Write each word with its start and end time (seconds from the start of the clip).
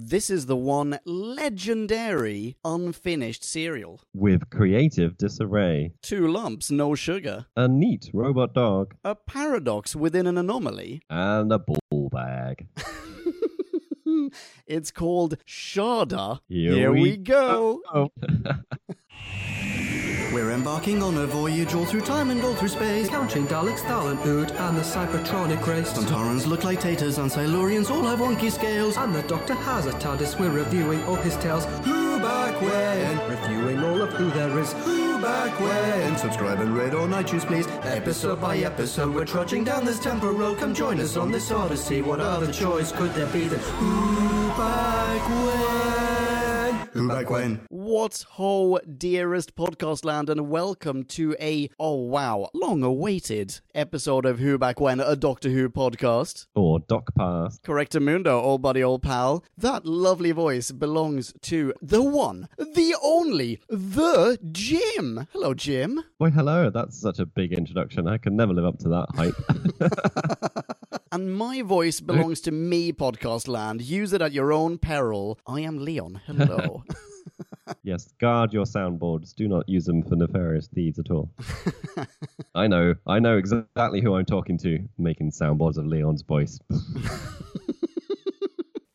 This 0.00 0.30
is 0.30 0.46
the 0.46 0.56
one 0.56 1.00
legendary 1.04 2.56
unfinished 2.64 3.42
cereal. 3.42 4.00
With 4.14 4.48
creative 4.48 5.18
disarray, 5.18 5.92
Two 6.02 6.28
lumps, 6.28 6.70
no 6.70 6.94
sugar. 6.94 7.46
a 7.56 7.66
neat 7.66 8.08
robot 8.14 8.54
dog, 8.54 8.94
A 9.02 9.16
paradox 9.16 9.96
within 9.96 10.28
an 10.28 10.38
anomaly. 10.38 11.02
and 11.10 11.52
a 11.52 11.58
ball 11.58 12.08
bag. 12.10 12.68
It's 14.66 14.90
called 14.90 15.36
Shada. 15.46 16.40
Here 16.48 16.92
we, 16.92 17.00
we 17.02 17.16
go. 17.16 17.80
Oh. 17.94 18.08
We're 20.32 20.50
embarking 20.50 21.02
on 21.02 21.16
a 21.16 21.26
voyage 21.26 21.74
all 21.74 21.86
through 21.86 22.02
time 22.02 22.30
and 22.30 22.42
all 22.42 22.54
through 22.54 22.68
space. 22.68 23.08
Counting 23.08 23.46
Daleks, 23.46 23.80
Thalan, 23.80 24.24
Ood, 24.26 24.50
and 24.50 24.76
the 24.76 24.82
Cybertronic 24.82 25.66
race. 25.66 25.92
Sontarans 25.92 26.46
look 26.46 26.64
like 26.64 26.80
taters 26.80 27.16
and 27.16 27.30
Silurians 27.30 27.90
all 27.90 28.02
have 28.02 28.18
wonky 28.18 28.52
scales. 28.52 28.98
And 28.98 29.14
the 29.14 29.22
Doctor 29.22 29.54
has 29.54 29.86
a 29.86 29.92
TARDIS. 29.92 30.38
We're 30.38 30.50
reviewing 30.50 31.02
all 31.04 31.16
his 31.16 31.34
tales. 31.36 31.64
Who 31.84 32.18
back 32.20 32.60
when? 32.60 33.30
Reviewing 33.30 33.82
all 33.82 34.02
of 34.02 34.12
who 34.12 34.30
there 34.30 34.58
is. 34.58 34.74
Who 34.84 35.18
back 35.22 35.58
when? 35.60 36.18
Subscribe 36.18 36.60
and 36.60 36.76
rate 36.76 36.92
on 36.92 37.10
iTunes, 37.10 37.46
please. 37.46 37.66
Episode 37.84 38.38
by 38.38 38.58
episode, 38.58 39.14
we're 39.14 39.24
trudging 39.24 39.64
down 39.64 39.86
this 39.86 39.98
temporal 39.98 40.34
road. 40.34 40.58
Come 40.58 40.74
join 40.74 41.00
us 41.00 41.16
on 41.16 41.32
this 41.32 41.50
odyssey. 41.50 42.02
What 42.02 42.20
other 42.20 42.52
choice 42.52 42.92
could 42.92 43.14
there 43.14 43.32
be 43.32 43.48
than 43.48 43.60
Who 43.60 44.48
back 44.48 45.28
when? 45.30 46.27
Who 46.92 47.08
back 47.08 47.30
when? 47.30 47.60
What 47.68 48.24
ho, 48.30 48.78
dearest 48.78 49.54
podcast 49.54 50.04
land, 50.04 50.30
and 50.30 50.48
welcome 50.48 51.04
to 51.04 51.34
a, 51.40 51.70
oh 51.78 51.94
wow, 51.94 52.50
long 52.54 52.82
awaited 52.82 53.60
episode 53.74 54.24
of 54.24 54.38
Who 54.38 54.58
Back 54.58 54.80
When, 54.80 55.00
a 55.00 55.16
Doctor 55.16 55.50
Who 55.50 55.68
podcast. 55.68 56.46
Or 56.54 56.80
Doc 56.80 57.14
Pass. 57.14 57.58
Correctamundo, 57.60 58.32
old 58.42 58.62
buddy, 58.62 58.82
old 58.82 59.02
pal. 59.02 59.44
That 59.56 59.86
lovely 59.86 60.32
voice 60.32 60.72
belongs 60.72 61.34
to 61.42 61.72
the 61.82 62.02
one, 62.02 62.48
the 62.56 62.94
only, 63.02 63.60
the 63.68 64.38
Jim. 64.52 65.26
Hello, 65.32 65.54
Jim. 65.54 66.02
Why, 66.18 66.30
hello. 66.30 66.70
That's 66.70 67.00
such 67.00 67.18
a 67.18 67.26
big 67.26 67.52
introduction. 67.52 68.08
I 68.08 68.18
can 68.18 68.36
never 68.36 68.52
live 68.52 68.64
up 68.64 68.78
to 68.80 68.88
that 68.88 69.06
hype. 69.14 69.34
And 71.10 71.34
my 71.34 71.62
voice 71.62 72.00
belongs 72.00 72.40
to 72.42 72.50
me, 72.50 72.92
podcast 72.92 73.48
land. 73.48 73.82
Use 73.82 74.12
it 74.12 74.22
at 74.22 74.32
your 74.32 74.52
own 74.52 74.78
peril. 74.78 75.38
I 75.46 75.60
am 75.60 75.84
Leon. 75.84 76.20
Hello. 76.26 76.84
yes, 77.82 78.12
guard 78.20 78.52
your 78.52 78.64
soundboards. 78.64 79.34
Do 79.34 79.48
not 79.48 79.68
use 79.68 79.84
them 79.84 80.02
for 80.02 80.16
nefarious 80.16 80.68
deeds 80.68 80.98
at 80.98 81.10
all. 81.10 81.30
I 82.54 82.66
know. 82.66 82.94
I 83.06 83.18
know 83.18 83.36
exactly 83.36 84.00
who 84.00 84.14
I'm 84.14 84.24
talking 84.24 84.58
to, 84.58 84.78
making 84.98 85.30
soundboards 85.30 85.78
of 85.78 85.86
Leon's 85.86 86.22
voice. 86.22 86.58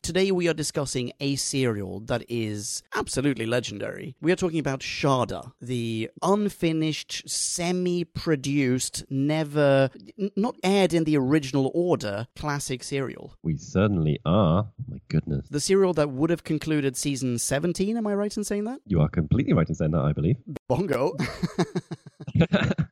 Today 0.03 0.31
we 0.31 0.49
are 0.49 0.53
discussing 0.53 1.13
a 1.21 1.37
serial 1.37 2.01
that 2.01 2.25
is 2.27 2.83
absolutely 2.93 3.45
legendary. 3.45 4.17
We 4.19 4.33
are 4.33 4.35
talking 4.35 4.59
about 4.59 4.81
Shada, 4.81 5.53
the 5.61 6.09
unfinished, 6.21 7.23
semi-produced, 7.25 9.05
never 9.09 9.89
n- 10.19 10.29
not 10.35 10.57
aired 10.61 10.93
in 10.93 11.05
the 11.05 11.15
original 11.15 11.71
order 11.73 12.27
classic 12.35 12.83
serial. 12.83 13.35
We 13.43 13.55
certainly 13.55 14.19
are. 14.25 14.67
Oh 14.67 14.83
my 14.89 14.99
goodness. 15.07 15.47
The 15.49 15.61
serial 15.61 15.93
that 15.93 16.09
would 16.09 16.31
have 16.31 16.43
concluded 16.43 16.97
season 16.97 17.39
17, 17.39 17.95
am 17.95 18.05
I 18.05 18.13
right 18.13 18.35
in 18.35 18.43
saying 18.43 18.65
that? 18.65 18.81
You 18.85 18.99
are 18.99 19.07
completely 19.07 19.53
right 19.53 19.69
in 19.69 19.73
saying 19.73 19.91
that, 19.91 20.01
I 20.01 20.11
believe. 20.11 20.35
Bongo. 20.67 21.13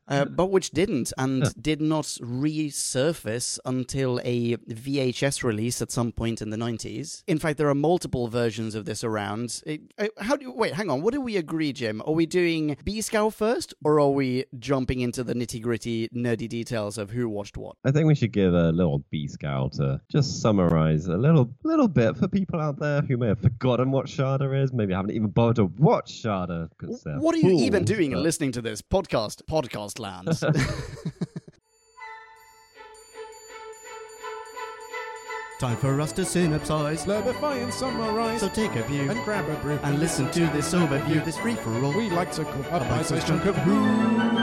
uh, 0.08 0.24
but 0.26 0.46
which 0.46 0.70
didn't 0.70 1.12
and 1.18 1.52
did 1.60 1.80
not 1.80 2.04
resurface 2.04 3.58
until 3.64 4.20
a 4.24 4.56
VHS 4.56 5.42
release 5.42 5.80
at 5.82 5.90
some 5.90 6.12
point 6.12 6.42
in 6.42 6.50
the 6.50 6.56
90s. 6.56 7.22
In 7.26 7.38
fact, 7.38 7.58
there 7.58 7.68
are 7.68 7.74
multiple 7.74 8.28
versions 8.28 8.74
of 8.74 8.84
this 8.84 9.02
around. 9.04 9.62
It, 9.66 9.80
uh, 9.98 10.08
how 10.18 10.36
do 10.36 10.52
wait? 10.52 10.74
Hang 10.74 10.90
on. 10.90 11.02
What 11.02 11.14
do 11.14 11.20
we 11.20 11.36
agree, 11.36 11.72
Jim? 11.72 12.02
Are 12.06 12.12
we 12.12 12.26
doing 12.26 12.76
B 12.84 13.00
Scout 13.00 13.34
first, 13.34 13.74
or 13.84 14.00
are 14.00 14.10
we 14.10 14.44
jumping 14.58 15.00
into 15.00 15.24
the 15.24 15.34
nitty 15.34 15.62
gritty, 15.62 16.08
nerdy 16.14 16.48
details 16.48 16.98
of 16.98 17.10
who 17.10 17.28
watched 17.28 17.56
what? 17.56 17.76
I 17.84 17.90
think 17.90 18.06
we 18.06 18.14
should 18.14 18.32
give 18.32 18.54
a 18.54 18.70
little 18.70 19.04
B 19.10 19.26
Scout 19.28 19.72
to 19.74 20.00
just 20.10 20.40
summarize 20.40 21.06
a 21.06 21.16
little 21.16 21.54
little 21.64 21.88
bit 21.88 22.16
for 22.16 22.28
people 22.28 22.60
out 22.60 22.78
there 22.78 23.02
who 23.02 23.16
may 23.16 23.28
have 23.28 23.40
forgotten 23.40 23.90
what 23.90 24.06
Shada 24.06 24.62
is, 24.62 24.72
maybe 24.72 24.92
haven't 24.94 25.12
even 25.12 25.30
bothered 25.30 25.56
to 25.56 25.64
watch 25.64 26.22
Shada. 26.22 26.68
What 27.20 27.34
are 27.34 27.38
you 27.38 27.58
even 27.64 27.84
doing 27.84 28.12
but- 28.12 28.20
listening 28.20 28.52
to 28.52 28.62
this 28.62 28.82
podcast? 28.82 29.31
Podcast 29.40 29.98
land. 29.98 30.28
Time 35.60 35.76
for 35.76 36.00
us 36.00 36.10
to 36.12 36.22
synopsize. 36.22 37.04
Clarify 37.04 37.54
and 37.54 37.72
summarize 37.72 38.40
So 38.40 38.48
take 38.48 38.74
a 38.74 38.82
view 38.82 39.08
and 39.08 39.22
grab 39.24 39.48
a 39.48 39.54
brew 39.62 39.78
and 39.84 40.00
listen 40.00 40.28
to 40.32 40.40
this 40.48 40.74
overview, 40.74 41.24
this 41.24 41.38
free 41.38 41.54
for 41.54 41.72
all. 41.84 41.92
we 41.96 42.10
like 42.10 42.32
to 42.32 42.44
call 42.44 42.62
a 42.62 42.80
bite-sized 42.80 42.88
bite-sized 42.88 43.28
chunk 43.28 43.46
of 43.46 43.56
who. 43.58 44.41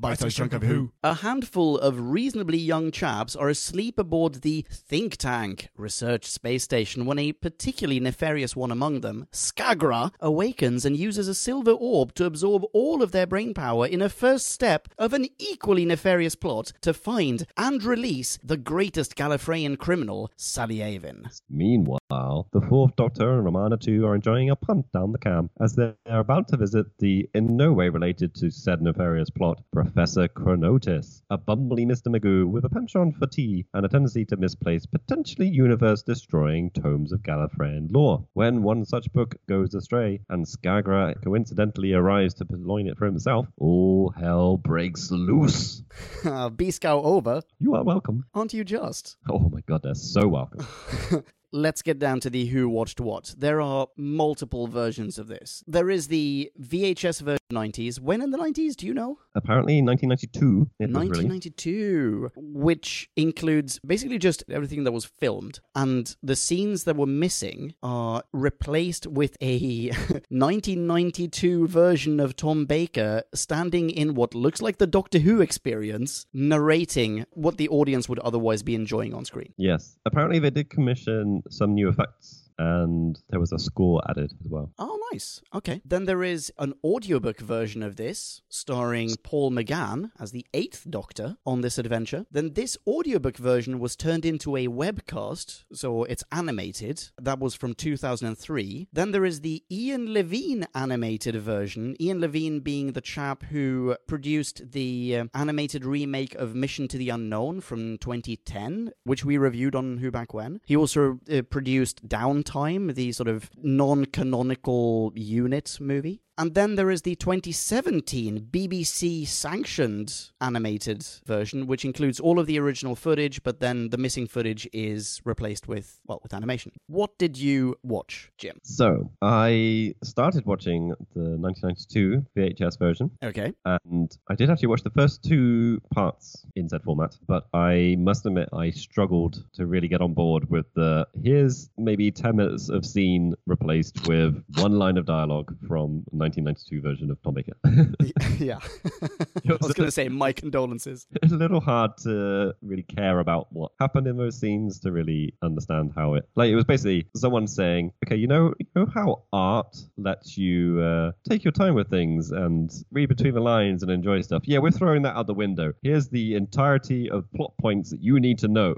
Bite-sized 0.00 0.34
chunk 0.34 0.54
of 0.54 0.62
who. 0.62 0.92
A 1.02 1.16
handful 1.16 1.76
of 1.76 2.00
reasonably 2.00 2.56
young 2.56 2.90
chaps 2.90 3.36
are 3.36 3.50
asleep 3.50 3.98
aboard 3.98 4.36
the 4.36 4.64
think 4.70 5.18
tank 5.18 5.68
research 5.76 6.24
space 6.24 6.64
station 6.64 7.04
when 7.04 7.18
a 7.18 7.32
particularly 7.32 8.00
nefarious 8.00 8.56
one 8.56 8.70
among 8.70 9.02
them, 9.02 9.26
Skagra, 9.30 10.10
awakens 10.18 10.86
and 10.86 10.96
uses 10.96 11.28
a 11.28 11.34
silver 11.34 11.72
orb 11.72 12.14
to 12.14 12.24
absorb 12.24 12.64
all 12.72 13.02
of 13.02 13.12
their 13.12 13.26
brain 13.26 13.52
power 13.52 13.86
in 13.86 14.00
a 14.00 14.08
first 14.08 14.48
step 14.48 14.88
of 14.96 15.12
an 15.12 15.26
equally 15.38 15.84
nefarious 15.84 16.34
plot 16.34 16.72
to 16.80 16.94
find 16.94 17.46
and 17.58 17.84
release 17.84 18.38
the 18.42 18.56
greatest 18.56 19.14
Gallifreyan 19.16 19.76
criminal, 19.76 20.30
Salyavin. 20.38 21.28
Meanwhile, 21.50 22.48
the 22.52 22.62
Fourth 22.70 22.96
Doctor 22.96 23.34
and 23.34 23.44
Romana 23.44 23.76
2 23.76 24.06
are 24.06 24.14
enjoying 24.14 24.48
a 24.48 24.56
punt 24.56 24.90
down 24.92 25.12
the 25.12 25.18
cam 25.18 25.50
as 25.60 25.74
they 25.74 25.92
are 26.06 26.20
about 26.20 26.48
to 26.48 26.56
visit 26.56 26.86
the 27.00 27.28
in 27.34 27.54
no 27.54 27.74
way 27.74 27.90
related 27.90 28.34
to 28.36 28.50
said 28.50 28.80
nefarious 28.80 29.28
plot, 29.28 29.60
Professor 29.70 29.89
Chronotis, 29.94 31.22
a 31.30 31.38
bumbly 31.38 31.84
Mr. 31.86 32.08
Magoo 32.08 32.46
with 32.48 32.64
a 32.64 32.68
penchant 32.68 33.16
for 33.16 33.26
tea 33.26 33.66
and 33.74 33.84
a 33.84 33.88
tendency 33.88 34.24
to 34.26 34.36
misplace 34.36 34.86
potentially 34.86 35.48
universe 35.48 36.02
destroying 36.02 36.70
tomes 36.70 37.12
of 37.12 37.20
Gallifreyan 37.22 37.88
lore. 37.92 38.24
When 38.34 38.62
one 38.62 38.84
such 38.84 39.12
book 39.12 39.34
goes 39.48 39.74
astray 39.74 40.20
and 40.28 40.44
Skagra 40.44 41.20
coincidentally 41.22 41.92
arrives 41.92 42.34
to 42.34 42.44
purloin 42.44 42.86
it 42.86 42.96
for 42.98 43.06
himself, 43.06 43.46
all 43.58 44.10
hell 44.16 44.56
breaks 44.56 45.10
loose. 45.10 45.82
Ah, 46.24 46.48
B-Scout 46.48 47.02
over, 47.04 47.42
You 47.58 47.74
are 47.74 47.82
welcome. 47.84 48.24
aren't 48.34 48.52
you 48.54 48.62
just? 48.64 49.16
Oh 49.28 49.38
my 49.50 49.60
god, 49.66 49.82
they're 49.82 49.94
so 49.94 50.28
welcome. 50.28 50.66
let's 51.52 51.82
get 51.82 51.98
down 51.98 52.20
to 52.20 52.30
the 52.30 52.46
who 52.46 52.68
watched 52.68 53.00
what. 53.00 53.34
There 53.36 53.60
are 53.60 53.88
multiple 53.96 54.66
versions 54.66 55.18
of 55.18 55.28
this. 55.28 55.64
There 55.66 55.90
is 55.90 56.08
the 56.08 56.52
VHS 56.60 57.22
version 57.22 57.38
90s. 57.52 57.98
When 58.00 58.20
in 58.22 58.30
the 58.30 58.38
90s, 58.38 58.76
do 58.76 58.86
you 58.86 58.94
know? 58.94 59.18
Apparently, 59.34 59.78
in 59.78 59.86
1992, 59.86 60.70
it 60.80 60.88
was 60.88 60.94
1992, 60.94 62.30
which 62.36 63.08
includes 63.16 63.78
basically 63.86 64.18
just 64.18 64.44
everything 64.50 64.84
that 64.84 64.92
was 64.92 65.04
filmed, 65.04 65.60
and 65.74 66.16
the 66.22 66.36
scenes 66.36 66.84
that 66.84 66.96
were 66.96 67.06
missing 67.06 67.74
are 67.82 68.22
replaced 68.32 69.06
with 69.06 69.36
a 69.40 69.88
1992 70.30 71.66
version 71.68 72.20
of 72.20 72.36
Tom 72.36 72.66
Baker 72.66 73.22
standing 73.34 73.90
in 73.90 74.14
what 74.14 74.34
looks 74.34 74.60
like 74.60 74.78
the 74.78 74.86
Doctor 74.86 75.18
Who 75.18 75.40
experience, 75.40 76.26
narrating 76.32 77.24
what 77.32 77.56
the 77.56 77.68
audience 77.68 78.08
would 78.08 78.18
otherwise 78.20 78.62
be 78.62 78.74
enjoying 78.74 79.14
on 79.14 79.24
screen. 79.24 79.52
Yes. 79.56 79.96
Apparently, 80.06 80.38
they 80.38 80.50
did 80.50 80.70
commission 80.70 81.42
some 81.48 81.74
new 81.74 81.88
effects, 81.88 82.49
and 82.60 83.18
there 83.30 83.40
was 83.40 83.52
a 83.52 83.58
score 83.58 84.02
added 84.10 84.32
as 84.44 84.50
well. 84.50 84.70
Oh, 84.78 84.98
nice. 85.12 85.40
Okay. 85.54 85.80
Then 85.84 86.04
there 86.04 86.22
is 86.22 86.52
an 86.58 86.74
audiobook 86.84 87.40
version 87.40 87.82
of 87.82 87.96
this, 87.96 88.42
starring 88.50 89.16
Paul 89.22 89.50
McGann 89.50 90.10
as 90.20 90.32
the 90.32 90.44
eighth 90.52 90.86
Doctor 90.88 91.38
on 91.46 91.62
this 91.62 91.78
adventure. 91.78 92.26
Then 92.30 92.52
this 92.52 92.76
audiobook 92.86 93.38
version 93.38 93.78
was 93.78 93.96
turned 93.96 94.26
into 94.26 94.56
a 94.56 94.68
webcast, 94.68 95.64
so 95.72 96.04
it's 96.04 96.24
animated. 96.30 97.08
That 97.18 97.38
was 97.38 97.54
from 97.54 97.72
2003. 97.72 98.88
Then 98.92 99.12
there 99.12 99.24
is 99.24 99.40
the 99.40 99.64
Ian 99.70 100.12
Levine 100.12 100.66
animated 100.74 101.36
version. 101.36 101.96
Ian 101.98 102.20
Levine 102.20 102.60
being 102.60 102.92
the 102.92 103.00
chap 103.00 103.42
who 103.44 103.96
produced 104.06 104.72
the 104.72 105.16
uh, 105.16 105.24
animated 105.32 105.86
remake 105.86 106.34
of 106.34 106.54
Mission 106.54 106.88
to 106.88 106.98
the 106.98 107.08
Unknown 107.08 107.62
from 107.62 107.96
2010, 107.98 108.92
which 109.04 109.24
we 109.24 109.38
reviewed 109.38 109.74
on 109.74 109.96
Who 109.96 110.10
Back 110.10 110.34
When. 110.34 110.60
He 110.66 110.76
also 110.76 111.18
uh, 111.32 111.40
produced 111.42 112.06
Downtime, 112.50 112.94
the 112.94 113.12
sort 113.12 113.28
of 113.28 113.50
non 113.62 114.06
canonical 114.06 115.12
UNIT 115.14 115.78
movie. 115.80 116.22
And 116.40 116.54
then 116.54 116.76
there 116.76 116.90
is 116.90 117.02
the 117.02 117.16
2017 117.16 118.48
BBC 118.50 119.26
sanctioned 119.26 120.30
animated 120.40 121.06
version, 121.26 121.66
which 121.66 121.84
includes 121.84 122.18
all 122.18 122.38
of 122.38 122.46
the 122.46 122.58
original 122.58 122.96
footage, 122.96 123.42
but 123.42 123.60
then 123.60 123.90
the 123.90 123.98
missing 123.98 124.26
footage 124.26 124.66
is 124.72 125.20
replaced 125.26 125.68
with, 125.68 126.00
well, 126.06 126.18
with 126.22 126.32
animation. 126.32 126.72
What 126.86 127.18
did 127.18 127.36
you 127.36 127.76
watch, 127.82 128.32
Jim? 128.38 128.58
So 128.62 129.10
I 129.20 129.92
started 130.02 130.46
watching 130.46 130.94
the 131.14 131.36
1992 131.36 132.24
VHS 132.34 132.78
version, 132.78 133.10
Okay. 133.22 133.52
and 133.66 134.16
I 134.30 134.34
did 134.34 134.48
actually 134.48 134.68
watch 134.68 134.82
the 134.82 134.96
first 134.96 135.22
two 135.22 135.78
parts 135.92 136.46
in 136.56 136.70
Z 136.70 136.78
format, 136.86 137.18
but 137.28 137.48
I 137.52 137.96
must 137.98 138.24
admit 138.24 138.48
I 138.54 138.70
struggled 138.70 139.44
to 139.56 139.66
really 139.66 139.88
get 139.88 140.00
on 140.00 140.14
board 140.14 140.48
with 140.48 140.72
the 140.74 141.06
here's 141.22 141.68
maybe 141.76 142.10
10 142.10 142.34
minutes 142.36 142.70
of 142.70 142.86
scene 142.86 143.34
replaced 143.46 144.08
with 144.08 144.42
one 144.56 144.78
line 144.78 144.96
of 144.96 145.04
dialogue 145.04 145.54
from 145.68 146.02
1992 146.30 146.80
version 146.80 147.10
of 147.10 147.20
Tom 147.22 147.34
Baker. 147.34 147.52
yeah. 148.38 148.58
I 149.48 149.56
was 149.60 149.72
going 149.72 149.86
to 149.86 149.90
say 149.90 150.08
my 150.08 150.32
condolences. 150.32 151.06
it's 151.22 151.32
a 151.32 151.36
little 151.36 151.60
hard 151.60 151.96
to 151.98 152.54
really 152.62 152.82
care 152.82 153.18
about 153.18 153.48
what 153.52 153.72
happened 153.80 154.06
in 154.06 154.16
those 154.16 154.38
scenes 154.38 154.78
to 154.80 154.92
really 154.92 155.34
understand 155.42 155.92
how 155.94 156.14
it 156.14 156.28
like 156.36 156.50
it 156.50 156.54
was 156.54 156.64
basically 156.64 157.06
someone 157.16 157.46
saying 157.46 157.92
okay 158.06 158.16
you 158.16 158.26
know 158.26 158.54
you 158.58 158.66
know 158.74 158.86
how 158.94 159.22
art 159.32 159.76
lets 159.96 160.38
you 160.38 160.80
uh, 160.80 161.12
take 161.28 161.44
your 161.44 161.52
time 161.52 161.74
with 161.74 161.88
things 161.90 162.30
and 162.30 162.70
read 162.92 163.08
between 163.08 163.34
the 163.34 163.40
lines 163.40 163.82
and 163.82 163.90
enjoy 163.90 164.20
stuff 164.20 164.42
yeah 164.46 164.58
we're 164.58 164.70
throwing 164.70 165.02
that 165.02 165.16
out 165.16 165.26
the 165.26 165.34
window 165.34 165.72
here's 165.82 166.08
the 166.08 166.34
entirety 166.34 167.10
of 167.10 167.24
plot 167.32 167.52
points 167.60 167.90
that 167.90 168.00
you 168.00 168.20
need 168.20 168.38
to 168.38 168.48
know 168.48 168.74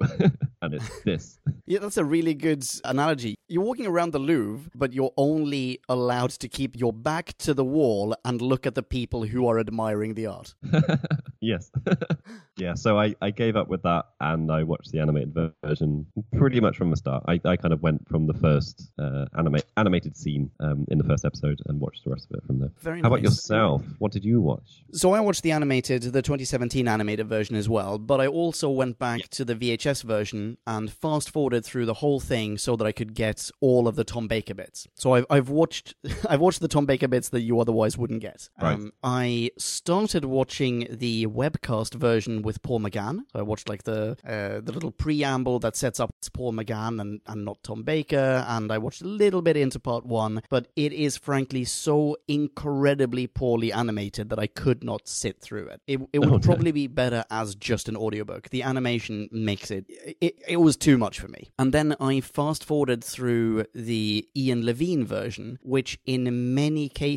and 0.63 0.75
it's 0.75 1.03
this 1.05 1.39
Yeah, 1.67 1.79
that's 1.79 1.97
a 1.97 2.05
really 2.05 2.35
good 2.35 2.65
analogy. 2.85 3.37
You're 3.49 3.63
walking 3.63 3.87
around 3.87 4.13
the 4.13 4.19
Louvre, 4.19 4.71
but 4.75 4.93
you're 4.93 5.13
only 5.17 5.81
allowed 5.89 6.31
to 6.31 6.49
keep 6.49 6.79
your 6.79 6.93
back 6.93 7.37
to 7.43 7.55
the 7.55 7.65
wall 7.65 8.15
and 8.25 8.41
look 8.41 8.67
at 8.67 8.75
the 8.75 8.83
people 8.83 9.25
who 9.25 9.47
are 9.47 9.59
admiring 9.59 10.15
the 10.15 10.27
art. 10.27 10.55
yes. 11.41 11.71
Yeah 12.59 12.75
so 12.75 12.99
I, 12.99 13.15
I 13.23 13.31
gave 13.31 13.57
up 13.57 13.69
with 13.69 13.83
that 13.83 14.07
and 14.21 14.51
i 14.53 14.63
watched 14.63 14.93
the 14.93 15.01
animated 15.01 15.35
version 15.65 16.07
pretty 16.37 16.61
much 16.61 16.77
from 16.77 16.91
the 16.91 16.97
start. 16.97 17.25
I, 17.27 17.41
I 17.45 17.57
kind 17.57 17.73
of 17.73 17.83
went 17.83 18.07
from 18.09 18.27
the 18.27 18.35
first 18.35 18.91
uh, 18.99 19.27
anima- 19.37 19.63
animated 19.77 20.17
scene 20.17 20.51
um, 20.61 20.85
in 20.91 20.99
the 20.99 21.05
first 21.05 21.25
episode 21.25 21.61
and 21.67 21.81
watched 21.81 22.05
the 22.05 22.11
rest 22.11 22.29
of 22.31 22.37
it 22.37 22.47
from 22.47 22.59
there. 22.61 22.71
Very 22.81 23.01
how 23.01 23.09
about 23.09 23.23
yourself? 23.23 23.83
What 23.99 24.13
did 24.13 24.25
you 24.25 24.41
watch? 24.41 24.85
So 24.93 25.13
I 25.13 25.21
watched 25.21 25.43
the 25.43 25.53
animated, 25.53 26.03
the 26.03 26.23
2017 26.23 26.87
animated 26.89 27.29
version 27.29 27.57
as 27.57 27.69
well, 27.69 27.99
but 27.99 28.21
I 28.21 28.27
also 28.27 28.69
went 28.71 28.99
back 28.99 29.29
to 29.31 29.45
the 29.45 29.55
VHS 29.55 30.03
version 30.03 30.59
and 30.67 30.93
fast 30.93 31.31
forwarded 31.31 31.65
through 31.65 31.87
the 31.87 31.95
whole 31.95 32.21
thing 32.21 32.59
so 32.59 32.77
that 32.77 32.87
I 32.87 32.93
could 32.93 33.15
get 33.15 33.51
all 33.61 33.89
of 33.89 33.97
the 33.97 34.05
Tom 34.05 34.29
Baker 34.29 34.55
bits. 34.55 34.87
So 34.95 35.15
I've, 35.15 35.27
I've 35.31 35.49
watched 35.49 35.95
I've 36.29 36.41
watched 36.41 36.61
the 36.61 36.69
Tom 36.69 36.87
Baker 36.87 37.09
bits 37.09 37.22
that 37.31 37.43
you 37.43 37.61
otherwise 37.61 37.99
wouldn't 37.99 38.21
get. 38.21 38.49
Right. 38.61 38.75
Um, 38.75 38.93
I 39.03 39.51
started 39.59 40.25
watching 40.25 40.87
the 40.91 41.27
webcast 41.27 41.95
version 41.95 42.43
with 42.43 42.63
Paul 42.63 42.81
McGann. 42.81 43.21
So 43.33 43.39
I 43.41 43.43
watched 43.43 43.69
like 43.69 43.85
the 43.85 44.17
uh, 44.25 44.61
the 44.61 44.73
little 44.73 44.93
preamble 44.93 45.59
that 45.61 45.77
sets 45.77 46.01
up 46.01 46.15
it's 46.19 46.29
Paul 46.29 46.53
McGann 46.53 47.01
and, 47.01 47.21
and 47.27 47.45
not 47.45 47.63
Tom 47.63 47.83
Baker, 47.83 48.45
and 48.47 48.71
I 48.71 48.79
watched 48.79 49.03
a 49.03 49.07
little 49.07 49.43
bit 49.43 49.57
into 49.57 49.81
part 49.81 50.07
one, 50.07 50.43
but 50.51 50.69
it 50.77 50.93
is 50.93 51.17
frankly 51.17 51.65
so 51.65 52.17
incredibly 52.29 53.27
poorly 53.27 53.73
animated 53.73 54.31
that 54.31 54.39
I 54.39 54.47
could 54.47 54.85
not 54.85 55.09
sit 55.09 55.41
through 55.41 55.67
it. 55.67 55.81
It, 55.87 56.01
it 56.13 56.21
would 56.21 56.31
no. 56.31 56.39
probably 56.39 56.73
be 56.73 56.87
better 56.87 57.25
as 57.31 57.55
just 57.55 57.89
an 57.89 57.97
audiobook. 57.97 58.51
The 58.51 58.63
animation 58.63 59.29
makes 59.33 59.71
it, 59.71 59.87
it, 60.21 60.41
it 60.47 60.59
was 60.59 60.77
too 60.77 60.97
much 60.97 61.19
for 61.19 61.29
me. 61.29 61.51
And 61.59 61.73
then 61.73 61.97
I 62.01 62.21
fast 62.21 62.65
forwarded 62.65 63.03
through 63.03 63.65
the 63.75 64.29
Ian 64.37 64.65
Levine 64.65 65.05
version, 65.05 65.59
which 65.63 65.99
in 66.07 66.55
many 66.55 66.89
cases, 66.89 67.12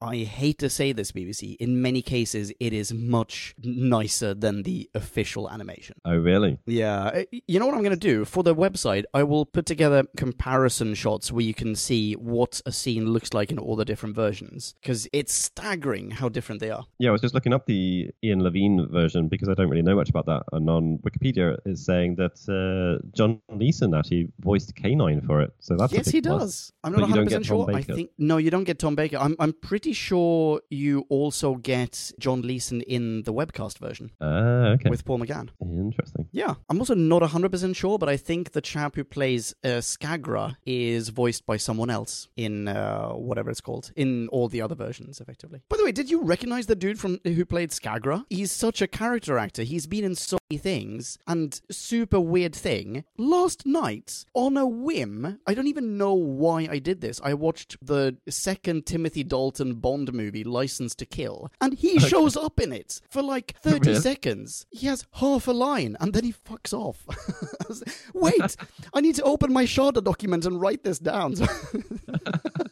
I 0.00 0.16
hate 0.18 0.58
to 0.58 0.70
say 0.70 0.92
this, 0.92 1.12
BBC, 1.12 1.56
in 1.58 1.82
many 1.82 2.02
cases, 2.02 2.52
it 2.60 2.72
is 2.72 2.92
much 2.92 3.54
nicer 3.62 4.34
than 4.34 4.62
the 4.62 4.88
official 4.94 5.50
animation. 5.50 5.96
oh 6.04 6.16
really 6.16 6.58
Yeah, 6.66 7.04
Uh, 7.04 7.24
you 7.46 7.58
know 7.58 7.66
what 7.66 7.74
I'm 7.74 7.82
going 7.82 7.98
to 7.98 8.08
do 8.14 8.24
for 8.24 8.42
the 8.42 8.54
website? 8.54 9.04
I 9.14 9.22
will 9.22 9.46
put 9.46 9.66
together 9.66 10.04
comparison 10.16 10.94
shots 10.94 11.32
where 11.32 11.44
you 11.44 11.54
can 11.54 11.74
see 11.74 12.14
what 12.14 12.60
a 12.66 12.72
scene 12.72 13.06
looks 13.10 13.34
like 13.34 13.50
in 13.50 13.58
all 13.58 13.76
the 13.76 13.84
different 13.84 14.14
versions 14.14 14.74
because 14.80 15.08
it's 15.12 15.32
staggering 15.32 16.10
how 16.10 16.28
different 16.28 16.60
they 16.60 16.70
are. 16.70 16.84
Yeah, 16.98 17.10
I 17.10 17.12
was 17.12 17.20
just 17.20 17.34
looking 17.34 17.52
up 17.52 17.66
the 17.66 18.10
Ian 18.22 18.42
Levine 18.42 18.88
version 18.90 19.28
because 19.28 19.48
I 19.48 19.54
don't 19.54 19.68
really 19.68 19.82
know 19.82 19.96
much 19.96 20.10
about 20.10 20.26
that. 20.26 20.42
And 20.52 20.68
on 20.70 20.98
Wikipedia, 20.98 21.56
it's 21.64 21.84
saying 21.84 22.16
that 22.16 22.36
uh, 22.48 23.04
John 23.14 23.40
Leeson 23.50 23.94
actually 23.94 24.28
voiced 24.40 24.74
K9 24.74 25.26
for 25.26 25.40
it. 25.40 25.52
So 25.60 25.76
that's 25.76 25.92
yes, 25.92 26.08
he 26.08 26.20
plus. 26.20 26.40
does. 26.40 26.72
I'm 26.84 26.92
not 26.92 26.98
you 26.98 27.02
100 27.02 27.16
don't 27.16 27.24
get 27.28 27.38
percent 27.40 27.46
Tom 27.46 27.66
sure. 27.66 27.76
I 27.76 27.82
think 27.82 28.10
no, 28.18 28.36
you 28.36 28.50
don't 28.50 28.64
get 28.64 28.78
Tom 28.78 28.94
Baker. 28.94 29.18
I'm 29.20 29.36
I'm 29.38 29.52
pretty 29.52 29.92
sure 29.92 30.60
you 30.70 31.04
also 31.08 31.54
get 31.56 32.12
John 32.18 32.42
Leeson 32.42 32.80
in 32.82 33.22
the 33.24 33.32
webcast 33.32 33.78
version 33.78 34.10
Ah, 34.20 34.70
okay. 34.74 34.88
with 34.90 35.04
Paul 35.04 35.18
McGann. 35.20 35.50
Interesting. 35.60 36.28
Yeah, 36.32 36.54
I'm 36.68 36.78
also 36.78 36.94
not 36.94 37.22
100% 37.22 37.76
sure, 37.76 37.98
but 37.98 38.08
I 38.08 38.16
think 38.16 38.52
the 38.52 38.60
chap 38.60 38.94
who 38.96 39.04
plays 39.04 39.54
uh, 39.64 39.80
Skagra 39.92 40.56
is 40.64 41.10
voiced 41.10 41.44
by 41.46 41.56
someone 41.58 41.90
else 41.90 42.28
in 42.36 42.68
uh, 42.68 43.10
whatever 43.10 43.50
it's 43.50 43.60
called, 43.60 43.92
in 43.96 44.28
all 44.28 44.48
the 44.48 44.62
other 44.62 44.74
versions, 44.74 45.20
effectively. 45.20 45.60
By 45.68 45.76
the 45.76 45.84
way, 45.84 45.92
did 45.92 46.10
you 46.10 46.22
recognize 46.22 46.66
the 46.66 46.76
dude 46.76 46.98
from 46.98 47.18
who 47.24 47.44
played 47.44 47.70
Skagra? 47.70 48.24
He's 48.30 48.52
such 48.52 48.80
a 48.80 48.86
character 48.88 49.36
actor. 49.38 49.62
He's 49.62 49.86
been 49.86 50.04
in 50.04 50.14
so 50.14 50.38
many 50.50 50.58
things, 50.58 51.18
and 51.26 51.60
super 51.70 52.20
weird 52.20 52.54
thing. 52.54 53.04
Last 53.18 53.66
night, 53.66 54.24
on 54.34 54.56
a 54.56 54.66
whim, 54.66 55.38
I 55.46 55.54
don't 55.54 55.66
even 55.68 55.98
know 55.98 56.14
why 56.14 56.68
I 56.70 56.78
did 56.78 57.00
this. 57.00 57.20
I 57.22 57.34
watched 57.34 57.76
the 57.84 58.16
second 58.28 58.86
Timothy 58.86 59.09
Dalton 59.10 59.74
Bond 59.74 60.12
movie, 60.12 60.44
License 60.44 60.94
to 60.96 61.06
Kill, 61.06 61.50
and 61.60 61.74
he 61.74 61.98
shows 61.98 62.36
up 62.36 62.58
in 62.60 62.72
it 62.72 63.00
for 63.10 63.22
like 63.22 63.54
30 63.62 63.90
Really? 63.90 64.00
seconds. 64.00 64.66
He 64.70 64.86
has 64.86 65.06
half 65.14 65.46
a 65.48 65.52
line, 65.52 65.96
and 66.00 66.12
then 66.12 66.24
he 66.24 66.32
fucks 66.32 66.72
off. 66.72 67.04
I 67.10 67.64
was 67.68 67.80
like, 67.86 67.96
Wait, 68.14 68.56
I 68.94 69.00
need 69.00 69.16
to 69.16 69.22
open 69.22 69.52
my 69.52 69.64
Shada 69.64 70.02
document 70.02 70.44
and 70.46 70.60
write 70.60 70.84
this 70.84 70.98
down. 70.98 71.34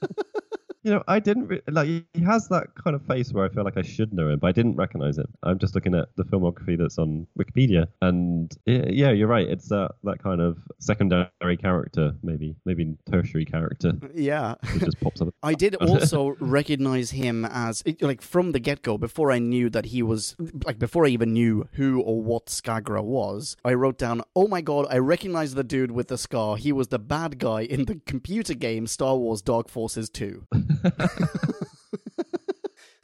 You 0.89 0.95
know, 0.95 1.05
I 1.07 1.19
didn't 1.21 1.49
re- 1.49 1.61
like. 1.71 1.87
He 1.87 2.05
has 2.25 2.49
that 2.49 2.69
kind 2.83 2.97
of 2.97 3.03
face 3.07 3.31
where 3.31 3.45
I 3.45 3.51
feel 3.51 3.63
like 3.63 3.77
I 3.77 3.83
should 3.83 4.15
know 4.15 4.31
him, 4.31 4.39
but 4.39 4.47
I 4.47 4.53
didn't 4.53 4.77
recognize 4.77 5.19
him. 5.19 5.27
I'm 5.43 5.59
just 5.59 5.75
looking 5.75 5.95
at 5.95 6.09
the 6.17 6.25
filmography 6.25 6.79
that's 6.79 6.97
on 6.97 7.27
Wikipedia, 7.39 7.89
and 8.01 8.51
i- 8.67 8.89
yeah, 8.89 9.11
you're 9.11 9.29
right. 9.29 9.47
It's 9.47 9.69
that 9.69 9.91
that 10.05 10.23
kind 10.23 10.41
of 10.41 10.57
secondary 10.79 11.59
character, 11.59 12.15
maybe 12.23 12.57
maybe 12.65 12.97
tertiary 13.11 13.45
character. 13.45 13.93
yeah. 14.15 14.55
It 14.75 14.79
just 14.83 14.99
pops 15.01 15.21
up. 15.21 15.29
I 15.43 15.53
did 15.53 15.75
also 15.75 16.37
recognize 16.41 17.11
him 17.11 17.45
as 17.45 17.83
like 18.01 18.23
from 18.23 18.53
the 18.53 18.59
get 18.61 18.81
go 18.81 18.97
before 18.97 19.31
I 19.31 19.39
knew 19.41 19.69
that 19.69 19.85
he 19.87 20.03
was 20.03 20.37
like 20.65 20.79
before 20.79 21.05
I 21.05 21.09
even 21.11 21.35
knew 21.35 21.69
who 21.73 22.01
or 22.01 22.23
what 22.23 22.47
Skagra 22.47 23.05
was. 23.05 23.59
I 23.63 23.75
wrote 23.75 23.99
down, 23.99 24.23
"Oh 24.35 24.49
my 24.49 24.63
god, 24.63 24.87
I 24.89 24.97
recognize 24.99 25.53
the 25.55 25.65
dude 25.65 25.91
with 25.91 26.09
the 26.09 26.17
scar. 26.17 26.57
He 26.57 26.73
was 26.73 26.89
the 26.89 26.99
bad 26.99 27.39
guy 27.39 27.61
in 27.63 27.85
the 27.85 28.01
computer 28.07 28.55
game 28.55 28.87
Star 28.87 29.17
Wars 29.19 29.43
Dark 29.43 29.69
Forces 29.69 30.09
2." 30.09 30.47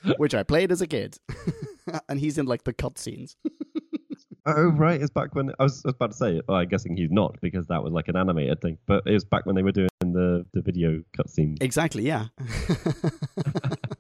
Which 0.19 0.35
I 0.35 0.43
played 0.43 0.71
as 0.71 0.81
a 0.83 0.87
kid. 0.87 1.19
and 2.09 2.21
he's 2.21 2.39
in 2.39 2.47
like 2.47 2.65
the 2.65 2.75
cutscenes. 2.75 3.37
Oh 4.47 4.67
right, 4.73 5.01
it's 5.01 5.11
back 5.11 5.35
when 5.35 5.53
I 5.59 5.63
was, 5.63 5.83
I 5.87 5.89
was 5.89 5.95
about 5.95 6.11
to 6.11 6.17
say. 6.19 6.41
Well, 6.47 6.59
I'm 6.59 6.69
guessing 6.69 6.99
he's 6.99 7.11
not 7.11 7.41
because 7.41 7.67
that 7.69 7.83
was 7.83 7.95
like 7.95 8.09
an 8.09 8.17
animated 8.17 8.61
thing. 8.61 8.77
But 8.87 9.03
it 9.07 9.13
was 9.13 9.25
back 9.25 9.47
when 9.47 9.55
they 9.55 9.63
were 9.63 9.73
doing 9.73 9.89
the 10.01 10.45
the 10.53 10.61
video 10.61 11.03
cutscenes. 11.17 11.63
Exactly, 11.63 12.07
yeah. 12.07 12.27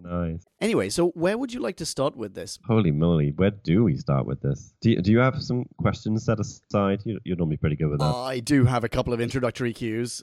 nice. 0.00 0.44
anyway, 0.60 0.90
so 0.90 1.08
where 1.12 1.38
would 1.38 1.54
you 1.54 1.60
like 1.60 1.76
to 1.76 1.86
start 1.86 2.14
with 2.14 2.34
this? 2.34 2.58
Holy 2.66 2.90
moly, 2.90 3.30
where 3.30 3.52
do 3.52 3.84
we 3.84 3.96
start 3.96 4.26
with 4.26 4.42
this? 4.42 4.74
Do 4.82 4.90
you, 4.90 5.00
do 5.00 5.12
you 5.12 5.18
have 5.20 5.42
some 5.42 5.64
questions 5.78 6.26
set 6.26 6.38
aside? 6.38 7.00
You, 7.06 7.18
you're 7.24 7.38
normally 7.38 7.56
pretty 7.56 7.76
good 7.76 7.88
with 7.88 8.00
that. 8.00 8.14
I 8.14 8.40
do 8.40 8.66
have 8.66 8.84
a 8.84 8.88
couple 8.90 9.14
of 9.14 9.22
introductory 9.22 9.72
cues. 9.72 10.22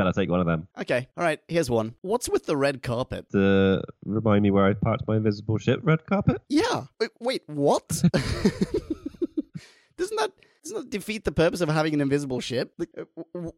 Better 0.00 0.12
take 0.12 0.30
one 0.30 0.40
of 0.40 0.46
them. 0.46 0.66
Okay, 0.80 1.08
all 1.14 1.24
right, 1.24 1.40
here's 1.46 1.68
one. 1.68 1.94
What's 2.00 2.26
with 2.26 2.46
the 2.46 2.56
red 2.56 2.82
carpet? 2.82 3.26
To 3.32 3.82
remind 4.06 4.42
me 4.42 4.50
where 4.50 4.64
I 4.64 4.72
parked 4.72 5.06
my 5.06 5.16
invisible 5.16 5.58
ship, 5.58 5.80
red 5.82 6.06
carpet. 6.06 6.40
Yeah. 6.48 6.84
Wait, 6.98 7.10
wait 7.20 7.42
what? 7.46 7.86
doesn't 9.98 10.16
that 10.16 10.32
doesn't 10.64 10.76
that 10.78 10.90
defeat 10.90 11.24
the 11.24 11.32
purpose 11.32 11.60
of 11.60 11.68
having 11.68 11.92
an 11.92 12.00
invisible 12.00 12.40
ship? 12.40 12.72
Like, 12.78 12.88
uh, 12.98 13.04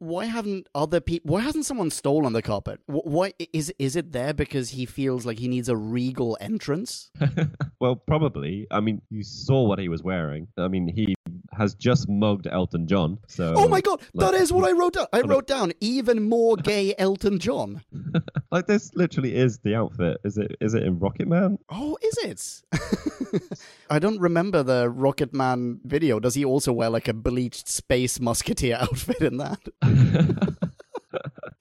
why 0.01 0.25
haven't 0.25 0.69
other 0.75 1.01
people? 1.01 1.33
Why 1.33 1.43
hasn't 1.43 1.65
someone 1.65 1.91
stolen 1.91 2.33
the 2.33 2.43
carpet? 2.43 2.81
Why 2.87 3.35
is 3.53 3.73
is 3.79 3.95
it 3.95 4.11
there 4.11 4.35
because 4.35 4.71
he 4.71 4.85
feels 4.85 5.25
like 5.25 5.39
he 5.39 5.47
needs 5.47 5.69
a 5.69 5.77
regal 5.77 6.37
entrance? 6.41 7.13
well, 7.81 7.95
probably. 7.95 8.67
I 8.73 8.81
mean, 8.81 9.01
you 9.11 9.23
saw 9.23 9.63
what 9.63 9.79
he 9.79 9.89
was 9.89 10.03
wearing. 10.03 10.49
I 10.59 10.67
mean, 10.67 10.89
he 10.89 11.15
has 11.63 11.75
just 11.75 12.09
mugged 12.09 12.47
Elton 12.47 12.87
John. 12.87 13.19
So. 13.29 13.55
Oh 13.57 13.69
my 13.69 13.81
god, 13.81 14.01
that 14.15 14.33
like- 14.33 14.41
is 14.43 14.53
what 14.53 14.69
I 14.69 14.73
wrote 14.73 14.95
down. 14.95 15.07
I 15.13 15.21
wrote 15.23 15.47
down 15.47 15.73
even 15.81 16.29
more 16.29 16.57
gay 16.73 16.95
Elton 16.99 17.39
John. 17.39 17.83
Like 18.51 18.67
this 18.67 18.95
literally 18.95 19.35
is 19.35 19.61
the 19.61 19.75
outfit. 19.75 20.19
Is 20.25 20.37
it? 20.37 20.57
Is 20.61 20.75
it 20.75 20.83
in 20.83 20.99
Rocket 20.99 21.27
Man? 21.27 21.59
Oh, 21.71 21.97
is 22.03 22.19
it? 22.19 23.43
I 23.91 23.99
don't 23.99 24.21
remember 24.21 24.63
the 24.63 24.91
Rocket 24.91 25.33
Man 25.33 25.81
video. 25.85 26.21
Does 26.21 26.35
he 26.35 26.45
also 26.45 26.71
wear 26.71 26.91
like 26.91 27.09
a 27.09 27.15
bleached 27.15 27.67
space 27.67 28.21
musketeer 28.21 28.77
outfit 28.79 29.23
in 29.23 29.39
that? 29.39 29.59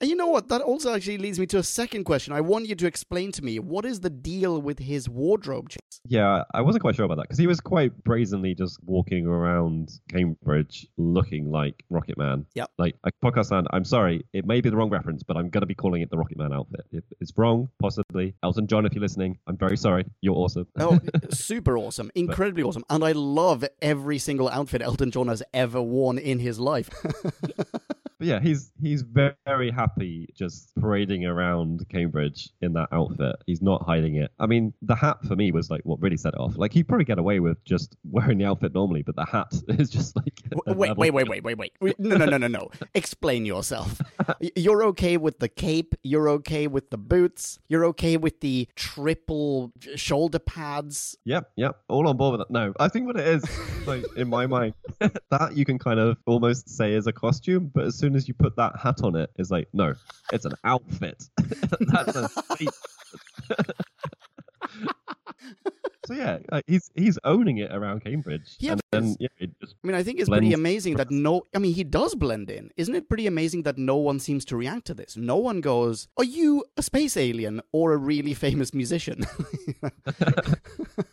And 0.02 0.10
you 0.10 0.16
know 0.16 0.26
what? 0.26 0.48
That 0.48 0.62
also 0.62 0.92
actually 0.92 1.18
leads 1.18 1.38
me 1.38 1.46
to 1.46 1.58
a 1.58 1.62
second 1.62 2.02
question. 2.02 2.34
I 2.34 2.40
want 2.40 2.66
you 2.66 2.74
to 2.74 2.86
explain 2.88 3.30
to 3.32 3.44
me 3.44 3.60
what 3.60 3.84
is 3.84 4.00
the 4.00 4.10
deal 4.10 4.60
with 4.60 4.80
his 4.80 5.08
wardrobe 5.08 5.68
change? 5.68 6.00
Yeah, 6.04 6.42
I 6.52 6.60
wasn't 6.60 6.82
quite 6.82 6.96
sure 6.96 7.04
about 7.04 7.18
that 7.18 7.28
because 7.28 7.38
he 7.38 7.46
was 7.46 7.60
quite 7.60 8.02
brazenly 8.02 8.56
just 8.56 8.82
walking 8.84 9.28
around 9.28 9.92
Cambridge 10.10 10.88
looking 10.96 11.52
like 11.52 11.84
Rocket 11.88 12.18
Man. 12.18 12.46
Yep. 12.56 12.70
Like, 12.78 12.96
like 13.04 13.14
podcast 13.24 13.52
land. 13.52 13.68
I'm 13.70 13.84
sorry, 13.84 14.26
it 14.32 14.44
may 14.44 14.60
be 14.60 14.70
the 14.70 14.76
wrong 14.76 14.90
reference, 14.90 15.22
but 15.22 15.36
I'm 15.36 15.50
gonna 15.50 15.66
be 15.66 15.76
calling 15.76 16.02
it 16.02 16.10
the 16.10 16.18
Rocket 16.18 16.36
Man 16.36 16.52
outfit. 16.52 16.84
If 16.90 17.04
it's 17.20 17.32
wrong, 17.36 17.68
possibly. 17.80 18.34
Elton 18.42 18.66
John, 18.66 18.84
if 18.84 18.94
you're 18.94 19.02
listening, 19.02 19.38
I'm 19.46 19.56
very 19.56 19.76
sorry. 19.76 20.04
You're 20.20 20.34
awesome. 20.34 20.66
Oh, 20.80 20.98
super 21.30 21.78
awesome. 21.78 22.10
Incredibly 22.16 22.64
awesome. 22.64 22.84
And 22.90 23.04
I 23.04 23.12
love 23.12 23.64
every 23.80 24.18
single 24.18 24.48
outfit 24.48 24.82
Elton 24.82 25.12
John 25.12 25.28
has 25.28 25.44
ever 25.54 25.80
worn 25.80 26.18
in 26.18 26.40
his 26.40 26.58
life. 26.58 26.90
But 28.22 28.28
yeah, 28.28 28.38
he's 28.38 28.70
he's 28.80 29.02
very, 29.02 29.72
happy 29.72 30.28
just 30.32 30.72
parading 30.76 31.26
around 31.26 31.88
Cambridge 31.88 32.50
in 32.60 32.72
that 32.74 32.88
outfit. 32.92 33.34
He's 33.46 33.60
not 33.60 33.82
hiding 33.82 34.14
it. 34.14 34.30
I 34.38 34.46
mean, 34.46 34.72
the 34.80 34.94
hat 34.94 35.18
for 35.26 35.34
me 35.34 35.50
was 35.50 35.70
like 35.70 35.80
what 35.82 36.00
really 36.00 36.16
set 36.16 36.34
it 36.34 36.38
off. 36.38 36.56
Like 36.56 36.72
he'd 36.72 36.86
probably 36.86 37.04
get 37.04 37.18
away 37.18 37.40
with 37.40 37.62
just 37.64 37.96
wearing 38.04 38.38
the 38.38 38.44
outfit 38.44 38.74
normally, 38.74 39.02
but 39.02 39.16
the 39.16 39.24
hat 39.24 39.52
is 39.68 39.90
just 39.90 40.14
like 40.14 40.40
wait, 40.66 40.96
wait, 40.96 41.12
wait, 41.12 41.26
wait, 41.26 41.42
wait, 41.42 41.58
wait. 41.58 41.72
Wait, 41.80 41.98
No, 41.98 42.16
no, 42.16 42.26
no, 42.26 42.36
no, 42.36 42.46
no. 42.46 42.70
Explain 42.94 43.44
yourself. 43.44 44.00
You're 44.54 44.84
okay 44.84 45.16
with 45.16 45.40
the 45.40 45.48
cape. 45.48 45.96
You're 46.04 46.28
okay 46.28 46.68
with 46.68 46.90
the 46.90 46.98
boots. 46.98 47.58
You're 47.68 47.86
okay 47.86 48.16
with 48.16 48.38
the 48.38 48.68
triple 48.76 49.72
shoulder 49.96 50.38
pads. 50.38 51.18
Yep, 51.24 51.50
yep, 51.56 51.80
all 51.88 52.06
on 52.06 52.16
board 52.16 52.38
with 52.38 52.46
that. 52.46 52.52
No, 52.52 52.72
I 52.78 52.86
think 52.86 53.08
what 53.08 53.16
it 53.16 53.26
is, 53.26 53.44
like 53.84 54.04
in 54.16 54.28
my 54.28 54.46
mind, 54.46 54.74
that 55.00 55.56
you 55.56 55.64
can 55.64 55.80
kind 55.80 55.98
of 55.98 56.18
almost 56.26 56.68
say 56.68 56.92
is 56.92 57.08
a 57.08 57.12
costume, 57.12 57.72
but 57.74 57.86
as 57.86 57.96
soon 57.96 58.11
as 58.14 58.28
you 58.28 58.34
put 58.34 58.56
that 58.56 58.78
hat 58.78 59.02
on 59.02 59.16
it, 59.16 59.30
it's 59.36 59.50
like 59.50 59.68
no, 59.72 59.94
it's 60.32 60.44
an 60.44 60.54
outfit. 60.64 61.24
That's 61.80 62.16
a 62.16 62.28
so 66.06 66.14
yeah, 66.14 66.38
like, 66.50 66.64
he's 66.66 66.90
he's 66.94 67.18
owning 67.24 67.58
it 67.58 67.72
around 67.72 68.04
Cambridge, 68.04 68.56
Yeah, 68.58 68.72
and 68.72 68.80
then 68.90 69.16
yeah, 69.20 69.28
I 69.40 69.46
mean, 69.82 69.94
I 69.94 70.02
think 70.02 70.20
it's 70.20 70.28
pretty 70.28 70.52
amazing 70.52 70.96
that 70.96 71.10
no. 71.10 71.42
I 71.54 71.58
mean, 71.58 71.74
he 71.74 71.84
does 71.84 72.14
blend 72.14 72.50
in. 72.50 72.70
Isn't 72.76 72.94
it 72.94 73.08
pretty 73.08 73.26
amazing 73.26 73.62
that 73.62 73.78
no 73.78 73.96
one 73.96 74.18
seems 74.18 74.44
to 74.46 74.56
react 74.56 74.86
to 74.86 74.94
this? 74.94 75.16
No 75.16 75.36
one 75.36 75.60
goes, 75.60 76.08
Are 76.16 76.24
you 76.24 76.64
a 76.76 76.82
space 76.82 77.16
alien 77.16 77.60
or 77.72 77.92
a 77.92 77.96
really 77.96 78.34
famous 78.34 78.74
musician? 78.74 79.24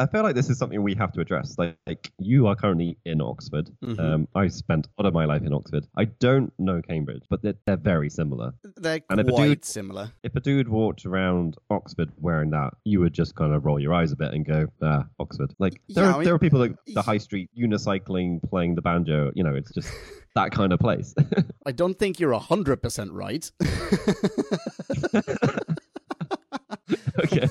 I 0.00 0.06
feel 0.06 0.22
like 0.22 0.34
this 0.34 0.48
is 0.48 0.56
something 0.56 0.82
we 0.82 0.94
have 0.94 1.12
to 1.12 1.20
address. 1.20 1.56
Like, 1.58 1.76
like 1.86 2.10
you 2.18 2.46
are 2.46 2.56
currently 2.56 2.96
in 3.04 3.20
Oxford. 3.20 3.68
Mhm. 3.84 4.00
Um, 4.00 4.28
I 4.34 4.48
spent 4.48 4.86
a 4.86 5.02
lot 5.02 5.06
of 5.08 5.12
my 5.12 5.26
life 5.26 5.42
in 5.42 5.52
Oxford. 5.52 5.86
I 5.96 6.06
don't 6.06 6.50
know 6.58 6.80
Cambridge, 6.80 7.24
but 7.28 7.42
they're, 7.42 7.54
they're 7.66 7.76
very 7.76 8.08
similar. 8.08 8.54
They're 8.76 9.00
And 9.10 9.20
if 9.20 9.28
a 9.28 9.30
quite 9.30 9.46
dude- 9.48 9.64
similar. 9.66 10.10
If 10.22 10.34
a 10.36 10.40
dude 10.40 10.68
walked 10.68 11.04
around 11.04 11.56
Oxford 11.68 12.10
wearing 12.18 12.48
that, 12.50 12.72
you 12.84 13.00
would 13.00 13.12
just 13.12 13.34
kind 13.34 13.52
of 13.52 13.66
roll 13.66 13.78
your 13.78 13.92
eyes 13.92 14.10
a 14.12 14.16
bit 14.16 14.32
and 14.32 14.46
go, 14.46 14.68
ah, 14.82 15.04
Oxford. 15.18 15.52
Like 15.58 15.80
there, 15.90 16.04
Yeah, 16.04 16.10
are, 16.10 16.14
I 16.14 16.18
mean- 16.18 16.24
there 16.24 16.34
are 16.34 16.38
people 16.38 16.60
like 16.60 16.74
the 16.86 17.02
high 17.02 17.18
street 17.18 17.50
unicycling, 17.58 18.40
playing 18.48 18.76
the 18.76 18.82
banjo. 18.82 19.32
You 19.34 19.44
know, 19.44 19.54
it's 19.54 19.72
just 19.74 19.92
that 20.34 20.50
kind 20.50 20.72
of 20.72 20.78
place. 20.80 21.14
I 21.66 21.72
don't 21.72 21.98
think 21.98 22.18
you're 22.18 22.32
100% 22.32 23.08
right. 23.12 23.50
okay. 27.24 27.46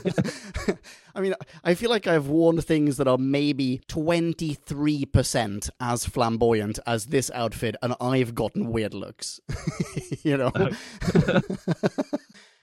I 1.20 1.22
mean, 1.22 1.36
I 1.66 1.74
feel 1.74 1.90
like 1.90 2.08
I've 2.08 2.28
worn 2.28 2.62
things 2.62 2.96
that 2.96 3.06
are 3.06 3.18
maybe 3.18 3.82
23% 3.90 5.70
as 5.82 6.06
flamboyant 6.06 6.80
as 6.88 7.08
this 7.08 7.30
outfit, 7.34 7.76
and 7.82 7.94
I've 8.00 8.34
gotten 8.34 8.72
weird 8.72 8.94
looks. 8.94 9.42
you 10.24 10.38
know? 10.38 10.50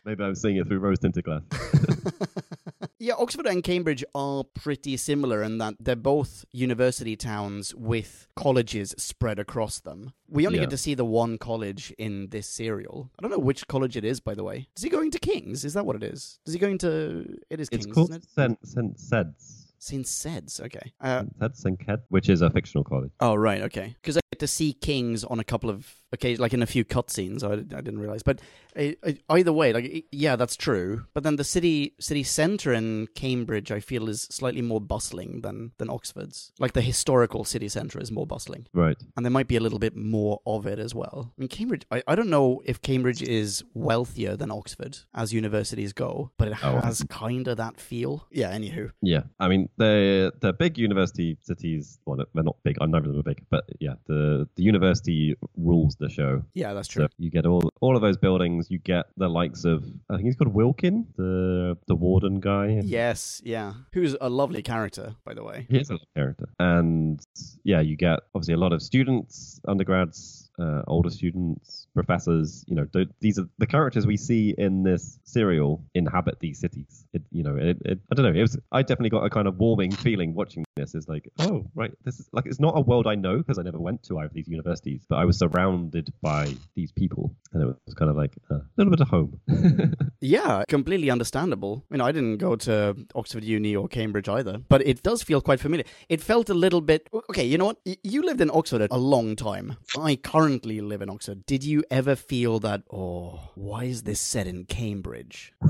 Maybe 0.06 0.24
I'm 0.24 0.34
seeing 0.34 0.56
it 0.56 0.66
through 0.68 0.78
rose 0.78 1.00
tinted 1.00 1.24
glass. 1.24 1.42
yeah, 2.98 3.14
Oxford 3.18 3.46
and 3.46 3.62
Cambridge 3.62 4.04
are 4.14 4.44
pretty 4.44 4.96
similar 4.96 5.42
in 5.42 5.58
that 5.58 5.74
they're 5.80 5.96
both 5.96 6.44
university 6.52 7.16
towns 7.16 7.74
with 7.74 8.28
colleges 8.36 8.94
spread 8.98 9.38
across 9.38 9.80
them. 9.80 10.12
We 10.28 10.46
only 10.46 10.58
Yeah. 10.58 10.64
get 10.64 10.70
to 10.70 10.76
see 10.78 10.94
the 10.94 11.04
one 11.04 11.38
college 11.38 11.92
in 11.98 12.28
this 12.30 12.48
serial. 12.48 13.10
I 13.18 13.22
don't 13.22 13.30
know 13.30 13.38
which 13.38 13.66
college 13.68 13.96
it 13.96 14.04
is, 14.04 14.20
by 14.20 14.34
the 14.34 14.44
way. 14.44 14.68
Is 14.76 14.82
he 14.82 14.88
going 14.88 15.10
to 15.12 15.18
King's? 15.18 15.64
Is 15.64 15.74
that 15.74 15.84
what 15.86 15.96
it 15.96 16.02
is? 16.02 16.38
Is 16.46 16.52
he 16.54 16.58
going 16.58 16.78
to. 16.78 17.36
It 17.50 17.60
is 17.60 17.68
It's 17.72 17.84
King's, 17.86 17.94
called 17.94 18.14
it? 18.14 18.24
St. 18.34 18.58
St. 18.66 18.98
Cedd's. 18.98 19.62
St. 19.78 20.06
Cedd's, 20.06 20.58
okay. 20.58 20.92
Uh, 21.00 21.24
St. 21.38 21.56
St. 21.56 21.78
Ked, 21.86 22.00
which 22.08 22.28
is 22.30 22.40
a 22.40 22.50
fictional 22.50 22.82
college. 22.82 23.12
Oh 23.20 23.34
right, 23.34 23.60
okay. 23.62 23.94
Because 24.00 24.16
I 24.16 24.20
get 24.32 24.40
to 24.40 24.46
see 24.48 24.72
kings 24.72 25.22
on 25.22 25.38
a 25.38 25.44
couple 25.44 25.68
of 25.70 25.94
occasions, 26.16 26.40
like 26.40 26.54
in 26.54 26.62
a 26.62 26.66
few 26.66 26.84
cutscenes. 26.84 27.42
I, 27.44 27.52
I 27.76 27.80
didn't 27.80 27.98
realize, 28.00 28.22
but 28.22 28.40
uh, 28.76 28.92
uh, 29.02 29.12
either 29.30 29.52
way, 29.52 29.72
like 29.72 30.06
yeah, 30.10 30.36
that's 30.36 30.56
true. 30.56 31.04
But 31.14 31.22
then 31.22 31.36
the 31.36 31.44
city 31.44 31.94
city 32.00 32.22
centre 32.24 32.72
in 32.72 33.08
Cambridge, 33.14 33.70
I 33.70 33.80
feel, 33.80 34.08
is 34.08 34.22
slightly 34.22 34.62
more 34.62 34.80
bustling 34.80 35.40
than 35.42 35.72
than 35.78 35.88
Oxford's. 35.90 36.52
Like 36.58 36.72
the 36.72 36.80
historical 36.82 37.44
city 37.44 37.68
centre 37.68 38.00
is 38.00 38.10
more 38.10 38.26
bustling, 38.26 38.66
Right. 38.74 38.96
and 39.16 39.24
there 39.24 39.30
might 39.38 39.48
be 39.48 39.56
a 39.56 39.60
little 39.60 39.78
bit 39.78 39.94
more 39.96 40.40
of 40.46 40.66
it 40.66 40.78
as 40.78 40.94
well. 40.94 41.32
I 41.36 41.40
mean, 41.40 41.48
Cambridge. 41.48 41.84
I, 41.90 42.02
I 42.06 42.14
don't 42.16 42.30
know 42.30 42.62
if 42.64 42.82
Cambridge 42.82 43.22
is 43.22 43.62
wealthier 43.74 44.36
than 44.36 44.50
Oxford 44.50 44.98
as 45.14 45.32
universities 45.32 45.92
go, 45.92 46.30
but 46.38 46.48
it 46.48 46.54
Oh. 46.62 46.80
has 46.80 47.04
kind 47.10 47.46
of 47.48 47.56
that 47.58 47.80
feel. 47.80 48.26
Yeah. 48.30 48.50
Anywho, 48.56 48.90
Yeah, 49.02 49.22
I 49.38 49.48
mean 49.48 49.68
they're 49.76 50.32
they're 50.40 50.52
big 50.52 50.78
university 50.78 51.36
cities. 51.42 51.98
Well, 52.06 52.16
they're 52.34 52.42
not 52.44 52.56
big. 52.64 52.76
Neither 52.80 52.98
of 52.98 53.04
them 53.12 53.20
are 53.20 53.22
big, 53.22 53.42
but 53.50 53.64
yeah, 53.80 53.94
the 54.06 54.48
the 54.56 54.62
university 54.62 55.34
rules 55.56 55.96
the 55.96 56.05
show. 56.10 56.42
yeah, 56.54 56.72
that's 56.74 56.88
true. 56.88 57.04
So 57.04 57.08
you 57.18 57.30
get 57.30 57.46
all 57.46 57.70
all 57.80 57.96
of 57.96 58.02
those 58.02 58.16
buildings. 58.16 58.70
You 58.70 58.78
get 58.78 59.06
the 59.16 59.28
likes 59.28 59.64
of 59.64 59.84
I 60.10 60.16
think 60.16 60.26
he's 60.26 60.36
called 60.36 60.54
Wilkin, 60.54 61.06
the 61.16 61.76
the 61.86 61.94
warden 61.94 62.40
guy. 62.40 62.80
Yes, 62.84 63.40
yeah. 63.44 63.74
Who's 63.92 64.16
a 64.20 64.28
lovely 64.28 64.62
character, 64.62 65.14
by 65.24 65.34
the 65.34 65.44
way. 65.44 65.66
He 65.68 65.78
is 65.78 65.90
a 65.90 65.94
little 65.94 66.08
character, 66.14 66.46
and 66.58 67.20
yeah, 67.64 67.80
you 67.80 67.96
get 67.96 68.20
obviously 68.34 68.54
a 68.54 68.58
lot 68.58 68.72
of 68.72 68.82
students, 68.82 69.60
undergrads, 69.68 70.50
uh, 70.58 70.82
older 70.86 71.10
students, 71.10 71.85
professors. 71.96 72.64
You 72.68 72.76
know, 72.76 72.84
th- 72.84 73.08
these 73.20 73.38
are 73.38 73.48
the 73.58 73.66
characters 73.66 74.06
we 74.06 74.16
see 74.16 74.54
in 74.56 74.84
this 74.84 75.18
serial 75.24 75.82
inhabit 75.94 76.38
these 76.38 76.60
cities. 76.60 77.04
It, 77.12 77.22
you 77.32 77.42
know, 77.42 77.56
it, 77.56 77.78
it, 77.84 77.98
I 78.10 78.14
don't 78.14 78.24
know. 78.24 78.38
It 78.38 78.42
was 78.42 78.56
I 78.70 78.82
definitely 78.82 79.10
got 79.10 79.24
a 79.24 79.30
kind 79.30 79.48
of 79.48 79.56
warming 79.56 79.90
feeling 79.90 80.34
watching 80.34 80.64
this. 80.76 80.94
It's 80.94 81.08
like, 81.08 81.28
oh 81.40 81.66
right, 81.74 81.92
this 82.04 82.20
is 82.20 82.28
like 82.32 82.46
it's 82.46 82.60
not 82.60 82.74
a 82.76 82.80
world 82.80 83.08
I 83.08 83.16
know 83.16 83.38
because 83.38 83.58
I 83.58 83.62
never 83.62 83.80
went 83.80 84.04
to 84.04 84.18
either 84.18 84.26
of 84.26 84.34
these 84.34 84.48
universities, 84.48 85.04
but 85.08 85.16
I 85.16 85.24
was 85.24 85.38
surrounded 85.38 86.12
by 86.22 86.54
these 86.76 86.92
people, 86.92 87.34
and 87.52 87.62
it 87.62 87.76
was 87.86 87.94
kind 87.94 88.10
of 88.10 88.16
like 88.16 88.34
uh, 88.50 88.56
a 88.56 88.76
little 88.76 88.92
bit 88.92 89.00
of 89.00 89.08
home. 89.08 89.40
Yeah, 90.20 90.64
completely 90.68 91.10
understandable. 91.10 91.84
I 91.90 91.94
mean, 91.94 92.00
I 92.00 92.10
didn't 92.10 92.38
go 92.38 92.56
to 92.56 92.96
Oxford 93.14 93.44
Uni 93.44 93.76
or 93.76 93.86
Cambridge 93.86 94.28
either, 94.28 94.58
but 94.68 94.84
it 94.86 95.02
does 95.02 95.22
feel 95.22 95.40
quite 95.40 95.60
familiar. 95.60 95.84
It 96.08 96.20
felt 96.20 96.48
a 96.48 96.54
little 96.54 96.80
bit. 96.80 97.08
Okay, 97.30 97.44
you 97.44 97.58
know 97.58 97.66
what? 97.66 97.78
You 98.02 98.22
lived 98.22 98.40
in 98.40 98.50
Oxford 98.50 98.88
a 98.90 98.98
long 98.98 99.36
time. 99.36 99.76
I 99.96 100.16
currently 100.16 100.80
live 100.80 101.02
in 101.02 101.10
Oxford. 101.10 101.44
Did 101.46 101.62
you 101.64 101.84
ever 101.90 102.16
feel 102.16 102.58
that, 102.60 102.82
oh, 102.92 103.50
why 103.54 103.84
is 103.84 104.02
this 104.02 104.20
set 104.20 104.46
in 104.46 104.64
Cambridge? 104.64 105.52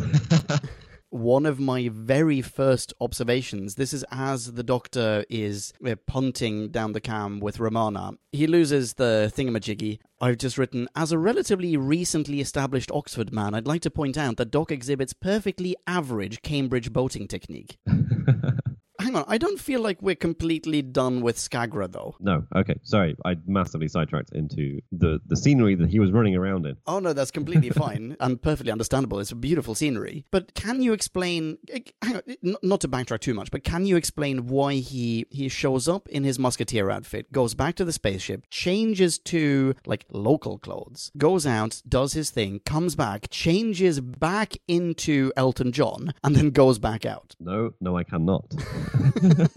one 1.11 1.47
of 1.47 1.59
my 1.59 1.89
very 1.93 2.43
first 2.43 2.93
observations. 3.01 3.77
This 3.77 3.93
is 3.93 4.05
as 4.11 4.53
the 4.53 4.63
doctor 4.63 5.25
is 5.29 5.73
uh, 5.85 5.95
punting 6.07 6.69
down 6.69 6.93
the 6.93 7.01
cam 7.01 7.41
with 7.41 7.61
Romana. 7.61 8.13
He 8.33 8.47
loses 8.47 8.95
the 8.95 9.33
thingamajiggy. 9.35 9.99
I've 10.21 10.39
just 10.39 10.59
written, 10.59 10.89
as 10.95 11.13
a 11.13 11.19
relatively 11.19 11.77
recently 11.77 12.41
established 12.41 12.91
Oxford 12.93 13.33
man, 13.33 13.55
I'd 13.55 13.67
like 13.67 13.83
to 13.83 13.91
point 13.91 14.17
out 14.17 14.37
that 14.37 14.51
Doc 14.51 14.71
exhibits 14.71 15.13
perfectly 15.13 15.77
average 15.87 16.43
Cambridge 16.43 16.93
boating 16.93 17.29
technique. 17.29 17.79
Hang 18.99 19.15
on, 19.17 19.25
I 19.29 19.39
don't 19.39 19.61
feel 19.61 19.81
like 19.81 20.01
we're 20.03 20.15
completely 20.15 20.83
done 20.83 21.21
with 21.21 21.37
Skagra, 21.37 21.91
though. 21.91 22.17
no, 22.21 22.45
okay, 22.55 22.77
sorry, 22.83 23.17
I 23.25 23.37
massively 23.47 23.89
sidetracked 23.89 24.33
into 24.35 24.81
the 24.93 25.21
the 25.27 25.37
scenery 25.37 25.75
that 25.77 25.89
he 25.91 25.99
was 26.01 26.11
running 26.13 26.35
around 26.37 26.67
in. 26.67 26.77
Oh 26.87 26.99
no, 26.99 27.13
that's 27.13 27.31
completely 27.31 27.71
fine 27.85 28.17
and 28.21 28.41
perfectly 28.41 28.73
understandable. 28.73 29.19
It's 29.21 29.33
a 29.33 29.37
beautiful 29.37 29.75
scenery. 29.75 30.25
But 30.31 30.55
can 30.55 30.83
you 30.83 30.93
explain? 30.93 31.59
Hang 32.03 32.17
on, 32.17 32.23
n- 32.45 32.57
not 32.63 32.81
to 32.83 32.89
backtrack 32.89 33.21
too 33.21 33.35
much, 33.35 33.51
but 33.51 33.65
can 33.65 33.87
you 33.87 33.97
explain 33.97 34.47
why 34.47 34.75
he 34.75 35.27
he 35.31 35.49
shows 35.49 35.89
up 35.89 36.09
in 36.09 36.25
his 36.25 36.39
musketeer 36.39 36.91
outfit, 36.91 37.31
goes 37.33 37.55
back 37.55 37.75
to 37.77 37.85
the 37.85 37.93
spaceship, 37.93 38.47
changes 38.51 39.19
to 39.19 39.75
like 39.87 40.07
local 40.11 40.59
clothes, 40.59 41.11
goes 41.17 41.47
out, 41.47 41.83
does 41.89 42.13
his 42.15 42.31
thing, 42.31 42.61
comes 42.65 42.95
back, 42.97 43.29
changes 43.31 44.01
back 44.01 44.55
into 44.69 45.33
Elton 45.37 45.73
John, 45.73 46.13
and 46.25 46.35
then 46.35 46.51
goes 46.51 46.79
back 46.79 47.05
out? 47.05 47.35
No, 47.41 47.73
no, 47.81 47.97
I 47.97 48.05
cannot. 48.05 48.55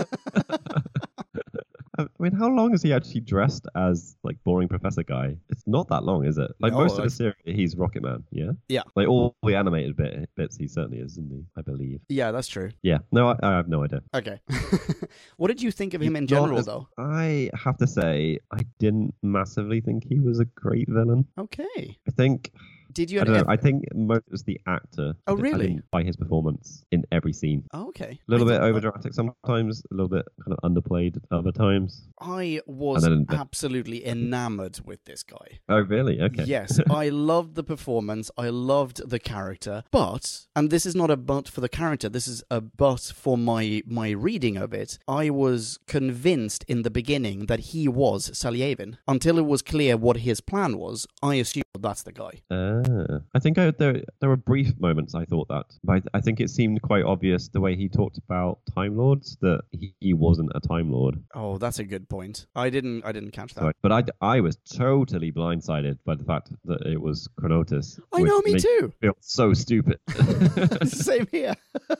I 1.99 2.07
mean, 2.17 2.31
how 2.31 2.47
long 2.47 2.73
is 2.73 2.81
he 2.81 2.93
actually 2.93 3.21
dressed 3.21 3.67
as 3.75 4.15
like 4.23 4.37
boring 4.45 4.69
professor 4.69 5.03
guy? 5.03 5.35
It's 5.49 5.63
not 5.67 5.89
that 5.89 6.03
long, 6.03 6.25
is 6.25 6.37
it? 6.37 6.49
Like 6.59 6.71
No, 6.71 6.79
most 6.79 6.97
of 6.97 7.03
the 7.03 7.09
series, 7.09 7.35
he's 7.43 7.75
Rocket 7.75 8.03
Man. 8.03 8.23
Yeah. 8.31 8.51
Yeah. 8.69 8.83
Like 8.95 9.07
all 9.09 9.35
the 9.43 9.55
animated 9.55 9.97
bit, 9.97 10.29
bits, 10.35 10.55
he 10.55 10.67
certainly 10.67 10.99
is, 10.99 11.13
isn't 11.13 11.29
he? 11.29 11.43
I 11.57 11.61
believe. 11.61 11.99
Yeah, 12.07 12.31
that's 12.31 12.47
true. 12.47 12.71
Yeah. 12.83 12.99
No, 13.11 13.29
I, 13.29 13.35
I 13.43 13.51
have 13.57 13.67
no 13.67 13.83
idea. 13.83 14.01
Okay. 14.15 14.39
what 15.37 15.49
did 15.49 15.61
you 15.61 15.71
think 15.71 15.93
of 15.93 16.01
him 16.01 16.15
in 16.15 16.25
general, 16.27 16.59
as- 16.59 16.67
though? 16.67 16.87
I 16.97 17.49
have 17.53 17.77
to 17.77 17.87
say, 17.87 18.39
I 18.51 18.59
didn't 18.79 19.13
massively 19.21 19.81
think 19.81 20.05
he 20.07 20.19
was 20.19 20.39
a 20.39 20.45
great 20.45 20.87
villain. 20.89 21.25
Okay. 21.37 21.97
I 22.07 22.11
think 22.11 22.53
Did 22.91 23.11
you? 23.11 23.21
I 23.21 23.23
don't 23.23 23.33
know. 23.33 23.39
ever- 23.41 23.51
I 23.51 23.57
think 23.57 23.83
most 23.93 24.23
was 24.29 24.43
the 24.43 24.59
actor. 24.67 25.13
Oh, 25.27 25.35
really? 25.35 25.79
by 25.91 26.03
his 26.03 26.15
performance 26.15 26.83
in 26.91 27.03
every 27.11 27.33
scene. 27.33 27.63
Oh, 27.73 27.87
okay. 27.89 28.19
A 28.27 28.31
little 28.31 28.47
I 28.49 28.53
bit 28.53 28.61
over 28.61 28.79
dramatic 28.79 29.13
sometimes, 29.13 29.81
a 29.91 29.93
little 29.93 30.07
bit 30.09 30.25
kind 30.43 30.57
of 30.57 30.71
underplayed 30.71 31.17
at 31.17 31.23
other 31.31 31.51
times. 31.51 32.07
I 32.19 32.61
was 32.65 33.03
then- 33.03 33.25
absolutely 33.29 34.05
enamored 34.05 34.79
with 34.85 35.03
this 35.05 35.23
guy. 35.23 35.59
Oh, 35.69 35.79
really? 35.81 36.21
Okay. 36.21 36.43
Yes, 36.45 36.79
I 36.89 37.09
loved 37.09 37.55
the 37.55 37.63
performance. 37.63 38.31
I 38.37 38.49
loved 38.49 39.09
the 39.09 39.19
character. 39.19 39.83
But, 39.91 40.47
and 40.55 40.69
this 40.69 40.85
is 40.85 40.95
not 40.95 41.09
a 41.11 41.17
but 41.17 41.47
for 41.47 41.61
the 41.61 41.69
character. 41.69 42.09
This 42.09 42.27
is 42.27 42.43
a 42.49 42.61
but 42.61 43.01
for 43.15 43.37
my 43.37 43.81
my 43.85 44.09
reading 44.11 44.57
of 44.57 44.73
it. 44.73 44.97
I 45.07 45.29
was 45.29 45.79
convinced 45.87 46.65
in 46.67 46.81
the 46.83 46.89
beginning 46.91 47.45
that 47.47 47.59
he 47.71 47.87
was 47.87 48.29
Salyavin 48.31 48.97
until 49.07 49.37
it 49.37 49.45
was 49.45 49.61
clear 49.61 49.97
what 49.97 50.17
his 50.17 50.41
plan 50.41 50.77
was. 50.77 51.05
I 51.21 51.35
assumed 51.35 51.63
that's 51.79 52.03
the 52.03 52.11
guy. 52.11 52.41
Ah. 52.51 52.81
Ah, 52.89 53.19
I 53.35 53.39
think 53.39 53.57
I, 53.57 53.71
there 53.71 54.01
there 54.19 54.29
were 54.29 54.37
brief 54.37 54.71
moments 54.79 55.13
I 55.13 55.25
thought 55.25 55.47
that, 55.49 55.65
but 55.83 56.03
I, 56.13 56.17
I 56.17 56.21
think 56.21 56.39
it 56.39 56.49
seemed 56.49 56.81
quite 56.81 57.03
obvious 57.03 57.49
the 57.49 57.59
way 57.61 57.75
he 57.75 57.89
talked 57.89 58.17
about 58.17 58.59
Time 58.73 58.97
Lords 58.97 59.37
that 59.41 59.61
he, 59.71 59.93
he 59.99 60.13
wasn't 60.13 60.51
a 60.55 60.59
Time 60.59 60.91
Lord. 60.91 61.21
Oh, 61.35 61.57
that's 61.57 61.79
a 61.79 61.83
good 61.83 62.07
point. 62.09 62.45
I 62.55 62.69
didn't 62.69 63.03
I 63.05 63.11
didn't 63.11 63.31
catch 63.31 63.53
that. 63.55 63.61
So- 63.61 63.71
but 63.81 63.91
I, 63.91 64.03
I 64.21 64.39
was 64.41 64.57
totally 64.73 65.31
blindsided 65.31 65.97
by 66.05 66.15
the 66.15 66.23
fact 66.23 66.49
that 66.65 66.81
it 66.85 67.01
was 67.01 67.27
Chronotis. 67.39 67.99
I 68.13 68.21
know, 68.21 68.41
me 68.41 68.59
too. 68.59 68.93
Feel 69.01 69.17
so 69.19 69.53
stupid. 69.53 69.99
Same 70.87 71.27
here. 71.31 71.55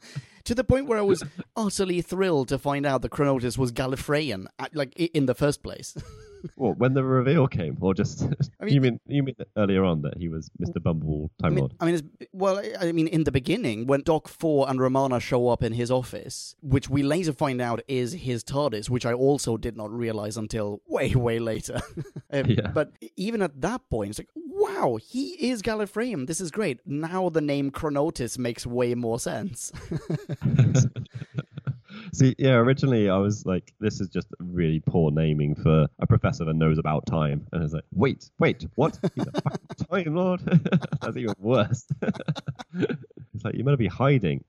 to 0.44 0.54
the 0.54 0.64
point 0.64 0.86
where 0.86 0.98
I 0.98 1.02
was 1.02 1.22
utterly 1.56 2.00
thrilled 2.02 2.48
to 2.48 2.58
find 2.58 2.86
out 2.86 3.02
that 3.02 3.10
Chronotis 3.12 3.58
was 3.58 3.72
Gallifreyan, 3.72 4.46
like 4.74 4.94
in 4.96 5.26
the 5.26 5.34
first 5.34 5.62
place. 5.62 5.96
Well, 6.54 6.74
when 6.74 6.94
the 6.94 7.02
reveal 7.02 7.48
came, 7.48 7.76
or 7.80 7.92
just 7.92 8.22
I 8.60 8.64
mean- 8.66 8.74
you 8.74 8.80
mean 8.80 9.00
you 9.08 9.22
mean 9.24 9.34
earlier 9.56 9.82
on 9.84 10.02
that 10.02 10.16
he 10.16 10.28
was 10.28 10.48
Mr. 10.62 10.80
Bumble 10.80 11.28
I 11.42 11.46
Time 11.48 11.54
mean, 11.54 11.60
Lord? 11.62 11.74
I 11.80 11.84
mean, 11.86 11.94
it's, 11.96 12.30
well, 12.32 12.58
I- 12.58 12.88
I 12.88 12.92
mean, 12.92 13.08
in 13.08 13.24
the 13.24 13.32
beginning, 13.32 13.88
when 13.88 14.02
Doc 14.02 14.28
Four 14.28 14.68
and 14.70 14.78
Romana 14.80 15.18
show 15.18 15.48
up 15.48 15.64
in 15.64 15.72
his 15.72 15.90
office, 15.90 16.54
which 16.60 16.88
we 16.88 17.02
later 17.02 17.32
find 17.32 17.60
out 17.60 17.80
is 17.88 18.12
his 18.12 18.44
TARDIS, 18.44 18.88
which 18.88 19.04
I 19.04 19.12
also 19.12 19.56
did 19.56 19.76
not 19.76 19.90
realize 19.90 20.36
until 20.36 20.82
way, 20.86 21.12
way 21.16 21.40
later. 21.40 21.80
Um, 22.32 22.46
Yeah. 22.46 22.68
But 22.72 22.92
even 23.16 23.42
at 23.42 23.60
that 23.62 23.88
point, 23.90 24.10
it's 24.10 24.18
like, 24.20 24.28
wow, 24.66 24.96
he 24.96 25.50
is 25.50 25.62
Gallifreyan. 25.62 26.26
This 26.26 26.40
is 26.40 26.50
great. 26.50 26.80
Now 26.86 27.28
the 27.28 27.40
name 27.40 27.70
Chronotis 27.70 28.38
makes 28.38 28.66
way 28.66 28.94
more 28.94 29.18
sense. 29.18 29.72
See, 32.12 32.34
yeah, 32.38 32.54
originally 32.54 33.08
I 33.08 33.18
was 33.18 33.44
like, 33.46 33.72
this 33.80 34.00
is 34.00 34.08
just 34.08 34.28
really 34.38 34.80
poor 34.80 35.10
naming 35.10 35.54
for 35.54 35.86
a 35.98 36.06
professor 36.06 36.44
that 36.44 36.54
knows 36.54 36.78
about 36.78 37.06
time. 37.06 37.46
And 37.52 37.60
I 37.60 37.64
was 37.64 37.72
like, 37.72 37.84
wait, 37.92 38.30
wait, 38.38 38.66
what? 38.74 38.98
He's 39.14 39.26
a 39.26 39.40
fucking 39.42 39.86
Time 39.90 40.14
Lord? 40.14 40.40
That's 41.00 41.16
even 41.16 41.34
worse. 41.38 41.86
it's 42.02 43.44
like, 43.44 43.54
you 43.54 43.64
better 43.64 43.76
be 43.76 43.86
hiding. 43.86 44.44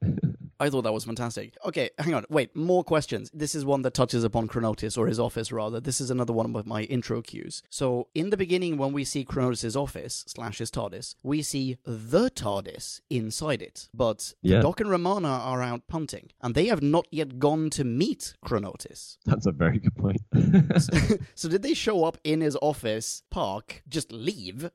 I 0.59 0.69
thought 0.69 0.83
that 0.83 0.93
was 0.93 1.05
fantastic. 1.05 1.55
Okay, 1.65 1.89
hang 1.99 2.13
on. 2.13 2.25
Wait, 2.29 2.55
more 2.55 2.83
questions. 2.83 3.29
This 3.33 3.55
is 3.55 3.65
one 3.65 3.81
that 3.83 3.93
touches 3.93 4.23
upon 4.23 4.47
Chronotis, 4.47 4.97
or 4.97 5.07
his 5.07 5.19
office, 5.19 5.51
rather. 5.51 5.79
This 5.79 6.01
is 6.01 6.09
another 6.09 6.33
one 6.33 6.55
of 6.55 6.65
my 6.65 6.83
intro 6.83 7.21
cues. 7.21 7.61
So, 7.69 8.07
in 8.15 8.29
the 8.29 8.37
beginning, 8.37 8.77
when 8.77 8.93
we 8.93 9.03
see 9.03 9.23
Chronotis' 9.25 9.75
office, 9.75 10.23
slash 10.27 10.57
his 10.59 10.71
TARDIS, 10.71 11.15
we 11.23 11.41
see 11.41 11.77
the 11.85 12.29
TARDIS 12.29 13.01
inside 13.09 13.61
it. 13.61 13.89
But 13.93 14.33
Yeah. 14.41 14.61
Doc 14.61 14.79
and 14.79 14.89
Romana 14.89 15.29
are 15.29 15.61
out 15.61 15.87
punting, 15.87 16.31
and 16.41 16.55
they 16.55 16.65
have 16.67 16.81
not 16.81 17.07
yet 17.11 17.39
gone 17.39 17.69
to 17.71 17.83
meet 17.83 18.33
Chronotis. 18.45 19.17
That's 19.25 19.45
a 19.45 19.51
very 19.51 19.79
good 19.79 19.95
point. 19.95 20.21
so, 21.35 21.49
did 21.49 21.61
they 21.61 21.73
show 21.73 22.03
up 22.03 22.17
in 22.23 22.41
his 22.41 22.57
office, 22.61 23.23
park, 23.29 23.83
just 23.87 24.11
leave? 24.11 24.71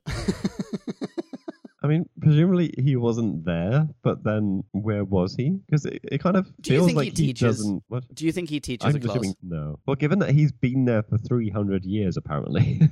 I 1.82 1.88
mean, 1.88 2.08
presumably 2.20 2.72
he 2.78 2.96
wasn't 2.96 3.44
there, 3.44 3.88
but 4.02 4.22
then 4.24 4.64
where 4.72 5.04
was 5.04 5.34
he? 5.34 5.50
Because 5.66 5.84
it, 5.86 6.00
it 6.04 6.18
kind 6.22 6.36
of 6.36 6.46
Do 6.60 6.72
you 6.72 6.78
feels 6.78 6.86
think 6.86 6.96
like 6.96 7.04
he 7.08 7.10
teaches- 7.12 7.58
doesn't. 7.58 7.82
What? 7.88 8.14
Do 8.14 8.24
you 8.24 8.32
think 8.32 8.50
he 8.50 8.60
teaches 8.60 8.86
I'm 8.88 8.96
a 8.96 9.00
class? 9.00 9.16
assuming 9.16 9.34
no. 9.42 9.78
Well, 9.86 9.96
given 9.96 10.20
that 10.20 10.30
he's 10.30 10.52
been 10.52 10.84
there 10.84 11.02
for 11.02 11.18
300 11.18 11.84
years, 11.84 12.16
apparently. 12.16 12.80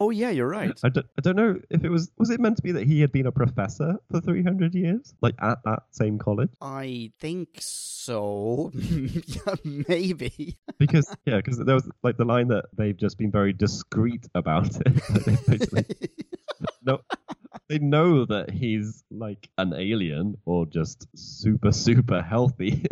Oh, 0.00 0.10
yeah, 0.10 0.30
you're 0.30 0.48
right. 0.48 0.78
I 0.82 0.88
don't, 0.88 1.06
I 1.16 1.20
don't 1.22 1.36
know 1.36 1.58
if 1.70 1.84
it 1.84 1.88
was 1.88 2.10
was 2.18 2.28
it 2.28 2.40
meant 2.40 2.56
to 2.56 2.62
be 2.62 2.72
that 2.72 2.84
he 2.86 3.00
had 3.00 3.12
been 3.12 3.26
a 3.26 3.32
professor 3.32 3.94
for 4.10 4.20
300 4.20 4.74
years 4.74 5.14
like 5.22 5.34
at 5.40 5.58
that 5.64 5.84
same 5.92 6.18
college 6.18 6.50
I 6.60 7.12
think 7.20 7.48
so. 7.60 8.72
yeah, 8.74 9.54
maybe. 9.88 10.58
because 10.78 11.14
yeah 11.24 11.36
because 11.36 11.58
there 11.58 11.76
was 11.76 11.88
like 12.02 12.16
the 12.18 12.24
line 12.24 12.48
that 12.48 12.64
they've 12.76 12.96
just 12.96 13.16
been 13.18 13.30
very 13.30 13.52
discreet 13.52 14.26
about 14.34 14.68
it 14.84 16.10
no 16.82 16.98
they 17.68 17.78
know 17.78 18.24
that 18.26 18.50
he's 18.50 19.04
like 19.10 19.48
an 19.58 19.72
alien 19.74 20.36
or 20.44 20.66
just 20.66 21.06
super 21.16 21.72
super 21.72 22.22
healthy 22.22 22.84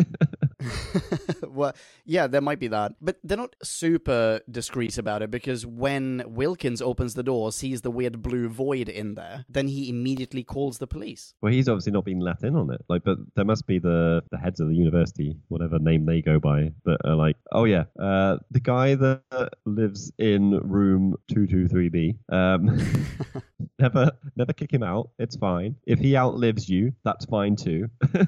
well, 1.48 1.74
yeah, 2.04 2.26
there 2.26 2.40
might 2.40 2.60
be 2.60 2.68
that. 2.68 2.94
But 3.00 3.18
they're 3.24 3.36
not 3.36 3.56
super 3.62 4.40
discreet 4.50 4.98
about 4.98 5.22
it 5.22 5.30
because 5.30 5.66
when 5.66 6.22
Wilkins 6.26 6.80
opens 6.80 7.14
the 7.14 7.22
door, 7.22 7.52
sees 7.52 7.82
the 7.82 7.90
weird 7.90 8.22
blue 8.22 8.48
void 8.48 8.88
in 8.88 9.14
there, 9.14 9.44
then 9.48 9.68
he 9.68 9.88
immediately 9.88 10.42
calls 10.44 10.78
the 10.78 10.86
police. 10.86 11.34
well 11.42 11.52
he's 11.52 11.68
obviously 11.68 11.92
not 11.92 12.04
been 12.04 12.20
let 12.20 12.42
in 12.42 12.56
on 12.56 12.70
it 12.72 12.80
like 12.88 13.02
but 13.04 13.18
there 13.34 13.44
must 13.44 13.66
be 13.66 13.78
the 13.78 14.22
the 14.30 14.38
heads 14.38 14.60
of 14.60 14.68
the 14.68 14.74
university 14.74 15.36
whatever 15.48 15.78
name 15.78 16.06
they 16.06 16.20
go 16.22 16.38
by 16.38 16.70
that 16.84 16.98
are 17.04 17.14
like 17.14 17.36
oh 17.52 17.64
yeah 17.64 17.84
uh 18.00 18.36
the 18.50 18.60
guy 18.60 18.94
that 18.94 19.22
lives 19.64 20.12
in 20.18 20.50
room 20.62 21.16
223b 21.30 22.16
um 22.32 22.78
never 23.82 24.12
never 24.36 24.52
kick 24.52 24.72
him 24.72 24.82
out. 24.82 25.10
It's 25.18 25.36
fine. 25.36 25.76
If 25.86 25.98
he 25.98 26.16
outlives 26.16 26.68
you 26.68 26.92
that's 27.04 27.24
fine 27.26 27.56
too 27.56 27.88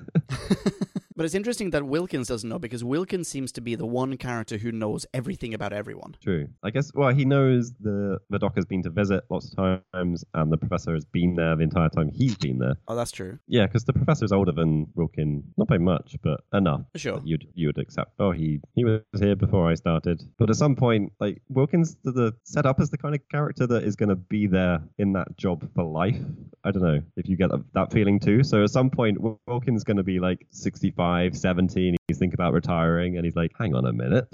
But 1.17 1.25
it's 1.27 1.35
interesting 1.35 1.71
that 1.71 1.85
Wilkins 1.87 2.27
doesn't 2.27 2.49
know 2.49 2.59
because 2.59 2.83
Wilkins 2.83 3.29
seems 3.29 3.53
to 3.53 3.61
be 3.61 3.77
the 3.77 3.87
one 3.87 4.17
character 4.17 4.57
who 4.59 4.73
knows 4.73 5.07
everything 5.15 5.55
about 5.55 5.73
everyone. 5.73 6.17
true 6.23 6.49
i 6.63 6.71
guess 6.71 6.91
well 6.95 7.11
he 7.15 7.25
knows 7.25 7.73
the 7.81 8.19
the 8.31 8.39
doc 8.39 8.53
has 8.57 8.65
been 8.65 8.83
to 8.83 8.91
visit 8.91 9.23
lots 9.31 9.47
of 9.53 9.57
times 9.93 10.25
and 10.35 10.51
the 10.53 10.57
professor 10.57 10.93
has 10.95 11.05
been 11.05 11.35
there 11.37 11.55
the 11.57 11.63
entire 11.63 11.89
time 11.89 12.09
he's 12.13 12.37
been 12.37 12.59
there 12.59 12.75
Oh, 12.89 12.97
that's 12.97 13.11
true. 13.13 13.39
yeah 13.47 13.67
because 13.67 13.85
the 13.85 13.93
professor's 13.93 14.33
older 14.33 14.53
than 14.53 14.87
wilkin 14.95 15.43
not 15.57 15.69
by 15.69 15.79
much 15.79 16.17
but 16.23 16.41
enough 16.53 16.83
Sure. 16.97 17.21
you'd 17.25 17.47
you 17.55 17.69
would 17.69 17.79
accept 17.79 18.13
oh 18.19 18.33
he 18.33 18.61
he 18.75 18.85
was 18.85 19.03
here 19.19 19.37
before 19.37 19.71
i 19.71 19.75
started 19.75 20.23
but 20.39 20.51
at 20.51 20.57
some 20.57 20.75
point 20.77 21.13
like 21.21 21.41
wilkins 21.49 21.97
the, 22.05 22.13
the 22.13 22.33
set 22.45 22.67
up 22.67 22.81
as 22.81 22.91
the 22.91 22.99
kind 22.99 23.15
of 23.15 23.21
character 23.31 23.67
that 23.67 23.83
is 23.85 23.95
going 23.97 24.09
to 24.09 24.17
be 24.17 24.47
there 24.47 24.81
in 24.99 25.13
that 25.13 25.37
job 25.37 25.69
for 25.75 25.85
life 25.85 26.21
i 26.65 26.71
don't 26.71 26.83
know 26.83 27.01
if 27.17 27.29
you 27.29 27.37
get 27.37 27.51
that- 27.51 27.65
that 27.75 27.93
feeling 27.93 28.19
too 28.19 28.43
so 28.43 28.63
at 28.65 28.71
some 28.71 28.91
point 28.91 29.21
Wil- 29.21 29.41
wilkins 29.47 29.85
going 29.85 29.97
to 29.99 30.03
be 30.15 30.19
like 30.21 30.47
65 30.51 31.04
70 31.33 31.89
and 31.89 31.97
he's 32.09 32.19
thinking 32.19 32.35
about 32.35 32.53
retiring 32.53 33.17
and 33.17 33.25
he's 33.25 33.37
like 33.37 33.53
hang 33.59 33.75
on 33.75 33.85
a 33.87 33.93
minute. 33.93 34.27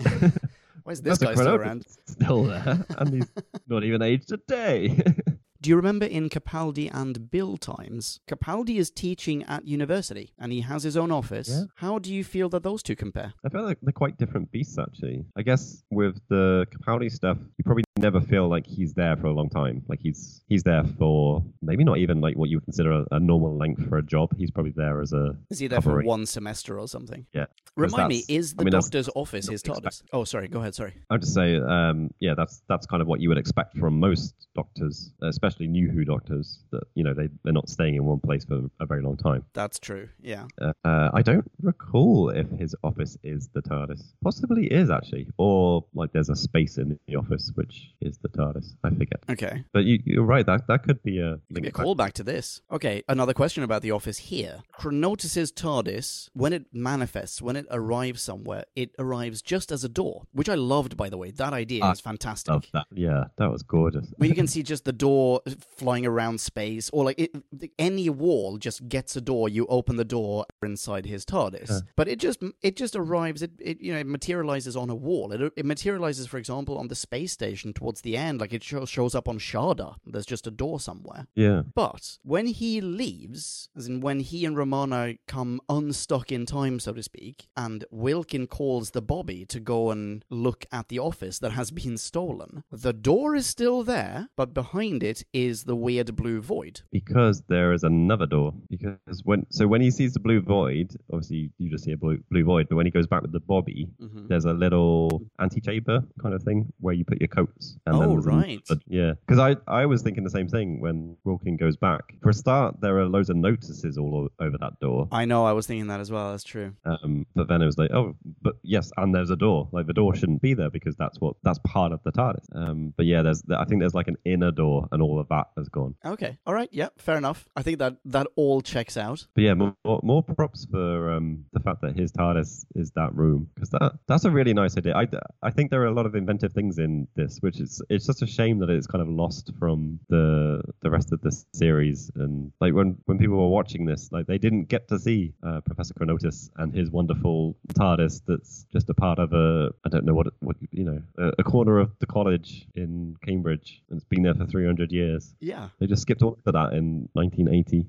Why 0.85 0.93
is 0.93 1.03
this 1.03 1.19
guy 1.19 1.35
still 1.35 1.55
around? 1.55 1.87
still 2.07 2.45
there 2.45 2.85
and 2.99 3.15
he's 3.15 3.31
not 3.69 3.85
even 3.85 4.03
aged 4.03 4.33
a 4.33 4.37
day 4.37 5.01
Do 5.63 5.69
you 5.69 5.77
remember 5.77 6.07
in 6.07 6.31
Capaldi 6.31 6.91
and 6.91 7.31
Bill 7.31 7.59
times? 7.59 8.21
Capaldi 8.27 8.79
is 8.79 8.91
teaching 8.91 9.43
at 9.45 9.67
university 9.69 10.33
and 10.39 10.53
he 10.53 10.63
has 10.63 10.83
his 10.85 10.97
own 10.97 11.11
office. 11.11 11.51
Yeah. 11.51 11.65
How 11.75 11.99
do 11.99 12.15
you 12.15 12.25
feel 12.25 12.49
that 12.49 12.63
those 12.63 12.83
two 12.83 12.97
compare? 12.97 13.35
I 13.45 13.51
feel 13.51 13.65
like 13.65 13.77
they're 13.83 13.93
quite 13.93 14.17
different 14.17 14.51
beasts, 14.51 14.79
actually. 14.79 15.27
I 15.37 15.43
guess 15.43 15.83
with 15.91 16.19
the 16.31 16.67
Capaldi 16.73 17.13
stuff, 17.13 17.37
you 17.59 17.65
probably 17.65 17.85
never 17.99 18.23
feel 18.23 18.49
like 18.49 18.67
he's 18.67 18.95
there 18.95 19.19
for 19.19 19.27
a 19.27 19.33
long 19.33 19.51
time. 19.51 19.83
Like 19.87 20.01
he's 20.01 20.41
he's 20.49 20.63
there 20.63 20.83
for 20.99 21.45
maybe 21.61 21.85
not 21.85 21.99
even 21.99 22.23
like 22.23 22.37
what 22.37 22.49
you 22.49 22.57
would 22.57 22.65
consider 22.65 22.93
a, 22.93 23.07
a 23.11 23.21
normal 23.21 23.55
length 23.59 23.87
for 23.87 23.99
a 23.99 24.03
job. 24.03 24.35
He's 24.39 24.51
probably 24.51 24.73
there 24.75 25.03
as 25.03 25.13
a 25.13 25.37
Is 25.51 25.59
he 25.59 25.67
there 25.67 25.83
for 25.83 26.03
one 26.03 26.25
semester 26.25 26.81
or 26.81 26.89
something? 26.89 27.27
Yeah. 27.35 27.47
Remind 27.77 28.09
me, 28.09 28.25
is 28.29 28.55
I 28.55 28.61
the 28.61 28.65
mean, 28.65 28.73
doctor's 28.73 29.11
office 29.15 29.47
his 29.49 29.63
TARDIS? 29.63 30.03
Oh, 30.13 30.25
sorry. 30.25 30.49
Go 30.49 30.61
ahead. 30.61 30.75
Sorry. 30.75 30.95
I'd 31.11 31.21
just 31.21 31.35
say, 31.35 31.57
um, 31.57 32.11
yeah, 32.19 32.33
that's 32.35 32.63
that's 32.67 32.87
kind 32.87 33.03
of 33.03 33.09
what 33.09 33.21
you 33.21 33.29
would 33.29 33.39
expect 33.39 33.77
from 33.77 34.01
most 34.01 34.35
doctors, 34.55 35.13
especially 35.23 35.50
new 35.59 35.89
Who 35.91 36.05
doctors. 36.05 36.59
That 36.71 36.85
you 36.95 37.03
know 37.03 37.15
they 37.15 37.29
they're 37.43 37.53
not 37.53 37.69
staying 37.69 37.95
in 37.97 38.05
one 38.05 38.21
place 38.21 38.45
for 38.45 38.63
a 38.81 38.87
very 38.87 39.03
long 39.03 39.17
time. 39.17 39.45
That's 39.55 39.79
true. 39.79 40.09
Yeah. 40.21 40.45
Uh, 40.61 40.73
uh, 40.85 41.11
I 41.13 41.23
don't 41.23 41.51
recall 41.63 42.31
if 42.31 42.49
his 42.51 42.75
office 42.85 43.17
is 43.23 43.49
the 43.55 43.63
TARDIS. 43.63 44.03
Possibly 44.23 44.67
is 44.67 44.91
actually, 44.91 45.27
or 45.39 45.85
like 45.95 46.13
there's 46.13 46.29
a 46.31 46.37
space 46.37 46.79
in 46.79 46.99
the 47.09 47.17
office 47.17 47.51
which 47.55 47.91
is 48.01 48.19
the 48.19 48.29
TARDIS. 48.29 48.75
I 48.85 48.91
forget. 48.91 49.21
Okay. 49.31 49.65
But 49.73 49.85
you, 49.85 49.99
you're 50.05 50.25
right. 50.25 50.45
That 50.47 50.67
that 50.69 50.83
could 50.83 51.03
be 51.03 51.19
a 51.19 51.39
Give 51.53 51.63
me 51.63 51.69
a 51.69 51.73
callback 51.73 52.13
to 52.15 52.23
this. 52.23 52.61
Okay, 52.71 53.03
another 53.09 53.33
question 53.35 53.63
about 53.65 53.83
the 53.83 53.91
office 53.91 54.19
here. 54.19 54.63
Chronotis' 54.79 55.53
TARDIS, 55.53 56.29
when 56.35 56.53
it 56.53 56.67
manifests, 56.73 57.41
when 57.41 57.57
it 57.57 57.67
arrives 57.71 58.23
somewhere, 58.23 58.65
it 58.77 58.91
arrives 58.99 59.43
just 59.43 59.73
as 59.73 59.85
a 59.85 59.89
door, 59.89 60.25
which 60.33 60.49
I 60.49 60.55
loved, 60.55 60.97
by 60.97 61.09
the 61.09 61.17
way. 61.17 61.31
That 61.31 61.53
idea 61.53 61.81
Ah, 61.85 61.93
is 61.93 62.01
fantastic. 62.01 62.53
Love 62.53 62.67
that. 62.73 62.87
Yeah, 62.93 63.25
that 63.37 63.51
was 63.51 63.63
gorgeous. 63.63 64.13
Where 64.17 64.29
you 64.29 64.35
can 64.35 64.47
see 64.55 64.63
just 64.63 64.85
the 64.85 64.93
door 64.93 65.40
or 65.47 65.53
flying 65.77 66.07
around 66.07 66.41
space, 66.41 66.91
or 66.93 67.05
like 67.05 67.19
it, 67.19 67.31
any 67.79 68.09
wall 68.09 68.59
just 68.59 68.89
gets 68.89 69.17
a 69.17 69.21
door. 69.21 69.49
You 69.49 69.67
open 69.67 69.97
the 69.97 70.05
door 70.05 70.47
inside 70.63 71.07
his 71.07 71.25
TARDIS, 71.25 71.83
but 71.97 72.09
it 72.09 72.19
just 72.19 72.43
it 72.63 72.77
just 72.77 72.97
arrives. 72.97 73.43
It, 73.43 73.53
it 73.59 73.81
you 73.81 73.93
know 73.93 73.99
it 73.99 74.07
materializes 74.07 74.77
on 74.77 74.91
a 74.91 74.95
wall. 74.95 75.33
It 75.33 75.53
it 75.57 75.67
materializes, 75.67 76.27
for 76.27 76.39
example, 76.39 76.79
on 76.79 76.89
the 76.89 76.95
space 76.95 77.33
station 77.33 77.73
towards 77.73 78.01
the 78.03 78.17
end. 78.17 78.41
Like 78.41 78.53
it 78.53 78.65
show, 78.65 78.85
shows 78.85 79.15
up 79.15 79.29
on 79.29 79.39
Shada. 79.39 79.97
There's 80.07 80.27
just 80.27 80.47
a 80.47 80.51
door 80.51 80.81
somewhere. 80.81 81.27
Yeah. 81.35 81.63
But 81.75 82.19
when 82.23 82.47
he 82.47 82.81
leaves, 82.81 83.69
as 83.77 83.87
in 83.87 84.01
when 84.01 84.21
he 84.21 84.45
and 84.45 84.57
Romana 84.57 85.15
come 85.27 85.61
unstuck 85.69 86.33
in 86.33 86.47
time, 86.47 86.81
so 86.81 86.93
to 86.93 87.03
speak, 87.03 87.49
and 87.57 87.85
Wilkin 87.91 88.47
calls 88.47 88.91
the 88.91 89.03
Bobby 89.03 89.45
to 89.47 89.61
go 89.61 89.91
and 89.91 90.25
look 90.31 90.67
at 90.73 90.89
the 90.89 90.99
office 90.99 91.39
that 91.39 91.53
has 91.53 91.71
been 91.71 91.97
stolen, 91.97 92.65
the 92.71 92.93
door 92.93 93.35
is 93.35 93.47
still 93.47 93.83
there, 93.83 94.29
but 94.37 94.55
behind 94.55 95.03
it 95.03 95.25
is 95.33 95.65
the 95.65 95.77
weird 95.77 96.15
blue 96.17 96.41
void. 96.41 96.81
Because 96.91 97.43
there 97.49 97.73
is 97.73 97.85
another 97.85 98.27
door. 98.27 98.53
Because 98.69 99.23
when 99.25 99.47
so 99.51 99.67
when 99.67 99.81
he 99.81 99.91
sees 99.91 100.13
the 100.15 100.21
blue 100.21 100.41
void, 100.41 100.97
obviously 101.13 101.51
you 101.59 101.71
just 101.71 101.85
see 101.85 101.93
a 101.93 101.97
blue 101.97 102.19
blue 102.31 102.45
void, 102.45 102.69
but 102.69 102.77
when 102.77 102.87
he 102.87 102.91
goes 102.93 103.07
back 103.07 103.23
with 103.23 103.33
the 103.33 103.41
Bobby, 103.41 103.89
Mm-hmm. 104.03 104.27
there's 104.29 104.45
a 104.45 104.53
little 104.53 105.23
anti-chamber 105.39 106.03
kind 106.23 106.35
of 106.35 106.43
thing 106.43 106.73
where 106.81 106.95
you 106.95 107.05
put 107.05 107.21
your 107.21 107.29
coats. 107.29 107.77
And 107.87 107.97
Oh, 107.97 108.01
then 108.01 108.21
right. 108.21 108.61
a- 108.71 108.79
yeah. 108.89 109.13
Because 109.27 109.39
I 109.39 109.57
I 109.69 109.87
was 109.87 110.03
thinking 110.03 110.25
the 110.25 110.31
same 110.31 110.49
thing 110.49 110.81
when 110.81 111.17
Wilkin 111.25 111.57
goes 111.57 111.77
back. 111.77 112.03
For 112.23 112.31
a 112.31 112.35
start, 112.35 112.81
there 112.81 112.99
are 112.99 113.07
loads 113.07 113.31
of 113.31 113.37
notices 113.37 113.97
all 113.99 114.29
over 114.41 114.57
that 114.59 114.79
door. 114.81 115.09
I 115.13 115.25
know, 115.25 115.45
I 115.45 115.53
was 115.53 115.67
thinking 115.67 115.89
that 115.89 116.01
as 116.01 116.11
well, 116.11 116.31
that's 116.31 116.45
true. 116.45 116.73
Um, 116.85 117.27
but 117.35 117.49
then 117.49 117.63
it 117.63 117.67
was 117.67 117.79
like, 117.79 117.91
oh, 117.93 118.17
but 118.43 118.55
yes, 118.63 118.91
and 118.97 119.15
there's 119.15 119.31
a 119.31 119.37
door. 119.37 119.69
Like 119.73 119.87
the 119.87 119.93
door 119.93 120.15
shouldn't 120.15 120.43
be 120.43 120.55
there 120.55 120.71
because 120.71 120.97
that's 120.97 121.21
what 121.21 121.37
that's 121.43 121.59
part 121.65 121.93
of 121.93 122.01
the 122.05 122.13
TARDIS. 122.13 122.47
Um, 122.55 122.93
but 122.97 123.07
yeah, 123.07 123.23
there's 123.23 123.43
I 123.57 123.65
think 123.65 123.81
there's 123.81 123.95
like 123.95 124.09
an 124.09 124.17
inner 124.25 124.51
door, 124.51 124.89
and 124.93 125.01
all 125.03 125.20
of 125.21 125.29
that 125.29 125.49
has 125.57 125.69
gone. 125.69 125.95
Okay, 126.05 126.39
all 126.47 126.55
right, 126.55 126.69
yeah, 126.73 126.89
fair 126.99 127.17
enough. 127.17 127.47
I 127.57 127.63
think 127.63 127.79
that 127.79 127.97
that 128.07 128.27
all 128.37 128.61
checks 128.61 128.97
out. 128.97 129.27
But 129.35 129.45
yeah, 129.45 129.55
more, 129.55 129.77
more- 129.85 130.01
more 130.03 130.23
props 130.23 130.67
for 130.71 131.13
um, 131.13 131.45
the 131.53 131.61
fact 131.61 131.83
that 131.83 131.97
his 131.97 132.13
TARDIS 132.13 132.65
is 132.75 132.91
that 132.93 133.15
room 133.15 133.49
because 133.55 133.71
that 133.71 133.93
that's 134.07 134.25
a 134.25 134.31
really 134.31 134.55
nice 134.55 134.77
idea. 134.77 134.95
I, 134.97 135.07
I 135.43 135.51
think 135.51 135.71
there 135.71 135.83
are 135.83 135.87
a 135.87 135.95
lot 135.95 136.07
of 136.07 136.15
inventive 136.15 136.53
things 136.53 136.79
in 136.79 137.07
this, 137.17 137.39
which 137.41 137.61
is 137.61 137.83
it's 137.91 138.07
just 138.07 138.23
a 138.23 138.27
shame 138.27 138.59
that 138.61 138.71
it's 138.71 138.87
kind 138.87 139.03
of 139.03 139.09
lost 139.09 139.53
from 139.59 140.01
the 140.09 140.63
the 140.83 140.91
rest 140.91 141.13
of 141.13 141.21
the 141.21 141.33
series. 141.53 142.11
And 142.15 142.53
like 142.61 142.75
when 142.75 142.97
when 143.07 143.19
people 143.19 143.37
were 143.37 143.49
watching 143.49 143.85
this, 143.85 144.11
like 144.11 144.27
they 144.27 144.39
didn't 144.39 144.65
get 144.69 144.89
to 144.89 144.99
see 144.99 145.35
uh, 145.47 145.61
Professor 145.61 145.95
Chronotis 145.95 146.51
and 146.57 146.75
his 146.75 146.91
wonderful 146.91 147.57
TARDIS 147.75 148.23
that's 148.27 148.67
just 148.73 148.89
a 148.91 148.95
part 148.95 149.19
of 149.19 149.33
a 149.33 149.71
I 149.85 149.89
don't 149.89 150.05
know 150.05 150.15
what 150.15 150.29
what 150.41 150.57
you 150.71 150.85
know 150.85 151.03
a, 151.19 151.33
a 151.39 151.45
corner 151.45 151.79
of 151.79 151.91
the 152.01 152.07
college 152.07 152.67
in 152.75 153.17
Cambridge 153.27 153.83
and 153.91 153.99
it's 153.99 154.09
been 154.09 154.23
there 154.23 154.35
for 154.35 154.47
300 154.47 154.93
years. 154.93 155.10
Yeah. 155.41 155.69
They 155.79 155.87
just 155.87 156.03
skipped 156.03 156.23
over 156.23 156.37
that 156.47 156.73
in 156.73 157.09
1980, 157.15 157.87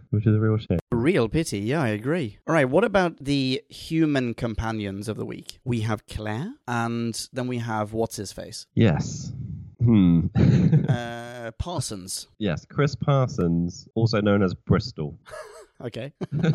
which 0.10 0.26
is 0.26 0.34
a 0.34 0.38
real 0.38 0.58
shame. 0.58 0.78
Real 0.92 1.28
pity, 1.28 1.60
yeah, 1.60 1.82
I 1.82 1.88
agree. 1.88 2.38
All 2.46 2.54
right, 2.54 2.68
what 2.68 2.84
about 2.84 3.16
the 3.24 3.62
human 3.68 4.34
companions 4.34 5.08
of 5.08 5.16
the 5.16 5.24
week? 5.24 5.58
We 5.64 5.80
have 5.80 6.06
Claire, 6.06 6.54
and 6.68 7.28
then 7.32 7.46
we 7.46 7.58
have 7.58 7.92
what's 7.92 8.16
his 8.16 8.32
face? 8.32 8.66
Yes. 8.74 9.32
Hmm. 9.82 10.26
Uh, 10.88 11.50
Parsons. 11.52 12.28
yes, 12.38 12.66
Chris 12.66 12.94
Parsons, 12.94 13.88
also 13.94 14.20
known 14.20 14.42
as 14.42 14.52
Bristol, 14.54 15.18
Okay. 15.82 16.12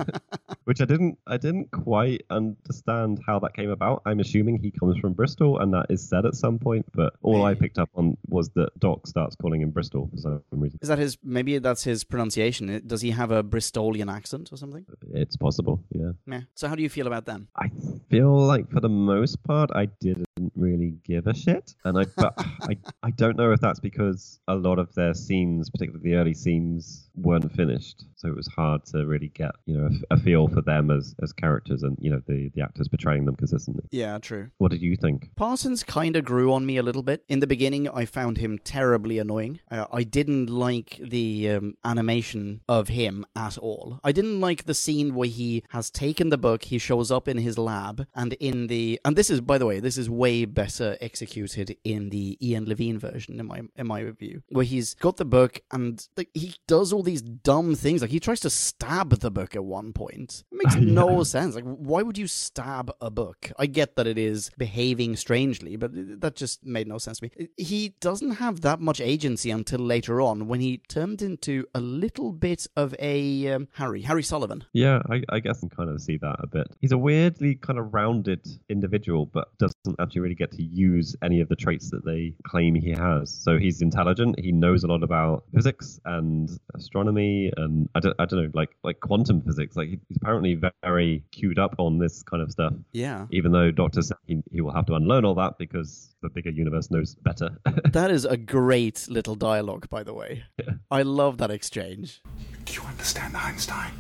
which 0.66 0.82
I 0.82 0.86
didn't 0.86 1.18
I 1.26 1.38
didn't 1.38 1.72
quite 1.72 2.24
understand 2.30 3.20
how 3.26 3.40
that 3.40 3.56
came 3.56 3.70
about. 3.70 4.02
I'm 4.06 4.20
assuming 4.20 4.60
he 4.60 4.72
comes 4.72 4.98
from 4.98 5.14
Bristol 5.14 5.60
and 5.60 5.74
that 5.74 5.88
is 5.90 6.08
said 6.08 6.26
at 6.26 6.36
some 6.36 6.60
point, 6.60 6.86
but 6.94 7.14
all 7.22 7.46
I 7.46 7.54
picked 7.54 7.80
up 7.80 7.90
on 7.96 8.18
was 8.28 8.50
that 8.50 8.78
Doc 8.80 9.08
starts 9.08 9.36
calling 9.36 9.62
him 9.62 9.70
Bristol 9.72 10.10
for 10.12 10.18
some 10.18 10.42
reason. 10.52 10.80
Is 10.82 10.90
that 10.90 11.00
his? 11.00 11.18
Maybe 11.24 11.58
that's 11.60 11.84
his 11.84 12.04
pronunciation. 12.04 12.82
Does 12.86 13.02
he 13.02 13.12
have 13.12 13.32
a 13.32 13.44
Bristolian 13.44 14.12
accent 14.12 14.52
or 14.52 14.58
something? 14.58 14.86
It's 15.14 15.38
possible, 15.38 15.84
yeah. 15.92 16.12
Yeah. 16.28 16.42
So 16.56 16.68
how 16.68 16.76
do 16.76 16.84
you 16.84 16.90
feel 16.90 17.08
about 17.08 17.26
them? 17.26 17.48
I 17.56 17.70
feel 18.10 18.36
like 18.36 18.70
for 18.72 18.80
the 18.80 18.90
most 18.90 19.44
part 19.44 19.70
I 19.74 19.86
didn't 20.02 20.28
really 20.56 20.96
give 21.04 21.28
a 21.28 21.34
shit, 21.34 21.76
and 21.86 21.98
I 21.98 22.06
but 22.18 22.34
I 22.62 22.78
I 23.04 23.12
don't 23.12 23.38
know 23.38 23.52
if 23.52 23.62
that's 23.62 23.80
because 23.80 24.40
a 24.48 24.56
lot 24.56 24.80
of 24.80 24.94
their 24.96 25.14
scenes, 25.14 25.70
particularly 25.70 26.10
the 26.10 26.16
early 26.16 26.34
scenes, 26.34 27.05
weren't 27.18 27.52
finished, 27.54 28.06
so 28.16 28.28
it 28.28 28.36
was 28.36 28.48
hard 28.48 28.86
to 28.88 29.06
really 29.06 29.30
get 29.30 29.52
you 29.66 29.78
know 29.78 29.90
a, 30.10 30.16
a 30.16 30.18
feel 30.18 30.48
for 30.48 30.62
them 30.62 30.92
as 30.92 31.16
as 31.22 31.34
characters 31.34 31.84
and 31.84 31.98
you 32.00 32.12
know 32.12 32.22
the 32.28 32.50
the 32.56 32.62
actors 32.62 32.88
portraying 32.88 33.26
them 33.26 33.36
consistently. 33.36 33.84
Yeah, 33.92 34.18
true. 34.20 34.50
What 34.58 34.72
did 34.72 34.82
you 34.82 34.96
think? 34.96 35.30
Parsons 35.36 35.84
kind 35.84 36.16
of 36.16 36.26
grew 36.26 36.54
on 36.54 36.66
me 36.66 36.78
a 36.78 36.84
little 36.84 37.04
bit. 37.04 37.24
In 37.28 37.40
the 37.40 37.48
beginning, 37.48 37.90
I 37.90 38.06
found 38.06 38.38
him 38.38 38.60
terribly 38.60 39.20
annoying. 39.20 39.60
Uh, 39.70 39.86
I 39.92 40.04
didn't 40.04 40.50
like 40.50 41.00
the 41.02 41.50
um, 41.52 41.78
animation 41.84 42.62
of 42.68 42.88
him 42.90 43.26
at 43.36 43.58
all. 43.58 44.00
I 44.04 44.12
didn't 44.12 44.42
like 44.42 44.66
the 44.66 44.74
scene 44.74 45.16
where 45.16 45.30
he 45.30 45.64
has 45.70 45.90
taken 45.90 46.30
the 46.30 46.38
book, 46.38 46.64
he 46.64 46.78
shows 46.78 47.12
up 47.12 47.28
in 47.28 47.38
his 47.38 47.58
lab, 47.58 48.06
and 48.16 48.34
in 48.34 48.68
the 48.68 49.00
and 49.06 49.16
this 49.16 49.30
is 49.30 49.42
by 49.42 49.58
the 49.58 49.66
way, 49.66 49.80
this 49.80 49.98
is 49.98 50.10
way 50.10 50.46
better 50.46 50.98
executed 51.02 51.78
in 51.84 52.10
the 52.10 52.38
Ian 52.46 52.66
Levine 52.66 53.00
version 53.00 53.40
in 53.40 53.46
my 53.46 53.62
in 53.76 53.88
my 53.88 54.00
review, 54.00 54.44
where 54.50 54.66
he's 54.66 54.94
got 54.96 55.18
the 55.18 55.26
book 55.26 55.62
and 55.72 56.08
like, 56.18 56.30
he 56.34 56.56
does 56.68 56.92
all 56.92 57.04
these 57.06 57.22
dumb 57.22 57.76
things. 57.76 58.02
Like 58.02 58.12
he 58.12 58.20
tries 58.20 58.40
to 58.42 58.50
stab 58.50 59.10
the 59.20 59.32
book 59.32 59.56
at 59.56 59.64
one 59.64 59.94
point. 59.94 60.44
It 60.52 60.60
makes 60.64 60.76
no 60.80 61.24
sense. 61.24 61.56
Like 61.56 61.64
why 61.64 62.02
would 62.02 62.18
you 62.18 62.28
stab 62.28 62.92
a 63.02 63.10
book? 63.10 63.52
I 63.58 63.66
get 63.66 63.96
that 63.96 64.08
it 64.08 64.18
is 64.18 64.52
behaving 64.58 65.16
strangely, 65.16 65.76
but 65.76 65.92
that 65.94 66.36
just 66.36 66.66
made 66.66 66.88
no 66.88 66.98
sense 66.98 67.20
to 67.20 67.26
me. 67.26 67.50
He 67.58 67.90
doesn't 68.00 68.32
have 68.32 68.62
that 68.62 68.80
much 68.80 69.00
agency 69.02 69.52
until 69.52 69.80
later 69.80 70.22
on 70.22 70.48
when 70.48 70.60
he 70.60 70.78
turned 70.90 71.22
into 71.22 71.66
a 71.74 71.80
little 71.80 72.32
bit 72.32 72.68
of 72.76 72.96
a 73.00 73.54
um, 73.54 73.68
Harry, 73.74 74.02
Harry 74.02 74.24
Sullivan. 74.24 74.64
Yeah, 74.74 75.02
I, 75.10 75.22
I 75.30 75.40
guess 75.40 75.58
I 75.58 75.68
can 75.68 75.70
kind 75.70 75.90
of 75.90 76.02
see 76.02 76.18
that 76.18 76.38
a 76.40 76.48
bit. 76.48 76.68
He's 76.82 76.92
a 76.92 76.98
weirdly 76.98 77.56
kind 77.56 77.80
of 77.80 77.94
rounded 77.94 78.46
individual, 78.70 79.26
but 79.26 79.58
doesn't 79.58 80.00
actually 80.00 80.22
really 80.22 80.36
get 80.36 80.52
to 80.54 80.64
use 80.64 81.16
any 81.24 81.42
of 81.42 81.50
the 81.50 81.56
traits 81.56 81.90
that 81.92 82.06
they 82.06 82.34
claim 82.44 82.76
he 82.76 82.92
has. 82.92 83.32
So 83.32 83.58
he's 83.58 83.82
intelligent. 83.82 84.40
He 84.40 84.52
knows 84.52 84.84
a 84.84 84.88
lot 84.88 85.04
about 85.04 85.44
physics 85.54 86.00
and 86.06 86.50
astronomy, 86.74 86.95
and 86.96 87.90
I 87.96 88.00
don't, 88.00 88.16
I 88.20 88.26
don't 88.26 88.44
know, 88.44 88.52
like 88.54 88.70
like 88.84 89.00
quantum 89.00 89.42
physics. 89.42 89.76
Like 89.76 89.90
he's 89.90 90.18
apparently 90.18 90.60
very 90.84 91.24
queued 91.32 91.60
up 91.60 91.76
on 91.78 92.00
this 92.00 92.24
kind 92.24 92.42
of 92.42 92.52
stuff. 92.52 92.74
Yeah. 92.92 93.28
Even 93.32 93.52
though 93.52 93.72
Doctor 93.72 94.02
said 94.02 94.18
he, 94.28 94.42
he 94.52 94.62
will 94.62 94.74
have 94.74 94.86
to 94.88 94.96
unlearn 94.96 95.26
all 95.26 95.36
that 95.36 95.58
because 95.58 96.16
the 96.22 96.30
bigger 96.30 96.50
universe 96.50 96.90
knows 96.92 97.16
better. 97.16 97.58
That 97.96 98.12
is 98.12 98.26
a 98.26 98.36
great 98.36 99.08
little 99.10 99.36
dialogue, 99.36 99.90
by 99.90 100.04
the 100.04 100.14
way. 100.14 100.44
I 100.92 101.04
love 101.04 101.38
that 101.38 101.50
exchange. 101.50 102.22
Do 102.66 102.74
you 102.74 102.82
understand 102.82 103.38
Einstein? 103.38 103.92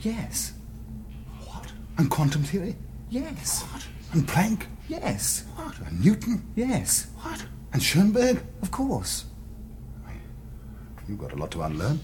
Yes. 0.00 0.52
What? 1.46 1.72
And 1.96 2.10
quantum 2.10 2.42
theory? 2.42 2.76
Yes. 3.08 3.62
What? 3.62 3.86
And 4.12 4.28
Planck? 4.28 4.66
Yes. 4.88 5.44
What? 5.56 5.78
And 5.80 6.04
Newton? 6.04 6.50
Yes. 6.54 7.06
What? 7.22 7.46
And 7.72 7.82
Schoenberg? 7.82 8.42
Of 8.62 8.70
course. 8.70 9.24
You've 11.10 11.18
got 11.18 11.32
a 11.32 11.36
lot 11.36 11.50
to 11.52 11.62
unlearn. 11.62 11.98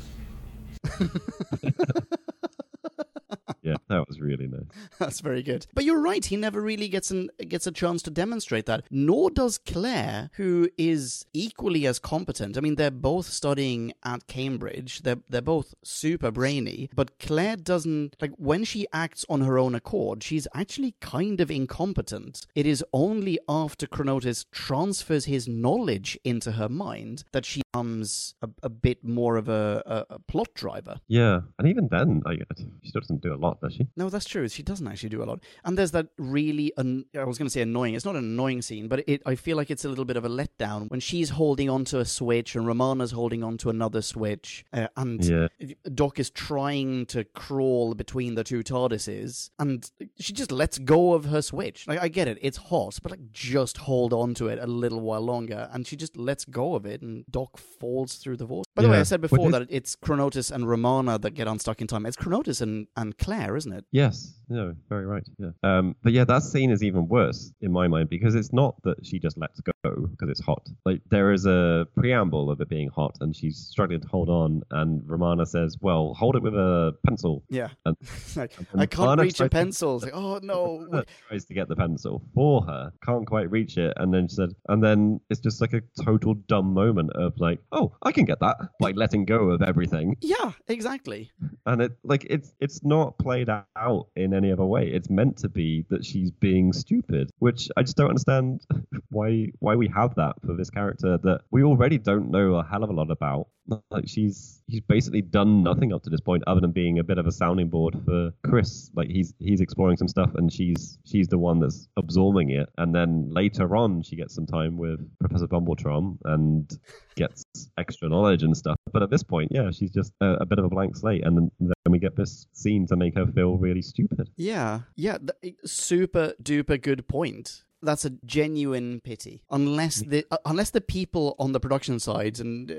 yeah, 3.63 3.77
that 3.89 4.09
was 4.09 4.21
really 4.21 4.47
nice. 4.47 4.63
That's 4.99 5.21
very 5.21 5.43
good. 5.43 5.67
But 5.75 5.85
you're 5.85 6.01
right, 6.01 6.25
he 6.25 6.37
never 6.37 6.61
really 6.61 6.89
gets 6.89 7.11
an 7.11 7.31
gets 7.49 7.67
a 7.67 7.73
chance 7.73 8.03
to 8.03 8.11
demonstrate 8.11 8.67
that. 8.67 8.85
Nor 8.91 9.31
does 9.31 9.59
Claire, 9.59 10.31
who 10.35 10.69
is 10.77 11.27
equally 11.33 11.87
as 11.87 11.99
competent. 11.99 12.57
I 12.57 12.61
mean, 12.61 12.75
they're 12.77 12.91
both 12.91 13.27
studying 13.27 13.93
at 14.05 14.27
Cambridge. 14.27 15.03
They're 15.03 15.21
they're 15.29 15.43
both 15.43 15.75
super 15.83 16.31
brainy, 16.31 16.91
but 16.95 17.19
Claire 17.19 17.57
doesn't 17.57 18.17
like 18.21 18.33
when 18.37 18.65
she 18.65 18.87
acts 18.93 19.25
on 19.29 19.43
her 19.43 19.59
own 19.59 19.75
accord, 19.75 20.23
she's 20.23 20.49
actually 20.55 20.95
kind 21.01 21.41
of 21.41 21.51
incompetent. 21.51 22.47
It 22.55 22.67
is 22.67 22.85
only 22.93 23.39
after 23.49 23.87
Chronotis 23.87 24.47
transfers 24.51 25.27
his 25.27 25.47
knowledge 25.47 26.19
into 26.25 26.53
her 26.53 26.69
mind 26.69 27.25
that 27.33 27.45
she 27.45 27.63
becomes 27.73 28.35
a, 28.43 28.49
a 28.63 28.69
bit 28.69 29.05
more 29.05 29.37
of 29.37 29.49
a, 29.49 29.83
a, 29.87 30.15
a 30.15 30.19
plot 30.19 30.49
driver. 30.55 30.97
Yeah, 31.09 31.41
and 31.59 31.69
even 31.69 31.89
then, 31.91 32.23
like, 32.25 32.41
she 32.83 32.89
still 32.89 33.01
doesn't 33.01 33.23
do 33.23 33.35
a 33.35 33.37
lot, 33.37 33.61
does 33.61 33.76
she? 33.77 33.87
No, 33.97 34.09
that's 34.09 34.25
true. 34.27 34.49
She 34.49 34.63
doesn't 34.63 34.87
actually 34.87 35.09
do 35.11 35.23
a 35.23 35.25
lot. 35.25 35.41
And 35.65 35.77
there's 35.77 35.93
that 35.93 36.09
really, 36.19 36.73
I 36.77 37.25
was 37.25 37.39
going 37.39 37.47
to 37.47 37.51
say 37.51 37.63
annoying. 37.63 37.95
It's 37.95 38.05
not 38.05 38.17
an 38.17 38.25
annoying 38.25 38.63
scene, 38.63 38.89
but 38.89 39.05
it, 39.09 39.23
I 39.27 39.35
feel 39.35 39.57
like 39.57 39.71
it's 39.71 39.85
a 39.85 39.89
little 39.89 40.05
bit 40.05 40.17
of 40.17 40.25
a 40.25 40.29
letdown 40.29 40.91
when 40.91 41.01
she's 41.01 41.31
holding 41.31 41.69
onto 41.71 41.99
a 41.99 42.05
switch 42.05 42.55
and 42.57 42.67
Romana's 42.67 43.13
holding 43.13 43.43
onto 43.43 43.71
another 43.71 44.03
switch, 44.03 44.65
uh, 44.73 44.89
and 44.97 45.25
Yeah. 45.25 45.49
Doc 45.95 46.19
is 46.19 46.31
trying 46.31 47.07
to 47.07 47.25
crawl 47.25 47.95
between 47.95 48.35
the 48.35 48.45
two 48.45 48.63
TARDISes, 48.63 49.51
and 49.59 49.91
she 50.19 50.33
just 50.33 50.53
lets 50.53 50.79
go 50.79 51.15
of 51.15 51.27
her 51.27 51.43
switch. 51.43 51.87
Like 51.87 52.01
I 52.01 52.09
get 52.09 52.29
it, 52.29 52.39
it's 52.43 52.57
hot, 52.57 52.99
but 53.03 53.11
like 53.13 53.33
just 53.33 53.79
hold 53.79 54.13
on 54.13 54.35
to 54.35 54.49
it 54.49 54.59
a 54.61 54.67
little 54.67 55.01
while 55.01 55.21
longer, 55.21 55.69
and 55.73 55.87
she 55.87 55.97
just 55.97 56.17
lets 56.17 56.45
go 56.45 56.75
of 56.75 56.87
it, 56.87 57.03
and 57.03 57.25
Doc 57.31 57.59
falls 57.59 58.17
through 58.17 58.37
the 58.37 58.47
vortex. 58.47 58.73
By 58.75 58.83
the 58.83 58.89
way, 58.89 58.99
I 58.99 59.05
said 59.05 59.21
before 59.21 59.51
that 59.53 59.67
it's 59.71 59.97
Chronotis 59.97 60.51
and 60.51 60.69
Romana 60.69 61.19
that 61.19 61.33
get 61.33 61.47
unstuck 61.49 61.81
in 61.81 61.87
time. 61.87 62.05
It's 62.07 62.17
Chronotis 62.17 62.61
and, 62.61 62.87
and 62.97 63.17
Claire, 63.19 63.57
isn't 63.57 63.66
it? 63.73 63.85
Yes. 63.93 64.35
No, 64.49 64.75
very 64.89 65.07
right. 65.07 65.27
Yeah. 65.39 65.51
Um, 65.65 65.97
but 66.03 66.13
yeah, 66.13 66.25
that 66.25 66.43
scene 66.43 66.71
is 66.71 66.83
even 66.85 67.09
worse 67.09 67.53
in 67.61 67.73
my 67.73 67.89
mind 67.89 68.09
because 68.09 68.35
it's 68.37 68.53
not 68.53 68.81
that 68.85 69.05
she 69.05 69.19
just 69.19 69.37
lets 69.37 69.61
go 69.61 69.73
because 70.11 70.29
it's 70.29 70.41
hot. 70.41 70.65
Like 70.85 71.01
there 71.11 71.33
is 71.33 71.47
a 71.47 71.87
preamble 71.97 72.51
of 72.51 72.61
it 72.61 72.69
being 72.69 72.89
hot, 72.89 73.17
and 73.21 73.35
she's 73.35 73.59
struggling 73.59 74.01
to 74.01 74.09
hold 74.09 74.29
on, 74.29 74.63
and 74.71 75.03
Romana 75.05 75.47
says, 75.47 75.77
"Well, 75.81 76.15
hold 76.15 76.37
it 76.37 76.43
with 76.43 76.55
a 76.55 76.95
pencil." 77.07 77.43
Yeah. 77.49 77.69
And- 77.85 77.97
like, 78.37 78.53
and 78.73 78.81
I 78.81 78.87
can't 78.87 79.09
Lana 79.09 79.23
reach 79.23 79.35
a 79.35 79.37
tries 79.39 79.51
to- 79.51 79.57
pencil. 79.57 79.99
Like, 79.99 80.15
oh 80.15 80.39
no. 80.43 81.03
Tries 81.29 81.45
to 81.47 81.55
get 81.55 81.69
the 81.69 81.77
pencil 81.77 82.23
for 82.35 82.63
her, 82.63 82.93
can't 83.05 83.27
quite 83.27 83.51
reach 83.51 83.77
it, 83.79 83.95
and 83.97 84.15
then 84.15 84.29
she 84.29 84.37
said, 84.37 84.51
and 84.69 84.83
then 84.83 85.21
it's 85.31 85.41
just 85.41 85.61
like 85.61 85.73
a 85.73 85.83
total 86.05 86.35
dumb 86.35 86.73
moment 86.73 87.11
of 87.15 87.33
like, 87.39 87.59
oh, 87.73 87.93
I 88.03 88.13
can 88.13 88.25
get 88.25 88.39
that, 88.41 88.57
like 88.81 88.95
letting 88.97 89.25
go 89.25 89.51
of 89.51 89.63
everything, 89.63 90.17
Yeah, 90.21 90.53
exactly. 90.69 91.31
and 91.67 91.83
it 91.83 91.93
like 92.05 92.27
it's 92.31 92.53
it's 92.61 92.85
not 92.85 93.19
played 93.19 93.49
out 93.49 94.07
in 94.15 94.36
any 94.37 94.53
other 94.53 94.65
way. 94.65 94.89
It's 94.89 95.11
meant 95.11 95.37
to 95.39 95.49
be 95.49 95.85
that 95.91 96.05
she's 96.05 96.31
being 96.31 96.73
stupid, 96.73 97.31
which 97.39 97.69
I 97.77 97.83
just 97.83 97.97
don't 97.97 98.09
understand 98.09 98.63
why 99.11 99.49
why 99.59 99.75
we 99.75 99.89
have 99.89 100.15
that 100.17 100.37
for 100.45 100.55
this 100.55 100.71
character 100.71 101.19
that 101.19 101.43
we 101.51 101.63
already 101.63 101.99
don't 101.99 102.31
know 102.31 102.55
a 102.55 102.65
hell 102.65 102.85
of 102.85 102.91
a 102.91 102.93
lot 102.93 103.11
about. 103.11 103.49
Like 103.91 104.07
she's 104.07 104.56
she's 104.71 104.81
basically 104.81 105.23
done 105.23 105.63
nothing 105.63 105.93
up 105.93 106.03
to 106.03 106.11
this 106.11 106.21
point 106.21 106.43
other 106.47 106.61
than 106.61 106.73
being 106.73 106.99
a 106.99 107.05
bit 107.05 107.19
of 107.19 107.27
a 107.27 107.33
sounding 107.33 107.69
board 107.69 107.97
for 108.05 108.33
Chris. 108.45 108.91
Like 108.95 109.09
he's 109.09 109.35
he's 109.39 109.61
exploring 109.61 109.97
some 109.97 110.09
stuff 110.09 110.31
and 110.35 110.53
she's 110.53 110.99
she's 111.05 111.29
the 111.29 111.39
one 111.39 111.61
that's 111.61 111.89
absorbing 111.97 112.51
it. 112.51 112.69
And 112.79 112.95
then 112.95 113.31
later 113.31 113.77
on 113.77 114.03
she 114.03 114.17
gets 114.17 114.35
some 114.35 114.47
time 114.47 114.77
with 114.77 115.01
Professor 115.21 115.47
Bumbletron 115.47 116.19
and 116.25 116.71
gets 117.15 117.45
extra 117.79 118.09
knowledge 118.09 118.43
and 118.43 118.57
stuff. 118.57 118.77
But 118.93 119.03
at 119.03 119.11
this 119.11 119.23
point, 119.23 119.51
yeah, 119.53 119.71
she's 119.71 119.91
just 119.91 120.13
a, 120.21 120.35
a 120.41 120.47
bit 120.47 120.59
of 120.59 120.65
a 120.65 120.69
blank 120.69 120.97
slate. 120.97 121.25
And 121.25 121.37
then, 121.37 121.51
then 121.61 121.75
we 121.91 121.99
get 121.99 122.17
this 122.17 122.47
scene 122.53 122.87
to 122.89 122.97
make 122.97 123.15
her 123.17 123.27
feel 123.27 123.57
really 123.57 123.83
stupid. 123.83 124.31
Yeah, 124.37 124.81
yeah, 124.97 125.19
th- 125.19 125.57
super 125.65 126.35
duper 126.43 126.81
good 126.81 127.09
point. 127.09 127.63
That's 127.83 128.05
a 128.05 128.11
genuine 128.25 129.01
pity. 129.01 129.43
Unless 129.51 129.97
the 130.03 130.25
uh, 130.31 130.39
unless 130.45 130.71
the 130.71 130.81
people 130.81 131.37
on 131.39 131.53
the 131.53 131.61
production 131.61 131.99
sides, 131.99 132.41
and 132.41 132.71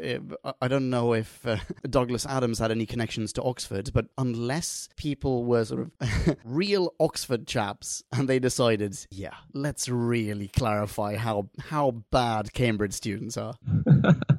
uh, 0.43 0.53
I 0.61 0.67
don't 0.67 0.89
know 0.89 1.13
if 1.13 1.45
uh, 1.45 1.57
Douglas 1.89 2.25
Adams 2.25 2.59
had 2.59 2.71
any 2.71 2.85
connections 2.85 3.31
to 3.33 3.43
Oxford, 3.43 3.91
but 3.93 4.07
unless 4.17 4.89
people 4.97 5.45
were 5.45 5.65
sort 5.65 5.81
of 5.81 6.37
real 6.43 6.93
Oxford 6.99 7.47
chaps, 7.47 8.03
and 8.11 8.27
they 8.27 8.39
decided, 8.39 8.97
yeah, 9.11 9.35
let's 9.53 9.87
really 9.87 10.47
clarify 10.47 11.15
how 11.15 11.49
how 11.59 11.91
bad 12.11 12.53
Cambridge 12.53 12.93
students 12.93 13.37
are. 13.37 13.55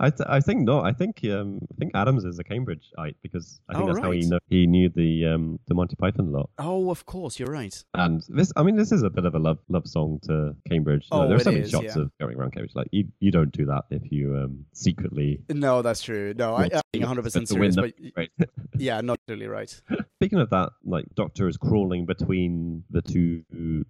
I, 0.00 0.10
th- 0.10 0.28
I 0.28 0.40
think 0.40 0.62
not. 0.62 0.84
I 0.84 0.92
think 0.92 1.20
um, 1.24 1.60
I 1.72 1.74
think 1.78 1.92
Adams 1.94 2.24
is 2.24 2.38
a 2.38 2.44
Cambridgeite 2.44 3.16
because 3.22 3.60
I 3.68 3.74
think 3.74 3.84
Oh, 3.84 3.92
that's 3.92 3.98
how 4.04 4.10
he 4.12 4.20
right. 4.20 4.28
know 4.28 4.38
he 4.48 4.66
knew 4.66 4.88
the 4.88 5.26
um, 5.26 5.58
the 5.66 5.74
Monty 5.74 5.96
Python 5.96 6.30
lot. 6.32 6.50
Oh, 6.58 6.90
of 6.90 7.04
course, 7.06 7.38
you're 7.38 7.50
right. 7.50 7.74
And 7.94 8.22
this, 8.28 8.52
I 8.56 8.62
mean, 8.62 8.76
this 8.76 8.92
is 8.92 9.02
a 9.02 9.10
bit 9.10 9.24
of 9.24 9.34
a 9.34 9.38
love 9.38 9.58
love 9.68 9.86
song 9.86 10.20
to 10.24 10.54
Cambridge. 10.68 11.06
Oh, 11.10 11.26
there 11.26 11.36
are 11.36 11.40
so 11.40 11.50
many 11.50 11.64
is, 11.64 11.70
shots 11.70 11.96
yeah. 11.96 12.02
of 12.02 12.10
going 12.20 12.36
around 12.36 12.52
Cambridge. 12.52 12.74
Like 12.74 12.88
you, 12.92 13.08
you 13.20 13.30
don't 13.30 13.52
do 13.52 13.66
that 13.66 13.84
if 13.90 14.10
you 14.12 14.36
um, 14.36 14.64
secretly. 14.72 15.40
No, 15.50 15.82
that's 15.82 16.02
true. 16.02 16.34
No, 16.36 16.54
I, 16.54 16.68
I'm 16.94 17.00
100 17.00 17.22
percent 17.22 17.48
serious, 17.48 17.76
but 17.76 17.92
Right. 18.16 18.30
yeah, 18.76 19.00
not 19.00 19.18
really 19.28 19.46
right. 19.46 19.68
Speaking 20.18 20.38
of 20.40 20.50
that, 20.50 20.70
like 20.84 21.04
Doctor 21.14 21.48
is 21.48 21.56
crawling 21.56 22.06
between 22.06 22.84
the 22.90 23.02
two 23.02 23.42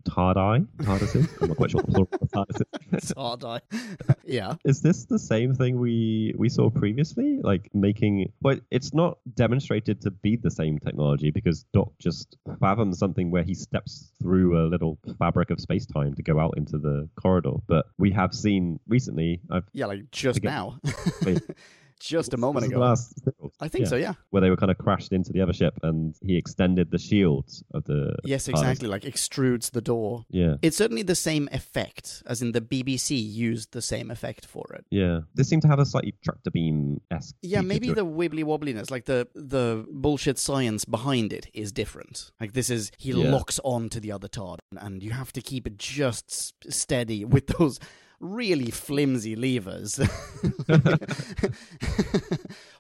Tardai. 0.09 0.67
TARDISes. 0.79 1.43
I'm 1.43 1.49
not 1.49 1.57
quite 1.57 1.71
sure 1.71 1.81
what 1.83 1.87
the 1.87 1.93
plural 1.93 2.09
of 2.21 2.31
TARDIS 2.31 2.63
is. 2.93 3.13
Yeah. 4.25 4.55
Is 4.65 4.83
this 4.83 5.07
the 5.07 5.19
same 5.19 5.55
thing 5.55 5.79
we 5.79 5.93
we 6.37 6.49
saw 6.49 6.71
previously? 6.71 7.41
Like 7.43 7.71
making, 7.75 8.33
but 8.41 8.61
it's 8.71 8.93
not 8.95 9.19
demonstrated 9.35 10.01
to 10.03 10.11
be 10.11 10.37
the 10.37 10.51
same 10.51 10.79
technology 10.79 11.31
because 11.31 11.65
Doc 11.73 11.93
just 11.99 12.37
fathoms 12.61 12.99
something 12.99 13.31
where 13.31 13.43
he 13.43 13.55
steps 13.55 14.13
through 14.21 14.59
a 14.59 14.65
little 14.69 14.99
fabric 15.19 15.51
of 15.51 15.61
space 15.61 15.87
time 15.87 16.15
to 16.15 16.23
go 16.23 16.39
out 16.39 16.55
into 16.57 16.79
the 16.79 17.09
corridor. 17.21 17.55
But 17.67 17.87
we 17.99 18.11
have 18.13 18.35
seen 18.35 18.81
recently. 18.89 19.41
I've 19.51 19.65
Yeah, 19.73 19.87
like 19.87 20.11
just 20.11 20.43
now. 20.43 20.79
Just 22.01 22.33
a 22.33 22.37
moment 22.37 22.67
ago. 22.67 22.79
last 22.79 23.21
I 23.61 23.69
think 23.69 23.85
yeah, 23.85 23.89
so, 23.91 23.97
yeah. 23.97 24.13
Where 24.31 24.41
they 24.41 24.51
were 24.51 24.57
kind 24.57 24.71
of 24.71 24.79
crashed 24.79 25.13
into 25.13 25.33
the 25.33 25.41
other 25.41 25.53
ship, 25.53 25.75
and 25.83 26.15
he 26.23 26.37
extended 26.37 26.91
the 26.91 26.99
shields 26.99 27.63
of 27.75 27.85
the. 27.85 28.15
Yes, 28.25 28.49
exactly. 28.49 28.89
Like 28.89 29.03
extrudes 29.03 29.71
the 29.73 29.81
door. 29.81 30.25
Yeah. 30.31 30.57
It's 30.63 30.77
certainly 30.77 31.03
the 31.03 31.15
same 31.15 31.49
effect, 31.53 32.23
as 32.27 32.41
in 32.43 32.53
the 32.53 32.61
BBC 32.61 33.11
used 33.21 33.73
the 33.73 33.83
same 33.83 34.11
effect 34.11 34.47
for 34.47 34.65
it. 34.75 34.85
Yeah, 34.91 35.21
this 35.35 35.49
seemed 35.49 35.63
to 35.63 35.69
have 35.69 35.79
a 35.81 35.87
slightly 35.87 36.15
tractor 36.23 36.51
beam 36.51 37.01
esque. 37.11 37.35
Yeah, 37.43 37.63
maybe 37.63 37.93
the 37.93 38.07
wibbly 38.07 38.45
wobbliness, 38.45 38.91
like 38.91 39.07
the 39.07 39.27
the 39.35 39.85
bullshit 39.91 40.39
science 40.39 40.85
behind 40.85 41.33
it, 41.33 41.49
is 41.53 41.73
different. 41.73 42.31
Like 42.41 42.53
this 42.53 42.71
is 42.71 42.93
he 42.99 43.11
Yeah. 43.13 43.31
locks 43.31 43.59
on 43.65 43.89
to 43.91 44.01
the 44.01 44.13
other 44.13 44.29
tard, 44.29 44.61
and 44.77 45.03
you 45.03 45.11
have 45.11 45.33
to 45.33 45.41
keep 45.41 45.67
it 45.67 45.79
just 45.79 46.55
steady 46.73 47.25
with 47.25 47.47
those 47.59 47.81
really 48.21 48.71
flimsy 48.71 49.37
levers. 49.37 49.97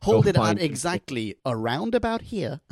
Hold 0.03 0.27
it 0.27 0.37
at 0.37 0.61
exactly 0.61 1.37
around 1.44 1.94
about 1.94 2.22
here. 2.22 2.61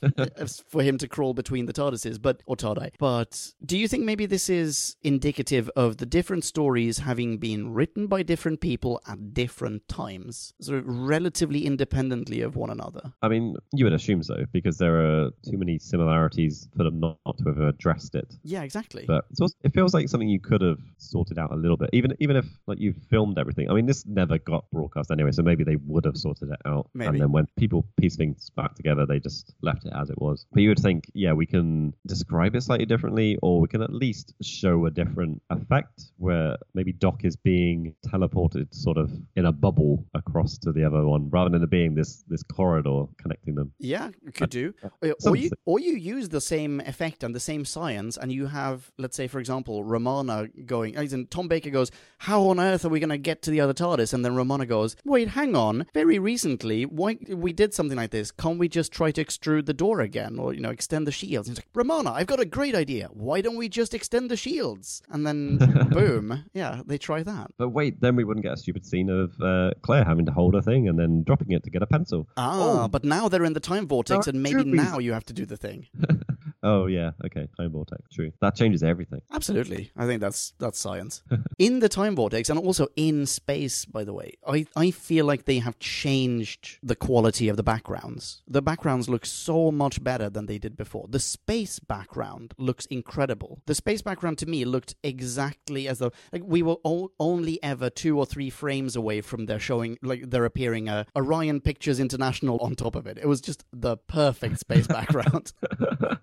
For 0.68 0.82
him 0.82 0.98
to 0.98 1.08
crawl 1.08 1.34
between 1.34 1.66
the 1.66 1.72
TARDISes, 1.72 2.20
but 2.20 2.42
or 2.46 2.56
TARDI. 2.56 2.92
But 2.98 3.52
do 3.64 3.76
you 3.76 3.88
think 3.88 4.04
maybe 4.04 4.26
this 4.26 4.48
is 4.48 4.96
indicative 5.02 5.70
of 5.76 5.98
the 5.98 6.06
different 6.06 6.44
stories 6.44 6.98
having 6.98 7.38
been 7.38 7.72
written 7.72 8.06
by 8.06 8.22
different 8.22 8.60
people 8.60 9.00
at 9.06 9.34
different 9.34 9.86
times, 9.88 10.52
sort 10.60 10.78
of 10.78 10.84
relatively 10.86 11.66
independently 11.66 12.40
of 12.40 12.56
one 12.56 12.70
another? 12.70 13.12
I 13.22 13.28
mean, 13.28 13.56
you 13.72 13.84
would 13.84 13.92
assume 13.92 14.22
so 14.22 14.44
because 14.52 14.78
there 14.78 14.96
are 15.00 15.30
too 15.48 15.58
many 15.58 15.78
similarities 15.78 16.68
for 16.76 16.84
them 16.84 17.00
not, 17.00 17.18
to 17.38 17.44
have 17.44 17.60
addressed 17.60 18.14
it. 18.14 18.34
Yeah, 18.42 18.62
exactly. 18.62 19.04
But 19.06 19.24
it's 19.30 19.40
also, 19.40 19.54
it 19.62 19.74
feels 19.74 19.94
like 19.94 20.08
something 20.08 20.28
you 20.28 20.40
could 20.40 20.62
have 20.62 20.78
sorted 20.98 21.38
out 21.38 21.52
a 21.52 21.56
little 21.56 21.76
bit, 21.76 21.90
even 21.92 22.14
even 22.20 22.36
if 22.36 22.46
like 22.66 22.78
you 22.78 22.94
filmed 23.08 23.38
everything. 23.38 23.70
I 23.70 23.74
mean, 23.74 23.86
this 23.86 24.04
never 24.06 24.38
got 24.38 24.64
broadcast 24.70 25.10
anyway, 25.10 25.32
so 25.32 25.42
maybe 25.42 25.64
they 25.64 25.76
would 25.76 26.04
have 26.04 26.16
sorted 26.16 26.50
it 26.50 26.60
out. 26.66 26.90
Maybe. 26.94 27.08
And 27.08 27.20
then 27.20 27.32
when 27.32 27.46
people 27.56 27.86
piece 28.00 28.16
things 28.16 28.50
back 28.50 28.74
together, 28.74 29.06
they 29.06 29.20
just 29.20 29.54
left 29.62 29.84
it 29.86 29.89
as 29.94 30.10
it 30.10 30.20
was. 30.20 30.46
But 30.52 30.62
you 30.62 30.68
would 30.70 30.78
think, 30.78 31.04
yeah, 31.14 31.32
we 31.32 31.46
can 31.46 31.94
describe 32.06 32.54
it 32.54 32.62
slightly 32.62 32.86
differently, 32.86 33.38
or 33.42 33.60
we 33.60 33.68
can 33.68 33.82
at 33.82 33.92
least 33.92 34.34
show 34.42 34.86
a 34.86 34.90
different 34.90 35.42
effect 35.50 36.02
where 36.16 36.56
maybe 36.74 36.92
Doc 36.92 37.24
is 37.24 37.36
being 37.36 37.94
teleported 38.06 38.72
sort 38.74 38.96
of 38.98 39.10
in 39.36 39.46
a 39.46 39.52
bubble 39.52 40.04
across 40.14 40.58
to 40.58 40.72
the 40.72 40.84
other 40.84 41.04
one, 41.04 41.28
rather 41.30 41.50
than 41.50 41.62
it 41.62 41.70
being 41.70 41.94
this 41.94 42.24
this 42.28 42.42
corridor 42.42 43.04
connecting 43.20 43.54
them. 43.54 43.72
Yeah, 43.78 44.10
you 44.22 44.32
could 44.32 44.50
do. 44.50 44.74
Uh, 45.02 45.12
Or 45.26 45.36
you, 45.36 45.50
or 45.64 45.78
you 45.78 45.94
use 45.96 46.28
the 46.28 46.40
same 46.40 46.80
effect 46.80 47.22
and 47.22 47.34
the 47.34 47.40
same 47.40 47.64
science, 47.64 48.16
and 48.16 48.32
you 48.32 48.46
have, 48.46 48.90
let's 48.98 49.16
say, 49.16 49.26
for 49.28 49.38
example, 49.38 49.84
Romana 49.84 50.48
going, 50.66 50.96
as 50.96 51.12
in 51.12 51.26
Tom 51.26 51.48
Baker 51.48 51.70
goes, 51.70 51.90
How 52.18 52.42
on 52.48 52.60
earth 52.60 52.84
are 52.84 52.88
we 52.88 53.00
going 53.00 53.10
to 53.10 53.18
get 53.18 53.42
to 53.42 53.50
the 53.50 53.60
other 53.60 53.74
TARDIS? 53.74 54.12
And 54.12 54.24
then 54.24 54.34
Romana 54.34 54.66
goes, 54.66 54.96
Wait, 55.04 55.28
hang 55.28 55.54
on. 55.54 55.86
Very 55.94 56.18
recently, 56.18 56.84
why 56.84 57.18
we 57.28 57.52
did 57.52 57.74
something 57.74 57.96
like 57.96 58.10
this. 58.10 58.30
Can't 58.30 58.58
we 58.58 58.68
just 58.68 58.92
try 58.92 59.10
to 59.12 59.24
extrude 59.24 59.66
the 59.66 59.74
door 59.80 60.00
again? 60.00 60.38
Or, 60.38 60.52
you 60.52 60.60
know, 60.60 60.70
extend 60.70 61.06
the 61.06 61.12
shields? 61.12 61.48
And 61.48 61.56
he's 61.56 61.64
like, 61.64 61.74
Romana, 61.74 62.12
I've 62.12 62.26
got 62.26 62.40
a 62.40 62.44
great 62.44 62.74
idea. 62.74 63.08
Why 63.12 63.40
don't 63.40 63.56
we 63.56 63.68
just 63.68 63.94
extend 63.94 64.30
the 64.30 64.36
shields? 64.36 65.02
And 65.08 65.26
then, 65.26 65.56
boom, 65.90 66.44
yeah, 66.52 66.82
they 66.86 66.98
try 66.98 67.22
that. 67.22 67.46
But 67.56 67.70
wait, 67.70 68.00
then 68.00 68.14
we 68.14 68.24
wouldn't 68.24 68.44
get 68.44 68.52
a 68.52 68.56
stupid 68.58 68.84
scene 68.84 69.08
of 69.08 69.32
uh, 69.40 69.70
Claire 69.82 70.04
having 70.04 70.26
to 70.26 70.32
hold 70.32 70.54
a 70.54 70.62
thing 70.62 70.88
and 70.88 70.98
then 70.98 71.22
dropping 71.22 71.52
it 71.52 71.64
to 71.64 71.70
get 71.70 71.82
a 71.82 71.86
pencil. 71.86 72.28
Ah, 72.36 72.88
but 72.88 73.04
now 73.04 73.28
they're 73.28 73.44
in 73.44 73.54
the 73.54 73.60
time 73.60 73.86
vortex, 73.86 74.26
and 74.26 74.42
maybe 74.42 74.64
now 74.64 74.98
you 74.98 75.12
have 75.12 75.24
to 75.26 75.32
do 75.32 75.46
the 75.46 75.56
thing. 75.56 75.86
Oh 76.62 76.86
yeah, 76.86 77.12
okay, 77.24 77.48
time 77.56 77.70
vortex, 77.72 78.02
true. 78.12 78.32
That 78.40 78.54
changes 78.54 78.82
everything. 78.82 79.22
Absolutely. 79.32 79.90
I 79.96 80.06
think 80.06 80.20
that's 80.20 80.52
that's 80.58 80.78
science. 80.78 81.22
in 81.58 81.78
the 81.78 81.88
time 81.88 82.14
vortex 82.16 82.50
and 82.50 82.58
also 82.58 82.88
in 82.96 83.24
space, 83.24 83.84
by 83.86 84.04
the 84.04 84.12
way, 84.12 84.34
I, 84.46 84.66
I 84.76 84.90
feel 84.90 85.24
like 85.24 85.46
they 85.46 85.58
have 85.58 85.78
changed 85.78 86.78
the 86.82 86.96
quality 86.96 87.48
of 87.48 87.56
the 87.56 87.62
backgrounds. 87.62 88.42
The 88.46 88.60
backgrounds 88.60 89.08
look 89.08 89.24
so 89.24 89.72
much 89.72 90.04
better 90.04 90.28
than 90.28 90.46
they 90.46 90.58
did 90.58 90.76
before. 90.76 91.06
The 91.08 91.18
space 91.18 91.78
background 91.78 92.52
looks 92.58 92.84
incredible. 92.86 93.62
The 93.64 93.74
space 93.74 94.02
background 94.02 94.36
to 94.38 94.46
me 94.46 94.66
looked 94.66 94.94
exactly 95.02 95.88
as 95.88 95.98
though 95.98 96.12
like 96.32 96.42
we 96.44 96.62
were 96.62 96.76
o- 96.84 97.10
only 97.18 97.62
ever 97.62 97.88
two 97.88 98.18
or 98.18 98.26
three 98.26 98.50
frames 98.50 98.96
away 98.96 99.22
from 99.22 99.46
their 99.46 99.58
showing 99.58 99.96
like 100.02 100.28
there 100.28 100.44
appearing 100.44 100.88
a 100.90 101.06
Orion 101.16 101.60
Pictures 101.62 102.00
International 102.00 102.58
on 102.58 102.74
top 102.74 102.96
of 102.96 103.06
it. 103.06 103.16
It 103.16 103.26
was 103.26 103.40
just 103.40 103.64
the 103.72 103.96
perfect 103.96 104.58
space 104.58 104.86
background. 104.98 105.52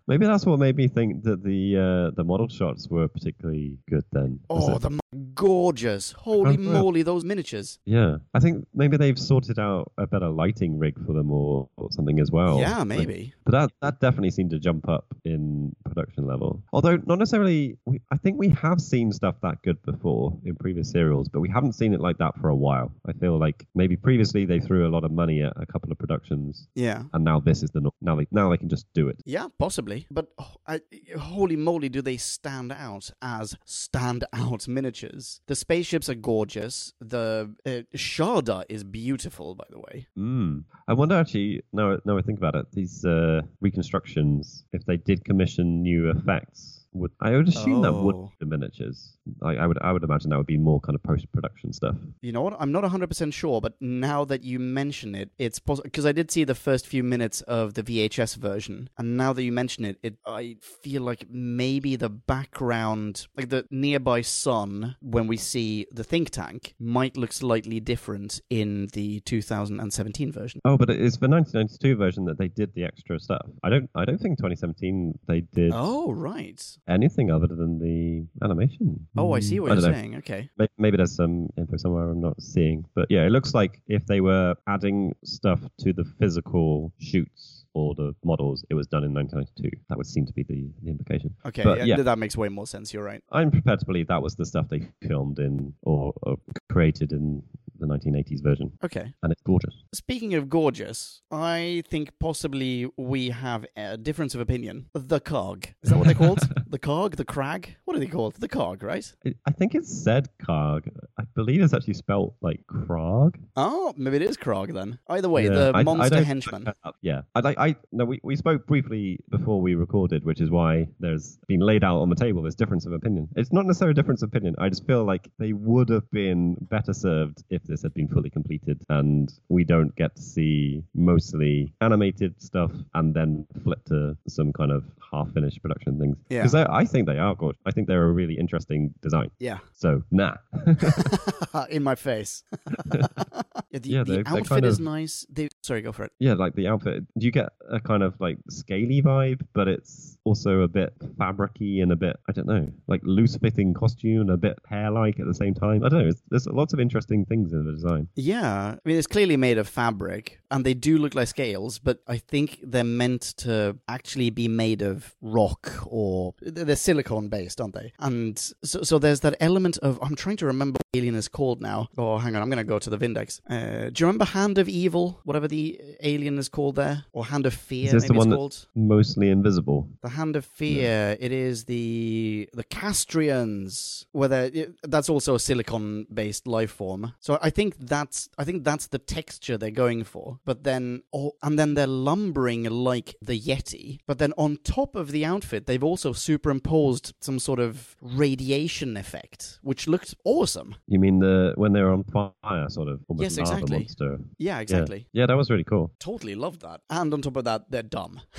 Maybe 0.07 0.26
that's 0.27 0.45
what 0.45 0.59
made 0.59 0.75
me 0.75 0.87
think 0.87 1.23
that 1.23 1.43
the 1.43 1.77
uh, 1.77 2.15
the 2.15 2.23
model 2.23 2.47
shots 2.47 2.87
were 2.89 3.07
particularly 3.07 3.77
good 3.89 4.03
then. 4.11 4.39
Oh, 4.49 4.75
it- 4.75 4.81
the 4.81 4.99
Gorgeous. 5.33 6.11
Holy 6.11 6.55
Oh, 6.57 6.61
moly, 6.61 7.01
those 7.03 7.23
miniatures. 7.23 7.79
Yeah, 7.85 8.17
I 8.33 8.39
think 8.39 8.65
maybe 8.73 8.97
they've 8.97 9.17
sorted 9.17 9.57
out 9.59 9.91
a 9.97 10.05
better 10.07 10.29
lighting 10.29 10.77
rig 10.79 10.95
for 11.05 11.13
them 11.13 11.31
or, 11.31 11.69
or 11.77 11.91
something 11.91 12.19
as 12.19 12.31
well. 12.31 12.59
yeah, 12.59 12.83
maybe. 12.83 13.33
but 13.45 13.51
that 13.51 13.71
that 13.81 13.99
definitely 13.99 14.31
seemed 14.31 14.51
to 14.51 14.59
jump 14.59 14.87
up 14.89 15.05
in 15.25 15.75
production 15.85 16.25
level. 16.27 16.63
Although 16.73 16.97
not 17.05 17.19
necessarily, 17.19 17.77
we, 17.85 18.01
I 18.11 18.17
think 18.17 18.37
we 18.37 18.49
have 18.49 18.81
seen 18.81 19.11
stuff 19.11 19.35
that 19.43 19.61
good 19.63 19.81
before 19.83 20.37
in 20.43 20.55
previous 20.55 20.89
serials, 20.91 21.29
but 21.29 21.39
we 21.39 21.49
haven't 21.49 21.73
seen 21.73 21.93
it 21.93 22.01
like 22.01 22.17
that 22.17 22.35
for 22.41 22.49
a 22.49 22.55
while. 22.55 22.91
I 23.07 23.13
feel 23.13 23.39
like 23.39 23.65
maybe 23.75 23.95
previously 23.95 24.45
they 24.45 24.59
threw 24.59 24.87
a 24.87 24.91
lot 24.91 25.03
of 25.03 25.11
money 25.11 25.41
at 25.43 25.53
a 25.55 25.65
couple 25.65 25.91
of 25.91 25.97
productions, 25.97 26.67
Yeah. 26.75 27.03
and 27.13 27.23
now 27.23 27.39
this 27.39 27.63
is 27.63 27.69
the 27.71 27.89
now 28.01 28.15
they 28.15 28.27
now 28.31 28.49
they 28.49 28.57
can 28.57 28.69
just 28.69 28.85
do 28.93 29.07
it. 29.07 29.17
Yeah, 29.25 29.47
possibly. 29.59 30.07
But 30.17 30.29
oh, 30.39 30.55
I, 30.65 30.81
holy 31.15 31.55
moly, 31.55 31.89
do 31.89 32.01
they 32.01 32.17
stand 32.17 32.71
out 32.71 33.11
as 33.21 33.55
stand 33.65 34.23
out 34.33 34.67
miniatures? 34.67 35.41
The 35.45 35.53
spaceships 35.53 36.09
are 36.09 36.15
gorgeous. 36.15 36.91
The 36.99 37.53
uh, 37.63 37.81
Shada 37.95 38.63
is 38.67 38.83
beautiful, 38.83 39.53
by 39.53 39.65
the 39.69 39.77
way. 39.77 40.07
Mm. 40.17 40.63
I 40.87 40.93
wonder 40.93 41.13
actually 41.13 41.61
now 41.71 41.97
now 42.03 42.17
I 42.17 42.23
think 42.23 42.39
about 42.39 42.55
it, 42.55 42.65
these 42.71 43.05
uh, 43.05 43.41
reconstructions, 43.61 44.65
if 44.73 44.83
they 44.87 44.97
did 44.97 45.23
commission 45.23 45.83
new 45.83 46.09
effects. 46.09 46.76
Would, 46.99 47.11
I 47.21 47.31
would 47.31 47.47
assume 47.47 47.81
that 47.81 47.93
would 47.93 48.15
Oh. 48.15 48.27
be 48.31 48.35
the 48.39 48.45
miniatures. 48.45 49.17
I, 49.41 49.55
I 49.57 49.67
would 49.67 49.77
I 49.81 49.91
would 49.91 50.03
imagine 50.03 50.29
that 50.31 50.37
would 50.37 50.47
be 50.47 50.57
more 50.57 50.79
kind 50.79 50.95
of 50.95 51.03
post 51.03 51.31
production 51.31 51.73
stuff. 51.73 51.95
You 52.21 52.31
know 52.31 52.41
what? 52.41 52.55
I'm 52.59 52.71
not 52.71 52.83
100% 52.83 53.33
sure, 53.33 53.59
but 53.61 53.73
now 53.81 54.23
that 54.25 54.43
you 54.43 54.57
mention 54.59 55.15
it, 55.15 55.29
it's 55.37 55.59
possible. 55.59 55.83
Because 55.83 56.05
I 56.05 56.11
did 56.11 56.31
see 56.31 56.43
the 56.43 56.55
first 56.55 56.87
few 56.87 57.03
minutes 57.03 57.41
of 57.41 57.73
the 57.75 57.83
VHS 57.83 58.37
version, 58.37 58.89
and 58.97 59.17
now 59.17 59.33
that 59.33 59.43
you 59.43 59.51
mention 59.51 59.85
it, 59.85 59.97
it 60.01 60.15
I 60.25 60.57
feel 60.61 61.01
like 61.03 61.25
maybe 61.29 61.95
the 61.95 62.09
background, 62.09 63.27
like 63.35 63.49
the 63.49 63.65
nearby 63.69 64.21
sun, 64.21 64.95
when 65.01 65.27
we 65.27 65.37
see 65.37 65.85
the 65.91 66.03
think 66.03 66.29
tank, 66.31 66.73
might 66.79 67.17
look 67.17 67.31
slightly 67.33 67.79
different 67.79 68.41
in 68.49 68.87
the 68.93 69.19
2017 69.21 70.31
version. 70.31 70.61
Oh, 70.65 70.77
but 70.77 70.89
it 70.89 70.99
is 70.99 71.17
the 71.17 71.27
1992 71.27 71.95
version 71.95 72.25
that 72.25 72.37
they 72.37 72.47
did 72.47 72.73
the 72.73 72.83
extra 72.83 73.19
stuff. 73.19 73.45
I 73.63 73.69
don't 73.69 73.89
I 73.95 74.05
don't 74.05 74.19
think 74.19 74.37
2017 74.37 75.19
they 75.27 75.41
did 75.41 75.71
Oh, 75.73 76.11
right. 76.11 76.63
Anything 76.87 77.31
other 77.31 77.47
than 77.47 77.79
the 77.79 78.25
animation. 78.43 79.07
Oh, 79.17 79.33
I 79.33 79.39
see 79.39 79.59
what 79.59 79.67
you're 79.67 79.75
don't 79.81 79.91
know. 79.91 79.97
saying. 79.97 80.15
Okay. 80.17 80.49
Maybe 80.77 80.97
there's 80.97 81.15
some 81.15 81.49
info 81.57 81.77
somewhere 81.77 82.09
I'm 82.09 82.21
not 82.21 82.41
seeing. 82.41 82.85
But 82.95 83.07
yeah, 83.09 83.25
it 83.25 83.31
looks 83.31 83.53
like 83.53 83.81
if 83.87 84.05
they 84.05 84.21
were 84.21 84.55
adding 84.67 85.15
stuff 85.23 85.61
to 85.79 85.93
the 85.93 86.05
physical 86.19 86.93
shoots 86.99 87.65
or 87.73 87.93
the 87.95 88.15
models, 88.23 88.63
it 88.69 88.73
was 88.73 88.87
done 88.87 89.03
in 89.03 89.13
1992. 89.13 89.77
That 89.89 89.97
would 89.97 90.07
seem 90.07 90.25
to 90.25 90.33
be 90.33 90.43
the, 90.43 90.69
the 90.83 90.89
implication. 90.89 91.35
Okay. 91.45 91.63
But, 91.63 91.79
yeah, 91.79 91.97
yeah. 91.97 92.03
That 92.03 92.17
makes 92.17 92.35
way 92.37 92.49
more 92.49 92.67
sense. 92.67 92.93
You're 92.93 93.03
right. 93.03 93.23
I'm 93.31 93.51
prepared 93.51 93.79
to 93.79 93.85
believe 93.85 94.07
that 94.07 94.21
was 94.21 94.35
the 94.35 94.45
stuff 94.45 94.67
they 94.69 94.87
filmed 95.07 95.39
in 95.39 95.73
or, 95.83 96.13
or 96.23 96.37
created 96.69 97.11
in 97.11 97.43
the 97.79 97.87
1980s 97.87 98.43
version. 98.43 98.71
Okay. 98.83 99.13
And 99.23 99.31
it's 99.31 99.41
gorgeous. 99.41 99.73
Speaking 99.93 100.33
of 100.33 100.49
gorgeous, 100.49 101.21
I 101.31 101.83
think 101.89 102.11
possibly 102.19 102.89
we 102.97 103.29
have 103.29 103.65
a 103.75 103.97
difference 103.97 104.35
of 104.35 104.41
opinion. 104.41 104.89
The 104.93 105.19
Cog. 105.19 105.67
Is 105.83 105.89
that 105.89 105.97
what 105.97 106.05
they're 106.05 106.15
called? 106.15 106.39
the 106.67 106.79
Cog? 106.79 107.15
The 107.15 107.25
Crag? 107.25 107.75
Are 107.97 107.99
they 107.99 108.05
called? 108.07 108.35
The 108.35 108.47
Cog, 108.47 108.83
right? 108.83 109.11
I 109.47 109.51
think 109.51 109.73
it's 109.73 109.91
said 109.91 110.29
Cog. 110.45 110.85
I 111.19 111.23
believe 111.35 111.61
it's 111.61 111.73
actually 111.73 111.95
spelt 111.95 112.35
like 112.41 112.61
Krarg. 112.67 113.35
Oh, 113.55 113.91
maybe 113.97 114.17
it 114.17 114.21
is 114.21 114.37
Krarg 114.37 114.71
then. 114.73 114.99
Either 115.09 115.29
way, 115.29 115.45
Yeah, 115.45 115.49
the 115.49 115.71
I- 115.73 115.79
I 115.79 115.83
monster 115.83 116.15
don't- 116.17 116.23
henchman. 116.25 116.71
Yeah, 117.01 117.21
I, 117.33 117.39
I, 117.49 117.55
I 117.67 117.75
no, 117.91 118.05
we, 118.05 118.19
we 118.23 118.35
spoke 118.35 118.67
briefly 118.67 119.19
before 119.29 119.59
we 119.61 119.73
recorded, 119.73 120.23
which 120.25 120.41
is 120.41 120.51
why 120.51 120.87
there's 120.99 121.39
been 121.47 121.59
laid 121.61 121.83
out 121.83 121.97
on 121.99 122.09
the 122.09 122.15
table 122.15 122.43
this 122.43 122.53
difference 122.55 122.85
of 122.85 122.91
opinion. 122.93 123.27
It's 123.35 123.51
not 123.51 123.65
necessarily 123.65 123.91
a 123.91 123.95
difference 123.95 124.21
of 124.21 124.29
opinion. 124.29 124.55
I 124.59 124.69
just 124.69 124.85
feel 124.85 125.03
like 125.03 125.27
they 125.39 125.53
would 125.53 125.89
have 125.89 126.09
been 126.11 126.55
better 126.69 126.93
served 126.93 127.43
if 127.49 127.63
this 127.63 127.81
had 127.81 127.93
been 127.95 128.07
fully 128.07 128.29
completed, 128.29 128.83
and 128.89 129.33
we 129.49 129.63
don't 129.63 129.95
get 129.95 130.15
to 130.15 130.21
see 130.21 130.83
mostly 130.93 131.73
animated 131.81 132.39
stuff 132.41 132.71
and 132.93 133.13
then 133.15 133.47
flip 133.63 133.83
to 133.85 134.15
some 134.27 134.53
kind 134.53 134.71
of 134.71 134.83
half-finished 135.11 135.61
production 135.61 135.97
things. 135.99 136.17
Yeah. 136.29 136.39
because 136.39 136.53
I, 136.55 136.65
I 136.81 136.85
think 136.85 137.07
they 137.07 137.17
are 137.17 137.33
good. 137.33 137.55
I 137.65 137.71
think 137.71 137.86
they're 137.87 138.03
a 138.05 138.11
really 138.11 138.37
interesting 138.37 138.93
design. 139.01 139.31
Yeah. 139.39 139.59
So 139.73 140.03
nah. 140.11 140.35
In 141.69 141.83
my 141.83 141.95
face. 141.95 142.43
yeah, 142.93 143.79
the, 143.79 143.89
Yeah, 143.89 144.03
the 144.03 144.23
outfit 144.27 144.49
kind 144.49 144.65
is 144.65 144.79
of- 144.79 144.85
nice. 144.85 145.25
They, 145.29 145.49
sorry, 145.63 145.81
go 145.81 145.91
for 145.91 146.03
it. 146.05 146.11
Yeah, 146.19 146.33
like 146.33 146.55
the 146.55 146.67
outfit. 146.67 147.03
Do 147.17 147.25
you 147.25 147.31
get 147.31 147.49
a 147.69 147.79
kind 147.79 148.03
of 148.03 148.19
like 148.19 148.37
scaly 148.49 149.01
vibe, 149.01 149.41
but 149.53 149.67
it's 149.67 150.17
also 150.23 150.61
a 150.61 150.67
bit 150.67 150.93
fabricy 151.17 151.81
and 151.81 151.91
a 151.91 151.95
bit 151.95 152.17
I 152.29 152.31
don't 152.33 152.47
know, 152.47 152.71
like 152.87 153.01
loose 153.03 153.35
fitting 153.37 153.73
costume 153.73 154.21
and 154.21 154.29
a 154.31 154.37
bit 154.37 154.59
hair 154.69 154.91
like 154.91 155.19
at 155.19 155.25
the 155.25 155.33
same 155.33 155.53
time. 155.53 155.83
I 155.83 155.89
don't 155.89 156.01
know. 156.03 156.07
It's, 156.09 156.21
there's 156.29 156.47
lots 156.47 156.73
of 156.73 156.79
interesting 156.79 157.25
things 157.25 157.53
in 157.53 157.65
the 157.65 157.71
design. 157.71 158.07
Yeah, 158.15 158.75
I 158.75 158.77
mean, 158.85 158.97
it's 158.97 159.07
clearly 159.07 159.37
made 159.37 159.57
of 159.57 159.67
fabric, 159.67 160.39
and 160.51 160.65
they 160.65 160.73
do 160.73 160.97
look 160.97 161.15
like 161.15 161.27
scales, 161.27 161.79
but 161.79 161.99
I 162.07 162.17
think 162.17 162.59
they're 162.63 162.83
meant 162.83 163.21
to 163.37 163.77
actually 163.87 164.29
be 164.29 164.47
made 164.47 164.81
of 164.81 165.15
rock 165.21 165.71
or 165.85 166.33
they're 166.41 166.75
silicone 166.75 167.29
based, 167.29 167.59
aren't 167.59 167.75
they? 167.75 167.93
And 167.99 168.37
so, 168.63 168.83
so 168.83 168.99
there's 168.99 169.21
that 169.21 169.35
element 169.39 169.77
of 169.79 169.99
I'm 170.01 170.15
trying 170.15 170.37
to 170.37 170.45
remember 170.45 170.77
what 170.77 170.99
alien 170.99 171.15
is 171.15 171.27
called 171.27 171.61
now. 171.61 171.87
Oh, 171.97 172.17
hang 172.17 172.35
on, 172.35 172.41
I'm 172.41 172.49
going 172.49 172.57
to 172.57 172.63
go 172.63 172.79
to 172.79 172.89
the 172.89 172.97
Vindex. 172.97 173.41
Uh, 173.49 173.89
do 173.89 174.01
you 174.01 174.07
remember 174.07 174.25
Hand 174.25 174.57
of 174.57 174.69
Evil, 174.69 175.19
whatever 175.23 175.47
the 175.47 175.79
alien 176.01 176.37
is 176.37 176.49
called 176.49 176.75
there, 176.75 177.05
or 177.11 177.25
Hand 177.25 177.45
of 177.45 177.53
Fear? 177.53 177.87
Is 177.87 177.91
this 177.91 178.03
maybe 178.03 178.13
the 178.13 178.17
one 178.17 178.27
it's 178.27 178.57
that's 178.61 178.65
called. 178.65 178.87
mostly 178.87 179.29
invisible? 179.29 179.87
The 180.01 180.09
Hand 180.09 180.35
of 180.35 180.45
Fear. 180.45 181.17
It 181.19 181.31
is 181.31 181.65
the 181.65 182.49
the 182.53 182.63
Kastrians. 182.63 184.05
Whether 184.11 184.49
that's 184.83 185.09
also 185.09 185.35
a 185.35 185.39
silicon-based 185.39 186.47
life 186.47 186.71
form. 186.71 187.13
So 187.19 187.37
I 187.41 187.49
think 187.49 187.75
that's 187.79 188.29
I 188.37 188.43
think 188.43 188.63
that's 188.63 188.87
the 188.87 188.99
texture 188.99 189.57
they're 189.57 189.71
going 189.71 190.03
for. 190.03 190.36
But 190.45 190.63
then, 190.63 191.03
oh, 191.13 191.33
and 191.43 191.57
then 191.59 191.73
they're 191.73 191.87
lumbering 191.87 192.63
like 192.63 193.15
the 193.21 193.39
Yeti. 193.39 193.99
But 194.07 194.17
then 194.19 194.33
on 194.37 194.57
top 194.63 194.95
of 194.95 195.11
the 195.11 195.25
outfit, 195.25 195.65
they've 195.65 195.83
also 195.83 196.13
superimposed 196.13 197.13
some 197.21 197.39
sort 197.39 197.59
of 197.59 197.95
radiation 198.01 198.97
effect, 198.97 199.59
which 199.61 199.87
looked 199.87 200.15
awesome. 200.23 200.75
You 200.87 200.99
mean 200.99 201.19
the 201.19 201.53
when 201.55 201.73
they're 201.73 201.91
on 201.91 202.03
fire, 202.03 202.69
sort 202.69 202.87
of 202.87 203.01
almost 203.07 203.23
Yes, 203.23 203.37
exactly. 203.37 203.77
monster? 203.79 204.17
Yeah, 204.37 204.55
Yeah. 204.55 204.59
exactly. 204.61 205.07
Yeah, 205.13 205.25
that 205.25 205.35
was 205.37 205.49
really 205.49 205.63
cool. 205.63 205.91
Totally 205.99 206.35
loved 206.35 206.61
that. 206.61 206.81
And 206.89 207.13
on 207.13 207.21
top 207.21 207.35
of 207.37 207.43
that, 207.45 207.69
they're 207.71 207.83
dumb. 207.83 208.21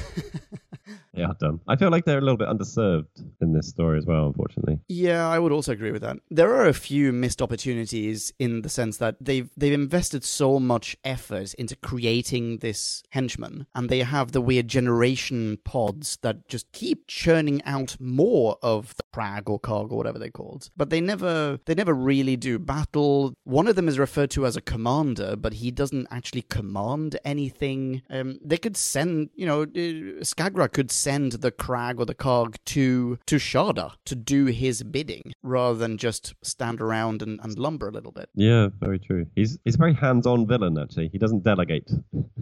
Yeah, 1.18 1.32
done. 1.38 1.60
I 1.68 1.76
feel 1.76 1.90
like 1.90 2.04
they're 2.04 2.18
a 2.18 2.22
little 2.22 2.36
bit 2.36 2.48
underserved 2.48 3.06
in 3.40 3.52
this 3.52 3.68
story 3.68 3.98
as 3.98 4.06
well, 4.06 4.26
unfortunately. 4.26 4.78
Yeah, 4.88 5.28
I 5.28 5.38
would 5.38 5.52
also 5.52 5.72
agree 5.72 5.92
with 5.92 6.02
that. 6.02 6.18
There 6.30 6.54
are 6.54 6.66
a 6.66 6.74
few 6.74 7.12
missed 7.12 7.42
opportunities 7.42 8.32
in 8.38 8.62
the 8.62 8.68
sense 8.68 8.98
that 8.98 9.16
they've 9.20 9.50
they've 9.56 9.72
invested 9.72 10.24
so 10.24 10.58
much 10.60 10.96
effort 11.04 11.54
into 11.54 11.76
creating 11.76 12.58
this 12.58 13.02
henchman, 13.10 13.66
and 13.74 13.88
they 13.88 14.00
have 14.00 14.32
the 14.32 14.40
weird 14.40 14.68
generation 14.68 15.58
pods 15.64 16.18
that 16.22 16.48
just 16.48 16.70
keep 16.72 17.06
churning 17.06 17.62
out 17.64 17.96
more 18.00 18.56
of 18.62 18.94
the 18.96 19.04
Prague 19.12 19.48
or 19.48 19.58
Cog 19.58 19.92
or 19.92 19.96
whatever 19.96 20.18
they're 20.18 20.30
called. 20.30 20.70
But 20.76 20.90
they 20.90 21.00
never 21.00 21.58
they 21.66 21.74
never 21.74 21.94
really 21.94 22.36
do 22.36 22.58
battle. 22.58 23.34
One 23.44 23.66
of 23.66 23.76
them 23.76 23.88
is 23.88 23.98
referred 23.98 24.30
to 24.32 24.46
as 24.46 24.56
a 24.56 24.60
commander, 24.60 25.36
but 25.36 25.54
he 25.54 25.70
doesn't 25.70 26.06
actually 26.10 26.42
command 26.42 27.18
anything. 27.24 28.02
Um, 28.10 28.38
they 28.44 28.58
could 28.58 28.76
send, 28.76 29.30
you 29.34 29.46
know, 29.46 29.62
uh, 29.62 30.22
Skagra 30.22 30.70
could 30.72 30.90
send 30.90 31.07
the 31.08 31.50
Crag 31.56 31.98
or 31.98 32.04
the 32.04 32.14
Cog 32.14 32.56
to 32.66 33.18
to 33.26 33.36
Shada 33.36 33.92
to 34.04 34.14
do 34.14 34.46
his 34.46 34.82
bidding 34.82 35.32
rather 35.42 35.78
than 35.78 35.96
just 35.96 36.34
stand 36.42 36.80
around 36.80 37.22
and, 37.22 37.40
and 37.42 37.58
lumber 37.58 37.88
a 37.88 37.92
little 37.92 38.12
bit. 38.12 38.28
Yeah, 38.34 38.68
very 38.78 38.98
true. 38.98 39.26
He's 39.34 39.58
he's 39.64 39.76
a 39.76 39.78
very 39.78 39.94
hands-on 39.94 40.46
villain. 40.46 40.78
Actually, 40.78 41.08
he 41.08 41.18
doesn't 41.18 41.44
delegate. 41.44 41.90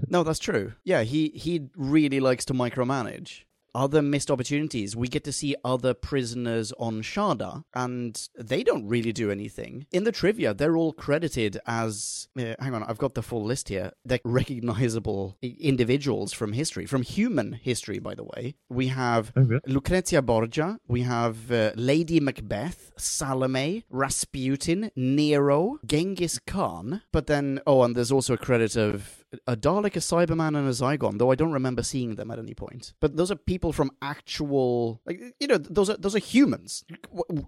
No, 0.08 0.22
that's 0.22 0.40
true. 0.40 0.72
Yeah, 0.84 1.02
he 1.02 1.28
he 1.28 1.68
really 1.76 2.20
likes 2.20 2.44
to 2.46 2.54
micromanage. 2.54 3.42
Other 3.76 4.00
missed 4.00 4.30
opportunities. 4.30 4.96
We 4.96 5.08
get 5.08 5.24
to 5.24 5.32
see 5.32 5.54
other 5.62 5.92
prisoners 5.92 6.72
on 6.78 7.02
Shada, 7.02 7.64
and 7.74 8.12
they 8.34 8.62
don't 8.62 8.86
really 8.88 9.12
do 9.12 9.30
anything. 9.30 9.86
In 9.92 10.04
the 10.04 10.12
trivia, 10.12 10.54
they're 10.54 10.78
all 10.78 10.94
credited 10.94 11.58
as. 11.66 12.28
Uh, 12.38 12.54
hang 12.58 12.74
on, 12.74 12.82
I've 12.84 12.96
got 12.96 13.12
the 13.14 13.22
full 13.22 13.44
list 13.44 13.68
here. 13.68 13.92
They're 14.04 14.20
recognizable 14.40 15.36
individuals 15.42 16.32
from 16.32 16.54
history, 16.54 16.86
from 16.86 17.02
human 17.02 17.52
history, 17.52 17.98
by 17.98 18.14
the 18.14 18.24
way. 18.24 18.54
We 18.70 18.86
have 18.88 19.32
Oh, 19.36 19.42
really? 19.42 19.60
Lucrezia 19.66 20.22
Borgia, 20.22 20.78
we 20.88 21.02
have 21.02 21.52
uh, 21.52 21.72
Lady 21.76 22.18
Macbeth, 22.18 22.92
Salome, 22.96 23.84
Rasputin, 23.90 24.90
Nero, 24.96 25.78
Genghis 25.84 26.38
Khan, 26.46 27.02
but 27.12 27.26
then, 27.26 27.60
oh, 27.66 27.82
and 27.82 27.94
there's 27.94 28.12
also 28.12 28.32
a 28.34 28.38
credit 28.38 28.76
of 28.76 29.24
a 29.46 29.56
Dalek, 29.56 29.96
a 29.96 30.00
Cyberman, 30.00 30.56
and 30.56 30.68
a 30.68 30.70
Zygon, 30.70 31.18
though 31.18 31.30
I 31.30 31.34
don't 31.34 31.52
remember 31.52 31.82
seeing 31.82 32.14
them 32.16 32.30
at 32.30 32.38
any 32.38 32.54
point. 32.54 32.94
But 33.00 33.16
those 33.16 33.30
are 33.30 33.36
people 33.36 33.72
from 33.72 33.90
actual, 34.02 35.00
like, 35.06 35.20
you 35.40 35.46
know, 35.46 35.58
those 35.58 35.90
are 35.90 35.96
those 35.96 36.14
are 36.14 36.20
humans. 36.20 36.84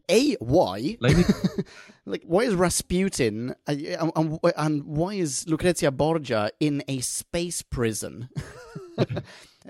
A, 0.09 0.35
why? 0.35 0.96
Lady, 1.01 1.24
like, 2.09 2.23
why 2.25 2.42
is 2.42 2.55
Rasputin 2.55 3.55
uh, 3.66 3.73
and, 3.73 4.12
and, 4.16 4.38
and 4.57 4.85
why 4.85 5.14
is 5.14 5.49
Lucrezia 5.49 5.90
Borgia 5.90 6.51
in 6.61 6.83
a 6.88 7.01
space 7.01 7.62
prison? 7.62 8.29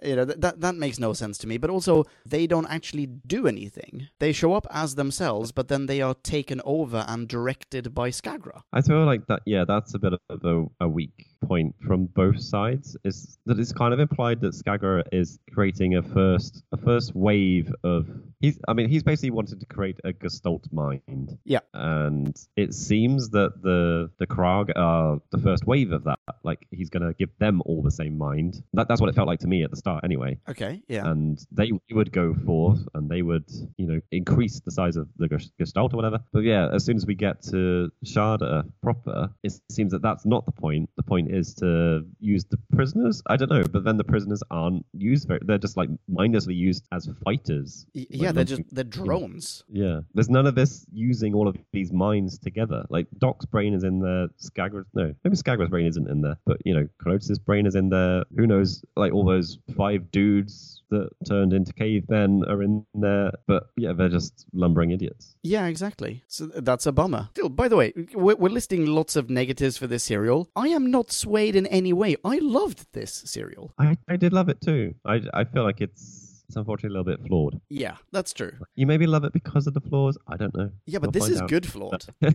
You 0.02 0.16
know, 0.16 0.24
th- 0.24 0.38
that 0.40 0.60
that 0.60 0.74
makes 0.74 0.98
no 0.98 1.12
sense 1.12 1.38
to 1.38 1.46
me. 1.46 1.58
But 1.58 1.70
also, 1.70 2.04
they 2.24 2.46
don't 2.46 2.66
actually 2.70 3.06
do 3.06 3.46
anything. 3.46 4.08
They 4.18 4.32
show 4.32 4.52
up 4.52 4.66
as 4.70 4.94
themselves, 4.94 5.52
but 5.52 5.68
then 5.68 5.86
they 5.86 6.00
are 6.00 6.14
taken 6.14 6.60
over 6.64 7.04
and 7.08 7.26
directed 7.28 7.94
by 7.94 8.10
Skagra. 8.10 8.62
I 8.72 8.82
feel 8.82 9.04
like 9.04 9.26
that. 9.26 9.42
Yeah, 9.46 9.64
that's 9.66 9.94
a 9.94 9.98
bit 9.98 10.12
of 10.12 10.44
a, 10.44 10.84
a 10.84 10.88
weak 10.88 11.26
point 11.44 11.74
from 11.86 12.06
both 12.06 12.40
sides. 12.40 12.96
Is 13.04 13.38
that 13.46 13.58
it's 13.58 13.72
kind 13.72 13.92
of 13.94 14.00
implied 14.00 14.40
that 14.42 14.54
Skagra 14.54 15.02
is 15.12 15.38
creating 15.52 15.96
a 15.96 16.02
first 16.02 16.62
a 16.72 16.76
first 16.76 17.14
wave 17.14 17.72
of 17.82 18.06
he's. 18.40 18.58
I 18.68 18.74
mean, 18.74 18.88
he's 18.88 19.02
basically 19.02 19.30
wanted 19.30 19.60
to 19.60 19.66
create 19.66 19.98
a 20.04 20.12
Gestalt 20.12 20.66
mind. 20.72 21.38
Yeah. 21.44 21.60
and 21.74 22.27
it 22.56 22.74
seems 22.74 23.30
that 23.30 23.62
the 23.62 24.10
the 24.18 24.26
Krarg 24.26 24.70
are 24.76 25.20
the 25.30 25.38
first 25.38 25.66
wave 25.66 25.92
of 25.92 26.04
that. 26.04 26.18
Like 26.42 26.66
he's 26.70 26.90
gonna 26.90 27.14
give 27.14 27.30
them 27.38 27.62
all 27.66 27.82
the 27.82 27.90
same 27.90 28.16
mind. 28.18 28.62
That, 28.74 28.88
that's 28.88 29.00
what 29.00 29.08
it 29.08 29.14
felt 29.14 29.28
like 29.28 29.40
to 29.40 29.46
me 29.46 29.62
at 29.62 29.70
the 29.70 29.76
start, 29.76 30.04
anyway. 30.04 30.38
Okay, 30.48 30.82
yeah. 30.88 31.08
and 31.10 31.44
they 31.52 31.72
would 31.90 32.12
go 32.12 32.34
forth 32.34 32.80
and 32.94 33.08
they 33.08 33.22
would, 33.22 33.50
you 33.76 33.86
know, 33.86 34.00
increase 34.10 34.60
the 34.60 34.70
size 34.70 34.96
of 34.96 35.08
the 35.16 35.28
gestalt 35.58 35.92
or 35.92 35.96
whatever. 35.96 36.20
But 36.32 36.44
yeah, 36.44 36.68
as 36.72 36.84
soon 36.84 36.96
as 36.96 37.06
we 37.06 37.14
get 37.14 37.42
to 37.44 37.90
Shada 38.04 38.70
proper, 38.82 39.30
it 39.42 39.52
seems 39.70 39.92
that 39.92 40.02
that's 40.02 40.24
not 40.24 40.46
the 40.46 40.52
point. 40.52 40.90
The 40.96 41.02
point 41.02 41.30
is 41.30 41.54
to 41.56 42.04
use 42.20 42.44
the 42.44 42.58
prisoners. 42.74 43.22
I 43.26 43.36
don't 43.36 43.50
know, 43.50 43.64
but 43.64 43.84
then 43.84 43.96
the 43.96 44.04
prisoners 44.04 44.42
aren't 44.50 44.84
used 44.92 45.28
very. 45.28 45.40
They're 45.42 45.58
just 45.58 45.76
like 45.76 45.90
mindlessly 46.08 46.54
used 46.54 46.86
as 46.92 47.08
fighters. 47.24 47.86
Y- 47.94 48.06
Like, 48.10 48.22
yeah, 48.22 48.32
they're 48.32 48.44
just 48.44 48.62
they're 48.70 48.84
hmm. 48.84 49.04
drones. 49.04 49.64
Yeah, 49.68 50.00
there's 50.14 50.30
none 50.30 50.46
of 50.46 50.54
this 50.54 50.86
using 50.92 51.34
all 51.34 51.48
of 51.48 51.56
these 51.72 51.92
minds 51.92 52.17
together. 52.26 52.84
Like 52.88 53.06
Doc's 53.18 53.46
brain 53.46 53.74
is 53.74 53.84
in 53.84 54.00
there, 54.00 54.28
Skagra's 54.38 54.86
no, 54.94 55.14
maybe 55.22 55.36
Skagra's 55.36 55.68
brain 55.68 55.86
isn't 55.86 56.08
in 56.08 56.22
there, 56.22 56.36
but 56.44 56.56
you 56.64 56.74
know, 56.74 56.88
Kronos' 56.98 57.38
brain 57.38 57.66
is 57.66 57.74
in 57.74 57.90
there. 57.90 58.24
Who 58.36 58.46
knows? 58.46 58.82
Like 58.96 59.12
all 59.12 59.24
those 59.24 59.58
five 59.76 60.10
dudes 60.10 60.82
that 60.90 61.10
turned 61.26 61.52
into 61.52 61.72
cavemen 61.72 62.44
are 62.48 62.62
in 62.62 62.84
there, 62.94 63.30
but 63.46 63.70
yeah, 63.76 63.92
they're 63.92 64.08
just 64.08 64.46
lumbering 64.52 64.90
idiots. 64.90 65.36
Yeah, 65.42 65.66
exactly. 65.66 66.24
So 66.28 66.46
that's 66.46 66.86
a 66.86 66.92
bummer. 66.92 67.28
Still, 67.32 67.50
by 67.50 67.68
the 67.68 67.76
way, 67.76 67.92
we're, 68.14 68.36
we're 68.36 68.48
listing 68.48 68.86
lots 68.86 69.14
of 69.14 69.28
negatives 69.28 69.76
for 69.76 69.86
this 69.86 70.04
serial. 70.04 70.48
I 70.56 70.68
am 70.68 70.90
not 70.90 71.12
swayed 71.12 71.54
in 71.54 71.66
any 71.66 71.92
way. 71.92 72.16
I 72.24 72.38
loved 72.38 72.86
this 72.92 73.12
serial. 73.26 73.74
I 73.78 73.96
I 74.08 74.16
did 74.16 74.32
love 74.32 74.48
it 74.48 74.60
too. 74.60 74.94
I 75.04 75.20
I 75.34 75.44
feel 75.44 75.62
like 75.62 75.80
it's. 75.80 76.27
It's 76.48 76.56
unfortunately 76.56 76.96
a 76.96 77.00
little 77.02 77.16
bit 77.18 77.26
flawed. 77.28 77.60
Yeah, 77.68 77.96
that's 78.10 78.32
true. 78.32 78.52
You 78.74 78.86
maybe 78.86 79.06
love 79.06 79.24
it 79.24 79.34
because 79.34 79.66
of 79.66 79.74
the 79.74 79.82
flaws. 79.82 80.16
I 80.26 80.36
don't 80.38 80.56
know. 80.56 80.70
Yeah, 80.86 80.98
but 80.98 81.12
We'll 81.14 81.20
this 81.26 81.28
is 81.28 81.42
out. 81.42 81.48
good 81.50 81.66
flawed. 81.66 82.06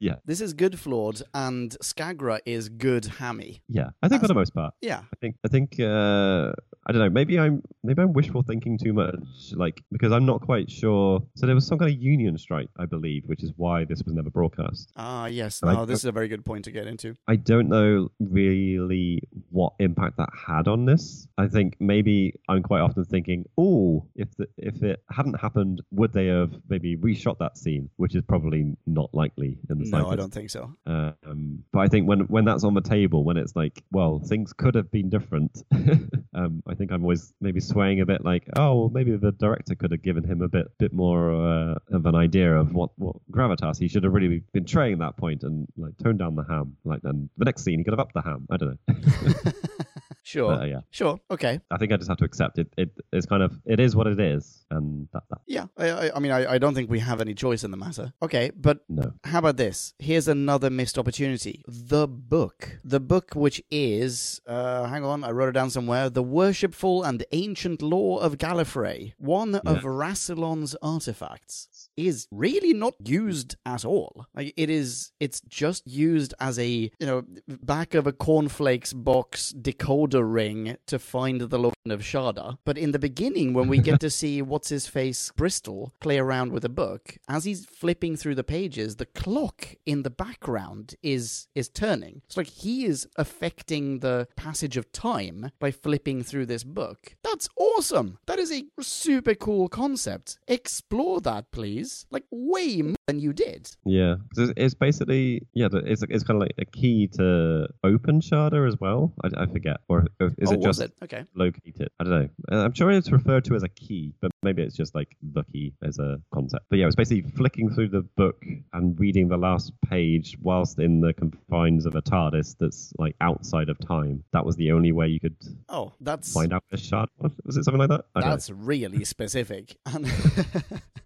Yeah. 0.00 0.16
This 0.26 0.42
is 0.42 0.52
good 0.52 0.78
flawed, 0.78 1.22
and 1.32 1.74
Skagra 1.82 2.40
is 2.44 2.68
good 2.68 3.06
hammy. 3.06 3.62
Yeah, 3.68 3.88
I 4.02 4.08
think 4.08 4.20
for 4.20 4.28
the 4.28 4.34
most 4.34 4.52
part. 4.54 4.74
Yeah. 4.82 4.98
I 5.00 5.16
think 5.18 5.36
I 5.44 5.48
think 5.48 5.80
uh, 5.80 6.52
I 6.86 6.92
don't 6.92 6.98
know. 7.00 7.08
Maybe 7.08 7.38
I'm 7.38 7.62
maybe 7.82 8.02
I'm 8.02 8.12
wishful 8.12 8.42
thinking 8.42 8.76
too 8.76 8.92
much. 8.92 9.14
Like 9.54 9.82
because 9.90 10.12
I'm 10.12 10.26
not 10.26 10.42
quite 10.42 10.70
sure. 10.70 11.22
So 11.36 11.46
there 11.46 11.54
was 11.54 11.66
some 11.66 11.78
kind 11.78 11.90
of 11.90 11.98
union 12.02 12.36
strike, 12.36 12.68
I 12.78 12.84
believe, 12.84 13.22
which 13.26 13.42
is 13.42 13.52
why 13.56 13.84
this 13.84 14.02
was 14.04 14.12
never 14.14 14.28
broadcast. 14.28 14.92
Ah, 14.96 15.24
yes. 15.26 15.62
Like- 15.62 15.74
No, 15.78 15.86
this 15.86 16.00
is 16.00 16.04
a 16.04 16.12
very 16.12 16.28
good 16.28 16.44
point 16.44 16.64
to 16.66 16.70
get 16.70 16.86
into. 16.86 17.16
I 17.26 17.36
don't 17.36 17.68
know 17.70 18.10
really 18.20 19.22
what 19.50 19.72
impact 19.78 20.18
that 20.18 20.28
had 20.46 20.68
on 20.68 20.84
this. 20.84 21.26
I 21.38 21.46
think 21.48 21.76
maybe 21.80 22.34
I'm 22.50 22.62
quite 22.62 22.80
often 22.80 23.04
thinking, 23.04 23.33
oh, 23.58 24.06
if 24.14 24.28
the, 24.36 24.46
if 24.56 24.82
it 24.82 25.02
hadn't 25.10 25.40
happened, 25.40 25.82
would 25.90 26.12
they 26.12 26.26
have 26.26 26.52
maybe 26.68 26.96
reshot 26.96 27.38
that 27.38 27.58
scene? 27.58 27.90
Which 27.96 28.14
is 28.14 28.22
probably 28.26 28.76
not 28.86 29.10
likely 29.12 29.58
in 29.68 29.78
the 29.78 29.90
No, 29.90 30.10
I 30.10 30.16
don't 30.16 30.32
think 30.32 30.50
so. 30.50 30.74
Um, 30.86 31.64
but 31.72 31.80
I 31.80 31.88
think 31.88 32.08
when 32.08 32.20
when 32.20 32.44
that's 32.44 32.64
on 32.64 32.74
the 32.74 32.80
table, 32.80 33.24
when 33.24 33.36
it's 33.36 33.56
like, 33.56 33.82
well, 33.90 34.20
things 34.20 34.52
could 34.52 34.74
have 34.74 34.90
been 34.90 35.10
different. 35.10 35.62
um, 36.34 36.62
I 36.66 36.74
think 36.74 36.92
I'm 36.92 37.02
always 37.02 37.32
maybe 37.40 37.60
swaying 37.60 38.00
a 38.00 38.06
bit, 38.06 38.24
like, 38.24 38.44
oh, 38.56 38.74
well, 38.74 38.90
maybe 38.92 39.16
the 39.16 39.32
director 39.32 39.74
could 39.74 39.92
have 39.92 40.02
given 40.02 40.24
him 40.24 40.42
a 40.42 40.48
bit 40.48 40.66
bit 40.78 40.92
more 40.92 41.32
uh, 41.32 41.74
of 41.92 42.06
an 42.06 42.14
idea 42.14 42.54
of 42.54 42.72
what 42.72 42.90
what 42.96 43.16
gravitas. 43.30 43.78
He 43.78 43.88
should 43.88 44.04
have 44.04 44.12
really 44.12 44.42
been 44.52 44.64
traying 44.64 44.98
that 44.98 45.16
point 45.16 45.42
and 45.42 45.66
like 45.76 45.96
toned 45.98 46.18
down 46.18 46.36
the 46.36 46.44
ham. 46.44 46.76
Like 46.84 47.02
then 47.02 47.28
the 47.36 47.44
next 47.44 47.64
scene, 47.64 47.78
he 47.78 47.84
could 47.84 47.92
have 47.92 48.00
upped 48.00 48.14
the 48.14 48.22
ham. 48.22 48.46
I 48.50 48.56
don't 48.56 48.78
know. 48.86 49.52
Sure. 50.24 50.56
But, 50.56 50.62
uh, 50.62 50.64
yeah. 50.64 50.80
Sure. 50.90 51.20
Okay. 51.30 51.60
I 51.70 51.76
think 51.76 51.92
I 51.92 51.96
just 51.96 52.08
have 52.08 52.16
to 52.16 52.24
accept 52.24 52.58
it. 52.58 52.68
It 52.78 52.90
is 53.12 53.26
kind 53.26 53.42
of 53.42 53.52
it 53.66 53.78
is 53.78 53.94
what 53.94 54.06
it 54.06 54.18
is, 54.18 54.64
and 54.70 55.06
that, 55.12 55.22
that 55.28 55.38
Yeah. 55.46 55.66
I, 55.76 55.90
I, 55.90 56.16
I 56.16 56.18
mean, 56.18 56.32
I, 56.32 56.54
I 56.54 56.58
don't 56.58 56.74
think 56.74 56.90
we 56.90 56.98
have 57.00 57.20
any 57.20 57.34
choice 57.34 57.62
in 57.62 57.70
the 57.70 57.76
matter. 57.76 58.14
Okay, 58.22 58.50
but 58.56 58.78
no. 58.88 59.12
How 59.24 59.38
about 59.40 59.58
this? 59.58 59.92
Here's 59.98 60.26
another 60.26 60.70
missed 60.70 60.98
opportunity. 60.98 61.62
The 61.68 62.08
book. 62.08 62.78
The 62.82 63.00
book, 63.00 63.32
which 63.34 63.62
is, 63.70 64.40
uh, 64.46 64.84
hang 64.86 65.04
on, 65.04 65.24
I 65.24 65.30
wrote 65.30 65.50
it 65.50 65.52
down 65.52 65.68
somewhere. 65.70 66.08
The 66.08 66.22
Worshipful 66.22 67.02
and 67.04 67.22
Ancient 67.32 67.82
Law 67.82 68.18
of 68.18 68.38
Gallifrey. 68.38 69.12
One 69.18 69.56
of 69.56 69.82
Rassilon's 69.84 70.74
artifacts 70.82 71.68
is 71.96 72.26
really 72.30 72.72
not 72.72 72.94
used 73.04 73.56
at 73.64 73.84
all. 73.84 74.26
Like, 74.34 74.52
it 74.56 74.70
is, 74.70 75.12
it's 75.20 75.40
just 75.48 75.86
used 75.86 76.34
as 76.40 76.58
a, 76.58 76.68
you 76.68 77.06
know, 77.06 77.24
back 77.48 77.94
of 77.94 78.06
a 78.06 78.12
cornflakes 78.12 78.92
box 78.92 79.52
decoder 79.56 80.30
ring 80.30 80.76
to 80.86 80.98
find 80.98 81.40
the 81.40 81.58
of 81.92 82.00
Shada. 82.00 82.58
But 82.64 82.78
in 82.78 82.92
the 82.92 82.98
beginning, 82.98 83.52
when 83.52 83.68
we 83.68 83.78
get 83.78 84.00
to 84.00 84.10
see 84.10 84.40
what's 84.42 84.68
his 84.70 84.86
face 84.86 85.30
Bristol 85.36 85.92
play 86.00 86.18
around 86.18 86.52
with 86.52 86.64
a 86.64 86.68
book, 86.70 87.16
as 87.28 87.44
he's 87.44 87.66
flipping 87.66 88.16
through 88.16 88.34
the 88.36 88.44
pages, 88.44 88.96
the 88.96 89.06
clock 89.06 89.74
in 89.84 90.02
the 90.02 90.10
background 90.10 90.94
is 91.02 91.48
is 91.54 91.68
turning. 91.68 92.22
It's 92.24 92.36
like 92.36 92.46
he 92.48 92.84
is 92.86 93.06
affecting 93.16 93.98
the 94.00 94.28
passage 94.36 94.76
of 94.76 94.90
time 94.92 95.50
by 95.58 95.70
flipping 95.70 96.22
through 96.22 96.46
this 96.46 96.64
book. 96.64 97.16
That's 97.22 97.48
awesome. 97.56 98.18
That 98.26 98.38
is 98.38 98.50
a 98.50 98.64
super 98.80 99.34
cool 99.34 99.68
concept. 99.68 100.38
Explore 100.48 101.20
that, 101.22 101.50
please. 101.50 102.06
Like 102.10 102.24
way 102.30 102.80
more 102.82 102.96
than 103.06 103.18
you 103.20 103.32
did. 103.32 103.70
Yeah, 103.84 104.16
'Cause 104.34 104.48
it's, 104.48 104.52
it's 104.56 104.74
basically 104.74 105.46
yeah, 105.52 105.68
it's 105.72 106.02
it's 106.08 106.24
kind 106.24 106.36
of 106.40 106.42
like 106.42 106.54
a 106.58 106.64
key 106.64 107.08
to 107.08 107.68
open 107.84 108.20
Shada 108.20 108.66
as 108.66 108.80
well. 108.80 109.12
I, 109.22 109.42
I 109.42 109.46
forget, 109.46 109.78
or 109.88 110.06
or 110.20 110.32
is 110.38 110.50
oh, 110.50 110.54
it 110.54 110.60
was 110.60 110.78
just 110.78 110.80
it? 110.80 110.92
Okay. 111.02 111.24
locate 111.34 111.73
it? 111.80 111.92
I 111.98 112.04
don't 112.04 112.12
know. 112.12 112.28
Uh, 112.50 112.64
I'm 112.64 112.72
sure 112.74 112.90
it's 112.90 113.10
referred 113.10 113.44
to 113.46 113.54
as 113.54 113.62
a 113.62 113.68
key, 113.68 114.14
but 114.20 114.30
maybe 114.44 114.62
it's 114.62 114.76
just 114.76 114.94
like 114.94 115.16
key 115.52 115.72
as 115.82 115.98
a 115.98 116.20
concept. 116.32 116.66
But 116.70 116.78
yeah, 116.78 116.86
it's 116.86 116.96
basically 116.96 117.30
flicking 117.32 117.70
through 117.70 117.88
the 117.88 118.02
book 118.16 118.44
and 118.72 118.98
reading 118.98 119.28
the 119.28 119.36
last 119.36 119.72
page 119.88 120.36
whilst 120.40 120.78
in 120.78 121.00
the 121.00 121.12
confines 121.12 121.86
of 121.86 121.94
a 121.94 122.02
TARDIS 122.02 122.56
that's 122.58 122.92
like 122.98 123.16
outside 123.20 123.68
of 123.68 123.78
time. 123.78 124.24
That 124.32 124.44
was 124.44 124.56
the 124.56 124.72
only 124.72 124.92
way 124.92 125.08
you 125.08 125.20
could 125.20 125.36
Oh, 125.68 125.92
that's 126.00 126.32
find 126.32 126.52
out 126.52 126.64
where 126.68 126.78
Shada 126.78 127.08
was. 127.18 127.32
Was 127.44 127.56
it 127.56 127.64
something 127.64 127.80
like 127.80 127.90
that? 127.90 128.04
Know. 128.14 128.22
That's 128.22 128.50
really 128.50 129.04
specific. 129.14 129.76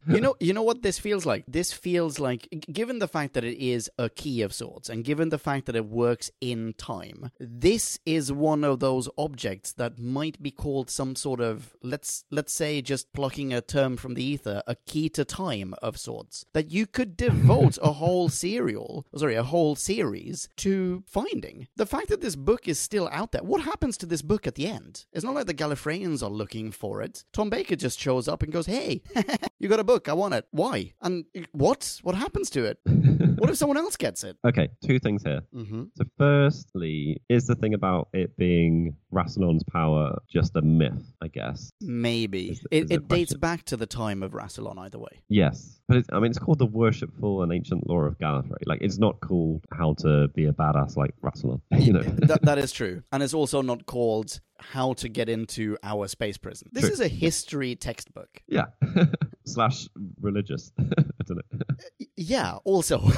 You 0.08 0.22
know, 0.22 0.36
you 0.40 0.54
know 0.54 0.62
what 0.62 0.80
this 0.80 0.98
feels 0.98 1.26
like. 1.26 1.44
This 1.46 1.72
feels 1.72 2.18
like, 2.18 2.48
given 2.72 2.98
the 2.98 3.08
fact 3.08 3.34
that 3.34 3.44
it 3.44 3.58
is 3.58 3.90
a 3.98 4.08
key 4.08 4.40
of 4.40 4.54
sorts, 4.54 4.88
and 4.88 5.04
given 5.04 5.28
the 5.28 5.38
fact 5.38 5.66
that 5.66 5.76
it 5.76 5.84
works 5.84 6.30
in 6.40 6.72
time, 6.78 7.30
this 7.38 7.98
is 8.06 8.32
one 8.32 8.64
of 8.64 8.80
those 8.80 9.10
objects 9.18 9.74
that 9.74 9.98
might 9.98 10.42
be 10.42 10.50
called 10.50 10.88
some 10.88 11.14
sort 11.14 11.40
of 11.40 11.76
let's 11.82 12.24
let's 12.30 12.54
say 12.54 12.80
just 12.80 13.12
plucking 13.28 13.52
a 13.52 13.60
term 13.60 13.98
from 13.98 14.14
the 14.14 14.24
ether, 14.24 14.62
a 14.66 14.74
key 14.86 15.10
to 15.10 15.22
time 15.22 15.74
of 15.82 15.98
sorts. 15.98 16.46
That 16.54 16.70
you 16.70 16.86
could 16.86 17.14
devote 17.14 17.76
a 17.82 17.92
whole 17.92 18.28
serial, 18.44 19.04
sorry, 19.14 19.34
a 19.34 19.42
whole 19.42 19.76
series 19.76 20.48
to 20.56 21.04
finding. 21.06 21.68
The 21.76 21.84
fact 21.84 22.08
that 22.08 22.22
this 22.22 22.36
book 22.36 22.66
is 22.66 22.78
still 22.78 23.06
out 23.12 23.32
there. 23.32 23.42
What 23.42 23.60
happens 23.60 23.98
to 23.98 24.06
this 24.06 24.22
book 24.22 24.46
at 24.46 24.54
the 24.54 24.66
end? 24.66 25.04
It's 25.12 25.26
not 25.26 25.34
like 25.34 25.44
the 25.44 25.52
Gallifreyans 25.52 26.22
are 26.22 26.30
looking 26.30 26.72
for 26.72 27.02
it. 27.02 27.24
Tom 27.34 27.50
Baker 27.50 27.76
just 27.76 28.00
shows 28.00 28.28
up 28.28 28.42
and 28.42 28.50
goes, 28.50 28.64
"Hey, 28.64 29.02
you 29.58 29.68
got 29.68 29.78
a 29.78 29.84
book? 29.84 30.08
I 30.08 30.14
want 30.14 30.32
it. 30.32 30.46
Why? 30.50 30.94
And 31.02 31.26
what? 31.52 32.00
What 32.02 32.14
happens 32.14 32.48
to 32.50 32.64
it? 32.64 32.78
what 33.40 33.50
if 33.50 33.56
someone 33.56 33.76
else 33.78 33.96
gets 33.96 34.24
it?" 34.24 34.36
Okay, 34.46 34.68
two 34.84 34.98
things 34.98 35.22
here. 35.22 35.40
Mm-hmm. 35.54 35.84
So, 35.96 36.04
firstly, 36.16 37.20
is 37.28 37.46
the 37.46 37.54
thing 37.54 37.74
about 37.74 38.08
it 38.12 38.36
being 38.36 38.96
Rassilon's 39.12 39.64
power 39.64 40.18
just 40.30 40.56
a 40.56 40.62
myth? 40.62 41.12
I 41.22 41.28
guess. 41.28 41.70
Maybe 41.80 42.50
Is- 42.50 42.66
it, 42.70 42.84
is 42.84 42.90
it 42.90 43.08
dates 43.08 43.34
back 43.34 43.64
to 43.66 43.76
the 43.76 43.86
time 43.86 44.22
of 44.22 44.32
Rassilon. 44.32 44.78
Either 44.78 44.98
way. 44.98 45.22
Yes, 45.28 45.80
but 45.88 45.98
it's, 45.98 46.08
I 46.12 46.20
mean, 46.20 46.30
it's 46.30 46.38
called 46.38 46.58
the 46.58 46.66
Worshipful 46.66 47.42
and 47.42 47.52
Ancient 47.52 47.88
lore 47.88 48.06
of 48.06 48.18
Gallifrey. 48.18 48.62
Like, 48.66 48.80
it's 48.82 48.98
not 48.98 49.20
called 49.20 49.64
how 49.72 49.94
to 49.98 50.28
be 50.28 50.44
a 50.46 50.52
badass 50.52 50.96
like 50.96 51.14
Rassilon. 51.22 51.60
You 51.78 51.92
know. 51.94 52.02
that, 52.02 52.42
that 52.42 52.58
is 52.58 52.72
true. 52.72 53.02
And 53.12 53.22
it's 53.22 53.32
also 53.34 53.62
not 53.62 53.86
called 53.86 54.40
How 54.58 54.92
to 54.94 55.08
Get 55.08 55.28
Into 55.28 55.76
Our 55.82 56.06
Space 56.08 56.36
Prison. 56.36 56.68
This 56.72 56.84
True. 56.84 56.92
is 56.92 57.00
a 57.00 57.08
history 57.08 57.76
textbook. 57.76 58.28
yeah. 58.48 58.66
Slash 59.48 59.88
religious. 60.20 60.72
I 60.78 60.84
don't 61.26 61.36
know. 61.36 61.42
Uh, 61.60 62.04
yeah, 62.16 62.56
also. 62.64 63.00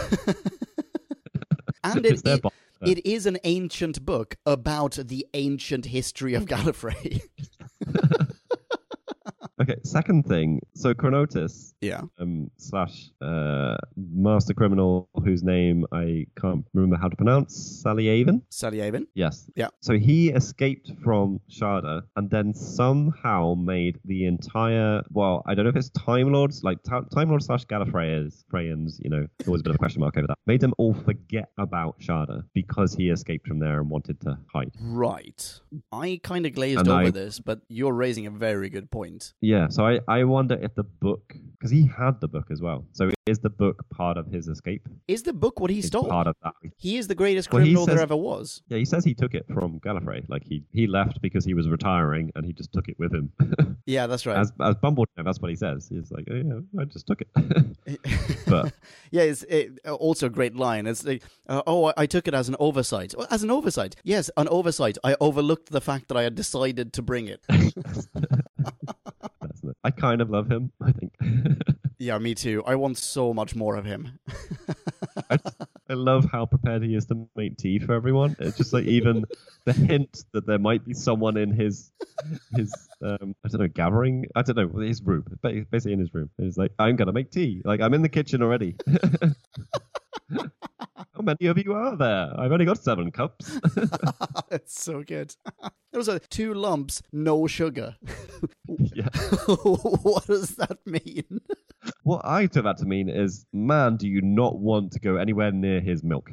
and 1.85 2.07
it, 2.07 2.23
it, 2.25 2.45
it 2.83 3.07
is 3.07 3.27
an 3.27 3.39
ancient 3.45 4.05
book 4.05 4.37
about 4.47 4.99
the 5.03 5.27
ancient 5.35 5.87
history 5.87 6.35
of 6.35 6.47
Gallifrey. 6.47 7.23
Okay, 9.61 9.77
second 9.85 10.25
thing. 10.25 10.61
So 10.75 10.95
Chronotis 10.95 11.75
Yeah. 11.83 12.01
um, 12.19 12.51
slash 12.57 13.11
uh, 13.21 13.77
master 13.97 14.55
criminal 14.55 15.09
whose 15.23 15.43
name 15.43 15.85
I 15.93 16.27
can't 16.41 16.65
remember 16.73 16.97
how 16.97 17.09
to 17.09 17.17
pronounce, 17.17 17.83
Salyavin. 17.85 18.41
Sally 18.49 18.81
Avon. 18.81 19.07
Yes. 19.15 19.51
Yeah. 19.57 19.69
So 19.81 19.99
he 19.99 20.31
escaped 20.31 20.91
from 21.05 21.41
Shada 21.51 22.03
and 22.17 22.31
then 22.31 22.55
somehow 22.55 23.55
made 23.55 23.99
the 24.07 24.25
entire, 24.25 25.03
well, 25.11 25.43
I 25.47 25.55
don't 25.55 25.65
know 25.65 25.71
if 25.71 25.77
it's 25.77 25.91
Time 25.91 26.33
Lords, 26.33 26.63
like 26.65 26.83
Ta- 26.83 27.03
Time 27.15 27.29
Lords 27.29 27.45
slash 27.45 27.67
Gallifreyans, 27.67 28.45
Freyans, 28.51 28.99
you 29.05 29.11
know, 29.11 29.27
always 29.47 29.61
a 29.61 29.65
bit 29.65 29.71
of 29.71 29.75
a 29.77 29.79
question 29.79 30.01
mark 30.01 30.17
over 30.17 30.27
that, 30.29 30.39
made 30.47 30.61
them 30.61 30.73
all 30.79 30.95
forget 30.95 31.51
about 31.59 32.01
Shada 32.01 32.45
because 32.55 32.95
he 32.95 33.11
escaped 33.11 33.47
from 33.47 33.59
there 33.59 33.81
and 33.81 33.91
wanted 33.91 34.21
to 34.23 34.39
hide. 34.53 34.71
Right. 34.81 35.61
I 35.93 36.19
kind 36.23 36.47
of 36.47 36.55
glazed 36.55 36.81
And 36.81 36.89
over 36.89 37.03
I- 37.09 37.11
this, 37.11 37.41
but 37.41 37.61
you're 37.69 37.93
raising 37.93 38.27
a 38.27 38.31
very 38.31 38.71
good 38.71 38.91
point. 38.91 39.35
Yeah, 39.43 39.50
so 39.71 39.87
I, 39.87 40.01
I 40.09 40.25
wonder 40.25 40.57
if 40.61 40.75
the 40.75 40.85
book, 40.85 41.35
because 41.53 41.71
he 41.71 41.87
had 41.87 42.21
the 42.21 42.29
book 42.29 42.47
as 42.51 42.61
well. 42.61 42.85
So 42.93 43.11
is 43.27 43.39
the 43.39 43.51
book 43.51 43.85
part 43.91 44.17
of 44.17 44.27
his 44.27 44.49
escape? 44.49 44.89
Is 45.07 45.23
the 45.23 45.33
book 45.33 45.61
what 45.61 45.71
he 45.71 45.79
Is 45.79 45.87
stole? 45.87 46.09
part 46.09 46.27
of 46.27 46.35
that? 46.43 46.55
He 46.77 46.97
is 46.97 47.07
the 47.07 47.15
greatest 47.15 47.53
Well, 47.53 47.63
criminal 47.63 47.87
there 47.87 48.01
ever 48.01 48.17
was. 48.17 48.63
Yeah, 48.69 48.79
he 48.79 48.85
says 48.85 49.05
he 49.05 49.15
took 49.15 49.35
it 49.35 49.47
from 49.55 49.79
Gallifrey. 49.81 50.29
Like 50.29 50.43
he, 50.45 50.63
he 50.73 50.87
left 50.87 51.21
because 51.23 51.45
he 51.45 51.55
was 51.55 51.69
retiring 51.69 52.33
and 52.35 52.45
he 52.45 52.53
just 52.53 52.73
took 52.73 52.89
it 52.89 52.99
with 52.99 53.13
him. 53.15 53.33
Yeah, 53.87 54.07
that's 54.07 54.25
right. 54.25 54.37
as 54.37 54.53
as 54.61 54.77
Bumble, 54.77 55.05
that's 55.17 55.41
what 55.41 55.51
he 55.51 55.57
says. 55.57 55.89
He's 55.89 56.13
like, 56.13 56.29
oh, 56.31 56.35
yeah, 56.35 56.81
I 56.81 56.85
just 56.85 57.09
took 57.09 57.23
it. 57.23 57.29
but 58.47 58.73
yeah, 59.11 59.23
it's 59.23 59.43
it, 59.45 59.81
also 59.87 60.27
a 60.27 60.31
great 60.31 60.55
line. 60.55 60.87
It's 60.87 61.05
like, 61.05 61.25
uh, 61.49 61.63
oh, 61.67 61.87
I, 61.87 61.93
I 61.97 62.07
took 62.07 62.29
it 62.29 62.35
as 62.35 62.49
an 62.49 62.55
oversight. 62.61 63.15
Well, 63.17 63.27
As 63.31 63.43
an 63.43 63.51
oversight, 63.51 63.97
yes, 64.05 64.31
an 64.37 64.47
oversight. 64.49 64.97
I 65.03 65.17
overlooked 65.21 65.71
the 65.73 65.81
fact 65.81 66.07
that 66.09 66.17
I 66.17 66.23
had 66.23 66.37
decided 66.37 66.93
to 66.93 67.03
bring 67.03 67.27
it. 67.27 67.45
I 69.83 69.91
kind 69.91 70.21
of 70.21 70.31
love 70.31 70.51
him. 70.51 70.73
I 70.83 70.93
think. 70.93 71.13
yeah, 71.99 72.19
me 72.19 72.35
too. 72.35 72.63
I 72.67 72.75
want 72.75 72.99
so 72.99 73.33
much 73.33 73.55
more 73.55 73.77
of 73.77 73.85
him. 73.85 74.19
I, 75.31 75.39
I 75.89 75.95
love 75.95 76.27
how 76.31 76.47
prepared 76.47 76.83
he 76.83 76.95
is 76.95 77.07
to 77.07 77.29
make 77.35 77.57
tea 77.57 77.79
for 77.79 77.95
everyone. 77.95 78.37
It's 78.39 78.57
just 78.57 78.73
like 78.73 78.85
even 78.85 79.25
the 79.65 79.73
hint 79.73 80.25
that 80.33 80.47
there 80.47 80.59
might 80.59 80.85
be 80.85 80.95
someone 80.95 81.37
in 81.37 81.53
his 81.53 81.93
his 82.55 82.73
um, 83.03 83.35
I 83.45 83.49
don't 83.49 83.61
know 83.61 83.69
gathering. 83.69 84.27
I 84.35 84.43
don't 84.43 84.57
know 84.57 84.81
his 84.81 85.03
room, 85.03 85.25
basically 85.43 85.93
in 85.93 86.01
his 86.01 86.13
room. 86.15 86.31
He's 86.39 86.59
like, 86.59 86.73
I'm 86.79 86.97
gonna 86.97 87.13
make 87.13 87.31
tea. 87.31 87.63
Like 87.65 87.81
I'm 87.81 87.95
in 87.95 88.03
the 88.03 88.09
kitchen 88.09 88.43
already. 88.43 88.77
How 91.21 91.25
many 91.39 91.51
of 91.51 91.59
you 91.59 91.75
are 91.75 91.97
there? 91.97 92.33
I've 92.41 92.51
only 92.51 92.65
got 92.65 92.83
seven 92.83 93.13
cups. 93.13 93.61
it's 94.51 94.83
so 94.83 95.03
good. 95.03 95.37
Those 95.93 96.09
are 96.09 96.19
two 96.19 96.55
lumps, 96.55 97.03
no 97.13 97.47
sugar. 97.47 97.95
yeah. 98.79 99.11
what 99.47 100.27
does 100.27 100.57
that 100.57 100.79
mean? 100.87 101.43
What 102.05 102.23
I 102.25 102.47
took 102.47 102.65
that 102.65 102.79
to 102.79 102.87
mean 102.87 103.11
is, 103.11 103.45
man, 103.53 103.99
do 103.99 104.09
you 104.09 104.23
not 104.23 104.61
want 104.61 104.93
to 104.93 104.99
go 104.99 105.17
anywhere 105.17 105.53
near 105.53 105.83
his 105.83 106.03
milk? 106.03 106.31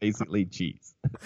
Basically, 0.00 0.44
cheese. 0.44 0.94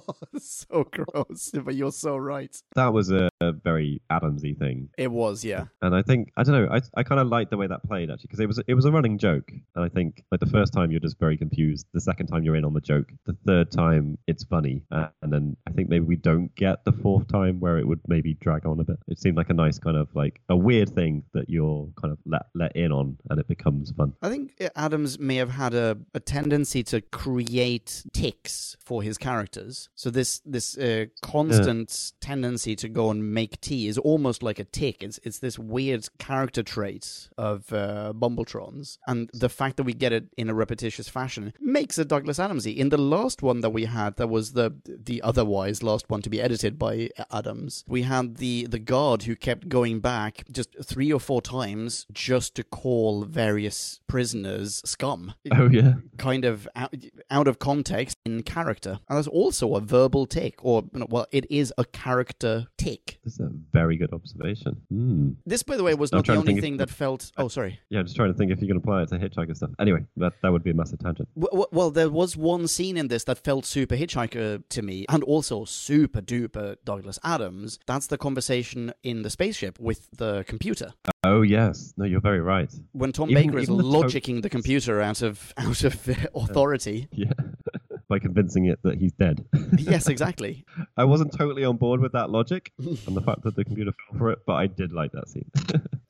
so 0.38 0.84
gross, 0.90 1.50
but 1.64 1.74
you're 1.74 1.92
so 1.92 2.16
right. 2.16 2.54
That 2.74 2.92
was 2.92 3.10
a, 3.10 3.28
a 3.40 3.52
very 3.52 4.00
Adamsy 4.10 4.58
thing, 4.58 4.88
It 4.98 5.10
was, 5.10 5.44
yeah. 5.44 5.64
and 5.80 5.94
I 5.94 6.02
think 6.02 6.32
I 6.36 6.42
don't 6.42 6.54
know. 6.54 6.68
I 6.72 6.80
I 6.96 7.02
kind 7.02 7.20
of 7.20 7.28
liked 7.28 7.50
the 7.50 7.56
way 7.56 7.66
that 7.66 7.82
played 7.84 8.10
actually 8.10 8.28
because 8.28 8.40
it 8.40 8.46
was 8.46 8.60
it 8.66 8.74
was 8.74 8.84
a 8.84 8.92
running 8.92 9.18
joke, 9.18 9.50
and 9.50 9.84
I 9.84 9.88
think 9.88 10.24
like 10.30 10.40
the 10.40 10.46
first 10.46 10.72
time 10.72 10.90
you're 10.90 11.00
just 11.00 11.18
very 11.18 11.36
confused, 11.36 11.86
the 11.92 12.00
second 12.00 12.26
time 12.26 12.42
you're 12.42 12.56
in 12.56 12.64
on 12.64 12.74
the 12.74 12.80
joke, 12.80 13.12
the 13.26 13.36
third 13.46 13.70
time 13.70 14.18
it's 14.26 14.44
funny, 14.44 14.82
uh, 14.90 15.08
and 15.22 15.32
then 15.32 15.56
I 15.68 15.72
think 15.72 15.88
maybe 15.88 16.04
we 16.04 16.16
don't 16.16 16.54
get 16.54 16.84
the 16.84 16.92
fourth 16.92 17.28
time 17.28 17.60
where 17.60 17.78
it 17.78 17.86
would 17.86 18.00
maybe 18.08 18.34
drag 18.34 18.66
on 18.66 18.80
a 18.80 18.84
bit. 18.84 18.98
It 19.08 19.20
seemed 19.20 19.36
like 19.36 19.50
a 19.50 19.54
nice 19.54 19.78
kind 19.78 19.96
of 19.96 20.08
like 20.14 20.40
a 20.48 20.56
weird 20.56 20.94
thing 20.94 21.24
that 21.34 21.48
you're 21.48 21.88
kind 22.00 22.12
of 22.12 22.18
let 22.26 22.46
let 22.54 22.74
in 22.76 22.92
on, 22.92 23.18
and 23.30 23.40
it 23.40 23.48
becomes 23.48 23.92
fun. 23.92 24.14
I 24.22 24.28
think 24.28 24.54
Adams 24.76 25.18
may 25.18 25.36
have 25.36 25.50
had 25.50 25.74
a, 25.74 25.98
a 26.14 26.20
tendency 26.20 26.82
to 26.84 27.00
create 27.00 28.04
ticks 28.12 28.76
for 28.84 29.02
his 29.02 29.18
characters. 29.18 29.88
So 29.94 30.10
this 30.10 30.40
this 30.44 30.76
uh, 30.78 31.06
constant 31.22 32.12
tendency 32.20 32.76
to 32.76 32.88
go 32.88 33.10
and 33.10 33.32
make 33.32 33.60
tea 33.60 33.88
is 33.88 33.98
almost 33.98 34.42
like 34.42 34.58
a 34.58 34.64
tick. 34.64 35.02
It's 35.02 35.18
it's 35.22 35.38
this 35.38 35.58
weird 35.58 36.08
character 36.18 36.62
trait 36.62 37.28
of 37.38 37.72
uh, 37.72 38.12
Bumbletron's, 38.14 38.98
and 39.06 39.30
the 39.32 39.48
fact 39.48 39.76
that 39.76 39.84
we 39.84 39.94
get 39.94 40.12
it 40.12 40.26
in 40.36 40.48
a 40.50 40.54
repetitious 40.54 41.08
fashion 41.08 41.52
makes 41.60 41.98
it 41.98 42.08
Douglas 42.08 42.38
Adamsy. 42.38 42.76
In 42.76 42.90
the 42.90 42.98
last 42.98 43.42
one 43.42 43.60
that 43.60 43.70
we 43.70 43.84
had, 43.86 44.16
that 44.16 44.28
was 44.28 44.52
the 44.52 44.74
the 44.86 45.22
otherwise 45.22 45.82
last 45.82 46.10
one 46.10 46.22
to 46.22 46.30
be 46.30 46.40
edited 46.40 46.78
by 46.78 47.08
Adams. 47.30 47.84
We 47.88 48.02
had 48.02 48.36
the 48.36 48.66
the 48.66 48.78
guard 48.78 49.22
who 49.24 49.36
kept 49.36 49.68
going 49.68 50.00
back 50.00 50.44
just 50.52 50.76
three 50.84 51.12
or 51.12 51.20
four 51.20 51.40
times 51.42 52.06
just 52.12 52.54
to 52.56 52.62
call 52.64 53.24
various 53.24 54.00
prisoners 54.06 54.82
scum 54.84 55.34
Oh 55.52 55.68
yeah. 55.68 55.94
kind 56.18 56.44
of 56.44 56.68
out, 56.76 56.94
out 57.30 57.48
of 57.48 57.58
context 57.58 58.01
in 58.24 58.42
character. 58.42 58.98
And 59.08 59.16
that's 59.18 59.28
also 59.28 59.74
a 59.74 59.80
verbal 59.80 60.26
tick, 60.26 60.56
or, 60.64 60.84
well, 60.92 61.26
it 61.32 61.50
is 61.50 61.72
a 61.78 61.84
character 61.84 62.66
tick. 62.78 63.18
That's 63.24 63.40
a 63.40 63.50
very 63.72 63.96
good 63.96 64.12
observation. 64.12 64.80
Hmm. 64.90 65.30
This, 65.46 65.62
by 65.62 65.76
the 65.76 65.82
way, 65.84 65.94
was 65.94 66.12
I'm 66.12 66.18
not 66.18 66.26
the 66.26 66.32
only 66.34 66.46
think 66.46 66.58
if- 66.58 66.62
thing 66.62 66.76
that 66.78 66.90
felt. 66.90 67.30
Oh, 67.36 67.48
sorry. 67.48 67.78
Yeah, 67.90 68.00
I'm 68.00 68.06
just 68.06 68.16
trying 68.16 68.32
to 68.32 68.38
think 68.38 68.52
if 68.52 68.60
you 68.60 68.68
can 68.68 68.76
apply 68.76 69.02
it 69.02 69.08
to 69.10 69.18
Hitchhiker 69.18 69.56
stuff. 69.56 69.70
Anyway, 69.78 70.04
that, 70.16 70.32
that 70.42 70.52
would 70.52 70.62
be 70.64 70.70
a 70.70 70.74
massive 70.74 70.98
tangent. 71.00 71.28
W- 71.34 71.50
w- 71.50 71.68
Well, 71.72 71.90
there 71.90 72.10
was 72.10 72.36
one 72.36 72.66
scene 72.68 72.96
in 72.96 73.08
this 73.08 73.24
that 73.24 73.38
felt 73.44 73.64
super 73.66 73.96
Hitchhiker 73.96 74.62
to 74.68 74.82
me, 74.82 75.04
and 75.08 75.22
also 75.24 75.64
super 75.64 76.20
duper 76.20 76.76
Douglas 76.84 77.18
Adams. 77.24 77.78
That's 77.86 78.06
the 78.08 78.18
conversation 78.18 78.92
in 79.02 79.22
the 79.22 79.30
spaceship 79.30 79.78
with 79.78 80.08
the 80.16 80.44
computer. 80.46 80.92
Oh 81.24 81.42
yes, 81.42 81.94
no, 81.96 82.04
you're 82.04 82.20
very 82.20 82.40
right. 82.40 82.72
When 82.92 83.12
Tom 83.12 83.30
Even- 83.30 83.46
Baker 83.46 83.58
is 83.58 83.64
even 83.70 83.76
the 83.76 83.82
to- 83.82 83.90
the 84.40 84.50
computer 84.50 85.00
out 85.00 85.22
of 85.22 85.52
out 85.56 85.84
of 85.84 86.08
uh, 86.08 86.14
authority. 86.34 87.08
Yeah, 87.12 87.30
by 88.12 88.18
convincing 88.18 88.66
it 88.66 88.78
that 88.82 88.98
he's 88.98 89.12
dead. 89.12 89.42
yes, 89.78 90.06
exactly. 90.06 90.66
I 90.98 91.04
wasn't 91.04 91.32
totally 91.32 91.64
on 91.64 91.78
board 91.78 91.98
with 91.98 92.12
that 92.12 92.28
logic 92.28 92.70
and 92.78 93.16
the 93.16 93.22
fact 93.28 93.42
that 93.44 93.56
the 93.56 93.64
computer 93.64 93.92
fell 93.92 94.18
for 94.18 94.30
it, 94.30 94.40
but 94.46 94.52
I 94.52 94.66
did 94.66 94.92
like 94.92 95.12
that 95.12 95.30
scene. 95.30 95.50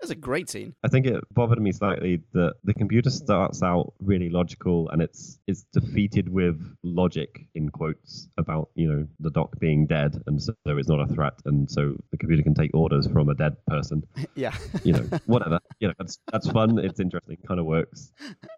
That's 0.01 0.11
a 0.11 0.17
great 0.17 0.51
scene. 0.51 0.75
I 0.83 0.89
think 0.89 1.07
it 1.07 1.23
bothered 1.33 1.63
me 1.63 1.71
slightly 1.71 2.21
that 2.33 2.55
the 2.65 2.75
computer 2.75 3.09
starts 3.09 3.63
out 3.63 3.93
really 4.01 4.31
logical 4.31 4.89
and 4.89 5.01
it's 5.01 5.39
it's 5.47 5.63
defeated 5.73 6.29
with 6.29 6.61
logic 6.83 7.47
in 7.55 7.69
quotes 7.69 8.27
about 8.37 8.71
you 8.75 8.93
know 8.93 9.07
the 9.21 9.31
doc 9.31 9.61
being 9.61 9.87
dead 9.87 10.21
and 10.27 10.43
so 10.43 10.55
it's 10.67 10.89
not 10.89 10.99
a 10.99 11.07
threat 11.15 11.35
and 11.45 11.71
so 11.71 11.95
the 12.11 12.17
computer 12.17 12.43
can 12.43 12.53
take 12.53 12.73
orders 12.75 13.07
from 13.07 13.29
a 13.29 13.35
dead 13.35 13.55
person. 13.69 14.03
Yeah. 14.35 14.57
you 14.83 14.93
know, 14.93 15.09
whatever. 15.27 15.61
You 15.79 15.87
know, 15.87 15.95
that's 15.97 16.19
that's 16.33 16.51
fun. 16.51 16.81
It's 16.81 16.99
interesting. 16.99 17.37
Kind 17.47 17.61
of 17.61 17.67
works. 17.67 18.11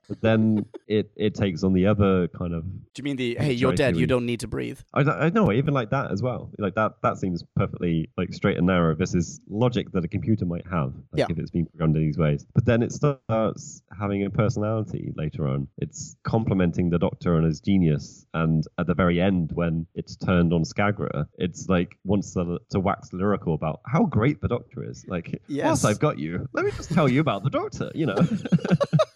But 0.08 0.22
then 0.22 0.64
it 0.88 1.10
it 1.14 1.34
takes 1.34 1.62
on 1.62 1.74
the 1.74 1.86
other 1.86 2.28
kind 2.28 2.54
of. 2.54 2.64
Do 2.64 3.00
you 3.00 3.04
mean 3.04 3.16
the 3.16 3.33
hey, 3.38 3.52
you're 3.52 3.74
dead, 3.74 3.96
you 3.96 4.06
don't 4.06 4.26
need 4.26 4.40
to 4.40 4.48
breathe? 4.48 4.80
I, 4.92 5.02
I 5.02 5.30
know. 5.30 5.52
Even 5.52 5.74
like 5.74 5.90
that 5.90 6.10
as 6.10 6.22
well. 6.22 6.50
Like 6.58 6.74
that. 6.74 6.92
That 7.02 7.18
seems 7.18 7.44
perfectly 7.56 8.10
like 8.16 8.32
straight 8.32 8.56
and 8.56 8.66
narrow. 8.66 8.94
This 8.94 9.14
is 9.14 9.40
logic 9.48 9.92
that 9.92 10.04
a 10.04 10.08
computer 10.08 10.44
might 10.44 10.66
have. 10.70 10.94
Like 11.12 11.20
Yeah. 11.20 11.26
If 11.30 11.38
it's 11.38 11.50
been 11.50 11.66
programmed 11.66 11.96
in 11.96 12.02
these 12.02 12.18
ways. 12.18 12.46
But 12.54 12.64
then 12.64 12.82
it 12.82 12.92
starts 12.92 13.82
having 13.98 14.24
a 14.24 14.30
personality 14.30 15.12
later 15.16 15.46
on. 15.48 15.68
It's 15.78 16.16
complimenting 16.24 16.90
the 16.90 16.98
Doctor 16.98 17.36
and 17.36 17.44
his 17.46 17.60
genius. 17.60 18.26
And 18.34 18.64
at 18.78 18.86
the 18.86 18.94
very 18.94 19.20
end, 19.20 19.50
when 19.52 19.86
it's 19.94 20.16
turned 20.16 20.52
on 20.52 20.64
Skagra, 20.64 21.26
it's 21.38 21.68
like 21.68 21.96
wants 22.04 22.32
to, 22.34 22.58
to 22.70 22.80
wax 22.80 23.12
lyrical 23.12 23.54
about 23.54 23.80
how 23.86 24.04
great 24.04 24.40
the 24.40 24.48
Doctor 24.48 24.84
is. 24.88 25.04
Like, 25.08 25.40
Yes. 25.48 25.84
I've 25.84 25.98
got 26.00 26.18
you, 26.18 26.48
let 26.52 26.64
me 26.64 26.70
just 26.72 26.90
tell 26.92 27.08
you 27.08 27.20
about 27.20 27.44
the 27.44 27.50
Doctor. 27.50 27.90
You 27.94 28.06
know. 28.06 28.16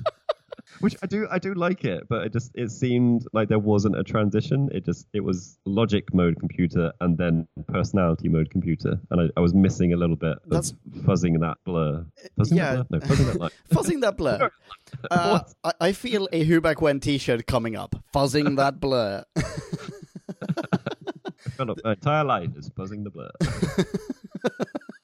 Which 0.81 0.97
I 1.03 1.07
do, 1.07 1.27
I 1.31 1.39
do 1.39 1.55
like 1.55 1.85
it, 1.85 2.05
but 2.09 2.27
it 2.27 2.33
just 2.33 2.53
it 2.55 2.71
seemed 2.71 3.27
like 3.33 3.49
there 3.49 3.59
wasn't 3.59 3.99
a 3.99 4.05
transition. 4.05 4.69
It 4.73 4.85
just 4.85 5.07
it 5.13 5.21
was 5.21 5.59
logic 5.67 6.13
mode 6.15 6.39
computer 6.39 6.93
and 7.01 7.19
then 7.19 7.49
personality 7.67 8.29
mode 8.29 8.51
computer, 8.51 9.01
and 9.11 9.21
I, 9.21 9.25
I 9.37 9.41
was 9.41 9.55
missing 9.55 9.93
a 9.93 9.97
little 9.97 10.17
bit 10.17 10.39
of 10.45 10.51
That's- 10.51 10.75
fuzzing 11.01 11.41
that 11.41 11.57
blur. 11.65 12.05
Fuzzing 12.39 12.57
yeah. 12.57 12.77
that 12.77 12.89
blur? 12.89 12.99
No, 13.01 13.07
fuzzing 13.07 13.27
that 13.27 13.41
line. 13.41 13.51
Fuzzing 13.71 14.01
that 14.03 14.17
blur. 14.17 14.51
Uh, 15.11 15.41
I, 15.63 15.73
I 15.81 15.93
feel 15.93 16.29
a 16.33 16.45
Who 16.45 16.61
Back 16.63 16.81
When 16.81 16.99
t-shirt 16.99 17.47
coming 17.47 17.77
up. 17.77 17.95
Fuzzing 18.15 18.57
that 18.57 18.81
blur. 18.81 19.23
My 21.59 21.93
entire 21.93 22.25
life 22.25 22.57
is 22.57 22.71
fuzzing 22.71 23.05
the 23.05 23.11
blur. 23.11 23.31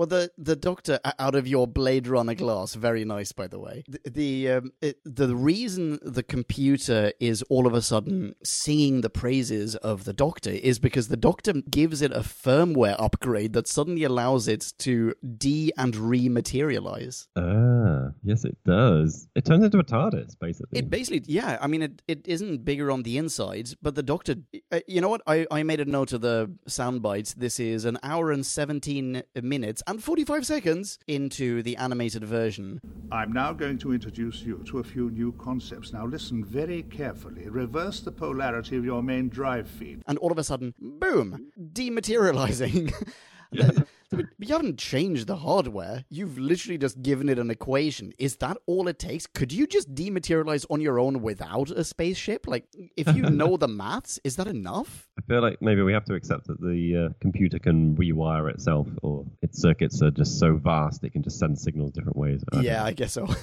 Yeah, 0.00 0.06
drinking. 0.06 0.30
Well, 0.36 0.44
the 0.44 0.52
the 0.52 0.56
doctor 0.56 0.98
out 1.18 1.34
of 1.34 1.46
your 1.46 1.66
Blade 1.66 2.08
Runner 2.08 2.34
glass, 2.34 2.74
very 2.74 3.04
nice, 3.04 3.32
by 3.32 3.46
the 3.46 3.58
way. 3.58 3.84
The 3.88 4.10
the, 4.10 4.50
um, 4.50 4.72
it, 4.80 4.98
the 5.04 5.34
reason 5.36 5.98
the 6.02 6.22
computer 6.22 7.12
is 7.20 7.42
all 7.50 7.66
of 7.66 7.74
a 7.74 7.82
sudden 7.82 8.34
singing 8.42 9.02
the 9.02 9.10
praises 9.10 9.76
of 9.76 10.04
the 10.04 10.12
doctor 10.12 10.50
is 10.50 10.78
because 10.78 11.08
the 11.08 11.16
doctor 11.16 11.52
gives 11.70 12.02
it 12.02 12.12
a 12.12 12.20
firmware 12.20 12.96
upgrade 12.98 13.52
that 13.52 13.68
suddenly 13.68 14.04
allows 14.04 14.48
it 14.48 14.72
to 14.78 15.14
de 15.36 15.72
and 15.76 15.94
rematerialize. 15.94 17.26
Ah, 17.36 18.12
yes, 18.22 18.44
it 18.44 18.56
does. 18.64 19.28
It 19.34 19.44
turns 19.44 19.64
into 19.64 19.78
a 19.78 19.84
TARDIS, 19.84 20.38
basically. 20.40 20.78
It 20.78 20.90
basically, 20.90 21.32
yeah. 21.32 21.58
I 21.60 21.66
mean, 21.66 21.82
it, 21.82 22.02
it 22.08 22.26
isn't 22.26 22.64
bigger 22.64 22.90
on 22.90 23.02
the 23.02 23.18
inside, 23.18 23.70
but 23.82 23.94
the 23.94 24.02
doctor. 24.02 24.36
Uh, 24.72 24.80
you 24.86 25.00
know 25.00 25.08
what? 25.08 25.22
I, 25.26 25.46
I 25.50 25.62
made 25.62 25.80
a 25.80 25.84
note 25.84 26.12
of 26.12 26.22
the 26.22 26.50
sound 26.66 27.02
bites. 27.02 27.34
This 27.34 27.60
is 27.60 27.84
an 27.84 27.98
hour 28.02 28.30
and 28.30 28.46
seventeen 28.46 29.22
minutes 29.42 29.82
and 29.90 30.02
forty 30.02 30.24
five 30.24 30.46
seconds 30.46 31.00
into 31.08 31.64
the 31.64 31.76
animated 31.76 32.22
version. 32.22 32.80
I'm 33.10 33.32
now 33.32 33.52
going 33.52 33.76
to 33.78 33.92
introduce 33.92 34.42
you 34.42 34.62
to 34.68 34.78
a 34.78 34.84
few 34.84 35.10
new 35.10 35.32
concepts. 35.32 35.92
Now 35.92 36.06
listen 36.06 36.44
very 36.44 36.84
carefully. 36.84 37.48
Reverse 37.48 37.98
the 37.98 38.12
polarity 38.12 38.76
of 38.76 38.84
your 38.84 39.02
main 39.02 39.28
drive 39.28 39.68
feed. 39.68 40.02
And 40.06 40.16
all 40.18 40.30
of 40.30 40.38
a 40.38 40.44
sudden, 40.44 40.74
boom, 40.78 41.50
dematerializing. 41.60 42.94
But 43.52 44.26
you 44.40 44.48
haven't 44.54 44.76
changed 44.78 45.28
the 45.28 45.36
hardware. 45.36 46.04
You've 46.10 46.36
literally 46.36 46.78
just 46.78 47.00
given 47.00 47.28
it 47.28 47.38
an 47.38 47.48
equation. 47.48 48.12
Is 48.18 48.36
that 48.36 48.56
all 48.66 48.88
it 48.88 48.98
takes? 48.98 49.28
Could 49.28 49.52
you 49.52 49.68
just 49.68 49.94
dematerialize 49.94 50.66
on 50.68 50.80
your 50.80 50.98
own 50.98 51.22
without 51.22 51.70
a 51.70 51.84
spaceship? 51.84 52.48
Like, 52.48 52.64
if 52.96 53.14
you 53.14 53.22
know 53.30 53.56
the 53.56 53.68
maths, 53.68 54.18
is 54.24 54.34
that 54.36 54.48
enough? 54.48 55.08
I 55.16 55.22
feel 55.28 55.42
like 55.42 55.62
maybe 55.62 55.82
we 55.82 55.92
have 55.92 56.04
to 56.06 56.14
accept 56.14 56.48
that 56.48 56.60
the 56.60 57.06
uh, 57.10 57.12
computer 57.20 57.60
can 57.60 57.94
rewire 57.94 58.50
itself, 58.50 58.88
or 59.02 59.24
its 59.42 59.60
circuits 59.62 60.02
are 60.02 60.10
just 60.10 60.40
so 60.40 60.56
vast 60.56 61.04
it 61.04 61.10
can 61.10 61.22
just 61.22 61.38
send 61.38 61.56
signals 61.56 61.92
different 61.92 62.16
ways. 62.16 62.42
I 62.52 62.62
Yeah, 62.62 62.78
know. 62.80 62.84
I 62.86 62.92
guess 62.92 63.12
so. 63.12 63.28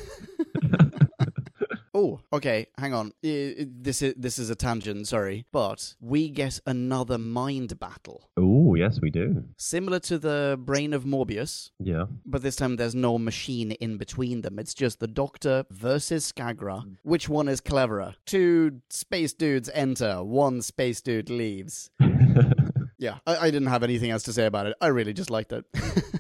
oh, 1.94 2.20
okay. 2.34 2.68
Hang 2.78 2.94
on. 2.94 3.14
This 3.22 4.02
is 4.02 4.14
this 4.18 4.38
is 4.40 4.50
a 4.50 4.56
tangent. 4.56 5.08
Sorry, 5.08 5.46
but 5.52 5.96
we 6.02 6.30
get 6.30 6.60
another 6.66 7.18
mind 7.18 7.80
battle, 7.80 8.30
Oh, 8.68 8.76
yes, 8.76 9.00
we 9.02 9.10
do. 9.10 9.46
similar 9.56 10.00
to 10.02 10.18
the 10.18 10.60
brain 10.62 10.94
of 10.94 11.06
Morbius. 11.06 11.72
Yeah. 11.80 12.08
But 12.26 12.42
this 12.42 12.58
time 12.58 12.76
there's 12.76 12.96
no 12.96 13.18
machine 13.18 13.72
in 13.72 13.98
between 13.98 14.42
them. 14.42 14.60
It's 14.60 14.74
just 14.74 15.00
the 15.00 15.08
Doctor 15.08 15.64
versus 15.72 16.30
Skagra. 16.30 16.84
Which 17.04 17.30
one 17.30 17.48
is 17.48 17.62
cleverer? 17.62 18.16
Two 18.26 18.82
space 18.90 19.32
dudes 19.32 19.70
enter, 19.74 20.22
one 20.22 20.62
space 20.62 21.00
dude 21.00 21.30
leaves. 21.30 21.92
yeah, 22.98 23.20
I, 23.26 23.38
I 23.38 23.52
didn't 23.52 23.70
have 23.70 23.84
anything 23.84 24.12
else 24.12 24.24
to 24.24 24.34
say 24.34 24.46
about 24.46 24.66
it. 24.66 24.76
I 24.82 24.88
really 24.88 25.14
just 25.14 25.30
liked 25.30 25.54
it. 25.54 25.64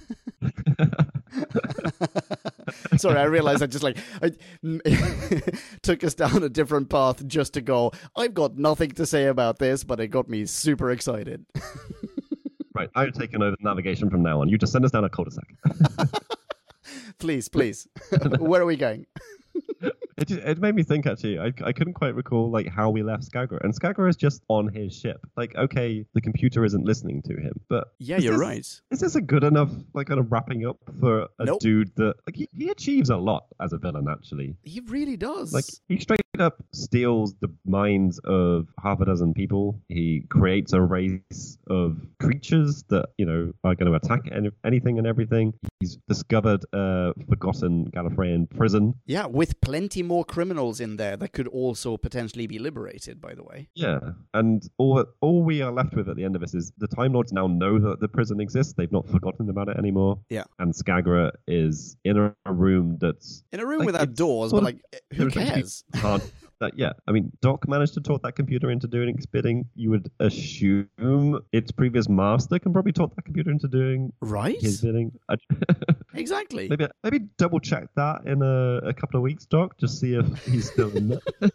Sorry, 2.97 3.19
I 3.19 3.23
realized 3.23 3.61
I 3.61 3.67
just 3.67 3.83
like 3.83 3.97
I 4.21 4.31
took 5.81 6.03
us 6.03 6.13
down 6.13 6.43
a 6.43 6.49
different 6.49 6.89
path 6.89 7.25
just 7.27 7.53
to 7.55 7.61
go. 7.61 7.91
I've 8.15 8.33
got 8.33 8.57
nothing 8.57 8.91
to 8.91 9.05
say 9.05 9.25
about 9.25 9.59
this, 9.59 9.83
but 9.83 9.99
it 9.99 10.07
got 10.07 10.29
me 10.29 10.45
super 10.45 10.91
excited. 10.91 11.45
Right, 12.77 12.91
I've 12.93 13.13
taken 13.13 13.41
over 13.41 13.55
the 13.59 13.63
navigation 13.63 14.07
from 14.07 14.21
now 14.21 14.39
on. 14.41 14.49
You 14.49 14.57
just 14.59 14.71
send 14.71 14.85
us 14.85 14.91
down 14.91 15.03
a 15.03 15.09
cul-de-sac. 15.09 16.11
please, 17.19 17.49
please, 17.49 17.87
where 18.37 18.61
are 18.61 18.65
we 18.65 18.75
going? 18.75 19.07
It, 20.17 20.27
ju- 20.29 20.41
it 20.43 20.57
made 20.59 20.73
me 20.75 20.83
think 20.83 21.05
actually. 21.05 21.37
I, 21.39 21.51
I 21.63 21.71
couldn't 21.71 21.93
quite 21.93 22.15
recall 22.15 22.49
like 22.49 22.67
how 22.67 22.89
we 22.89 23.03
left 23.03 23.29
Skagra, 23.31 23.63
and 23.63 23.73
Skagra 23.73 24.09
is 24.09 24.15
just 24.15 24.41
on 24.47 24.67
his 24.73 24.95
ship. 24.95 25.25
Like, 25.35 25.55
okay, 25.55 26.05
the 26.13 26.21
computer 26.21 26.65
isn't 26.65 26.85
listening 26.85 27.21
to 27.23 27.33
him, 27.35 27.53
but 27.69 27.89
Yeah, 27.99 28.17
you're 28.17 28.33
this- 28.33 28.41
right. 28.41 28.81
Is 28.91 28.99
this 28.99 29.15
a 29.15 29.21
good 29.21 29.43
enough 29.43 29.71
like 29.93 30.07
kind 30.07 30.19
of 30.19 30.31
wrapping 30.31 30.65
up 30.65 30.77
for 30.99 31.27
a 31.39 31.45
Nope. 31.45 31.59
dude 31.59 31.95
that 31.97 32.15
like 32.25 32.35
he, 32.35 32.47
he 32.55 32.69
achieves 32.69 33.09
a 33.09 33.17
lot 33.17 33.45
as 33.61 33.73
a 33.73 33.77
villain 33.77 34.07
actually. 34.09 34.55
He 34.63 34.79
really 34.87 35.17
does. 35.17 35.53
Like 35.53 35.65
he 35.87 35.99
straight 35.99 36.21
up 36.39 36.63
steals 36.71 37.33
the 37.41 37.49
minds 37.65 38.19
of 38.25 38.67
half 38.83 38.99
a 39.01 39.05
dozen 39.05 39.33
people. 39.33 39.79
He 39.89 40.23
creates 40.29 40.73
a 40.73 40.81
race 40.81 41.57
of 41.69 41.97
creatures 42.19 42.83
that 42.89 43.09
you 43.17 43.25
know 43.25 43.51
are 43.63 43.75
going 43.75 43.91
to 43.91 43.95
attack 43.95 44.21
any, 44.31 44.49
anything 44.65 44.97
and 44.97 45.07
everything. 45.07 45.53
He's 45.79 45.97
discovered 46.07 46.63
a 46.73 47.13
forgotten 47.29 47.89
Gallifreyan 47.91 48.49
prison. 48.49 48.93
Yeah, 49.05 49.25
with 49.27 49.59
plenty 49.61 50.03
more 50.07 50.25
criminals 50.25 50.79
in 50.79 50.97
there 50.97 51.17
that 51.17 51.33
could 51.33 51.47
also 51.47 51.97
potentially 51.97 52.47
be 52.47 52.59
liberated, 52.59 53.19
by 53.21 53.33
the 53.33 53.43
way. 53.43 53.69
Yeah, 53.75 53.99
and 54.33 54.67
all 54.77 54.95
that, 54.95 55.07
all 55.21 55.43
we 55.43 55.61
are 55.61 55.71
left 55.71 55.95
with 55.95 56.09
at 56.09 56.15
the 56.15 56.23
end 56.23 56.35
of 56.35 56.41
this 56.41 56.53
is 56.53 56.71
the 56.77 56.87
Time 56.87 57.13
Lords 57.13 57.31
now 57.33 57.47
know 57.47 57.79
that 57.79 57.99
the 57.99 58.07
prison 58.07 58.39
exists. 58.39 58.73
They've 58.73 58.91
not 58.91 59.07
forgotten 59.07 59.49
about 59.49 59.69
it 59.69 59.77
anymore. 59.77 60.19
Yeah. 60.29 60.43
and 60.59 60.73
Skagra 60.73 61.31
is 61.47 61.97
in 62.03 62.17
a 62.17 62.53
room 62.53 62.97
that's 62.99 63.43
In 63.51 63.59
a 63.59 63.65
room 63.65 63.79
Like, 63.79 63.87
without 63.87 64.13
doors, 64.15 64.51
but 64.51 64.63
like, 64.63 64.79
who 65.13 65.29
cares? 65.29 65.83
That 66.59 66.71
yeah 66.77 66.91
i 67.07 67.11
mean 67.11 67.31
doc 67.41 67.67
managed 67.67 67.93
to 67.93 68.01
talk 68.01 68.21
that 68.23 68.35
computer 68.35 68.69
into 68.71 68.87
doing 68.87 69.09
its 69.09 69.25
bidding 69.25 69.65
you 69.75 69.89
would 69.89 70.09
assume 70.19 71.39
its 71.51 71.71
previous 71.71 72.09
master 72.09 72.57
can 72.59 72.73
probably 72.73 72.91
talk 72.91 73.15
that 73.15 73.23
computer 73.23 73.51
into 73.51 73.67
doing 73.67 74.11
Right? 74.21 74.59
his 74.61 74.81
bidding 74.81 75.11
Exactly. 76.13 76.67
maybe 76.69 76.87
maybe 77.03 77.19
double 77.37 77.59
check 77.59 77.89
that 77.95 78.25
in 78.25 78.41
a, 78.41 78.77
a 78.87 78.93
couple 78.93 79.17
of 79.17 79.23
weeks 79.23 79.45
doc 79.45 79.77
just 79.77 79.99
see 79.99 80.13
if 80.15 80.45
he's 80.45 80.71
still 80.71 80.95
in 80.97 81.09
there 81.09 81.51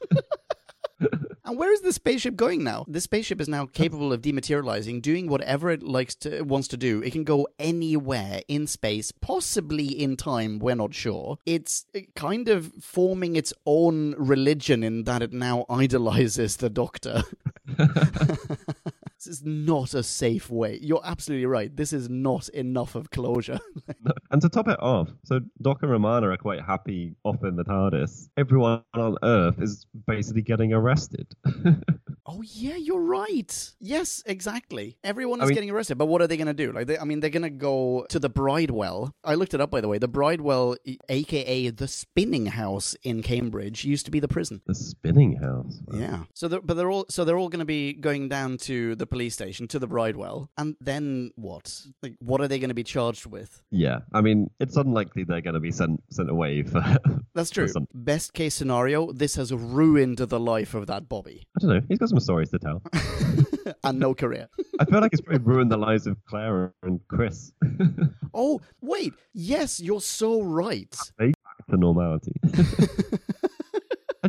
And 1.44 1.58
where 1.58 1.72
is 1.72 1.80
the 1.80 1.92
spaceship 1.92 2.36
going 2.36 2.62
now? 2.62 2.84
The 2.86 3.00
spaceship 3.00 3.40
is 3.40 3.48
now 3.48 3.66
capable 3.66 4.12
of 4.12 4.22
dematerializing, 4.22 5.02
doing 5.02 5.26
whatever 5.26 5.70
it 5.70 5.82
likes 5.82 6.14
to 6.16 6.42
wants 6.42 6.68
to 6.68 6.76
do. 6.76 7.02
It 7.02 7.12
can 7.12 7.24
go 7.24 7.48
anywhere 7.58 8.42
in 8.46 8.66
space, 8.68 9.10
possibly 9.10 9.86
in 9.86 10.16
time. 10.16 10.60
We're 10.60 10.76
not 10.76 10.94
sure. 10.94 11.38
It's 11.44 11.86
uh, 11.96 12.00
kind 12.14 12.48
of 12.48 12.72
forming 12.80 13.34
its 13.34 13.52
own 13.66 14.14
religion 14.16 14.84
in 14.84 15.04
that 15.04 15.22
it 15.22 15.32
now 15.32 15.66
idolizes 15.68 16.58
the 16.58 16.70
Doctor. 16.70 17.24
this 19.24 19.38
is 19.38 19.44
not 19.44 19.94
a 19.94 20.02
safe 20.02 20.50
way. 20.50 20.78
You're 20.82 21.02
absolutely 21.04 21.46
right. 21.46 21.74
This 21.74 21.92
is 21.92 22.08
not 22.08 22.48
enough 22.50 22.94
of 22.94 23.10
closure. 23.10 23.60
and 24.32 24.42
to 24.42 24.48
top 24.48 24.66
it 24.68 24.80
off 24.82 25.08
so 25.24 25.40
doc 25.60 25.78
and 25.82 25.90
romana 25.90 26.30
are 26.30 26.36
quite 26.36 26.60
happy 26.60 27.14
off 27.24 27.44
in 27.44 27.54
the 27.54 27.64
tardis 27.64 28.28
everyone 28.36 28.82
on 28.94 29.16
earth 29.22 29.60
is 29.60 29.86
basically 30.06 30.42
getting 30.42 30.72
arrested 30.72 31.26
Oh 32.24 32.40
yeah, 32.42 32.76
you're 32.76 33.00
right. 33.00 33.72
Yes, 33.80 34.22
exactly. 34.26 34.96
Everyone 35.02 35.40
is 35.40 35.44
I 35.44 35.46
mean- 35.46 35.54
getting 35.54 35.70
arrested, 35.70 35.98
but 35.98 36.06
what 36.06 36.22
are 36.22 36.28
they 36.28 36.36
going 36.36 36.46
to 36.46 36.54
do? 36.54 36.70
Like, 36.72 36.86
they, 36.86 36.96
I 36.96 37.04
mean, 37.04 37.18
they're 37.18 37.30
going 37.30 37.42
to 37.42 37.50
go 37.50 38.06
to 38.10 38.18
the 38.20 38.30
Bridewell. 38.30 39.12
I 39.24 39.34
looked 39.34 39.54
it 39.54 39.60
up, 39.60 39.70
by 39.72 39.80
the 39.80 39.88
way. 39.88 39.98
The 39.98 40.08
Bridewell, 40.08 40.76
aka 41.08 41.70
the 41.70 41.88
Spinning 41.88 42.46
House 42.46 42.94
in 43.02 43.22
Cambridge, 43.22 43.84
used 43.84 44.04
to 44.04 44.12
be 44.12 44.20
the 44.20 44.28
prison. 44.28 44.60
the 44.66 44.74
spinning 44.74 45.36
house 45.36 45.80
Yeah. 45.92 46.24
So, 46.34 46.46
they're, 46.46 46.60
but 46.60 46.74
they're 46.74 46.90
all 46.92 47.06
so 47.08 47.24
they're 47.24 47.38
all 47.38 47.48
going 47.48 47.58
to 47.58 47.64
be 47.64 47.92
going 47.92 48.28
down 48.28 48.56
to 48.58 48.94
the 48.94 49.06
police 49.06 49.34
station 49.34 49.66
to 49.68 49.78
the 49.80 49.88
Bridewell, 49.88 50.48
and 50.56 50.76
then 50.80 51.32
what? 51.34 51.82
Like, 52.02 52.14
what 52.20 52.40
are 52.40 52.46
they 52.48 52.60
going 52.60 52.68
to 52.68 52.74
be 52.74 52.84
charged 52.84 53.26
with? 53.26 53.62
yeah 53.70 54.00
i 54.12 54.20
mean 54.20 54.50
it's 54.60 54.76
unlikely 54.76 55.24
they're 55.24 55.40
going 55.40 55.54
to 55.54 55.60
be 55.60 55.70
sent 55.72 56.02
sent 56.10 56.28
away 56.30 56.62
for 56.62 56.82
That's 57.34 57.50
true. 57.50 57.66
some- 57.68 57.88
Best 57.94 58.34
case 58.34 58.54
scenario: 58.54 59.10
this 59.12 59.34
has 59.36 59.52
ruined 59.52 60.18
the 60.18 60.38
life 60.40 60.74
of 60.74 60.86
that 60.88 61.08
Bobby 61.08 61.46
i 61.56 61.60
don't 61.60 61.70
know 61.70 61.80
he's 61.88 61.98
got 61.98 62.11
some 62.12 62.20
stories 62.20 62.50
to 62.50 62.58
tell 62.58 62.82
and 63.84 63.98
no 63.98 64.14
career. 64.14 64.46
I 64.78 64.84
feel 64.84 65.00
like 65.00 65.12
it's 65.12 65.22
probably 65.22 65.42
ruined 65.44 65.70
the 65.72 65.78
lives 65.78 66.06
of 66.06 66.16
Clara 66.26 66.72
and 66.82 67.00
Chris. 67.08 67.52
Oh, 68.34 68.62
wait. 68.80 69.12
Yes, 69.34 69.78
you're 69.78 70.00
so 70.00 70.40
right. 70.40 70.96
Back 71.18 71.34
to 71.68 71.76
normality. 71.76 72.32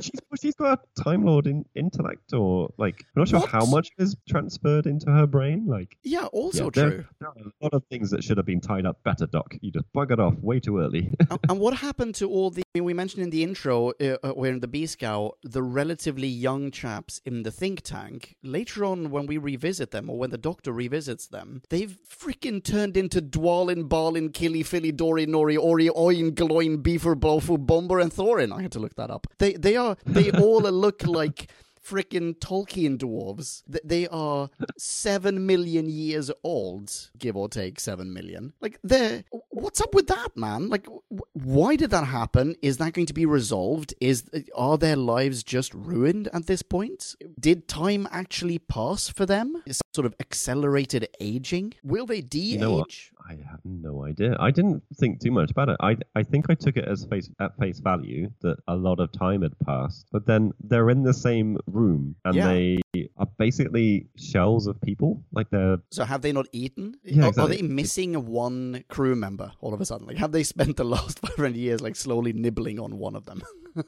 she's 0.03 0.19
she's 0.41 0.55
got 0.55 0.79
a 0.97 1.03
Time 1.03 1.23
Lord 1.25 1.47
in, 1.47 1.65
intellect, 1.75 2.33
or 2.33 2.69
like 2.77 3.03
I'm 3.15 3.21
not 3.21 3.27
sure 3.29 3.39
What? 3.39 3.49
how 3.49 3.65
much 3.65 3.89
is 3.97 4.15
transferred 4.27 4.85
into 4.85 5.09
her 5.11 5.25
brain. 5.25 5.65
Like, 5.67 5.97
Yeah, 6.03 6.25
also 6.25 6.65
yeah, 6.65 6.69
true. 6.69 7.05
there, 7.19 7.27
are 7.27 7.33
a 7.37 7.63
lot 7.63 7.73
of 7.73 7.83
things 7.89 8.09
that 8.11 8.23
should 8.23 8.37
have 8.37 8.45
been 8.45 8.61
tied 8.61 8.85
up 8.85 9.01
better, 9.03 9.25
Doc. 9.27 9.55
You 9.61 9.71
just 9.71 9.85
buggered 9.93 10.19
off 10.19 10.35
way 10.39 10.59
too 10.59 10.79
early. 10.79 11.13
and, 11.29 11.39
and 11.49 11.59
what 11.59 11.73
happened 11.75 12.15
to 12.15 12.29
all 12.29 12.49
the 12.49 12.63
we 12.75 12.93
mentioned 12.93 13.23
in 13.23 13.29
the 13.29 13.43
intro 13.43 13.89
uh, 14.01 14.17
uh, 14.23 14.29
where 14.31 14.51
in 14.51 14.59
the 14.59 14.67
B 14.67 14.85
Scout 14.85 15.37
the 15.43 15.61
relatively 15.61 16.27
young 16.27 16.71
chaps 16.71 17.21
in 17.25 17.43
the 17.43 17.51
think 17.51 17.81
tank 17.81 18.35
later 18.43 18.83
on 18.83 19.11
when 19.11 19.25
we 19.27 19.37
revisit 19.37 19.91
them 19.91 20.09
or 20.09 20.17
when 20.17 20.31
the 20.31 20.37
doctor 20.37 20.71
revisits 20.71 21.27
them 21.27 21.61
they've 21.69 21.97
freaking 22.09 22.63
turned 22.63 22.97
into 22.97 23.21
Dwalin, 23.21 23.87
Balin, 23.87 24.29
Kili, 24.29 24.65
Fili, 24.65 24.91
Dori, 24.91 25.25
Nori, 25.27 25.57
Ori, 25.57 25.87
Oin, 25.89 26.31
Gloin, 26.33 26.81
Bifur, 26.81 27.15
Bofur, 27.15 27.57
Bombur, 27.63 28.01
and 28.01 28.11
Thorin. 28.11 28.51
I 28.57 28.61
had 28.63 28.71
to 28.73 28.79
look 28.79 28.95
that 28.95 29.09
up. 29.11 29.27
They 29.37 29.53
they 29.53 29.75
are 29.75 29.92
they 30.05 30.31
all 30.31 30.61
look 30.61 31.05
like 31.05 31.49
freaking 31.85 32.33
Tolkien 32.39 32.97
dwarves. 32.97 33.63
They 33.83 34.07
are 34.07 34.49
seven 34.77 35.45
million 35.45 35.89
years 35.89 36.31
old, 36.43 37.11
give 37.17 37.35
or 37.35 37.49
take 37.49 37.79
seven 37.79 38.13
million. 38.13 38.53
Like, 38.61 38.79
they're. 38.83 39.23
What's 39.49 39.81
up 39.81 39.93
with 39.93 40.07
that, 40.07 40.35
man? 40.35 40.69
Like, 40.69 40.87
why 41.33 41.75
did 41.75 41.91
that 41.91 42.05
happen? 42.05 42.55
Is 42.61 42.77
that 42.77 42.93
going 42.93 43.05
to 43.07 43.13
be 43.13 43.25
resolved? 43.25 43.93
Is 43.99 44.23
are 44.55 44.77
their 44.77 44.95
lives 44.95 45.43
just 45.43 45.73
ruined 45.73 46.29
at 46.33 46.47
this 46.47 46.61
point? 46.61 47.15
Did 47.39 47.67
time 47.67 48.07
actually 48.11 48.59
pass 48.59 49.09
for 49.09 49.25
them? 49.25 49.61
Is 49.65 49.81
sort 49.93 50.05
of 50.05 50.15
accelerated 50.19 51.07
aging? 51.19 51.73
Will 51.83 52.05
they 52.05 52.21
de-age? 52.21 52.59
know 52.59 52.75
what? 52.75 52.89
I 53.29 53.33
have 53.49 53.59
no 53.63 54.03
idea. 54.05 54.35
I 54.39 54.51
didn't 54.51 54.83
think 54.95 55.21
too 55.21 55.31
much 55.31 55.51
about 55.51 55.69
it. 55.69 55.77
I 55.79 55.97
I 56.15 56.23
think 56.23 56.49
I 56.49 56.55
took 56.55 56.75
it 56.77 56.85
as 56.85 57.05
face 57.05 57.29
at 57.39 57.55
face 57.57 57.79
value 57.79 58.29
that 58.41 58.57
a 58.67 58.75
lot 58.75 58.99
of 58.99 59.11
time 59.11 59.41
had 59.43 59.57
passed. 59.59 60.07
But 60.11 60.25
then 60.25 60.51
they're 60.61 60.89
in 60.89 61.03
the 61.03 61.13
same 61.13 61.57
room 61.67 62.15
and 62.25 62.35
Yeah. 62.35 62.47
they 62.47 62.79
are 63.17 63.27
basically 63.37 64.07
shells 64.17 64.67
of 64.67 64.79
people. 64.81 65.23
Like 65.31 65.49
they're 65.49 65.77
So 65.91 66.03
have 66.05 66.21
they 66.21 66.31
not 66.33 66.47
eaten? 66.51 66.95
Yeah, 67.03 67.27
Are- 67.29 67.39
Are 67.41 67.47
they 67.47 67.61
missing 67.61 68.25
one 68.27 68.83
crew 68.89 69.15
member 69.15 69.51
all 69.61 69.73
of 69.73 69.81
a 69.81 69.85
sudden? 69.85 70.05
Like, 70.07 70.17
have 70.17 70.31
they 70.33 70.43
spent 70.43 70.75
the 70.77 70.83
last 70.95 71.19
500 71.19 71.55
years 71.55 71.81
like 71.81 71.95
slowly 71.95 72.33
nibbling 72.33 72.79
on 72.79 72.97
one 72.97 73.15
of 73.15 73.25
them? 73.25 73.41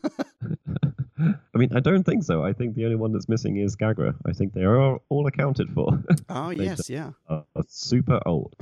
I 1.17 1.57
mean, 1.57 1.69
I 1.73 1.79
don't 1.79 2.03
think 2.03 2.23
so. 2.23 2.43
I 2.43 2.51
think 2.51 2.75
the 2.75 2.83
only 2.83 2.97
one 2.97 3.13
that's 3.13 3.29
missing 3.29 3.55
is 3.57 3.75
Skagra. 3.75 4.13
I 4.25 4.33
think 4.33 4.53
they 4.53 4.63
are 4.63 4.99
all 5.09 5.27
accounted 5.27 5.69
for. 5.73 6.03
Oh, 6.29 6.49
yes, 6.49 6.89
yeah. 6.89 7.11
are 7.29 7.45
super 7.67 8.19
old. 8.25 8.55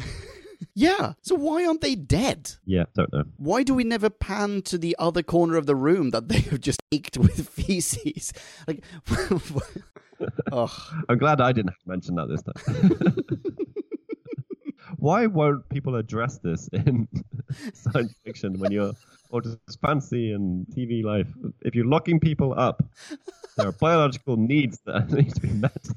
Yeah. 0.74 1.14
So 1.22 1.36
why 1.36 1.66
aren't 1.66 1.82
they 1.82 1.96
dead? 1.96 2.52
Yeah, 2.66 2.86
don't 2.94 3.12
know. 3.14 3.24
Why 3.38 3.64
do 3.64 3.74
we 3.74 3.84
never 3.84 4.10
pan 4.10 4.62
to 4.64 4.78
the 4.78 4.96
other 5.00 5.24
corner 5.24 5.58
of 5.58 5.66
the 5.66 5.76
room 5.76 6.12
that 6.12 6.30
they 6.30 6.40
have 6.40 6.62
just 6.62 6.82
ached 6.92 7.18
with 7.18 7.48
feces? 7.50 8.34
Like, 8.68 8.84
ugh. 10.52 10.72
I'm 11.10 11.18
glad 11.18 11.42
I 11.42 11.52
didn't 11.52 11.76
mention 11.86 12.16
that 12.16 12.28
this 12.28 12.44
time. 12.44 13.08
Why 14.98 15.26
won't 15.26 15.68
people 15.70 15.96
address 15.96 16.38
this 16.38 16.70
in 16.70 17.08
science 17.74 18.14
fiction 18.24 18.58
when 18.60 18.72
you're, 18.72 18.94
or 19.32 19.42
just 19.42 19.58
fancy 19.82 20.32
and 20.32 20.66
TV 20.68 21.04
life? 21.04 21.28
If 21.62 21.76
you're 21.76 21.86
locking 21.86 22.20
people 22.20 22.54
up, 22.58 22.84
there 23.58 23.68
are 23.68 23.74
biological 23.74 24.38
needs 24.38 24.80
that 24.86 25.12
need 25.12 25.36
to 25.36 25.42
be 25.42 25.50
met. 25.50 25.88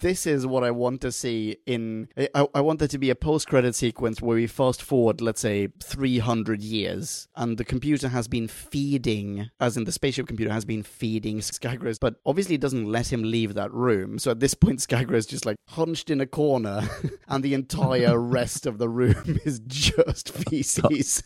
This 0.00 0.26
is 0.26 0.46
what 0.46 0.62
I 0.62 0.70
want 0.70 1.00
to 1.00 1.10
see 1.10 1.56
in. 1.66 2.08
I, 2.16 2.46
I 2.54 2.60
want 2.60 2.78
there 2.78 2.88
to 2.88 2.98
be 2.98 3.10
a 3.10 3.14
post 3.14 3.48
credit 3.48 3.74
sequence 3.74 4.22
where 4.22 4.36
we 4.36 4.46
fast 4.46 4.80
forward, 4.80 5.20
let's 5.20 5.40
say, 5.40 5.68
300 5.82 6.62
years, 6.62 7.28
and 7.34 7.58
the 7.58 7.64
computer 7.64 8.08
has 8.08 8.28
been 8.28 8.46
feeding, 8.46 9.50
as 9.58 9.76
in 9.76 9.84
the 9.84 9.92
spaceship 9.92 10.28
computer 10.28 10.52
has 10.52 10.64
been 10.64 10.82
feeding 10.82 11.38
Skygros, 11.38 11.98
but 12.00 12.16
obviously 12.24 12.54
it 12.54 12.60
doesn't 12.60 12.86
let 12.86 13.12
him 13.12 13.22
leave 13.22 13.54
that 13.54 13.72
room. 13.72 14.18
So 14.18 14.30
at 14.30 14.40
this 14.40 14.54
point, 14.54 14.78
Skygros 14.88 15.28
just 15.28 15.44
like 15.44 15.56
hunched 15.68 16.10
in 16.10 16.20
a 16.20 16.26
corner, 16.26 16.88
and 17.28 17.42
the 17.42 17.54
entire 17.54 18.18
rest 18.38 18.66
of 18.66 18.78
the 18.78 18.88
room 18.88 19.40
is 19.44 19.60
just 19.66 20.30
feces. 20.30 21.24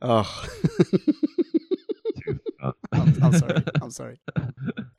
Oh. 0.00 0.46
I'm, 3.16 3.22
I'm 3.24 3.32
sorry. 3.38 3.62
I'm 3.82 3.90
sorry. 3.90 4.20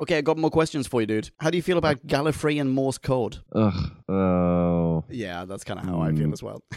Okay, 0.01 0.17
I 0.17 0.21
got 0.21 0.37
more 0.37 0.49
questions 0.49 0.87
for 0.87 1.01
you, 1.01 1.07
dude. 1.07 1.29
How 1.39 1.49
do 1.49 1.57
you 1.57 1.61
feel 1.63 1.77
about 1.77 2.05
Gallifreyan 2.07 2.69
Morse 2.69 2.97
code? 2.97 3.37
Ugh. 3.53 3.91
Oh. 4.07 5.03
Yeah, 5.09 5.45
that's 5.45 5.63
kind 5.63 5.79
of 5.79 5.85
how 5.85 6.01
I 6.01 6.11
feel 6.13 6.27
Mm. 6.27 6.33
as 6.33 6.41
well. 6.43 6.63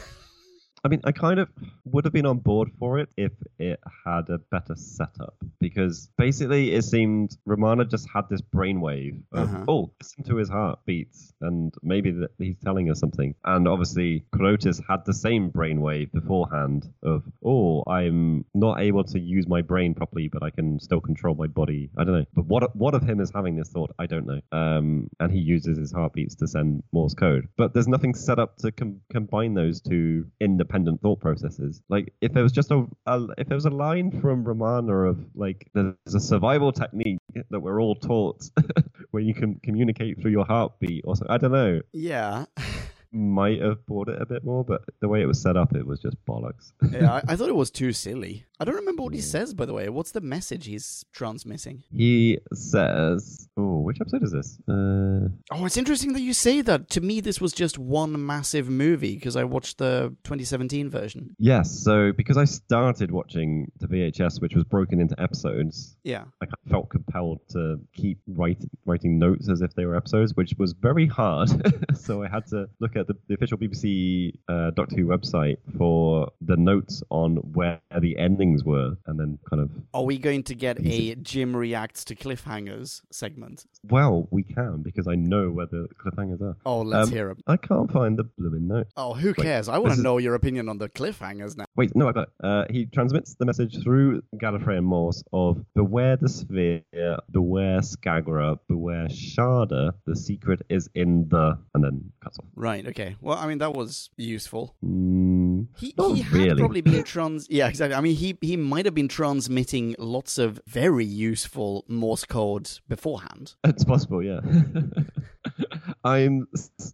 I 0.84 0.88
mean, 0.88 1.00
I 1.04 1.12
kind 1.12 1.38
of 1.38 1.48
would 1.84 2.04
have 2.04 2.12
been 2.12 2.26
on 2.26 2.38
board 2.38 2.70
for 2.78 2.98
it 2.98 3.08
if 3.16 3.30
it 3.58 3.78
had 4.04 4.28
a 4.30 4.38
better 4.38 4.74
setup 4.74 5.36
because 5.60 6.08
basically 6.18 6.72
it 6.74 6.82
seemed 6.82 7.36
Romana 7.46 7.84
just 7.84 8.08
had 8.12 8.28
this 8.28 8.40
brainwave 8.42 9.20
of, 9.32 9.48
Uh-huh. 9.48 9.64
oh, 9.68 9.92
listen 10.00 10.24
to 10.24 10.36
his 10.36 10.48
heartbeats 10.48 11.32
and 11.40 11.72
maybe 11.84 12.10
that 12.10 12.30
he's 12.38 12.56
telling 12.64 12.90
us 12.90 12.98
something. 12.98 13.34
And 13.44 13.68
obviously, 13.68 14.24
Crotus 14.34 14.80
had 14.88 15.04
the 15.04 15.14
same 15.14 15.50
brainwave 15.52 16.10
beforehand 16.10 16.92
of, 17.04 17.22
oh, 17.44 17.84
I'm 17.86 18.44
not 18.52 18.80
able 18.80 19.04
to 19.04 19.20
use 19.20 19.46
my 19.46 19.62
brain 19.62 19.94
properly, 19.94 20.26
but 20.28 20.42
I 20.42 20.50
can 20.50 20.80
still 20.80 21.00
control 21.00 21.36
my 21.36 21.46
body. 21.46 21.90
I 21.96 22.02
don't 22.02 22.14
know. 22.18 22.26
But 22.34 22.46
what 22.46 22.74
what 22.74 22.94
of 22.94 23.02
him 23.04 23.20
is 23.20 23.30
having 23.32 23.54
this 23.56 23.68
thought? 23.68 23.94
I 24.00 24.06
don't 24.06 24.26
know. 24.26 24.40
Um, 24.50 25.08
and 25.20 25.30
he 25.32 25.38
uses 25.38 25.78
his 25.78 25.92
heartbeats 25.92 26.34
to 26.36 26.48
send 26.48 26.82
Morse 26.92 27.14
code. 27.14 27.46
But 27.56 27.72
there's 27.72 27.88
nothing 27.88 28.14
set 28.14 28.40
up 28.40 28.56
to 28.58 28.72
com- 28.72 29.00
combine 29.12 29.54
those 29.54 29.80
two 29.80 30.26
independent 30.72 31.00
thought 31.00 31.20
processes. 31.20 31.82
Like 31.88 32.12
if 32.20 32.32
there 32.32 32.42
was 32.42 32.52
just 32.52 32.70
a, 32.70 32.86
a 33.06 33.26
if 33.38 33.48
there 33.48 33.56
was 33.56 33.66
a 33.66 33.70
line 33.70 34.20
from 34.20 34.44
Romana 34.44 35.08
of 35.08 35.18
like 35.34 35.68
there's 35.74 36.14
a 36.14 36.20
survival 36.20 36.72
technique 36.72 37.18
that 37.50 37.60
we're 37.60 37.80
all 37.80 37.94
taught 37.94 38.48
where 39.10 39.22
you 39.22 39.34
can 39.34 39.60
communicate 39.62 40.20
through 40.20 40.30
your 40.30 40.44
heartbeat 40.46 41.04
or 41.06 41.16
something. 41.16 41.34
I 41.34 41.38
don't 41.38 41.52
know. 41.52 41.80
Yeah. 41.92 42.46
Might 43.14 43.60
have 43.60 43.84
bought 43.86 44.08
it 44.08 44.20
a 44.20 44.26
bit 44.26 44.42
more, 44.44 44.64
but 44.64 44.82
the 45.00 45.08
way 45.08 45.20
it 45.22 45.26
was 45.26 45.40
set 45.42 45.56
up, 45.56 45.74
it 45.76 45.86
was 45.86 46.00
just 46.00 46.16
bollocks. 46.26 46.72
yeah, 46.90 47.12
I, 47.14 47.22
I 47.32 47.36
thought 47.36 47.48
it 47.50 47.54
was 47.54 47.70
too 47.70 47.92
silly. 47.92 48.46
I 48.58 48.64
don't 48.64 48.76
remember 48.76 49.02
what 49.02 49.12
he 49.12 49.20
says, 49.20 49.52
by 49.54 49.66
the 49.66 49.74
way. 49.74 49.88
What's 49.88 50.12
the 50.12 50.20
message 50.20 50.66
he's 50.66 51.04
transmitting? 51.12 51.82
he 51.92 52.38
says, 52.54 53.48
"Oh, 53.56 53.80
which 53.80 53.98
episode 54.00 54.22
is 54.22 54.32
this?" 54.32 54.58
Uh, 54.68 55.28
Oh, 55.50 55.64
it's 55.66 55.76
interesting 55.76 56.12
that 56.14 56.20
you 56.22 56.32
say 56.32 56.62
that. 56.62 56.88
To 56.90 57.00
me, 57.00 57.20
this 57.20 57.40
was 57.40 57.52
just 57.52 57.78
one 57.78 58.24
massive 58.24 58.68
movie 58.68 59.14
because 59.14 59.36
I 59.36 59.44
watched 59.44 59.78
the 59.78 60.14
2017 60.24 60.88
version. 60.90 61.34
Yes, 61.38 61.70
so 61.70 62.12
because 62.12 62.36
I 62.38 62.44
started 62.44 63.10
watching 63.10 63.70
the 63.80 63.86
VHS, 63.88 64.40
which 64.40 64.54
was 64.54 64.64
broken 64.64 65.00
into 65.00 65.20
episodes, 65.20 65.96
Yeah. 66.04 66.24
I 66.42 66.46
felt 66.70 66.88
compelled 66.88 67.40
to 67.50 67.78
keep 67.94 68.18
writing 68.28 68.70
writing 68.86 69.18
notes 69.18 69.48
as 69.50 69.60
if 69.60 69.74
they 69.74 69.84
were 69.86 69.96
episodes, 69.96 70.34
which 70.34 70.54
was 70.58 70.72
very 70.72 71.06
hard. 71.06 71.50
so 71.96 72.22
I 72.22 72.28
had 72.28 72.46
to 72.48 72.68
look 72.80 72.96
at 72.96 73.01
the, 73.04 73.14
the 73.28 73.34
official 73.34 73.58
BBC 73.58 74.34
uh, 74.48 74.70
Doctor 74.72 74.96
Who 74.96 75.06
website 75.06 75.58
for 75.76 76.30
the 76.40 76.56
notes 76.56 77.02
on 77.10 77.36
where 77.52 77.80
the 78.00 78.16
endings 78.18 78.64
were, 78.64 78.96
and 79.06 79.18
then 79.18 79.38
kind 79.48 79.62
of 79.62 79.70
Are 79.94 80.04
we 80.04 80.18
going 80.18 80.42
to 80.44 80.54
get 80.54 80.78
a 80.84 81.14
Jim 81.16 81.54
reacts 81.56 82.04
to 82.06 82.14
cliffhangers 82.14 83.00
segment? 83.10 83.64
well, 83.88 84.28
we 84.30 84.42
can 84.42 84.82
because 84.82 85.06
I 85.08 85.14
know 85.14 85.50
where 85.50 85.66
the 85.66 85.88
cliffhangers 86.02 86.40
are. 86.40 86.56
Oh, 86.64 86.82
let's 86.82 87.08
Um, 87.08 87.12
hear 87.14 87.30
him. 87.30 87.38
I 87.46 87.56
can't 87.56 87.90
find 87.90 88.18
the 88.18 88.24
blooming 88.24 88.68
note. 88.68 88.86
Oh, 88.96 89.14
who 89.14 89.28
Wait, 89.28 89.36
cares? 89.36 89.68
I 89.68 89.78
want 89.78 89.92
to 89.94 89.98
is- 89.98 90.02
know 90.02 90.18
your 90.18 90.34
opinion 90.34 90.68
on 90.68 90.78
the 90.78 90.88
cliffhangers 90.88 91.56
now. 91.56 91.64
Wait, 91.76 91.94
no, 91.96 92.08
I 92.08 92.12
got 92.12 92.28
it. 92.28 92.28
Uh, 92.42 92.64
he 92.70 92.86
transmits 92.86 93.34
the 93.34 93.44
message 93.46 93.82
through 93.82 94.22
Gallifreyan 94.36 94.84
Morse 94.84 95.22
of 95.32 95.64
beware 95.74 96.16
the 96.16 96.28
sphere, 96.28 96.82
beware 97.30 97.80
Skagra, 97.80 98.58
beware 98.68 99.06
Shada. 99.08 99.92
The 100.06 100.16
secret 100.16 100.62
is 100.68 100.88
in 100.94 101.28
the, 101.28 101.58
and 101.74 101.82
then 101.84 102.12
cuts 102.22 102.38
off. 102.38 102.44
Right. 102.54 102.86
Okay. 102.92 103.16
Well, 103.22 103.38
I 103.38 103.46
mean 103.46 103.56
that 103.58 103.72
was 103.72 104.10
useful. 104.18 104.74
Mm, 104.84 105.68
He, 105.78 105.94
he 105.96 106.20
had 106.22 106.32
really. 106.32 106.58
probably 106.60 106.80
been 106.82 107.02
trans. 107.04 107.46
Yeah, 107.48 107.68
exactly. 107.68 107.94
I 107.94 108.02
mean, 108.02 108.14
he 108.16 108.36
he 108.42 108.56
might 108.58 108.84
have 108.84 108.94
been 108.94 109.08
transmitting 109.08 109.94
lots 109.98 110.36
of 110.36 110.60
very 110.66 111.04
useful 111.06 111.84
Morse 111.88 112.24
code 112.26 112.68
beforehand. 112.88 113.54
It's 113.64 113.84
possible, 113.84 114.22
yeah. 114.22 114.40
I'm 116.04 116.46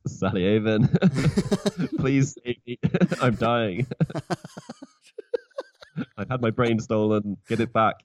Salyavin. 0.07 0.87
Please 1.99 2.37
save 2.45 2.57
me. 2.67 2.79
I'm 3.21 3.35
dying. 3.35 3.87
I've 6.17 6.29
had 6.31 6.41
my 6.41 6.51
brain 6.51 6.79
stolen. 6.79 7.39
Get 7.49 7.59
it 7.61 7.73
back. 7.73 7.97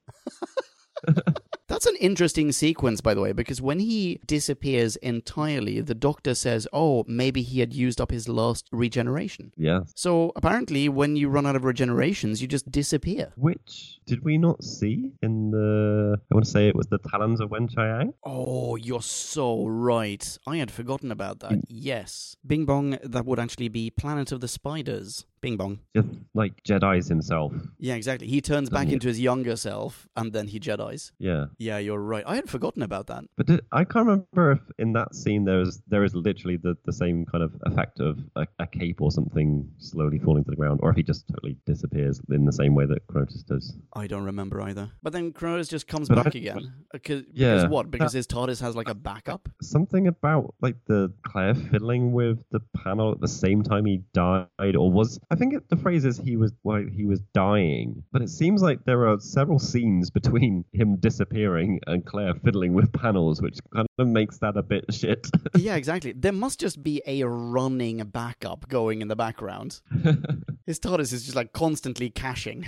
That's 1.74 1.86
an 1.86 1.96
interesting 1.96 2.52
sequence, 2.52 3.00
by 3.00 3.14
the 3.14 3.20
way, 3.20 3.32
because 3.32 3.60
when 3.60 3.80
he 3.80 4.20
disappears 4.26 4.94
entirely, 4.96 5.80
the 5.80 5.94
doctor 5.94 6.32
says, 6.34 6.68
"Oh, 6.72 7.04
maybe 7.08 7.42
he 7.42 7.58
had 7.58 7.74
used 7.74 8.00
up 8.00 8.12
his 8.12 8.28
last 8.28 8.68
regeneration." 8.70 9.50
Yes. 9.56 9.92
So 9.96 10.30
apparently, 10.36 10.88
when 10.88 11.16
you 11.16 11.28
run 11.28 11.46
out 11.46 11.56
of 11.56 11.62
regenerations, 11.62 12.40
you 12.40 12.46
just 12.46 12.70
disappear. 12.70 13.32
Which 13.34 13.98
did 14.06 14.24
we 14.24 14.38
not 14.38 14.62
see 14.62 15.14
in 15.20 15.50
the? 15.50 16.16
I 16.30 16.34
want 16.34 16.44
to 16.44 16.50
say 16.50 16.68
it 16.68 16.76
was 16.76 16.86
the 16.86 16.98
Talons 17.10 17.40
of 17.40 17.50
Weng-Chiang. 17.50 18.14
Oh, 18.24 18.76
you're 18.76 19.02
so 19.02 19.66
right. 19.66 20.38
I 20.46 20.58
had 20.58 20.70
forgotten 20.70 21.10
about 21.10 21.40
that. 21.40 21.58
Yes. 21.66 22.36
Bing 22.46 22.66
Bong, 22.66 22.98
that 23.02 23.26
would 23.26 23.40
actually 23.40 23.68
be 23.68 23.90
Planet 23.90 24.30
of 24.30 24.40
the 24.40 24.48
Spiders. 24.48 25.26
Bing 25.44 25.56
Bong. 25.56 25.78
Just 25.96 26.08
like 26.34 26.62
Jedi's 26.64 27.08
himself. 27.08 27.52
Yeah, 27.78 27.94
exactly. 27.94 28.26
He 28.26 28.40
turns 28.40 28.70
back 28.70 28.88
he? 28.88 28.94
into 28.94 29.08
his 29.08 29.20
younger 29.20 29.56
self 29.56 30.08
and 30.16 30.32
then 30.32 30.48
he 30.48 30.58
Jedi's. 30.58 31.12
Yeah. 31.18 31.46
Yeah, 31.58 31.78
you're 31.78 32.00
right. 32.00 32.24
I 32.26 32.34
had 32.36 32.48
forgotten 32.48 32.82
about 32.82 33.06
that. 33.08 33.24
But 33.36 33.46
did, 33.46 33.60
I 33.72 33.84
can't 33.84 34.06
remember 34.06 34.52
if 34.52 34.60
in 34.78 34.92
that 34.94 35.14
scene 35.14 35.44
there 35.44 35.60
is 35.60 35.82
there 35.86 36.02
is 36.04 36.14
literally 36.14 36.56
the, 36.56 36.76
the 36.84 36.92
same 36.92 37.24
kind 37.26 37.44
of 37.44 37.52
effect 37.62 38.00
of 38.00 38.18
a, 38.36 38.46
a 38.58 38.66
cape 38.66 39.00
or 39.00 39.10
something 39.12 39.68
slowly 39.78 40.18
falling 40.18 40.44
to 40.44 40.50
the 40.50 40.56
ground, 40.56 40.80
or 40.82 40.90
if 40.90 40.96
he 40.96 41.02
just 41.02 41.28
totally 41.28 41.56
disappears 41.66 42.20
in 42.30 42.44
the 42.44 42.52
same 42.52 42.74
way 42.74 42.86
that 42.86 43.06
Crotus 43.06 43.42
does. 43.42 43.76
I 43.94 44.06
don't 44.06 44.24
remember 44.24 44.60
either. 44.62 44.90
But 45.02 45.12
then 45.12 45.32
Kronos 45.32 45.68
just 45.68 45.86
comes 45.86 46.08
But 46.08 46.24
back 46.24 46.34
I- 46.34 46.38
again. 46.38 46.72
Because, 46.92 47.20
uh, 47.22 47.24
Yeah. 47.32 47.54
because 47.56 47.70
what? 47.70 47.90
Because 47.90 48.12
his 48.12 48.26
TARDIS 48.26 48.60
has 48.60 48.74
like 48.76 48.88
a 48.88 48.94
backup? 48.94 49.48
Something 49.62 50.06
about 50.06 50.54
like 50.60 50.76
the 50.86 51.12
Clare 51.22 51.54
fiddling 51.54 52.12
with 52.12 52.42
the 52.50 52.60
panel 52.76 53.12
at 53.12 53.20
the 53.20 53.28
same 53.28 53.62
time 53.62 53.84
he 53.84 53.98
died, 54.12 54.76
or 54.76 54.90
was 54.90 55.18
I 55.34 55.36
think 55.36 55.52
it, 55.52 55.68
the 55.68 55.76
phrase 55.76 56.04
is 56.04 56.16
he 56.16 56.36
was 56.36 56.52
well, 56.62 56.84
he 56.94 57.04
was 57.04 57.20
dying, 57.34 58.04
but 58.12 58.22
it 58.22 58.30
seems 58.30 58.62
like 58.62 58.84
there 58.84 59.08
are 59.08 59.18
several 59.18 59.58
scenes 59.58 60.08
between 60.08 60.64
him 60.72 60.94
disappearing 61.00 61.80
and 61.88 62.06
Clare 62.06 62.34
fiddling 62.34 62.72
with 62.72 62.92
panels, 62.92 63.42
which 63.42 63.58
kind 63.74 63.88
of 63.98 64.06
makes 64.06 64.38
that 64.38 64.56
a 64.56 64.62
bit 64.62 64.84
shit. 64.94 65.26
yeah, 65.56 65.74
exactly. 65.74 66.12
There 66.12 66.30
must 66.30 66.60
just 66.60 66.84
be 66.84 67.02
a 67.04 67.24
running 67.24 67.96
backup 68.04 68.68
going 68.68 69.02
in 69.02 69.08
the 69.08 69.16
background. 69.16 69.80
His 70.66 70.78
TARDIS 70.78 71.12
is 71.12 71.24
just 71.24 71.34
like 71.34 71.52
constantly 71.52 72.10
caching. 72.10 72.64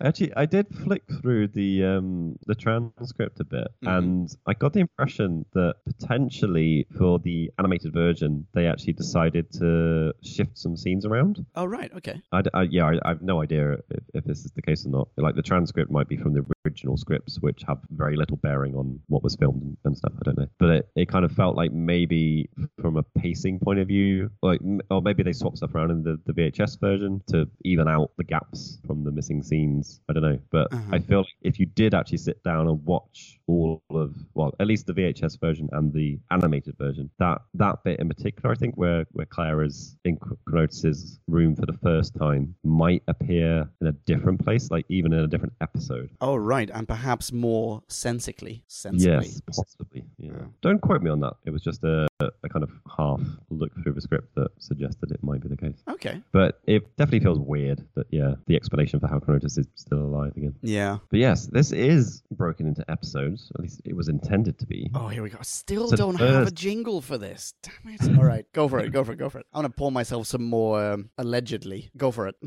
Actually, 0.01 0.33
I 0.35 0.45
did 0.45 0.67
flick 0.83 1.03
through 1.21 1.49
the 1.49 1.83
um, 1.83 2.37
the 2.45 2.55
transcript 2.55 3.39
a 3.41 3.43
bit, 3.43 3.67
Mhm. 3.83 3.97
and 3.97 4.35
I 4.47 4.53
got 4.53 4.71
the 4.73 4.79
impression 4.79 5.45
that 5.53 5.75
potentially 5.85 6.87
for 6.97 7.19
the 7.19 7.51
animated 7.59 7.91
version, 7.93 8.45
they 8.53 8.65
actually 8.67 8.93
decided 8.93 9.51
to 9.53 10.13
shift 10.23 10.57
some 10.57 10.77
scenes 10.77 11.05
around. 11.05 11.45
Oh, 11.55 11.65
right. 11.65 11.91
Okay. 11.93 12.21
I, 12.31 12.43
I- 12.53 12.61
yeah, 12.63 12.85
I, 12.85 12.99
I 13.03 13.09
have 13.09 13.21
no 13.21 13.41
idea 13.41 13.73
if, 13.89 14.03
if 14.13 14.23
this 14.23 14.45
is 14.45 14.51
the 14.51 14.61
case 14.61 14.85
or 14.85 14.89
not. 14.89 15.09
Like 15.17 15.35
the 15.35 15.41
transcript 15.41 15.91
might 15.91 16.07
be 16.07 16.15
from 16.17 16.33
the 16.33 16.45
original 16.65 16.97
scripts, 16.97 17.39
which 17.41 17.63
have 17.67 17.79
very 17.91 18.15
little 18.15 18.37
bearing 18.37 18.75
on 18.75 18.99
what 19.07 19.23
was 19.23 19.35
filmed 19.35 19.77
and, 19.85 19.97
stuff. 19.97 20.13
I 20.19 20.23
don't 20.23 20.37
know, 20.37 20.47
but 20.59 20.69
it, 20.69 20.89
it 20.95 21.09
kind 21.09 21.25
of 21.25 21.31
felt 21.31 21.55
like 21.55 21.71
maybe 21.71 22.49
from 22.81 22.97
a 22.97 23.03
pacing 23.17 23.59
point 23.59 23.79
of 23.79 23.87
view, 23.87 24.29
like 24.41 24.59
or 24.89 25.01
maybe 25.01 25.23
they 25.23 25.33
swapped 25.33 25.57
stuff 25.57 25.73
around 25.75 25.91
in 25.91 26.03
the, 26.03 26.19
the 26.25 26.33
VHS 26.33 26.79
version 26.79 27.21
to 27.27 27.49
even 27.65 27.87
out 27.87 28.11
the 28.17 28.23
gaps 28.23 28.79
from 28.85 29.03
the 29.03 29.11
missing 29.11 29.41
scenes. 29.43 29.99
I 30.09 30.13
don't 30.13 30.23
know, 30.23 30.39
but 30.51 30.71
Uh-huh. 30.73 30.95
I 30.95 30.99
feel 30.99 31.19
like 31.19 31.27
if 31.41 31.59
you 31.59 31.65
did 31.65 31.93
actually 31.93 32.19
sit 32.19 32.43
down 32.43 32.67
and 32.67 32.83
watch 32.85 33.39
all 33.47 33.81
of 33.89 34.15
well, 34.35 34.53
at 34.59 34.67
least 34.67 34.85
the 34.85 34.93
VHS 34.93 35.39
version 35.39 35.69
and 35.71 35.91
the 35.93 36.19
animated 36.31 36.75
version, 36.77 37.09
that 37.19 37.41
that 37.55 37.83
bit 37.83 37.99
in 37.99 38.07
particular, 38.07 38.51
I 38.51 38.55
think 38.55 38.75
where 38.75 39.05
where 39.11 39.25
Clare 39.25 39.63
is 39.63 39.97
in 40.05 40.17
Cronos's 40.47 41.19
room 41.27 41.55
for 41.55 41.65
the 41.65 41.77
first 41.81 42.15
time 42.15 42.55
might 42.63 43.03
appear 43.07 43.67
in 43.81 43.87
a 43.87 43.91
different 43.91 44.43
place, 44.43 44.69
like 44.71 44.85
even 44.89 45.13
in 45.13 45.19
a 45.19 45.27
different 45.27 45.53
episode. 45.61 46.09
Oh, 46.21 46.35
right. 46.35 46.48
Right, 46.49 46.71
and 46.73 46.87
perhaps 46.87 47.31
more 47.31 47.83
sensically. 47.87 48.63
Sensibly. 48.67 49.27
Yes, 49.27 49.41
possibly. 49.55 50.03
Yeah. 50.17 50.31
Yeah. 50.31 50.45
Don't 50.63 50.81
quote 50.81 51.03
me 51.03 51.11
on 51.11 51.19
that. 51.19 51.33
It 51.45 51.51
was 51.51 51.61
just 51.61 51.83
a, 51.83 52.07
a 52.21 52.49
kind 52.49 52.63
of 52.63 52.69
half 52.97 53.21
look 53.49 53.71
through 53.81 53.93
the 53.93 54.01
script 54.01 54.35
that 54.35 54.49
suggested 54.59 55.11
it 55.11 55.23
might 55.23 55.41
be 55.41 55.47
the 55.47 55.55
case. 55.55 55.81
Okay. 55.89 56.21
But 56.33 56.59
it 56.67 56.83
definitely 56.97 57.21
feels 57.21 57.39
weird 57.39 57.85
that 57.95 58.07
yeah, 58.11 58.33
the 58.47 58.55
explanation 58.55 58.99
for 58.99 59.07
how 59.07 59.19
Cronos 59.19 59.57
is 59.57 59.67
still 59.75 59.99
alive 59.99 60.33
again. 60.35 60.53
Yeah. 60.61 60.97
But 61.09 61.19
yes, 61.19 61.45
this 61.47 61.71
is 61.71 62.21
broken 62.31 62.67
into 62.67 62.83
episodes. 62.91 63.51
At 63.55 63.61
least 63.61 63.81
it 63.85 63.95
was 63.95 64.09
intended 64.09 64.59
to 64.59 64.65
be. 64.65 64.89
Oh, 64.93 65.07
here 65.07 65.23
we 65.23 65.29
go. 65.29 65.37
I 65.39 65.43
Still 65.43 65.87
So 65.87 65.95
don't 65.95 66.15
have 66.19 66.29
a 66.29 66.33
first- 66.45 66.55
jingle 66.55 67.01
for 67.01 67.17
this. 67.17 67.53
Damn 67.63 67.93
it. 67.93 68.17
All 68.17 68.25
right. 68.25 68.45
Go 68.53 68.67
for 68.67 68.79
it. 68.79 68.91
Go 68.91 69.03
for 69.03 69.13
it. 69.13 69.17
Go 69.17 69.29
for 69.29 69.39
it. 69.39 69.45
I 69.53 69.59
want 69.59 69.71
to 69.73 69.77
pour 69.77 69.91
myself 69.91 70.27
some 70.27 70.43
more 70.43 70.83
um, 70.93 71.09
allegedly. 71.17 71.89
Go 71.97 72.11
for 72.11 72.27
it. 72.27 72.35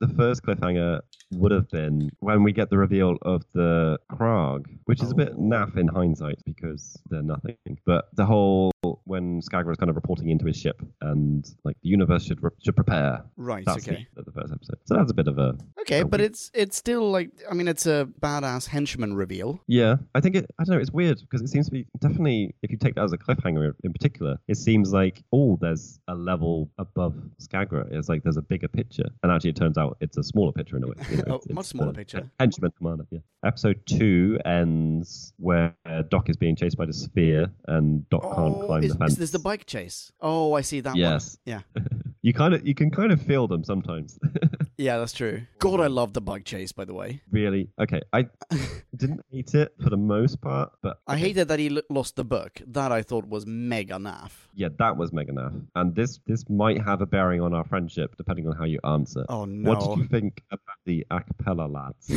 The 0.00 0.08
first 0.14 0.42
cliffhanger 0.42 1.00
would 1.32 1.50
have 1.50 1.70
been 1.70 2.10
when 2.20 2.42
we 2.42 2.52
get 2.52 2.68
the 2.68 2.76
reveal 2.76 3.16
of 3.22 3.42
the 3.54 3.98
Krarg, 4.12 4.66
which 4.84 5.02
is 5.02 5.10
a 5.10 5.14
bit 5.14 5.30
Oh. 5.34 5.40
naff 5.40 5.78
in 5.78 5.88
hindsight 5.88 6.38
because 6.44 6.98
they're 7.08 7.22
nothing. 7.22 7.56
But 7.86 8.08
the 8.14 8.26
whole 8.26 8.70
when 9.04 9.40
Skagra 9.42 9.70
is 9.72 9.76
kind 9.76 9.90
of 9.90 9.96
reporting 9.96 10.28
into 10.30 10.46
his 10.46 10.56
ship 10.56 10.80
and 11.00 11.44
like 11.64 11.76
the 11.82 11.88
universe 11.88 12.24
should 12.24 12.42
re- 12.42 12.50
should 12.64 12.76
prepare. 12.76 13.24
Right. 13.36 13.64
That's 13.66 13.86
okay. 13.88 14.06
the, 14.14 14.22
the 14.22 14.32
first 14.32 14.52
episode. 14.52 14.78
So 14.84 14.94
that's 14.96 15.10
a 15.10 15.14
bit 15.14 15.28
of 15.28 15.38
a 15.38 15.56
Okay, 15.82 16.00
a 16.00 16.04
but 16.04 16.20
weird- 16.20 16.30
it's 16.32 16.50
it's 16.54 16.76
still 16.76 17.10
like 17.10 17.30
I 17.50 17.54
mean 17.54 17.68
it's 17.68 17.86
a 17.86 18.08
badass 18.20 18.66
henchman 18.68 19.14
reveal. 19.14 19.60
Yeah, 19.66 19.96
I 20.14 20.20
think 20.20 20.34
it. 20.36 20.46
I 20.58 20.64
don't 20.64 20.76
know. 20.76 20.80
It's 20.80 20.92
weird 20.92 21.18
because 21.20 21.40
it 21.42 21.48
seems 21.48 21.66
to 21.66 21.72
be 21.72 21.86
definitely. 22.00 22.54
If 22.62 22.70
you 22.70 22.78
take 22.78 22.94
that 22.96 23.04
as 23.04 23.12
a 23.12 23.18
cliffhanger 23.18 23.72
in 23.84 23.92
particular, 23.92 24.38
it 24.48 24.56
seems 24.56 24.92
like 24.92 25.22
oh, 25.32 25.58
there's 25.60 25.98
a 26.08 26.14
level 26.14 26.70
above 26.78 27.14
Skagra. 27.42 27.86
It's 27.92 28.08
like 28.08 28.22
there's 28.22 28.36
a 28.36 28.42
bigger 28.42 28.68
picture, 28.68 29.08
and 29.22 29.30
actually, 29.32 29.50
it 29.50 29.56
turns 29.56 29.76
out 29.78 29.96
it's 30.00 30.16
a 30.16 30.22
smaller 30.22 30.52
picture 30.52 30.76
in 30.76 30.84
a 30.84 30.88
way. 30.88 30.94
You 31.10 31.16
know, 31.18 31.24
Oh, 31.28 31.34
it's- 31.36 31.48
much 31.50 31.62
it's 31.64 31.68
smaller 31.70 31.92
the 31.92 31.98
picture. 31.98 32.30
Henchman 32.40 32.72
commander. 32.78 33.04
Yeah. 33.10 33.18
Episode 33.44 33.80
two 33.86 34.38
ends 34.46 35.32
where 35.38 35.74
Doc 36.10 36.30
is 36.30 36.36
being 36.36 36.56
chased 36.56 36.76
by 36.78 36.86
the 36.86 36.92
sphere, 36.92 37.46
and 37.68 38.08
Doc 38.08 38.22
can't 38.22 38.34
Oh, 38.56 38.66
climb 38.74 38.84
is, 38.84 38.92
the 38.92 38.98
fence. 38.98 39.12
is 39.12 39.18
this 39.18 39.30
the 39.30 39.38
bike 39.38 39.66
chase? 39.66 40.12
Oh, 40.20 40.52
I 40.54 40.60
see 40.62 40.80
that 40.80 40.96
Yes. 40.96 41.36
one. 41.44 41.62
Yeah. 41.76 41.82
You 42.24 42.32
kind 42.32 42.54
of, 42.54 42.66
you 42.66 42.74
can 42.74 42.90
kind 42.90 43.12
of 43.12 43.20
feel 43.20 43.46
them 43.46 43.62
sometimes. 43.64 44.18
Yeah, 44.76 44.98
that's 44.98 45.12
true. 45.12 45.42
God, 45.60 45.78
I 45.80 45.86
love 45.86 46.14
the 46.14 46.20
bike 46.20 46.44
chase, 46.44 46.72
by 46.72 46.84
the 46.84 46.94
way. 46.94 47.20
really. 47.30 47.68
Okay, 47.80 48.00
I 48.12 48.26
didn't 48.96 49.20
hate 49.30 49.54
it 49.54 49.72
for 49.80 49.88
the 49.88 49.96
most 49.96 50.40
part, 50.40 50.72
but 50.82 50.98
I 51.06 51.16
hated 51.16 51.46
that 51.46 51.60
he 51.60 51.76
l- 51.76 51.82
lost 51.90 52.16
the 52.16 52.24
book. 52.24 52.60
That 52.66 52.90
I 52.90 53.02
thought 53.02 53.24
was 53.28 53.46
mega 53.46 53.94
naff. 53.98 54.32
Yeah, 54.52 54.70
that 54.80 54.96
was 54.96 55.12
mega 55.12 55.30
naff. 55.32 55.54
And 55.76 55.94
this 55.94 56.18
this 56.26 56.48
might 56.50 56.82
have 56.82 57.00
a 57.02 57.06
bearing 57.06 57.40
on 57.40 57.54
our 57.54 57.62
friendship 57.64 58.16
depending 58.16 58.48
on 58.48 58.56
how 58.56 58.64
you 58.64 58.80
answer. 58.82 59.24
Oh 59.28 59.44
no. 59.44 59.70
What 59.70 59.80
did 59.80 59.96
you 59.98 60.08
think 60.08 60.42
about 60.50 60.78
the 60.86 61.06
a 61.08 61.20
cappella 61.20 61.66
lads? 61.68 62.10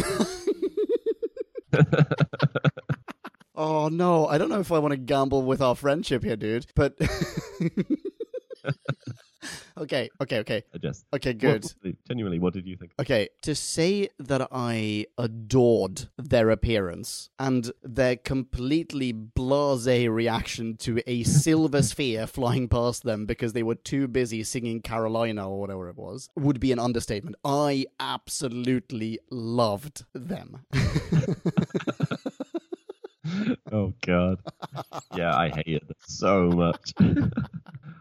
Oh 3.59 3.87
no, 3.89 4.27
I 4.27 4.37
don't 4.37 4.49
know 4.49 4.59
if 4.59 4.71
I 4.71 4.77
want 4.77 4.91
to 4.91 4.97
gamble 4.97 5.41
with 5.41 5.63
our 5.63 5.73
friendship 5.75 6.23
here, 6.23 6.35
dude. 6.35 6.67
But 6.75 6.95
okay, 9.79 10.09
okay, 10.21 10.39
okay, 10.39 10.63
I 10.75 10.77
just 10.77 11.05
okay, 11.11 11.33
good. 11.33 11.63
what- 11.81 11.95
genuinely, 12.07 12.37
what 12.37 12.53
did 12.53 12.67
you 12.67 12.77
think? 12.77 12.91
Okay, 12.99 13.29
to 13.41 13.55
say 13.55 14.09
that 14.19 14.47
I 14.51 15.07
adored 15.17 16.07
their 16.19 16.51
appearance 16.51 17.31
and 17.39 17.71
their 17.81 18.15
completely 18.15 19.11
blase 19.11 20.07
reaction 20.07 20.77
to 20.77 21.01
a 21.07 21.23
silver 21.23 21.81
sphere 21.91 22.27
flying 22.27 22.67
past 22.67 23.01
them 23.03 23.25
because 23.25 23.53
they 23.53 23.63
were 23.63 23.73
too 23.73 24.07
busy 24.07 24.43
singing 24.43 24.81
Carolina 24.83 25.49
or 25.49 25.59
whatever 25.59 25.89
it 25.89 25.97
was 25.97 26.29
would 26.35 26.59
be 26.59 26.71
an 26.71 26.77
understatement. 26.77 27.35
I 27.43 27.87
absolutely 27.99 29.17
loved 29.31 30.05
them. 30.13 30.63
oh 33.71 33.93
god. 34.05 34.39
Yeah, 35.15 35.35
I 35.35 35.49
hate 35.49 35.67
it 35.89 35.97
so 36.05 36.49
much. 36.49 36.93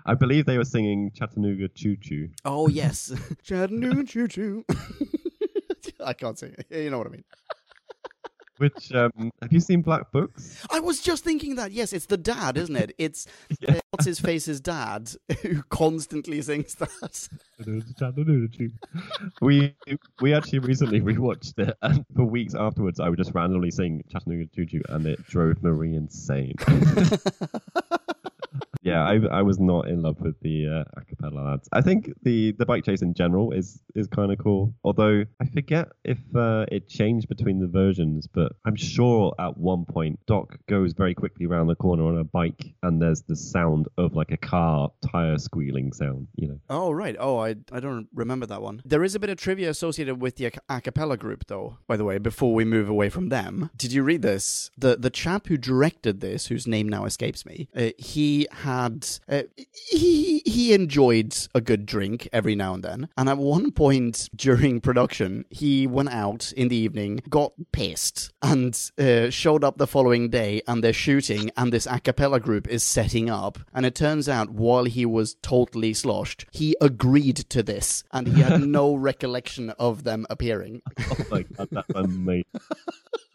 I 0.07 0.15
believe 0.15 0.47
they 0.47 0.57
were 0.57 0.65
singing 0.65 1.11
Chattanooga 1.15 1.69
Choo 1.69 1.97
Choo. 1.97 2.29
oh, 2.45 2.69
yes. 2.69 3.13
Chattanooga 3.43 4.05
choo 4.05 4.29
choo. 4.29 4.65
I 6.05 6.13
can't 6.13 6.39
sing 6.39 6.55
it. 6.57 6.67
You 6.71 6.91
know 6.91 6.99
what 6.99 7.09
I 7.09 7.11
mean. 7.11 7.25
Which 8.59 8.93
um 8.93 9.31
have 9.43 9.53
you 9.53 9.61
seen 9.61 9.83
Black 9.83 10.11
Books? 10.13 10.65
I 10.71 10.81
was 10.81 11.01
just 11.01 11.25
thinking 11.25 11.57
that. 11.57 11.73
Yes, 11.73 11.93
it's 11.93 12.07
the 12.07 12.17
dad, 12.17 12.57
isn't 12.57 12.77
it? 12.77 12.95
It's 12.99 13.27
uh, 13.69 13.75
what's 13.91 14.07
his 14.07 14.19
face's 14.19 14.61
dad 14.61 15.11
who 15.43 15.63
constantly 15.65 16.41
sings 16.43 16.75
that. 16.77 17.29
we 19.41 19.75
we 20.21 20.35
actually 20.35 20.61
recently 20.61 21.01
rewatched 21.01 21.59
it, 21.59 21.77
and 21.83 22.05
for 22.15 22.25
weeks 22.25 22.55
afterwards, 22.55 23.01
I 23.01 23.09
would 23.09 23.19
just 23.19 23.35
randomly 23.35 23.71
sing 23.71 24.05
Chattanooga 24.11 24.47
Choo 24.55 24.67
Choo, 24.67 24.83
and 24.89 25.07
it 25.07 25.25
drove 25.27 25.63
Marie 25.63 25.95
insane. 25.95 26.55
yeah, 28.87 29.03
I 29.03 29.19
I 29.39 29.43
was 29.43 29.59
not 29.59 29.89
in 29.89 30.03
love 30.03 30.21
with 30.21 30.39
the 30.41 30.69
uh, 30.69 31.01
a 31.01 31.05
cappella 31.05 31.41
lads. 31.41 31.69
I 31.73 31.81
think 31.81 32.13
the 32.23 32.53
the 32.53 32.65
bike 32.65 32.85
chase 32.85 33.03
in 33.03 33.15
general 33.15 33.51
is 33.51 33.81
is 33.97 34.07
kind 34.07 34.31
of 34.31 34.39
cool. 34.39 34.75
Although 34.85 35.25
I 35.41 35.47
forget 35.47 35.89
if 36.05 36.19
uh, 36.37 36.67
it 36.71 36.89
changed 36.89 37.29
between 37.29 37.59
the 37.59 37.67
versions, 37.67 38.29
but 38.33 38.53
I'm 38.65 38.77
sure 38.77 39.35
at 39.41 39.57
one 39.59 39.87
point 39.87 40.21
Doc 40.27 40.57
goes 40.69 40.93
very 40.93 41.15
quickly 41.15 41.47
around 41.47 41.67
the 41.67 41.75
corner 41.75 42.05
on 42.05 42.17
a 42.19 42.25
bike, 42.25 42.65
and 42.85 43.03
there's 43.03 43.23
the 43.23 43.35
sound 43.35 43.89
of 43.99 44.15
like 44.15 44.31
a 44.31 44.37
car 44.37 44.93
tire 45.11 45.39
squealing 45.39 45.93
sound. 45.93 46.29
You 46.37 46.49
know. 46.49 46.61
Oh 46.71 46.93
right. 46.93 47.17
Oh, 47.19 47.39
I 47.39 47.57
I 47.73 47.81
don't 47.81 48.07
remember 48.15 48.47
that 48.47 48.63
one. 48.63 48.83
There 48.85 49.03
is 49.03 49.17
a 49.17 49.19
bit 49.19 49.31
of 49.31 49.37
trivia 49.37 49.69
associated 49.69 50.21
with 50.21 50.37
the 50.37 50.53
a 50.69 50.81
cappella 50.81 51.17
group, 51.17 51.47
though. 51.49 51.79
By 51.89 51.97
the 51.97 52.05
way, 52.05 52.19
before 52.19 52.55
we 52.55 52.65
move 52.65 52.89
away 52.89 53.09
from 53.09 53.31
them, 53.31 53.71
did 53.77 53.93
you 53.93 54.05
read 54.05 54.23
this? 54.23 54.71
The 54.79 54.95
the 54.97 55.11
chap 55.11 55.49
who 55.49 55.57
directed 55.57 56.21
this, 56.21 56.47
whose 56.47 56.69
name 56.69 56.89
now 56.89 57.05
escapes 57.05 57.45
me, 57.45 57.69
uh, 57.75 57.91
he 57.99 58.47
had 58.53 58.76
uh, 59.29 59.43
he 59.73 60.43
he 60.45 60.73
enjoyed 60.73 61.37
a 61.55 61.61
good 61.61 61.87
drink 61.87 62.29
every 62.33 62.55
now 62.55 62.75
and 62.75 62.83
then, 62.83 63.09
and 63.17 63.29
at 63.29 63.39
one 63.39 63.71
point 63.71 64.29
during 64.37 64.81
production, 64.81 65.45
he 65.51 65.87
went 65.87 66.11
out 66.11 66.53
in 66.53 66.69
the 66.69 66.77
evening, 66.77 67.21
got 67.29 67.53
pissed, 67.73 68.33
and 68.43 68.91
uh, 68.99 69.31
showed 69.31 69.65
up 69.65 69.79
the 69.79 69.87
following 69.87 70.29
day, 70.29 70.63
and 70.67 70.83
they're 70.83 70.93
shooting, 70.93 71.51
and 71.57 71.73
this 71.73 71.87
a 71.87 72.01
cappella 72.01 72.41
group 72.41 72.69
is 72.69 72.83
setting 72.83 73.31
up, 73.31 73.59
and 73.75 73.87
it 73.87 73.95
turns 73.95 74.29
out 74.29 74.51
while 74.51 74.85
he 74.85 75.07
was 75.07 75.37
totally 75.43 75.95
sloshed, 75.95 76.47
he 76.51 76.77
agreed 76.81 77.37
to 77.37 77.63
this, 77.63 78.05
and 78.13 78.29
he 78.29 78.43
had 78.43 78.63
no 78.63 78.95
recollection 79.11 79.71
of 79.71 80.05
them 80.05 80.27
appearing. 80.31 80.83
Oh 80.99 81.17
my 81.31 81.43
god, 81.43 81.69
that's 81.71 81.91
amazing. 81.95 82.45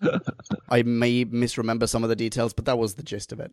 I 0.70 0.84
may 0.84 1.26
misremember 1.26 1.88
some 1.88 2.04
of 2.04 2.10
the 2.10 2.16
details, 2.16 2.54
but 2.54 2.66
that 2.66 2.78
was 2.78 2.96
the 2.96 3.04
gist 3.04 3.32
of 3.32 3.40
it. 3.40 3.52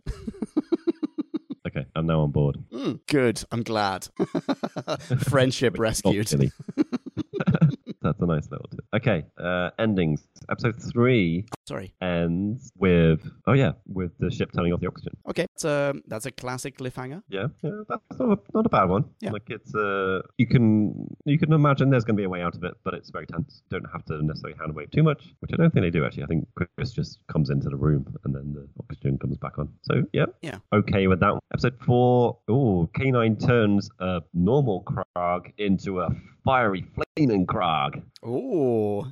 Okay, 1.79 1.87
I'm 1.95 2.07
now 2.07 2.21
on 2.23 2.31
board. 2.31 2.59
Mm, 2.73 3.01
good, 3.07 3.43
I'm 3.53 3.63
glad. 3.63 4.09
Friendship 5.29 5.79
rescued. 5.79 6.29
That's 8.03 8.21
a 8.21 8.27
nice 8.27 8.51
little 8.51 8.69
tip. 8.71 8.85
Okay, 8.95 9.25
uh, 9.39 9.71
endings. 9.79 10.27
Episode 10.51 10.77
three 10.93 11.45
Sorry. 11.69 11.93
ends 12.01 12.73
with 12.77 13.21
oh 13.47 13.53
yeah, 13.63 13.73
with 13.87 14.13
the 14.19 14.31
ship 14.31 14.51
turning 14.55 14.73
off 14.73 14.81
the 14.81 14.87
oxygen. 14.89 15.15
Okay, 15.31 15.47
so 15.57 15.93
that's 16.07 16.27
a 16.27 16.31
classic 16.43 16.79
cliffhanger. 16.79 17.23
Yeah, 17.29 17.49
yeah, 17.63 17.71
that's 17.89 18.19
not 18.19 18.31
a, 18.39 18.39
not 18.55 18.67
a 18.67 18.69
bad 18.69 18.89
one. 18.89 19.05
Yeah. 19.21 19.33
Like 19.33 19.49
it's 19.57 19.75
uh, 19.75 20.21
you 20.39 20.47
can 20.47 21.07
you 21.25 21.39
can 21.39 21.53
imagine 21.53 21.91
there's 21.91 22.05
going 22.05 22.17
to 22.17 22.21
be 22.21 22.25
a 22.25 22.29
way 22.29 22.43
out 22.43 22.55
of 22.55 22.65
it, 22.65 22.75
but 22.85 22.95
it's 22.95 23.11
very 23.11 23.27
tense. 23.27 23.63
You 23.71 23.79
don't 23.79 23.91
have 23.93 24.05
to 24.07 24.15
necessarily 24.25 24.59
hand 24.59 24.75
wave 24.75 24.91
too 24.91 25.03
much, 25.03 25.23
which 25.41 25.51
I 25.53 25.57
don't 25.57 25.73
think 25.73 25.85
they 25.85 25.91
do 25.91 26.05
actually. 26.05 26.25
I 26.25 26.27
think 26.27 26.49
Chris 26.77 26.93
just 26.93 27.19
comes 27.33 27.51
into 27.51 27.69
the 27.69 27.77
room 27.77 28.07
and 28.25 28.35
then 28.35 28.53
the 28.55 28.67
oxygen 28.83 29.19
comes 29.19 29.37
back 29.39 29.59
on. 29.59 29.69
So 29.83 30.03
yeah, 30.13 30.27
Yeah. 30.43 30.59
okay 30.73 31.07
with 31.07 31.21
that. 31.21 31.33
one. 31.33 31.41
Episode 31.53 31.77
four. 31.85 32.39
Oh, 32.49 32.89
K9 32.97 33.45
turns 33.47 33.89
a 34.01 34.21
normal 34.35 34.85
Krarg 34.85 35.53
into 35.59 36.01
a 36.01 36.09
fiery 36.45 36.85
flaming 36.95 37.47
Krarg. 37.47 38.03
Oh, 38.23 39.07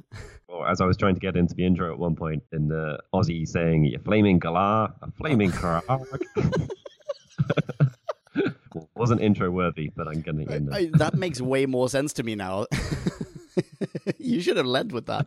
Or 0.48 0.68
as 0.68 0.80
I 0.80 0.86
was 0.86 0.96
trying 0.96 1.14
to 1.14 1.20
get 1.20 1.36
into 1.36 1.54
the 1.54 1.64
intro 1.64 1.92
at 1.92 1.98
one 1.98 2.16
point 2.16 2.42
in 2.52 2.68
the 2.68 2.98
Aussie 3.14 3.46
saying, 3.46 3.84
"You 3.84 3.98
flaming 3.98 4.40
galah, 4.40 4.92
a 5.02 5.10
flaming 5.12 5.50
crag." 5.52 5.82
Wasn't 8.94 9.20
intro 9.20 9.50
worthy, 9.50 9.90
but 9.94 10.08
I'm 10.08 10.20
getting 10.20 10.50
in 10.50 10.66
there. 10.66 10.86
That 10.94 11.14
makes 11.14 11.40
way 11.40 11.66
more 11.66 11.88
sense 11.88 12.12
to 12.14 12.22
me 12.22 12.34
now. 12.34 12.66
you 14.18 14.40
should 14.40 14.56
have 14.56 14.66
led 14.66 14.92
with 14.92 15.06
that. 15.06 15.26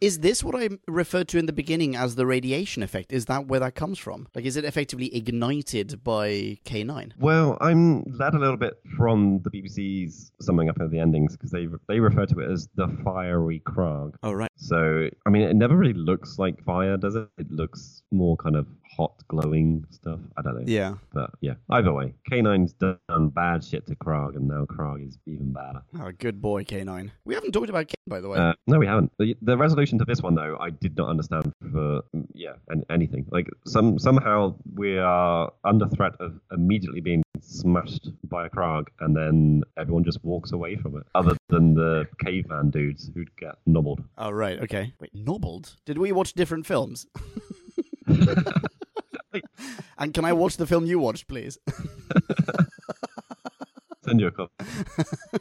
Is 0.00 0.20
this 0.20 0.42
what 0.42 0.54
I 0.54 0.70
referred 0.88 1.28
to 1.28 1.38
in 1.38 1.44
the 1.44 1.52
beginning 1.52 1.94
as 1.94 2.14
the 2.14 2.24
radiation 2.24 2.82
effect? 2.82 3.12
Is 3.12 3.26
that 3.26 3.48
where 3.48 3.60
that 3.60 3.74
comes 3.74 3.98
from? 3.98 4.28
Like, 4.34 4.46
is 4.46 4.56
it 4.56 4.64
effectively 4.64 5.14
ignited 5.14 6.02
by 6.02 6.58
K9? 6.64 7.12
Well, 7.18 7.58
I'm 7.60 8.04
led 8.04 8.32
a 8.32 8.38
little 8.38 8.56
bit 8.56 8.80
from 8.96 9.42
the 9.44 9.50
BBC's 9.50 10.32
summing 10.40 10.70
up 10.70 10.80
of 10.80 10.90
the 10.90 10.98
endings 10.98 11.36
because 11.36 11.50
they 11.50 11.68
they 11.86 12.00
refer 12.00 12.24
to 12.24 12.40
it 12.40 12.50
as 12.50 12.66
the 12.76 12.88
fiery 13.04 13.58
crag. 13.58 14.14
Oh, 14.22 14.32
right. 14.32 14.50
So, 14.56 15.10
I 15.26 15.30
mean, 15.30 15.42
it 15.42 15.54
never 15.54 15.76
really 15.76 15.92
looks 15.92 16.38
like 16.38 16.64
fire, 16.64 16.96
does 16.96 17.16
it? 17.16 17.28
It 17.36 17.50
looks 17.50 18.02
more 18.10 18.38
kind 18.38 18.56
of 18.56 18.66
hot, 18.96 19.22
glowing 19.28 19.84
stuff. 19.90 20.20
I 20.36 20.42
don't 20.42 20.54
know. 20.54 20.64
Yeah. 20.66 20.94
But 21.12 21.30
yeah, 21.40 21.54
either 21.70 21.92
way, 21.92 22.14
K9's 22.30 22.72
done 22.72 23.28
bad 23.28 23.64
shit 23.64 23.86
to 23.88 23.94
Krarg, 23.96 24.36
and 24.36 24.48
now 24.48 24.64
Krarg 24.64 25.06
is 25.06 25.18
even 25.26 25.52
badder. 25.52 25.82
Oh, 26.00 26.10
good 26.18 26.40
boy, 26.40 26.64
K9. 26.64 27.10
We 27.24 27.34
haven't 27.34 27.52
talked 27.52 27.68
about 27.68 27.92
by 28.10 28.20
the 28.20 28.28
way. 28.28 28.38
Uh, 28.38 28.52
no, 28.66 28.78
we 28.78 28.86
haven't. 28.86 29.10
The, 29.18 29.34
the 29.40 29.56
resolution 29.56 29.98
to 29.98 30.04
this 30.04 30.20
one, 30.20 30.34
though, 30.34 30.58
I 30.60 30.68
did 30.68 30.96
not 30.98 31.08
understand 31.08 31.52
for 31.72 32.02
mm, 32.14 32.26
yeah 32.34 32.54
an, 32.68 32.84
anything. 32.90 33.24
Like 33.30 33.48
some 33.66 33.98
somehow 33.98 34.56
we 34.74 34.98
are 34.98 35.50
under 35.64 35.88
threat 35.88 36.12
of 36.20 36.38
immediately 36.52 37.00
being 37.00 37.22
smashed 37.40 38.10
by 38.28 38.46
a 38.46 38.50
Krarg, 38.50 38.88
and 39.00 39.16
then 39.16 39.62
everyone 39.78 40.04
just 40.04 40.22
walks 40.22 40.52
away 40.52 40.76
from 40.76 40.98
it. 40.98 41.06
Other 41.14 41.36
than 41.48 41.74
the 41.74 42.06
caveman 42.22 42.68
dudes 42.70 43.10
who'd 43.14 43.34
get 43.36 43.54
nobbled. 43.64 44.02
oh, 44.18 44.30
right. 44.30 44.60
Okay. 44.60 44.92
Wait, 45.00 45.14
nobbled? 45.14 45.76
Did 45.86 45.96
we 45.96 46.12
watch 46.12 46.34
different 46.34 46.66
films? 46.66 47.06
and 49.98 50.14
can 50.14 50.24
I 50.24 50.32
watch 50.32 50.56
the 50.56 50.66
film 50.66 50.86
you 50.86 50.98
watched, 50.98 51.28
please? 51.28 51.58
Send 54.10 54.20
you 54.20 54.26
a 54.26 54.30
copy. 54.32 54.52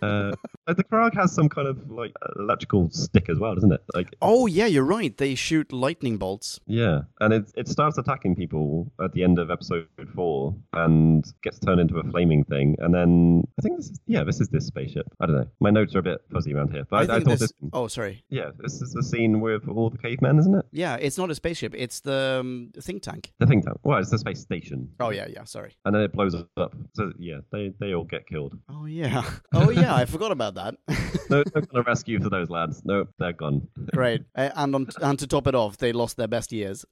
uh, 0.04 0.32
the 0.68 0.84
Krarg 0.84 1.16
has 1.16 1.34
some 1.34 1.50
kind 1.50 1.68
of 1.68 1.90
like 1.90 2.14
electrical 2.38 2.92
stick 2.92 3.28
as 3.28 3.40
well, 3.40 3.56
doesn't 3.56 3.72
it? 3.72 3.82
Like 3.96 4.16
oh, 4.22 4.46
yeah, 4.46 4.68
you're 4.68 4.84
right. 4.84 5.18
They 5.18 5.34
shoot 5.34 5.74
lightning 5.74 6.18
bolts. 6.18 6.60
Yeah, 6.68 7.02
and 7.20 7.34
it 7.34 7.52
it 7.56 7.68
starts 7.68 7.98
attacking 7.98 8.36
people 8.36 8.92
at 9.04 9.14
the 9.14 9.24
end 9.24 9.40
of 9.40 9.50
episode 9.50 9.88
four 10.14 10.56
and 10.74 11.26
gets 11.42 11.58
turned 11.58 11.82
into 11.82 11.98
a 11.98 12.04
flaming 12.12 12.44
thing, 12.44 12.76
and 12.78 12.94
then 12.94 13.44
I 13.58 13.64
think 13.64 13.78
this 13.78 13.90
is 13.90 14.00
yeah 14.06 14.24
this 14.24 14.40
is 14.40 14.50
this 14.50 14.68
spaceship. 14.68 15.08
I 15.20 15.26
don't 15.26 15.36
know. 15.36 15.48
My 15.60 15.72
notes 15.72 15.96
are 15.96 16.00
a 16.00 16.04
bit 16.04 16.22
fuzzy 16.32 16.54
around 16.54 16.72
here, 16.72 16.86
but 16.88 16.98
I, 17.10 17.16
I, 17.16 17.18
think 17.18 17.30
thought 17.30 17.40
this... 17.40 17.40
this. 17.40 17.70
Oh, 17.74 17.88
sorry. 17.88 18.24
Yeah, 18.30 18.52
this 18.60 18.84
is 18.84 18.92
the 18.92 19.02
scene 19.02 19.42
with 19.42 19.68
all 19.68 19.90
the 19.90 19.98
cavemen, 19.98 20.38
isn't 20.38 20.54
it? 20.54 20.66
Yeah, 20.72 20.96
it's 20.98 21.18
not 21.18 21.32
a 21.32 21.36
spaceship. 21.36 21.74
It's 21.76 22.02
the 22.02 22.38
um, 22.42 22.72
think 22.80 23.02
tank. 23.02 23.32
The 23.40 23.48
think 23.48 23.66
tank. 23.66 23.80
Well, 23.82 23.98
it's 23.98 24.12
the 24.12 24.20
space 24.20 24.42
station. 24.42 24.92
Oh 25.00 25.10
yeah, 25.10 25.26
yeah. 25.28 25.46
Sorry. 25.46 25.76
And 25.86 25.96
then 25.96 26.04
it 26.04 26.14
blows 26.14 26.36
up. 26.36 26.76
So 26.94 27.14
yeah, 27.18 27.40
they 27.52 27.74
they 27.80 27.96
all 27.96 28.04
get 28.04 28.28
killed. 28.28 28.59
Oh 28.68 28.86
yeah. 28.86 29.24
Oh 29.54 29.70
yeah. 29.72 29.96
I 29.96 30.06
forgot 30.06 30.32
about 30.32 30.56
that. 30.56 30.76
no, 31.30 31.38
no 31.38 31.44
kind 31.62 31.68
of 31.74 31.86
rescue 31.88 32.20
for 32.22 32.30
those 32.30 32.50
lads. 32.50 32.82
Nope, 32.86 33.10
they're 33.18 33.34
gone. 33.34 33.68
Great. 33.94 34.22
And 34.36 34.76
on, 34.76 34.88
and 35.02 35.20
to 35.20 35.28
top 35.28 35.48
it 35.48 35.56
off, 35.56 35.78
they 35.78 35.92
lost 35.92 36.18
their 36.18 36.28
best 36.28 36.52
years. 36.52 36.86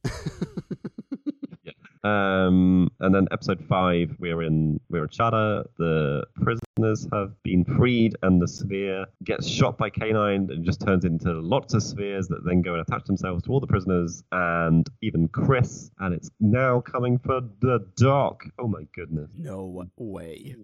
Um, 2.04 2.90
and 3.00 3.14
then 3.14 3.26
episode 3.32 3.64
five, 3.68 4.14
we're 4.18 4.42
in 4.42 4.80
we're 4.88 5.04
in 5.04 5.08
Shada. 5.08 5.64
The 5.78 6.24
prisoners 6.40 7.08
have 7.12 7.32
been 7.42 7.64
freed, 7.64 8.16
and 8.22 8.40
the 8.40 8.48
sphere 8.48 9.06
gets 9.24 9.46
shot 9.48 9.78
by 9.78 9.90
K9 9.90 10.50
and 10.50 10.64
just 10.64 10.80
turns 10.80 11.04
into 11.04 11.32
lots 11.32 11.74
of 11.74 11.82
spheres 11.82 12.28
that 12.28 12.44
then 12.44 12.62
go 12.62 12.74
and 12.74 12.82
attach 12.82 13.04
themselves 13.04 13.42
to 13.44 13.50
all 13.50 13.60
the 13.60 13.66
prisoners 13.66 14.22
and 14.32 14.88
even 15.02 15.28
Chris. 15.28 15.90
And 15.98 16.14
it's 16.14 16.30
now 16.40 16.80
coming 16.80 17.18
for 17.18 17.40
the 17.60 17.86
doc. 17.96 18.44
Oh 18.58 18.68
my 18.68 18.84
goodness! 18.94 19.30
No 19.36 19.84
way. 19.96 20.56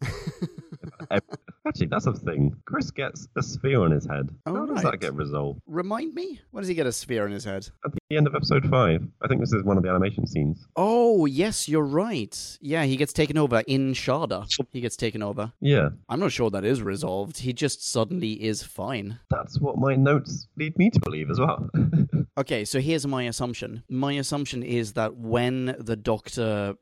Uh, 1.11 1.20
actually, 1.66 1.87
that's 1.87 2.07
a 2.07 2.12
thing. 2.12 2.55
Chris 2.66 2.91
gets 2.91 3.28
a 3.37 3.43
sphere 3.43 3.80
on 3.82 3.91
his 3.91 4.07
head. 4.07 4.28
Oh, 4.47 4.55
How 4.55 4.66
does 4.66 4.82
that 4.82 5.01
get 5.01 5.14
resolved? 5.14 5.61
Remind 5.66 6.14
me. 6.14 6.41
When 6.51 6.62
does 6.62 6.68
he 6.68 6.74
get 6.74 6.87
a 6.87 6.93
sphere 6.93 7.26
in 7.26 7.32
his 7.32 7.45
head? 7.45 7.68
At 7.85 7.93
the 7.93 8.16
end 8.16 8.26
of 8.26 8.35
episode 8.35 8.68
five, 8.68 9.07
I 9.22 9.28
think 9.28 9.41
this 9.41 9.53
is 9.53 9.62
one 9.64 9.76
of 9.76 9.82
the 9.82 9.91
animation 9.91 10.26
scenes. 10.26 10.66
Oh 10.76 11.26
yes, 11.26 11.68
you're 11.68 11.85
right. 11.85 12.59
Yeah, 12.61 12.85
he 12.85 12.97
gets 12.97 13.12
taken 13.12 13.39
over 13.39 13.62
in 13.66 13.93
Shada. 13.93 14.47
He 14.72 14.80
gets 14.80 14.97
taken 14.97 15.22
over. 15.22 15.53
Yeah, 15.61 15.91
I'm 16.09 16.20
not 16.20 16.32
sure 16.32 16.51
that 16.51 16.64
is 16.64 16.82
resolved. 16.82 17.39
He 17.39 17.53
just 17.53 17.87
suddenly 17.91 18.32
is 18.43 18.62
fine. 18.62 19.18
that's 19.30 19.61
what 19.61 19.78
my 19.78 19.95
notes 19.95 20.47
lead 20.57 20.76
me 20.78 20.91
to 20.91 21.01
believe 21.01 21.30
as 21.30 21.39
well. 21.41 21.68
Okay, 22.37 22.64
so 22.64 22.80
here's 22.80 23.07
my 23.07 23.22
assumption. 23.24 23.85
My 23.89 24.14
assumption 24.14 24.64
is 24.64 24.95
that 24.95 25.14
when 25.14 25.76
the 25.78 25.95
doctor, 25.95 26.74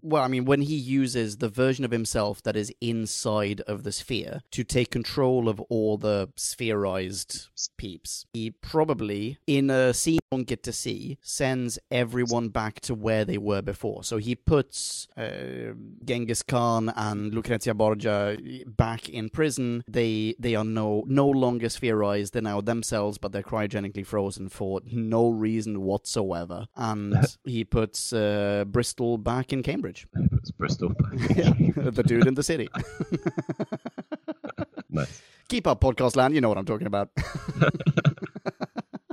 well, 0.00 0.22
I 0.22 0.28
mean, 0.28 0.44
when 0.44 0.60
he 0.60 0.76
uses 0.76 1.38
the 1.38 1.48
version 1.48 1.84
of 1.84 1.90
himself 1.90 2.40
that 2.44 2.54
is 2.54 2.72
inside 2.80 3.41
of 3.66 3.82
the 3.82 3.92
sphere 3.92 4.42
to 4.50 4.64
take 4.64 4.90
control 4.90 5.48
of 5.48 5.60
all 5.62 5.98
the 5.98 6.28
spherized 6.36 7.48
peeps, 7.76 8.26
he 8.32 8.50
probably, 8.50 9.38
in 9.46 9.70
a 9.70 9.92
scene 9.92 10.18
we 10.30 10.38
don't 10.38 10.46
get 10.46 10.62
to 10.64 10.72
see, 10.72 11.18
sends 11.22 11.78
everyone 11.90 12.48
back 12.48 12.80
to 12.80 12.94
where 12.94 13.24
they 13.24 13.38
were 13.38 13.62
before. 13.62 14.04
So 14.04 14.16
he 14.16 14.34
puts 14.34 15.08
uh, 15.16 15.72
Genghis 16.04 16.42
Khan 16.42 16.92
and 16.94 17.34
Lucrezia 17.34 17.74
Borgia 17.74 18.36
back 18.66 19.08
in 19.08 19.28
prison. 19.30 19.84
They 19.88 20.34
they 20.38 20.54
are 20.54 20.64
no 20.64 21.04
no 21.06 21.28
longer 21.28 21.66
spherized. 21.66 22.32
They're 22.32 22.42
now 22.42 22.60
themselves, 22.60 23.18
but 23.18 23.32
they're 23.32 23.42
cryogenically 23.42 24.06
frozen 24.06 24.48
for 24.48 24.80
no 24.86 25.28
reason 25.28 25.82
whatsoever. 25.82 26.66
And 26.76 27.16
he 27.44 27.64
puts 27.64 28.12
uh, 28.12 28.64
Bristol 28.66 29.18
back 29.18 29.52
in 29.52 29.62
Cambridge. 29.62 30.06
it's 30.14 30.50
Bristol. 30.50 30.92
Yeah, 31.36 31.52
the 31.76 32.02
dude 32.02 32.26
in 32.26 32.34
the 32.34 32.42
city. 32.42 32.68
nice. 34.90 35.22
Keep 35.48 35.66
up, 35.66 35.80
podcast 35.80 36.16
land. 36.16 36.34
You 36.34 36.40
know 36.40 36.48
what 36.48 36.58
I'm 36.58 36.64
talking 36.64 36.86
about. 36.86 37.10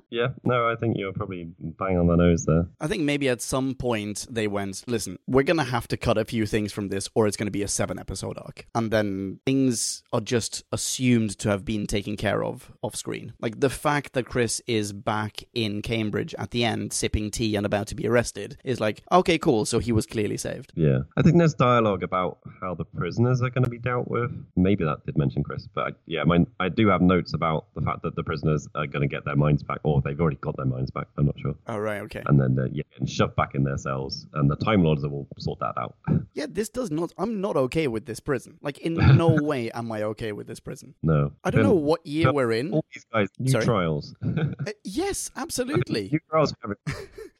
Yeah, 0.10 0.30
no, 0.43 0.68
I 0.68 0.76
think 0.76 0.97
you're 0.97 1.14
probably 1.14 1.49
bang 1.60 1.97
on 1.97 2.07
the 2.07 2.16
nose 2.16 2.45
there. 2.45 2.68
I 2.80 2.88
think 2.88 3.03
maybe 3.03 3.30
at 3.30 3.41
some 3.41 3.76
point 3.76 4.26
they 4.30 4.47
went, 4.47 4.84
listen, 4.88 5.20
we're 5.28 5.43
going 5.43 5.57
to 5.57 5.64
have 5.64 5.88
to 5.89 5.97
cut 5.97 6.18
a 6.18 6.26
few 6.26 6.45
things 6.45 6.74
from 6.74 6.89
this, 6.89 7.10
or 7.14 7.28
it's 7.28 7.38
going 7.38 7.47
to 7.47 7.51
be 7.51 7.64
a 7.64 7.68
seven 7.68 7.99
episode 7.99 8.38
arc. 8.38 8.66
And 8.74 8.91
then 8.91 9.39
things 9.45 10.03
are 10.12 10.22
just 10.22 10.64
assumed 10.72 11.38
to 11.39 11.49
have 11.49 11.66
been 11.66 11.86
taken 11.86 12.18
care 12.18 12.43
of 12.43 12.72
off 12.82 12.95
screen. 12.95 13.34
Like 13.39 13.60
the 13.60 13.70
fact 13.70 14.14
that 14.14 14.26
Chris 14.26 14.62
is 14.68 14.93
back 14.93 15.43
in 15.53 15.82
Cambridge 15.82 16.34
at 16.38 16.51
the 16.51 16.64
end, 16.64 16.93
sipping 16.93 17.30
tea 17.32 17.55
and 17.55 17.66
about 17.66 17.88
to 17.88 17.95
be 17.95 18.07
arrested, 18.07 18.57
is 18.64 18.80
like, 18.80 19.03
okay, 19.12 19.38
cool. 19.38 19.66
So 19.66 19.80
he 19.80 19.91
was 19.91 20.05
clearly 20.05 20.38
saved. 20.38 20.72
Yeah, 20.76 20.99
I 21.18 21.22
think 21.22 21.38
there's 21.38 21.53
dialogue 21.53 22.03
about 22.03 22.39
how 22.62 22.74
the 22.74 22.86
prisoners 22.86 23.41
are 23.41 23.49
going 23.49 23.64
to 23.64 23.70
be 23.70 23.80
dealt 23.80 24.07
with. 24.07 24.32
Maybe 24.55 24.84
that 24.86 25.05
did 25.05 25.18
mention 25.18 25.43
Chris, 25.43 25.68
but 25.74 25.88
I, 25.88 25.89
yeah, 26.05 26.24
my, 26.24 26.45
I 26.60 26.70
do 26.70 26.88
have 26.88 27.01
notes 27.01 27.34
about 27.34 27.68
the 27.76 27.82
fact 27.82 28.01
that 28.03 28.16
the 28.16 28.24
prisoners 28.24 28.68
are 28.76 28.88
going 28.88 29.01
to 29.01 29.07
get 29.07 29.26
their 29.26 29.36
minds 29.36 29.64
back, 29.64 29.80
or 29.84 29.99
they've 30.04 30.20
already 30.20 30.38
got 30.38 30.56
their 30.58 30.66
minds 30.66 30.91
back. 30.91 31.08
I'm 31.18 31.26
not 31.26 31.39
sure. 31.39 31.56
All 31.68 31.82
right, 31.82 32.02
okay. 32.02 32.24
And 32.26 32.39
then 32.39 32.56
they're 32.56 32.68
yeah, 32.68 32.84
getting 32.91 33.08
shoved 33.08 33.36
back 33.36 33.56
in 33.56 33.64
their 33.64 33.78
cells, 33.78 34.26
and 34.34 34.50
the 34.50 34.56
Time 34.58 34.84
Lords 34.84 35.04
will 35.04 35.28
sort 35.38 35.60
that 35.60 35.74
out. 35.78 35.95
Yeah, 36.34 36.45
this 36.50 36.70
does 36.70 36.89
not. 36.91 37.12
I'm 37.18 37.41
not 37.41 37.58
okay 37.58 37.88
with 37.88 38.06
this 38.06 38.20
prison. 38.20 38.60
Like, 38.62 38.78
in 38.80 38.93
no 39.18 39.30
way 39.30 39.72
am 39.72 39.91
I 39.91 40.04
okay 40.04 40.32
with 40.32 40.47
this 40.47 40.60
prison. 40.60 40.93
no, 41.04 41.32
I 41.43 41.50
don't 41.50 41.64
know 41.64 41.74
what 41.74 42.06
year 42.06 42.32
we're 42.32 42.52
in. 42.52 42.72
All 42.72 42.86
these 42.93 43.06
guys, 43.12 43.28
new 43.39 43.52
Sorry? 43.52 43.66
trials. 43.66 44.16
Uh, 44.68 44.72
yes, 44.84 45.32
absolutely. 45.36 46.10
new 46.12 46.20
trials. 46.30 46.54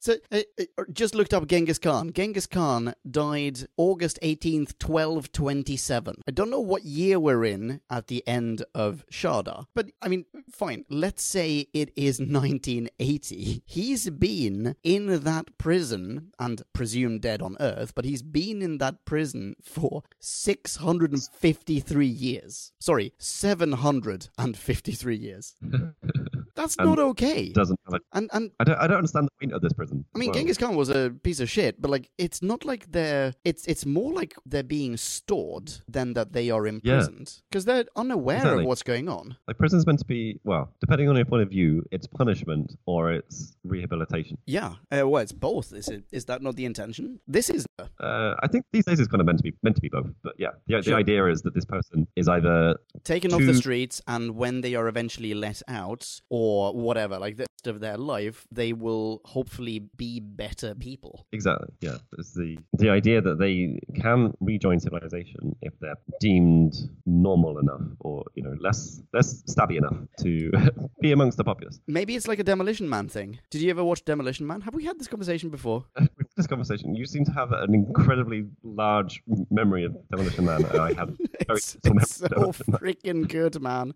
So, 0.02 0.16
uh, 0.32 0.40
uh, 0.58 0.84
just 0.94 1.14
looked 1.14 1.34
up 1.34 1.46
Genghis 1.48 1.78
Khan. 1.78 2.14
Genghis 2.14 2.48
Khan 2.48 2.94
died 3.10 3.68
August 3.76 4.18
18th, 4.24 4.82
1227. 4.82 6.24
I 6.26 6.32
don't 6.32 6.50
know 6.50 6.62
what 6.62 6.86
year 6.86 7.20
we're 7.20 7.44
in 7.44 7.82
at 7.90 8.08
the 8.08 8.26
end 8.26 8.64
of 8.74 9.04
Shada, 9.12 9.66
but 9.76 9.88
I 10.02 10.08
mean, 10.08 10.26
fine. 10.50 10.86
Let's 10.90 11.22
say 11.24 11.68
it 11.74 11.92
is 11.98 12.20
1980. 12.20 13.64
He's 13.66 14.10
been 14.10 14.78
in 14.84 15.24
that 15.24 15.58
prison 15.58 16.32
and 16.40 16.62
presumed 16.72 17.22
dead 17.22 17.42
on 17.42 17.58
Earth, 17.60 17.94
but 17.94 18.06
he's 18.06 18.22
been 18.22 18.62
in 18.62 18.78
that 18.78 19.04
prison 19.04 19.58
for 19.62 20.04
653 20.20 22.08
years. 22.08 22.72
Sorry, 22.80 23.12
753 23.18 25.16
years. 25.18 25.56
That's 26.60 26.76
And 26.78 26.90
not 26.90 27.00
okay. 27.12 27.42
Doesn't 27.54 27.80
have 27.90 28.02
And 28.18 28.30
and 28.34 28.52
I 28.60 28.64
don't. 28.66 28.80
I 28.84 28.86
don't 28.88 28.98
understand 28.98 29.26
the 29.28 29.36
point 29.40 29.54
of 29.54 29.62
this 29.62 29.72
prison. 29.80 30.04
I 30.14 30.20
mean, 30.20 30.30
well. 30.30 30.38
Genghis 30.38 30.58
Khan 30.58 30.76
was 30.76 30.90
a 30.90 31.12
piece 31.24 31.40
of 31.40 31.50
shit, 31.50 31.82
but 31.82 31.90
like, 31.96 32.06
it's 32.18 32.42
not 32.52 32.66
like 32.72 32.92
they're. 32.92 33.34
It's 33.50 33.64
it's 33.72 33.86
more 33.86 34.12
like 34.14 34.34
they're 34.52 34.70
being 34.80 34.98
stored 34.98 35.68
than 35.96 36.08
that 36.18 36.34
they 36.34 36.48
are 36.56 36.68
imprisoned 36.68 37.28
because 37.50 37.64
they're 37.66 37.86
unaware 37.96 38.38
Exactly. 38.44 38.64
of 38.64 38.68
what's 38.68 38.84
going 38.84 39.08
on. 39.18 39.38
Like 39.48 39.58
prison's 39.58 39.86
meant 39.88 40.00
to 40.00 40.06
be 40.18 40.40
well, 40.44 40.66
depending 40.82 41.08
on 41.10 41.16
your 41.16 41.26
point 41.34 41.44
of 41.44 41.50
view, 41.50 41.72
it's 41.96 42.08
punishment 42.08 42.68
or 42.86 43.02
it's 43.14 43.56
rehabilitation. 43.64 44.38
Yeah, 44.46 44.72
uh, 44.92 45.08
well, 45.08 45.22
it's 45.26 45.32
both. 45.32 45.68
Is 45.82 45.88
it? 45.88 46.04
Is 46.12 46.26
that 46.26 46.42
not 46.42 46.56
the 46.60 46.66
intention? 46.66 47.20
This 47.38 47.50
is 47.50 47.66
Uh, 47.80 48.36
I 48.44 48.48
think 48.52 48.66
these 48.74 48.86
days 48.90 49.00
it's 49.00 49.08
kind 49.14 49.22
of 49.22 49.28
meant 49.30 49.40
to 49.40 49.44
be 49.50 49.54
meant 49.64 49.78
to 49.80 49.82
be 49.88 49.92
both. 49.98 50.12
But 50.26 50.34
yeah, 50.44 50.52
the, 50.68 50.82
Sure. 50.82 50.92
the 50.92 50.96
idea 51.04 51.22
is 51.34 51.42
that 51.44 51.54
this 51.54 51.66
person 51.76 51.98
is 52.22 52.28
either 52.28 52.76
taken 53.14 53.30
off 53.34 53.42
the 53.52 53.54
streets 53.66 54.02
and 54.08 54.24
when 54.42 54.56
they 54.62 54.74
are 54.80 54.88
eventually 54.94 55.34
let 55.34 55.62
out 55.70 56.04
or 56.30 56.49
whatever 56.88 57.16
like 57.26 57.36
the 57.38 57.46
rest 57.56 57.68
of 57.74 57.78
their 57.86 57.98
life 57.98 58.38
they 58.60 58.72
will 58.86 59.10
hopefully 59.36 59.78
be 60.04 60.12
better 60.44 60.72
people 60.90 61.14
Exactly. 61.38 61.70
Yeah, 61.88 61.98
it's 62.20 62.34
the 62.42 62.50
the 62.84 62.90
idea 63.00 63.18
that 63.28 63.38
they 63.44 63.58
can 64.04 64.20
rejoin 64.52 64.78
civilization 64.88 65.44
if 65.68 65.74
they're 65.82 66.00
deemed 66.28 66.74
normal 67.06 67.54
enough, 67.64 67.86
or 68.08 68.16
you 68.36 68.44
know, 68.46 68.56
less 68.68 68.82
less 69.18 69.30
stabby 69.54 69.76
enough 69.82 69.98
to 70.24 70.32
be 71.06 71.10
amongst 71.18 71.38
the 71.40 71.44
populace. 71.52 71.78
maybe 71.98 72.12
it's 72.18 72.28
like 72.32 72.40
a 72.46 72.48
demolition 72.54 72.88
man 72.96 73.08
thing 73.16 73.30
did 73.52 73.62
you 73.64 73.70
ever 73.76 73.84
watch 73.92 74.02
demolition 74.06 74.46
man 74.52 74.60
have 74.66 74.74
we 74.80 74.86
had 74.90 74.98
this 75.00 75.10
conversation 75.14 75.50
before 75.58 75.80
this 76.38 76.48
conversation, 76.48 76.88
you 76.96 77.06
seem 77.06 77.26
to 77.26 77.32
have 77.42 77.50
an 77.52 77.72
incredibly 77.82 78.42
large 78.64 79.14
memory 79.60 79.84
of 79.88 79.92
Demolition 80.12 80.46
Man. 80.50 80.64
and 80.70 80.80
I 80.90 80.94
have 80.94 81.10
very 81.48 81.58
it's, 81.58 81.76
it's 81.84 82.16
so 82.16 82.28
memory 82.30 82.50
of 82.50 82.58
Demolition 82.58 82.72
Man. 82.72 82.80
freaking 82.82 83.22
good 83.38 83.56
man 83.70 83.88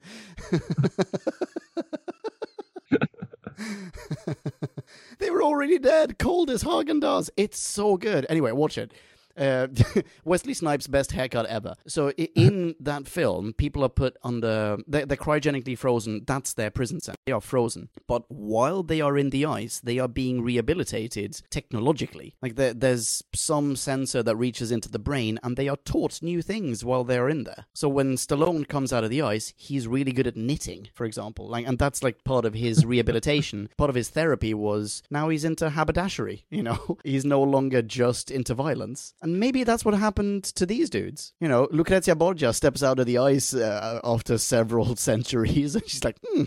they 5.20 5.30
were 5.30 5.44
already 5.44 5.80
dead. 5.80 6.18
Cold 6.20 6.50
as 6.50 6.64
Hagen 6.64 7.00
does 7.00 7.30
it's 7.38 7.60
so 7.60 7.98
good. 7.98 8.26
Anyway 8.30 8.52
watch 8.52 8.78
it 8.78 8.92
uh, 9.38 9.68
Wesley 10.26 10.54
Snipes' 10.54 10.88
best 10.88 11.12
haircut 11.12 11.46
ever. 11.48 11.76
So 11.88 12.12
in 12.12 12.76
that 12.80 13.08
film, 13.08 13.54
people 13.54 13.84
are 13.84 13.90
put 13.90 14.18
under 14.24 14.78
they're, 14.88 15.06
they're 15.06 15.18
cryogenically 15.18 15.78
frozen. 15.78 16.24
That's 16.26 16.54
their 16.54 16.72
prison 16.72 17.00
cell. 17.00 17.16
They 17.26 17.32
are 17.32 17.42
frozen, 17.42 17.90
but 18.08 18.24
while 18.30 18.84
they 18.84 19.02
are 19.02 19.18
in 19.18 19.30
the 19.30 19.46
ice, 19.46 19.80
they 19.80 20.00
are 20.00 20.08
being 20.08 20.42
rehabilitated 20.42 21.42
technologically. 21.50 22.36
Like 22.42 22.56
there, 22.56 22.74
there's 22.74 23.24
some 23.34 23.76
sensor 23.76 24.24
that 24.24 24.36
reaches 24.36 24.72
into 24.72 24.90
the 24.90 25.00
brain, 25.00 25.40
and 25.44 25.58
they 25.58 25.68
are 25.68 25.78
taught 25.78 26.22
new 26.22 26.42
things 26.42 26.84
while 26.86 27.04
they're 27.04 27.30
in 27.30 27.44
there. 27.44 27.66
So 27.74 27.90
when 27.90 28.16
Stallone 28.16 28.68
comes 28.68 28.94
out 28.94 29.04
of 29.04 29.10
the 29.10 29.22
ice, 29.22 29.54
he's 29.56 29.88
really 29.88 30.12
good 30.12 30.28
at 30.28 30.38
knitting, 30.38 30.90
for 30.94 31.06
example. 31.06 31.48
Like, 31.48 31.68
and 31.68 31.78
that's 31.80 32.04
like 32.04 32.24
part 32.24 32.46
of 32.46 32.54
his 32.54 32.86
rehabilitation. 32.86 33.70
part 33.78 33.90
of 33.90 33.96
his 33.96 34.10
therapy 34.10 34.54
was 34.54 35.04
now 35.10 35.30
he's 35.30 35.46
into 35.46 35.70
haberdashery. 35.70 36.46
You 36.50 36.64
know, 36.64 36.98
he's 37.04 37.26
no 37.26 37.42
longer 37.42 37.82
just 37.82 38.32
into 38.32 38.54
violence. 38.54 39.14
And 39.24 39.40
maybe 39.40 39.64
that's 39.64 39.86
what 39.86 39.94
happened 39.94 40.44
to 40.56 40.66
these 40.66 40.90
dudes. 40.90 41.34
You 41.40 41.48
know, 41.48 41.70
Lucrezia 41.72 42.14
Borgia 42.14 42.52
steps 42.52 42.84
out 42.84 43.00
of 43.00 43.06
the 43.06 43.20
ice 43.20 43.54
uh, 43.54 44.02
after 44.04 44.38
several 44.38 44.96
centuries, 44.98 45.76
and 45.76 45.88
she's 45.88 46.04
like, 46.04 46.18
hmm, 46.28 46.44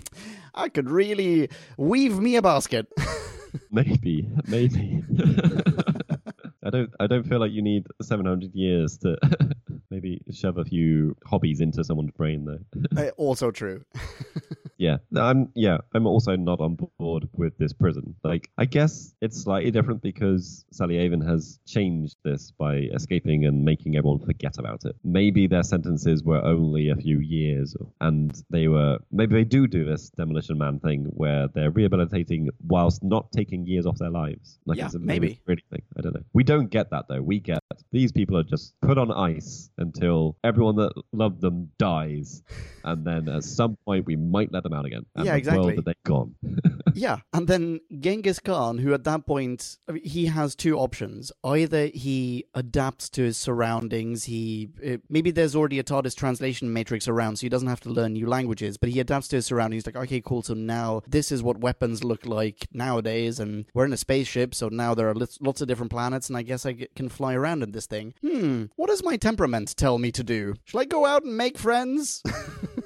I 0.55 0.68
could 0.68 0.91
really 0.91 1.49
weave 1.79 2.18
me 2.18 2.37
a 2.37 2.43
basket. 2.43 2.87
Maybe, 3.70 4.29
maybe. 4.47 5.03
I 6.62 6.68
don't. 6.68 6.91
I 7.01 7.07
don't 7.07 7.27
feel 7.27 7.41
like 7.41 7.53
you 7.53 7.62
need 7.62 7.87
700 8.03 8.55
years 8.55 8.99
to 8.99 9.16
maybe 9.91 10.20
shove 10.31 10.59
a 10.59 10.64
few 10.64 11.16
hobbies 11.24 11.62
into 11.62 11.83
someone's 11.83 12.11
brain, 12.11 12.45
though. 12.45 13.03
Uh, 13.03 13.11
also 13.16 13.51
true. 13.51 13.83
Yeah, 14.79 14.99
I'm. 15.16 15.51
Yeah, 15.55 15.79
I'm 15.95 16.07
also 16.07 16.37
not 16.37 16.61
on 16.61 16.77
board 16.99 17.29
with 17.33 17.57
this 17.59 17.72
prison. 17.72 18.14
Like, 18.22 18.51
I 18.59 18.66
guess 18.66 19.14
it's 19.22 19.43
slightly 19.43 19.70
different 19.70 20.03
because 20.03 20.64
Salyavin 20.74 21.27
has 21.27 21.59
changed 21.66 22.16
this 22.24 22.53
by 22.59 22.74
escaping 22.93 23.47
and 23.47 23.64
making 23.64 23.97
everyone 23.97 24.18
forget 24.20 24.59
about 24.59 24.85
it. 24.85 24.95
Maybe 25.03 25.47
their 25.47 25.62
sentences 25.62 26.22
were 26.22 26.45
only 26.45 26.91
a 26.91 26.97
few 26.97 27.20
years, 27.20 27.74
and 28.01 28.39
they 28.51 28.68
were. 28.68 28.99
Maybe 29.11 29.35
they 29.35 29.45
do 29.45 29.66
do 29.66 29.85
this 29.85 30.11
Demolition 30.11 30.59
Man 30.59 30.79
thing 30.81 31.07
where 31.11 31.49
they're 31.55 31.70
rehabilitating 31.70 32.51
whilst 32.66 33.03
not 33.03 33.33
taking 33.33 33.66
years 33.66 33.87
off 33.87 33.97
their 33.97 34.11
lives. 34.11 34.59
Like, 34.66 34.79
Yeah, 34.79 34.87
it's 34.87 34.95
a 34.95 34.99
maybe. 34.99 35.41
really 35.47 35.64
thing. 35.70 35.83
I 35.97 36.03
don't 36.03 36.14
know. 36.14 36.22
We 36.35 36.45
don't 36.45 36.68
get 36.70 36.91
that 36.91 37.07
though. 37.09 37.22
We 37.22 37.41
get 37.41 37.61
these 37.93 38.12
people 38.12 38.37
are 38.37 38.43
just 38.43 38.74
put 38.83 38.99
on 38.99 39.11
ice 39.11 39.70
until 39.79 40.37
everyone 40.45 40.77
that 40.77 40.93
loved 41.12 41.41
them 41.41 41.70
dies, 41.79 42.43
and 42.85 43.07
then 43.07 43.29
at 43.29 43.45
some 43.45 43.77
point 43.87 44.05
we 44.05 44.16
might 44.16 44.53
let 44.53 44.66
them 44.69 44.79
out 44.79 44.85
again. 44.85 45.07
And 45.14 45.27
Yeah, 45.27 45.33
the 45.33 45.39
exactly. 45.39 45.67
World 45.67 45.79
that 45.79 45.85
they're 45.85 45.95
gone. 46.05 46.35
yeah, 46.95 47.19
and 47.33 47.49
then 47.49 47.81
Genghis 48.01 48.39
Khan, 48.41 48.79
who 48.79 48.93
at 48.95 49.05
that 49.05 49.27
point 49.27 49.79
I 49.89 49.93
mean, 49.93 50.05
he 50.05 50.27
has 50.27 50.55
two 50.55 50.79
options: 50.79 51.33
either 51.45 51.87
he 51.87 52.45
adapts 52.55 53.09
to 53.11 53.23
his 53.23 53.37
surroundings, 53.37 54.25
he 54.25 54.71
uh, 54.87 54.97
maybe 55.09 55.31
there's 55.31 55.57
already 55.57 55.79
a 55.79 55.85
TARDIS 55.85 56.17
translation 56.17 56.73
matrix 56.73 57.09
around, 57.09 57.37
so 57.37 57.43
he 57.43 57.49
doesn't 57.49 57.69
have 57.69 57.81
to 57.81 57.91
learn 57.91 58.14
new 58.14 58.27
languages, 58.27 58.77
but 58.77 58.89
he 58.89 59.01
adapts 59.01 59.29
to 59.29 59.37
his 59.37 59.47
surroundings. 59.47 59.87
Like, 59.87 59.97
okay, 59.97 60.21
cool. 60.21 60.43
So 60.43 60.55
now 60.55 61.03
this 61.07 61.31
is 61.31 61.43
what 61.43 61.59
weapons 61.59 62.05
look 62.05 62.27
like 62.27 62.67
nowadays, 62.73 63.41
and 63.41 63.67
we're 63.75 63.85
in 63.85 63.93
a 63.93 63.97
spaceship, 63.97 64.55
so 64.55 64.69
now 64.69 64.95
there 64.95 65.09
are 65.09 65.14
lots 65.14 65.61
of 65.61 65.69
different 65.69 65.91
planets, 65.91 66.29
and 66.29 66.37
I 66.37 66.43
guess 66.43 66.67
I 66.67 66.87
can 66.95 67.09
fly 67.09 67.35
around 67.35 67.62
in 67.62 67.73
this 67.73 67.87
thing. 67.87 68.14
Hmm, 68.23 68.64
what 68.77 68.89
does 68.89 69.05
my 69.05 69.17
temperament 69.17 69.77
tell 69.77 69.99
me 69.99 70.12
to 70.12 70.25
do? 70.25 70.55
Shall 70.64 70.81
I 70.81 70.85
go 70.85 71.05
out 71.05 71.25
and 71.25 71.37
make 71.37 71.59
friends? 71.59 72.23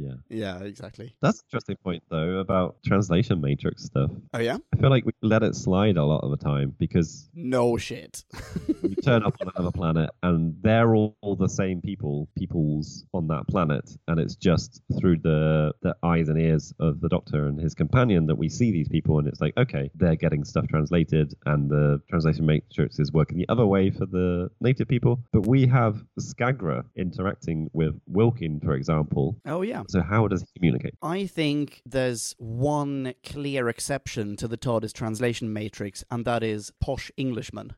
yeah. 0.00 0.14
yeah, 0.28 0.64
exactly. 0.64 1.14
That's 1.22 1.40
an 1.40 1.44
interesting 1.48 1.76
point 1.76 2.02
though 2.10 2.38
about 2.38 2.76
translation 2.84 3.40
matrix 3.40 3.84
stuff. 3.84 4.10
Oh 4.34 4.38
yeah, 4.38 4.58
I 4.74 4.76
feel 4.78 4.90
like 4.90 5.04
we 5.04 5.12
let 5.22 5.42
it 5.42 5.54
slide 5.54 5.96
a 5.96 6.04
lot 6.04 6.24
of 6.24 6.30
the 6.30 6.36
time 6.36 6.74
because 6.78 7.28
no 7.34 7.76
shit. 7.76 8.24
you 8.82 8.94
turn 8.96 9.22
up 9.24 9.36
on 9.40 9.52
another 9.54 9.72
planet 9.72 10.10
and 10.22 10.54
they're 10.62 10.94
all, 10.94 11.16
all 11.20 11.36
the 11.36 11.48
same 11.48 11.80
people, 11.80 12.28
peoples 12.36 13.04
on 13.12 13.28
that 13.28 13.46
planet, 13.48 13.90
and 14.08 14.18
it's 14.18 14.36
just 14.36 14.82
through 14.98 15.18
the 15.18 15.72
the 15.82 15.94
eyes 16.02 16.28
and 16.28 16.38
ears 16.38 16.72
of 16.80 17.00
the 17.00 17.08
Doctor 17.08 17.46
and 17.46 17.60
his 17.60 17.74
companion 17.74 18.26
that 18.26 18.36
we 18.36 18.48
see 18.48 18.70
these 18.70 18.88
people, 18.88 19.18
and 19.18 19.28
it's 19.28 19.40
like, 19.40 19.54
okay, 19.56 19.90
they're 19.94 20.16
getting 20.16 20.44
stuff 20.44 20.66
translated, 20.68 21.34
and 21.46 21.70
the 21.70 22.00
translation 22.08 22.46
matrix 22.46 22.98
is 22.98 23.12
working 23.12 23.38
the 23.38 23.48
other 23.48 23.66
way 23.66 23.90
for 23.90 24.06
the 24.06 24.50
native 24.60 24.88
people, 24.88 25.20
but 25.32 25.46
we 25.46 25.66
have 25.66 26.02
Skagra 26.18 26.84
interacting 26.96 27.70
with 27.72 28.00
Wilkin, 28.06 28.60
for 28.60 28.74
example. 28.74 29.36
Oh 29.46 29.62
yeah. 29.62 29.82
So 29.90 30.02
how 30.02 30.28
does 30.28 30.42
he 30.42 30.46
communicate? 30.56 30.94
I 31.02 31.26
think 31.26 31.82
there's 31.84 32.36
one 32.38 33.14
clear 33.24 33.68
exception 33.68 34.36
to 34.36 34.46
the 34.46 34.56
TARDIS 34.56 34.92
translation 34.92 35.52
matrix, 35.52 36.04
and 36.10 36.24
that 36.24 36.44
is 36.44 36.70
posh 36.80 37.10
Englishman. 37.16 37.72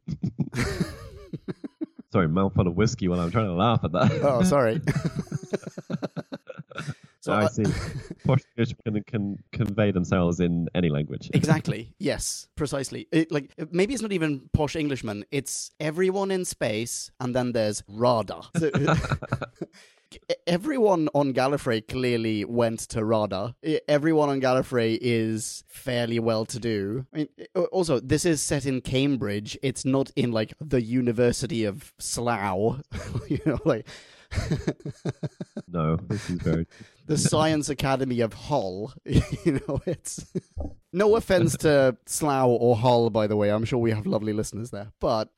Sorry, 2.12 2.28
mouthful 2.28 2.68
of 2.68 2.76
whiskey 2.76 3.08
while 3.08 3.20
I'm 3.20 3.30
trying 3.30 3.46
to 3.46 3.54
laugh 3.54 3.80
at 3.84 3.92
that. 3.92 4.12
Oh, 4.22 4.42
sorry. 4.42 4.82
so 7.20 7.32
I 7.32 7.46
see. 7.46 7.64
Posh 8.26 8.42
English 8.58 8.74
can, 8.84 9.02
can 9.04 9.38
convey 9.52 9.92
themselves 9.92 10.38
in 10.38 10.68
any 10.74 10.90
language. 10.90 11.30
Exactly. 11.32 11.94
Yes, 11.98 12.48
precisely. 12.54 13.08
It, 13.12 13.32
like 13.32 13.54
maybe 13.70 13.94
it's 13.94 14.02
not 14.02 14.12
even 14.12 14.50
posh 14.52 14.76
Englishman. 14.76 15.24
It's 15.30 15.70
everyone 15.80 16.30
in 16.30 16.44
space, 16.44 17.10
and 17.18 17.34
then 17.34 17.52
there's 17.52 17.82
Rada. 17.88 18.42
So- 18.58 18.70
everyone 20.46 21.08
on 21.14 21.32
Gallifrey 21.32 21.86
clearly 21.86 22.44
went 22.44 22.80
to 22.90 23.04
Rada. 23.04 23.54
Everyone 23.88 24.28
on 24.28 24.40
Gallifrey 24.40 24.98
is 25.00 25.64
fairly 25.68 26.18
well 26.18 26.44
to 26.46 26.58
do. 26.58 27.06
I 27.12 27.16
mean, 27.16 27.28
also, 27.70 28.00
this 28.00 28.24
is 28.24 28.40
set 28.40 28.66
in 28.66 28.80
Cambridge. 28.80 29.58
It's 29.62 29.84
not 29.84 30.10
in 30.16 30.32
like 30.32 30.54
the 30.60 30.82
University 30.82 31.64
of 31.64 31.92
Slough. 31.98 32.80
you 33.28 33.40
know, 33.44 33.58
like 33.64 33.86
No, 35.68 35.96
this 35.96 36.28
is 36.28 36.40
very. 36.40 36.66
the 37.06 37.16
Science 37.16 37.68
Academy 37.68 38.20
of 38.20 38.32
Hull. 38.34 38.92
you 39.04 39.60
know, 39.66 39.80
it's 39.86 40.24
no 40.92 41.16
offense 41.16 41.56
to 41.58 41.96
Slough 42.06 42.48
or 42.48 42.76
Hull, 42.76 43.10
by 43.10 43.26
the 43.26 43.36
way. 43.36 43.50
I'm 43.50 43.64
sure 43.64 43.78
we 43.78 43.90
have 43.92 44.06
lovely 44.06 44.32
listeners 44.32 44.70
there, 44.70 44.92
but. 45.00 45.30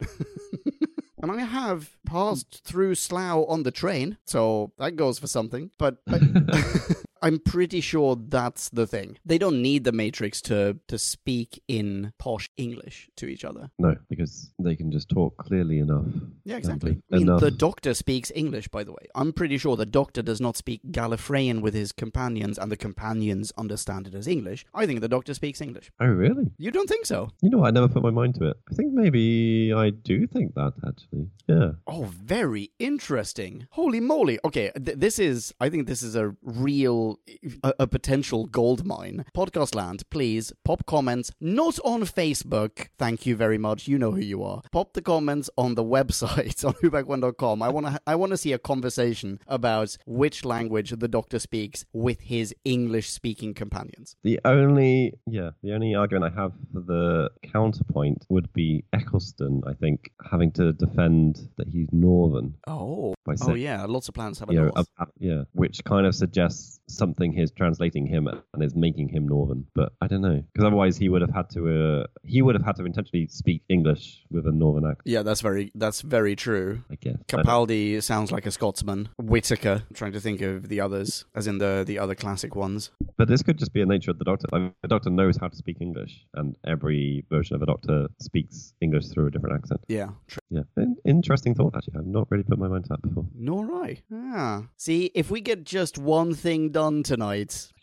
And 1.25 1.33
I 1.41 1.45
have 1.47 1.97
passed 2.05 2.63
through 2.65 2.97
Slough 2.97 3.47
on 3.49 3.63
the 3.63 3.71
train, 3.71 4.19
so 4.27 4.73
that 4.77 4.97
goes 4.97 5.19
for 5.19 5.27
something. 5.27 5.71
But 5.79 5.97
I'm 7.25 7.39
pretty 7.39 7.81
sure 7.81 8.17
that's 8.17 8.69
the 8.69 8.87
thing. 8.87 9.17
They 9.25 9.39
don't 9.39 9.63
need 9.63 9.85
the 9.85 9.93
Matrix 9.93 10.43
to 10.43 10.79
to 10.89 10.99
speak 10.99 11.63
in 11.67 12.13
posh 12.19 12.51
English 12.57 13.09
to 13.17 13.27
each 13.27 13.45
other. 13.45 13.71
No, 13.79 13.97
because 14.11 14.53
they 14.59 14.77
can 14.77 14.93
just 14.93 15.09
talk 15.09 15.37
clearly 15.39 15.79
enough. 15.79 16.05
Yeah, 16.45 16.59
exactly. 16.59 16.93
I 17.11 17.17
mean, 17.17 17.23
Enough. 17.23 17.41
the 17.41 17.51
Doctor 17.51 17.95
speaks 17.95 18.31
English, 18.35 18.69
by 18.69 18.85
the 18.85 18.93
way. 18.93 19.07
I'm 19.15 19.33
pretty 19.33 19.57
sure 19.59 19.75
the 19.77 19.87
Doctor 19.87 20.21
does 20.23 20.41
not 20.41 20.57
speak 20.59 20.81
Gallifreyan 20.91 21.63
with 21.63 21.73
his 21.75 21.93
companions, 21.93 22.59
and 22.59 22.71
the 22.71 22.77
companions 22.77 23.53
understand 23.57 24.07
it 24.07 24.15
as 24.15 24.27
English. 24.29 24.67
I 24.75 24.85
think 24.87 25.01
the 25.01 25.09
Doctor 25.09 25.33
speaks 25.35 25.61
English. 25.63 25.91
Oh, 26.01 26.07
really? 26.07 26.51
You 26.59 26.71
don't 26.71 26.89
think 26.89 27.07
so? 27.07 27.31
You 27.41 27.49
know, 27.51 27.59
what? 27.59 27.69
I 27.69 27.71
never 27.71 27.89
put 27.89 28.03
my 28.03 28.11
mind 28.11 28.35
to 28.37 28.49
it. 28.51 28.57
I 28.71 28.75
think 28.75 28.93
maybe 28.93 29.73
I 29.75 29.89
do 29.91 30.27
think 30.27 30.55
that 30.57 30.75
actually. 30.87 31.29
Yeah. 31.49 31.73
Oh, 31.87 32.05
very 32.05 32.71
interesting. 32.79 33.67
Holy 33.71 34.01
moly. 34.01 34.39
Okay, 34.45 34.71
th- 34.85 34.99
this 34.99 35.19
is, 35.19 35.55
I 35.61 35.71
think 35.71 35.87
this 35.87 36.03
is 36.03 36.17
a 36.17 36.35
real 36.43 37.14
potential 37.15 37.61
a, 37.63 37.73
a 37.81 37.87
potential 37.87 38.47
gold 38.47 38.87
mine. 38.87 39.25
Podcast 39.37 39.75
land, 39.75 40.03
please 40.11 40.53
pop 40.65 40.87
comments 40.87 41.31
not 41.41 41.79
on 41.85 42.03
Facebook. 42.03 42.89
Thank 42.99 43.27
you 43.27 43.37
very 43.37 43.59
much. 43.59 43.89
You 43.89 43.99
know 43.99 44.13
who 44.13 44.21
you 44.21 44.43
are. 44.43 44.63
Pop 44.73 44.93
the 44.95 45.03
comments 45.03 45.51
on 45.57 45.75
the 45.75 45.85
website 45.97 46.65
on 46.65 46.75
whoback1.com. 46.75 47.63
I 47.63 47.69
want 47.69 47.87
to 47.87 48.01
I 48.07 48.15
want 48.15 48.31
to 48.31 48.37
see 48.37 48.53
a 48.53 48.59
conversation 48.59 49.39
about 49.47 49.97
which 50.07 50.45
language 50.45 50.91
the 50.91 51.09
doctor 51.09 51.39
speaks 51.39 51.85
with 51.93 52.21
his 52.21 52.55
English 52.65 53.11
speaking 53.11 53.55
companions. 53.55 54.17
The 54.23 54.41
only, 54.45 55.15
yeah, 55.27 55.51
the 55.63 55.73
only 55.73 55.95
argument 55.95 56.33
I 56.37 56.41
have 56.41 56.53
for 56.73 56.81
the 56.81 57.31
counterpoint 57.53 58.25
would 58.29 58.53
be 58.53 58.85
Eccleston. 58.93 59.63
I 59.67 59.75
think 59.75 60.11
having 60.31 60.51
to 60.53 60.73
defend 60.73 61.49
that 61.57 61.69
he's 61.69 61.89
northern 61.93 62.55
Oh. 62.67 63.15
by 63.25 63.35
Oh 63.43 63.55
yeah, 63.55 63.85
lots 63.87 64.09
of 64.09 64.15
planets 64.15 64.39
have 64.41 64.51
a 64.51 64.53
you 64.53 64.61
know, 64.61 64.71
north. 64.75 64.89
ab- 64.99 65.09
yeah, 65.19 65.43
which 65.53 65.83
kind 65.85 66.07
of 66.07 66.15
suggests 66.15 66.81
something 66.97 67.37
is 67.39 67.51
translating 67.51 68.07
him 68.07 68.27
and 68.29 68.63
is 68.63 68.75
making 68.75 69.09
him 69.09 69.27
northern. 69.29 69.67
But 69.75 69.93
I 70.01 70.07
don't 70.07 70.23
know 70.23 70.43
because 70.53 70.67
otherwise 70.67 70.97
he 70.97 71.09
would 71.09 71.21
have 71.23 71.35
had 71.35 71.51
to, 71.51 72.01
uh, 72.03 72.07
he 72.23 72.43
would 72.43 72.55
have 72.55 72.65
had 72.65 72.77
to 72.77 72.85
intentionally 72.85 73.27
speak 73.29 73.63
English 73.69 74.23
with 74.31 74.47
a 74.47 74.53
northern 74.53 74.85
accent. 74.91 75.03
yeah, 75.07 75.23
that's 75.23 75.41
very 75.41 75.71
that's 75.75 76.01
very 76.03 76.37
true. 76.37 76.83
I 76.91 76.97
guess. 76.97 77.17
I 77.21 77.37
Capaldi 77.37 78.03
sounds 78.03 78.31
like 78.33 78.47
a 78.47 78.51
Scotsman. 78.51 79.09
Whittaker, 79.19 79.83
I'm 79.89 79.95
trying 79.95 80.13
to 80.13 80.21
think 80.21 80.41
of 80.41 80.69
the 80.69 80.81
others, 80.81 81.25
as 81.35 81.47
in 81.47 81.59
the 81.59 81.85
the 81.87 81.99
other 81.99 82.15
classic 82.15 82.55
ones. 82.57 82.91
But 83.17 83.29
this 83.29 83.43
could 83.43 83.59
just 83.59 83.73
be 83.73 83.81
a 83.83 83.87
nature 83.87 84.11
of 84.11 84.19
the 84.19 84.25
Doctor. 84.25 84.47
Like, 84.53 84.73
the 84.83 84.89
Doctor 84.89 85.11
knows 85.11 85.37
how 85.41 85.49
to 85.49 85.57
speak 85.57 85.79
English, 85.81 86.27
and 86.35 86.57
every 86.67 87.25
version 87.31 87.55
of 87.55 87.61
the 87.61 87.67
Doctor 87.67 88.09
speaks 88.21 88.75
English 88.81 89.07
through 89.09 89.27
a 89.29 89.31
different 89.31 89.57
accent. 89.57 89.81
Yeah, 89.89 90.11
true. 90.29 90.41
Yeah, 90.51 90.63
In- 90.77 90.97
interesting 91.05 91.55
thought. 91.55 91.75
Actually, 91.77 91.95
I've 91.99 92.07
not 92.07 92.31
really 92.31 92.45
put 92.45 92.59
my 92.59 92.69
mind 92.69 92.85
to 92.85 92.89
that 92.91 93.03
before. 93.03 93.27
Nor 93.35 93.85
I. 93.85 94.03
Ah. 94.13 94.65
See, 94.77 95.11
if 95.15 95.31
we 95.31 95.41
get 95.41 95.65
just 95.65 95.97
one 95.99 96.35
thing 96.35 96.71
done 96.71 96.84
tonight. 97.03 97.73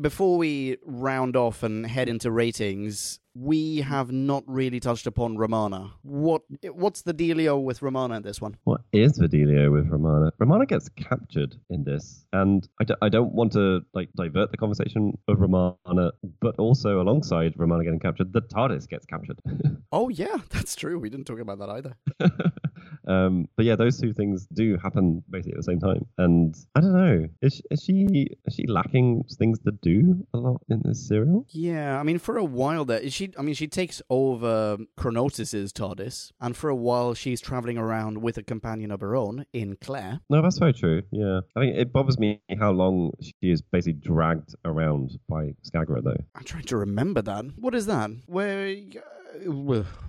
Before 0.00 0.36
we 0.36 0.76
round 0.84 1.36
off 1.36 1.62
and 1.62 1.86
head 1.86 2.08
into 2.08 2.30
ratings, 2.30 3.20
we 3.34 3.78
have 3.78 4.12
not 4.12 4.44
really 4.46 4.78
touched 4.78 5.06
upon 5.06 5.36
Romana. 5.38 5.92
What 6.02 6.42
what's 6.72 7.02
the 7.02 7.14
dealio 7.14 7.62
with 7.62 7.80
Romana 7.80 8.16
in 8.16 8.22
this 8.22 8.40
one? 8.40 8.56
What 8.64 8.82
is 8.92 9.14
the 9.14 9.28
dealio 9.28 9.72
with 9.72 9.88
Romana? 9.88 10.32
Romana 10.38 10.66
gets 10.66 10.88
captured 10.90 11.56
in 11.70 11.84
this, 11.84 12.26
and 12.32 12.68
I, 12.80 12.84
d- 12.84 12.94
I 13.00 13.08
don't 13.08 13.32
want 13.32 13.52
to 13.52 13.80
like 13.94 14.10
divert 14.14 14.50
the 14.50 14.56
conversation 14.58 15.16
of 15.26 15.40
Romana, 15.40 16.12
but 16.40 16.54
also 16.58 17.00
alongside 17.00 17.54
Romana 17.56 17.84
getting 17.84 18.00
captured, 18.00 18.32
the 18.32 18.42
TARDIS 18.42 18.88
gets 18.88 19.06
captured. 19.06 19.38
Oh 19.92 20.08
yeah, 20.08 20.38
that's 20.50 20.74
true. 20.74 20.98
We 20.98 21.08
didn't 21.08 21.26
talk 21.26 21.38
about 21.38 21.60
that 21.60 21.68
either. 21.70 21.96
um, 23.06 23.48
but 23.56 23.64
yeah, 23.64 23.76
those 23.76 24.00
two 24.00 24.12
things 24.12 24.46
do 24.46 24.76
happen 24.76 25.22
basically 25.30 25.52
at 25.52 25.58
the 25.58 25.62
same 25.64 25.80
time, 25.80 26.06
and 26.18 26.54
I 26.74 26.80
don't 26.80 26.92
know. 26.92 27.28
Is, 27.42 27.62
is 27.70 27.82
she 27.82 28.28
is 28.44 28.54
she 28.54 28.66
lacking 28.66 29.24
things 29.38 29.58
to 29.60 29.72
do 29.82 30.26
a 30.32 30.38
lot 30.38 30.62
in 30.68 30.82
this 30.84 31.06
serial? 31.08 31.46
Yeah, 31.50 31.98
I 31.98 32.02
mean, 32.02 32.18
for 32.18 32.36
a 32.36 32.44
while 32.44 32.84
there, 32.84 33.08
she. 33.10 33.32
I 33.38 33.42
mean, 33.42 33.54
she 33.54 33.68
takes 33.68 34.00
over 34.10 34.78
Chronotis's 34.98 35.72
TARDIS, 35.72 36.32
and 36.40 36.56
for 36.56 36.70
a 36.70 36.76
while 36.76 37.14
she's 37.14 37.40
traveling 37.40 37.78
around 37.78 38.18
with 38.18 38.38
a 38.38 38.42
companion 38.42 38.90
of 38.90 39.00
her 39.00 39.16
own 39.16 39.46
in 39.52 39.76
Clare. 39.76 40.20
No, 40.30 40.42
that's 40.42 40.58
very 40.58 40.72
true. 40.72 41.02
Yeah, 41.10 41.40
I 41.56 41.60
mean, 41.60 41.74
it 41.74 41.92
bothers 41.92 42.18
me 42.18 42.40
how 42.58 42.70
long 42.72 43.12
she 43.20 43.34
is 43.42 43.62
basically 43.62 44.00
dragged 44.00 44.54
around 44.64 45.18
by 45.28 45.54
Skagra, 45.66 46.02
though. 46.02 46.16
I'm 46.34 46.44
trying 46.44 46.64
to 46.64 46.76
remember 46.76 47.22
that. 47.22 47.44
What 47.56 47.74
is 47.74 47.86
that? 47.86 48.10
Where? 48.26 48.76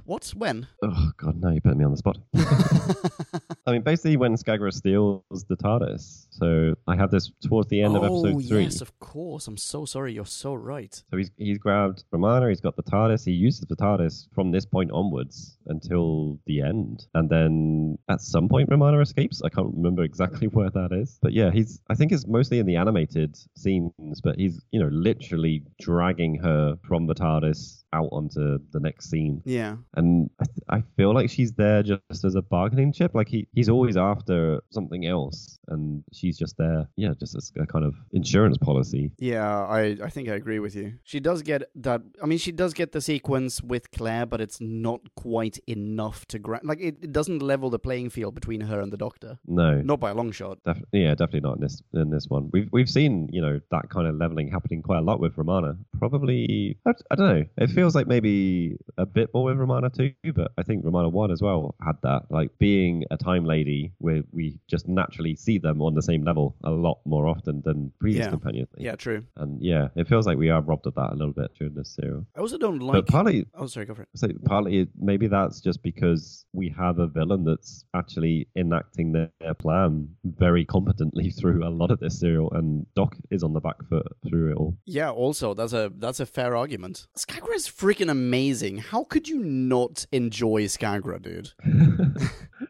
Uh, 0.06 0.07
what? 0.07 0.34
When? 0.36 0.68
Oh 0.84 1.11
God, 1.18 1.41
no! 1.41 1.49
You 1.49 1.61
put 1.61 1.77
me 1.77 1.86
on 1.86 1.91
the 1.91 1.98
spot. 1.98 2.18
I 3.68 3.72
mean, 3.72 3.82
basically, 3.82 4.18
when 4.18 4.36
Skagra 4.36 4.72
steals 4.72 5.23
the 5.49 5.56
TARDIS. 5.56 6.27
So 6.30 6.76
I 6.88 6.95
have 6.95 7.11
this 7.11 7.32
towards 7.41 7.69
the 7.69 7.82
end 7.82 7.95
of 7.95 8.03
oh 8.03 8.06
episode 8.06 8.48
three. 8.48 8.64
yes, 8.64 8.82
of 8.82 8.98
course. 8.99 9.48
I'm 9.48 9.57
so 9.57 9.86
sorry. 9.86 10.14
You're 10.14 10.26
so 10.26 10.53
right. 10.53 10.94
So 11.10 11.18
he's 11.18 11.32
he's 11.38 11.57
grabbed 11.57 12.03
Romana. 12.11 12.49
He's 12.49 12.61
got 12.61 12.76
the 12.76 12.84
TARDIS. 12.84 13.26
He 13.26 13.32
uses 13.32 13.65
the 13.68 13.76
TARDIS 13.76 14.27
from 14.34 14.52
this 14.52 14.65
point 14.65 14.91
onwards 14.91 15.57
until 15.68 16.40
the 16.45 16.61
end, 16.61 17.07
and 17.15 17.30
then 17.30 17.98
at 18.10 18.22
some 18.22 18.48
point 18.48 18.69
Romana 18.69 18.99
escapes. 18.99 19.41
I 19.44 19.49
can't 19.49 19.73
remember 19.73 20.03
exactly 20.03 20.48
where 20.56 20.69
that 20.69 20.91
is, 20.91 21.18
but 21.22 21.34
yeah, 21.34 21.52
he's. 21.52 21.82
I 21.90 21.95
think 21.95 22.11
it's 22.11 22.27
mostly 22.27 22.60
in 22.60 22.65
the 22.65 22.76
animated 22.76 23.38
scenes, 23.57 24.22
but 24.23 24.36
he's 24.38 24.61
you 24.72 24.80
know 24.80 24.90
literally 24.91 25.64
dragging 25.80 26.36
her 26.40 26.77
from 26.88 27.07
the 27.07 27.15
TARDIS 27.15 27.84
out 27.94 28.10
onto 28.11 28.60
the 28.72 28.80
next 28.80 29.10
scene. 29.10 29.41
Yeah. 29.45 29.77
And 29.95 30.30
I, 30.39 30.45
th- 30.45 30.65
I 30.69 30.84
feel 30.97 31.13
like 31.13 31.30
she's 31.30 31.53
there 31.53 31.84
just 31.84 32.23
as 32.23 32.35
a 32.35 32.41
bargaining 32.41 32.91
chip. 32.93 33.13
Like 33.13 33.27
he, 33.27 33.47
he's 33.53 33.69
always 33.69 33.97
after 33.97 34.61
something 34.72 35.05
else, 35.05 35.59
and 35.67 36.03
she's 36.11 36.38
just 36.38 36.57
there, 36.57 36.88
yeah, 36.95 37.13
just 37.19 37.35
as 37.35 37.51
a 37.59 37.65
kind 37.65 37.85
of 37.85 37.95
insurance 38.11 38.57
policy. 38.57 39.11
Yeah, 39.19 39.47
I, 39.65 39.97
I 40.03 40.09
think 40.09 40.30
I 40.30 40.34
agree 40.34 40.59
with 40.59 40.76
you. 40.76 40.93
She 41.03 41.19
does 41.19 41.41
get 41.41 41.63
that. 41.76 42.01
I 42.22 42.26
mean, 42.26 42.38
she 42.38 42.51
does 42.51 42.73
get 42.73 42.91
the 42.91 43.01
sequence 43.01 43.61
with 43.61 43.91
Clare, 43.91 44.26
but 44.26 44.41
it's 44.41 44.59
not 44.61 45.01
quite 45.15 45.59
enough 45.67 46.26
to 46.27 46.39
grant. 46.39 46.65
Like, 46.65 46.80
it, 46.80 46.97
it 47.01 47.11
doesn't 47.11 47.41
level 47.41 47.69
the 47.69 47.80
playing 47.80 48.09
field 48.09 48.35
between 48.35 48.61
her 48.61 48.80
and 48.80 48.91
the 48.91 48.97
Doctor. 48.97 49.38
No, 49.47 49.81
Not 49.81 49.99
by 49.99 50.11
a 50.11 50.13
long 50.13 50.31
shot. 50.31 50.59
Def- 50.65 50.84
yeah, 50.91 51.11
definitely 51.11 51.41
not 51.41 51.55
in 51.57 51.61
this 51.61 51.81
in 51.93 52.09
this 52.09 52.27
one. 52.27 52.49
We've 52.51 52.69
we've 52.72 52.89
seen 52.89 53.30
you 53.31 53.41
know 53.41 53.59
that 53.72 53.89
kind 53.89 54.07
of 54.07 54.15
leveling 54.15 54.49
happening 54.49 54.81
quite 54.81 54.99
a 54.99 55.01
lot 55.01 55.19
with 55.19 55.38
Romana. 55.38 55.77
Probably 55.97 56.77
I, 56.85 56.91
I 57.11 57.15
don't 57.15 57.27
know. 57.27 57.45
It 57.57 57.69
feels 57.69 57.95
like 57.95 58.07
maybe 58.07 58.77
a 58.97 59.05
bit 59.05 59.30
more 59.34 59.45
with 59.45 59.57
Romana 59.57 59.85
too, 59.90 60.14
but 60.34 60.52
I 60.57 60.64
think 60.64 60.84
Romana 60.86 61.10
one 61.10 61.32
as 61.32 61.41
well 61.41 61.76
had 61.84 61.95
that. 62.03 62.24
Like 62.30 62.57
being 62.60 63.03
a 63.12 63.18
time 63.18 63.45
lady, 63.45 63.91
where 63.99 64.24
we 64.32 64.57
just 64.68 64.88
naturally 64.88 65.36
see 65.36 65.57
them 65.57 65.82
on 65.82 65.94
the 65.95 66.02
same 66.02 66.24
level 66.24 66.56
a 66.64 66.72
lot 66.72 66.99
more 67.06 67.28
often 67.28 67.62
than 67.66 67.91
previous 67.99 68.26
Yeah. 68.26 68.30
companions. 68.32 68.70
Yeah, 68.78 68.95
true. 68.95 69.24
And 69.38 69.62
yeah, 69.62 69.90
it 69.95 70.07
feels 70.07 70.26
like 70.26 70.38
we 70.38 70.49
are 70.49 70.62
robbed 70.62 70.88
of 70.88 70.95
that 70.95 71.12
a 71.12 71.16
little 71.16 71.34
bit 71.34 71.52
during 71.57 71.74
this 71.74 71.90
serial. 71.95 72.26
I 72.36 72.40
also 72.40 72.57
don't 72.57 72.80
like. 72.80 72.94
but 73.06 73.07
partly, 73.07 73.45
Oh, 73.56 73.68
sorry, 73.68 73.86
go 73.86 73.94
for 73.95 74.03
it. 74.03 74.10
so 74.16 74.28
partly 74.45 74.88
maybe 74.99 75.28
that's 75.28 75.62
just 75.62 75.82
because 75.84 76.45
we 76.53 76.70
have 76.70 76.99
a 76.99 77.07
villain 77.07 77.44
that's 77.44 77.86
actually 77.94 78.48
enacting 78.56 79.12
their, 79.12 79.30
their 79.40 79.53
plan 79.53 80.07
very 80.24 80.66
competently 80.66 81.30
through 81.40 81.66
a 81.68 81.70
lot 81.70 81.91
of 81.91 81.99
this 81.99 82.20
serial, 82.20 82.52
and 82.53 82.86
Doc 82.95 83.16
is 83.32 83.44
on 83.44 83.53
the 83.53 83.60
back 83.60 83.84
foot 83.90 84.07
through 84.28 84.52
it 84.52 84.56
all. 84.57 84.78
Yeah, 84.86 85.12
also 85.12 85.53
that's 85.53 85.74
a 85.74 85.91
that's 85.98 86.20
a 86.20 86.26
fair 86.26 86.56
argument. 86.56 87.07
Skagra 87.18 87.53
is 87.56 87.68
freaking 87.68 88.10
amazing. 88.10 88.78
How 88.78 89.03
could 89.03 89.28
you 89.28 89.40
not 89.40 89.74
enjoy 90.11 90.64
Skagra, 90.64 91.22
dude? 91.22 91.52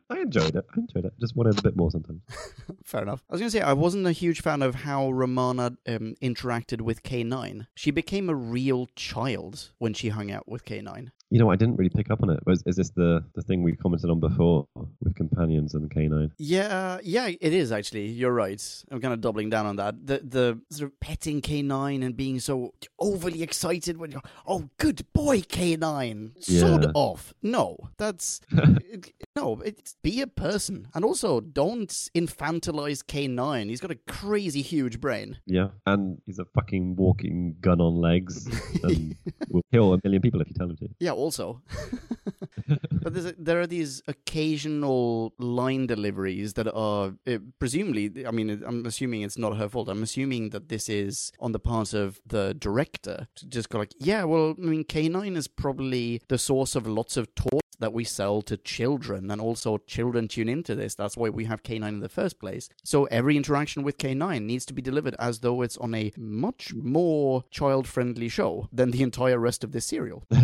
I 0.10 0.20
enjoyed 0.20 0.56
it. 0.56 0.66
I 0.76 0.80
enjoyed 0.80 1.06
it. 1.06 1.14
Just 1.20 1.36
wanted 1.36 1.58
a 1.58 1.62
bit 1.62 1.76
more 1.76 1.92
sometimes. 1.92 2.22
Fair 2.84 3.02
enough. 3.02 3.24
I 3.30 3.34
was 3.34 3.42
going 3.42 3.52
to 3.52 3.58
say, 3.58 3.62
I 3.64 3.74
wasn't 3.74 4.08
a 4.08 4.12
huge 4.12 4.42
fan 4.42 4.62
of 4.62 4.76
how 4.76 5.12
Romana 5.12 5.78
um, 5.88 6.16
interacted 6.22 6.82
with 6.82 7.04
K9. 7.04 7.68
She 7.76 7.92
became 7.92 8.30
a 8.30 8.36
real 8.36 8.88
child 8.96 9.72
when 9.78 9.94
she 9.94 10.10
hung 10.10 10.32
out 10.32 10.48
with 10.48 10.66
K9. 10.66 11.10
You 11.32 11.40
know, 11.40 11.50
I 11.50 11.56
didn't 11.56 11.78
really 11.78 11.90
pick 11.90 12.12
up 12.12 12.22
on 12.22 12.30
it. 12.30 12.40
Was 12.46 12.62
is 12.66 12.76
this 12.76 12.92
the 12.92 13.24
the 13.34 13.42
thing 13.42 13.64
we 13.64 13.76
commented 13.76 14.10
on 14.10 14.20
before 14.20 14.68
with 15.02 15.16
companions 15.16 15.74
and 15.74 15.90
K9? 15.90 16.32
Yeah, 16.38 17.00
yeah, 17.04 17.28
it 17.28 17.54
is 17.54 17.72
actually. 17.72 18.08
You're 18.08 18.32
right. 18.32 18.62
I'm 18.92 19.02
kind 19.02 19.14
of 19.14 19.22
doubling 19.22 19.50
down 19.50 19.66
on 19.66 19.76
that. 19.78 20.06
The 20.06 20.20
the 20.24 20.62
sort 20.70 20.92
of 20.92 21.00
petting 21.00 21.42
K9 21.42 22.06
and 22.06 22.16
being 22.16 22.40
so 22.40 22.74
overly 23.00 23.42
excited 23.42 23.98
when 23.98 24.12
you're, 24.12 24.22
oh, 24.46 24.70
good 24.78 25.06
boy, 25.14 25.42
K9. 25.42 26.44
Sod 26.44 26.92
off. 26.94 27.34
No, 27.42 27.78
that's 27.98 28.42
no. 29.36 29.62
It's 29.64 29.96
be 30.02 30.22
a 30.22 30.28
person, 30.28 30.88
and 30.94 31.04
also 31.06 31.40
don't 31.40 31.90
infantilize 32.16 33.04
K9. 33.04 33.70
He's 33.70 33.82
got 33.82 33.92
a 33.92 34.00
crazy 34.08 34.62
huge 34.62 35.00
brain. 35.00 35.38
Yeah, 35.46 35.70
and 35.86 36.22
he's 36.26 36.40
a 36.40 36.46
fucking 36.46 36.96
walking 36.96 37.56
gun 37.62 37.82
on 37.82 37.96
legs, 37.96 38.48
and 38.84 39.16
will 39.50 39.64
kill 39.72 39.94
a 39.94 40.00
million 40.04 40.22
people 40.22 40.42
if 40.42 40.48
you 40.48 40.56
tell 40.56 40.70
him 40.70 40.78
to. 40.78 40.90
Yeah, 41.00 41.12
also. 41.12 41.62
but 43.02 43.14
there's 43.14 43.26
a, 43.26 43.36
there 43.38 43.60
are 43.62 43.68
these 43.68 44.02
occasional 44.08 45.34
line 45.38 45.88
deliveries 45.88 46.54
that 46.54 46.68
are 46.74 47.14
uh, 47.28 47.38
presumably, 47.60 48.26
I 48.26 48.32
mean, 48.32 48.64
I'm 48.66 48.86
assuming 48.86 49.22
it's 49.22 49.38
not 49.38 49.58
her 49.58 49.70
fault. 49.70 49.90
I'm 49.90 50.04
assuming 50.04 50.50
that 50.50 50.70
this 50.70 50.90
is 50.90 51.32
on 51.40 51.52
the 51.52 51.60
part 51.60 51.94
of 51.94 52.20
the 52.26 52.54
director 52.54 53.28
to 53.36 53.48
just 53.48 53.70
go 53.70 53.80
like, 53.80 53.94
yeah, 53.98 54.24
well, 54.24 54.56
I 54.58 54.66
mean, 54.66 54.84
K9 54.84 55.36
is 55.36 55.48
probably 55.48 56.22
the 56.28 56.38
source 56.38 56.76
of 56.76 56.88
lots 56.88 57.18
of 57.18 57.34
toys 57.36 57.62
that 57.80 57.94
we 57.94 58.04
sell 58.04 58.42
to 58.44 58.58
children, 58.58 59.25
and 59.32 59.42
also 59.42 59.78
children 59.80 60.28
tune 60.28 60.50
into 60.50 60.76
this. 60.76 60.96
That's 60.96 61.18
why 61.18 61.30
we 61.30 61.46
have 61.46 61.64
K9 61.64 61.88
in 61.88 62.00
the 62.00 62.10
first 62.10 62.40
place. 62.40 62.70
So 62.84 63.06
every 63.06 63.38
interaction 63.38 63.84
with 63.84 63.98
K9 63.98 64.44
needs 64.44 64.66
to 64.68 64.74
be 64.74 64.82
delivered 64.82 65.16
as 65.20 65.40
though 65.40 65.62
it's 65.62 65.78
on 65.78 65.94
a 65.96 66.12
much 66.18 66.74
more 66.74 67.44
child 67.52 67.88
friendly 67.88 68.30
show 68.30 68.70
than 68.72 68.92
the 68.92 69.04
entire 69.04 69.40
rest 69.40 69.64
of 69.64 69.72
this 69.72 69.86
serial. 69.86 70.24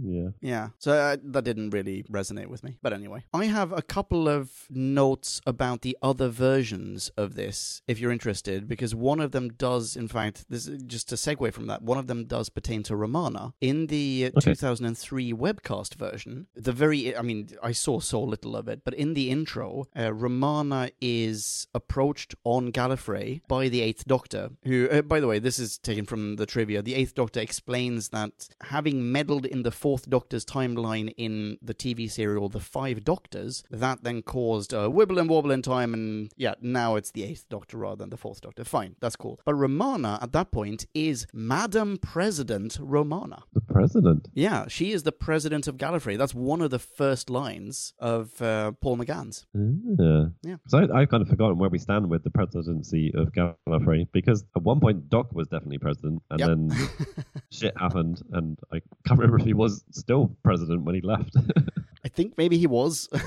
Yeah. 0.00 0.28
Yeah, 0.40 0.68
so 0.78 0.92
uh, 0.92 1.16
that 1.22 1.44
didn't 1.44 1.70
really 1.70 2.04
resonate 2.04 2.46
with 2.46 2.64
me. 2.64 2.78
But 2.80 2.92
anyway, 2.94 3.24
I 3.34 3.44
have 3.44 3.72
a 3.72 3.82
couple 3.82 4.26
of 4.26 4.64
notes 4.70 5.42
about 5.46 5.82
the 5.82 5.98
other 6.00 6.28
versions 6.28 7.10
of 7.16 7.34
this, 7.34 7.82
if 7.86 7.98
you're 7.98 8.12
interested, 8.12 8.68
because 8.68 8.94
one 8.94 9.20
of 9.20 9.32
them 9.32 9.50
does, 9.50 9.96
in 9.96 10.08
fact, 10.08 10.46
this 10.48 10.64
just 10.86 11.12
a 11.12 11.16
segue 11.16 11.52
from 11.52 11.66
that. 11.66 11.82
One 11.82 11.98
of 11.98 12.06
them 12.06 12.24
does 12.24 12.48
pertain 12.48 12.82
to 12.84 12.96
Romana 12.96 13.52
in 13.60 13.88
the 13.88 14.30
uh, 14.34 14.38
Okay. 14.38 14.52
2003 14.54 15.32
webcast 15.34 15.94
version. 15.96 16.46
The 16.54 16.72
very, 16.72 17.14
I 17.14 17.22
mean, 17.22 17.48
I 17.62 17.72
saw 17.72 18.00
so 18.00 18.22
little 18.28 18.56
of 18.56 18.68
it, 18.68 18.82
but 18.84 18.94
in 18.94 19.14
the 19.14 19.30
intro, 19.30 19.86
uh, 19.98 20.12
Romana 20.12 20.90
is 21.00 21.66
approached 21.74 22.34
on 22.44 22.72
Gallifrey 22.72 23.40
by 23.48 23.68
the 23.68 23.80
Eighth 23.80 24.04
Doctor, 24.06 24.50
who, 24.64 24.88
uh, 24.90 25.02
by 25.02 25.20
the 25.20 25.26
way, 25.26 25.38
this 25.38 25.58
is 25.58 25.78
taken 25.78 26.04
from 26.04 26.36
the 26.36 26.46
trivia. 26.46 26.82
The 26.82 26.94
Eighth 26.94 27.14
Doctor 27.14 27.40
explains 27.40 28.10
that 28.10 28.48
having 28.62 29.10
meddled 29.10 29.46
in 29.46 29.62
the 29.62 29.70
Fourth 29.70 30.08
Doctor's 30.08 30.44
timeline 30.44 31.12
in 31.16 31.58
the 31.62 31.74
TV 31.74 32.10
serial 32.10 32.48
The 32.48 32.60
Five 32.60 33.04
Doctors, 33.04 33.64
that 33.70 34.04
then 34.04 34.22
caused 34.22 34.72
a 34.72 34.88
wibble 34.88 35.18
and 35.18 35.28
wobble 35.28 35.50
in 35.50 35.62
time, 35.62 35.94
and 35.94 36.30
yeah, 36.36 36.54
now 36.60 36.96
it's 36.96 37.10
the 37.10 37.24
Eighth 37.24 37.48
Doctor 37.48 37.78
rather 37.78 37.96
than 37.96 38.10
the 38.10 38.16
Fourth 38.16 38.40
Doctor. 38.40 38.64
Fine, 38.64 38.96
that's 39.00 39.16
cool. 39.16 39.40
But 39.44 39.54
Romana 39.54 40.18
at 40.20 40.32
that 40.32 40.50
point 40.50 40.86
is 40.94 41.26
Madam 41.32 41.98
President 41.98 42.78
Romana. 42.80 43.42
The 43.52 43.60
president. 43.60 44.28
Yeah, 44.34 44.66
she 44.68 44.92
is 44.92 45.02
the 45.02 45.12
president 45.12 45.66
of 45.68 45.76
Gallifrey. 45.76 46.18
That's 46.18 46.34
one 46.34 46.60
of 46.60 46.70
the 46.70 46.78
first 46.78 47.30
lines 47.30 47.92
of 47.98 48.17
uh, 48.40 48.72
Paul 48.80 48.96
McGann's. 48.98 49.46
Yeah. 49.54 50.26
Yeah. 50.42 50.56
So 50.68 50.78
I, 50.78 51.00
I've 51.00 51.08
kind 51.08 51.22
of 51.22 51.28
forgotten 51.28 51.58
where 51.58 51.70
we 51.70 51.78
stand 51.78 52.08
with 52.08 52.22
the 52.24 52.30
presidency 52.30 53.12
of 53.14 53.32
Gallifrey 53.32 54.06
because 54.12 54.44
at 54.56 54.62
one 54.62 54.80
point 54.80 55.08
Doc 55.08 55.32
was 55.32 55.48
definitely 55.48 55.78
president, 55.78 56.22
and 56.30 56.40
Yep. 56.40 56.48
then 56.48 56.88
shit 57.50 57.74
happened, 57.78 58.22
and 58.32 58.58
I 58.72 58.80
can't 59.06 59.18
remember 59.20 59.38
if 59.38 59.44
he 59.46 59.54
was 59.54 59.84
still 59.90 60.36
president 60.42 60.82
when 60.84 60.94
he 60.94 61.00
left. 61.00 61.36
I 62.04 62.08
think 62.08 62.38
maybe 62.38 62.56
he 62.58 62.66
was. 62.66 63.08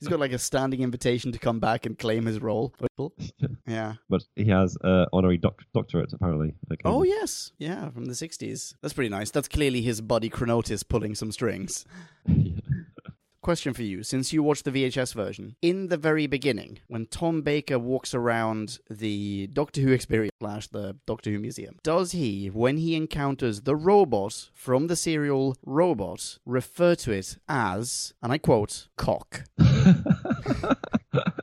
He's 0.00 0.08
got 0.08 0.20
like 0.20 0.32
a 0.32 0.38
standing 0.38 0.80
invitation 0.82 1.32
to 1.32 1.38
come 1.38 1.60
back 1.60 1.86
and 1.86 1.98
claim 1.98 2.26
his 2.26 2.40
role. 2.40 2.74
Yeah. 3.66 3.94
but 4.10 4.22
he 4.36 4.44
has 4.46 4.76
uh, 4.84 5.06
honorary 5.12 5.38
doc- 5.38 5.62
doctorate 5.72 6.12
apparently. 6.12 6.54
Oh, 6.84 7.02
yes. 7.04 7.52
Yeah, 7.58 7.88
from 7.90 8.04
the 8.04 8.12
60s. 8.12 8.74
That's 8.82 8.92
pretty 8.92 9.08
nice. 9.08 9.30
That's 9.30 9.48
clearly 9.48 9.80
his 9.80 10.00
buddy 10.02 10.28
Chronotis 10.28 10.86
pulling 10.86 11.14
some 11.14 11.32
strings. 11.32 11.86
Question 13.44 13.74
for 13.74 13.82
you, 13.82 14.02
since 14.02 14.32
you 14.32 14.42
watched 14.42 14.64
the 14.64 14.70
VHS 14.70 15.14
version. 15.14 15.56
In 15.60 15.88
the 15.88 15.98
very 15.98 16.26
beginning, 16.26 16.78
when 16.88 17.04
Tom 17.04 17.42
Baker 17.42 17.78
walks 17.78 18.14
around 18.14 18.78
the 18.88 19.48
Doctor 19.48 19.82
Who 19.82 19.92
experience 19.92 20.32
slash 20.40 20.68
the 20.68 20.96
Doctor 21.04 21.30
Who 21.30 21.38
museum, 21.38 21.76
does 21.82 22.12
he, 22.12 22.46
when 22.46 22.78
he 22.78 22.94
encounters 22.94 23.60
the 23.60 23.76
robot 23.76 24.48
from 24.54 24.86
the 24.86 24.96
serial 24.96 25.58
Robot, 25.62 26.38
refer 26.46 26.94
to 26.94 27.12
it 27.12 27.36
as, 27.46 28.14
and 28.22 28.32
I 28.32 28.38
quote, 28.38 28.88
cock? 28.96 29.44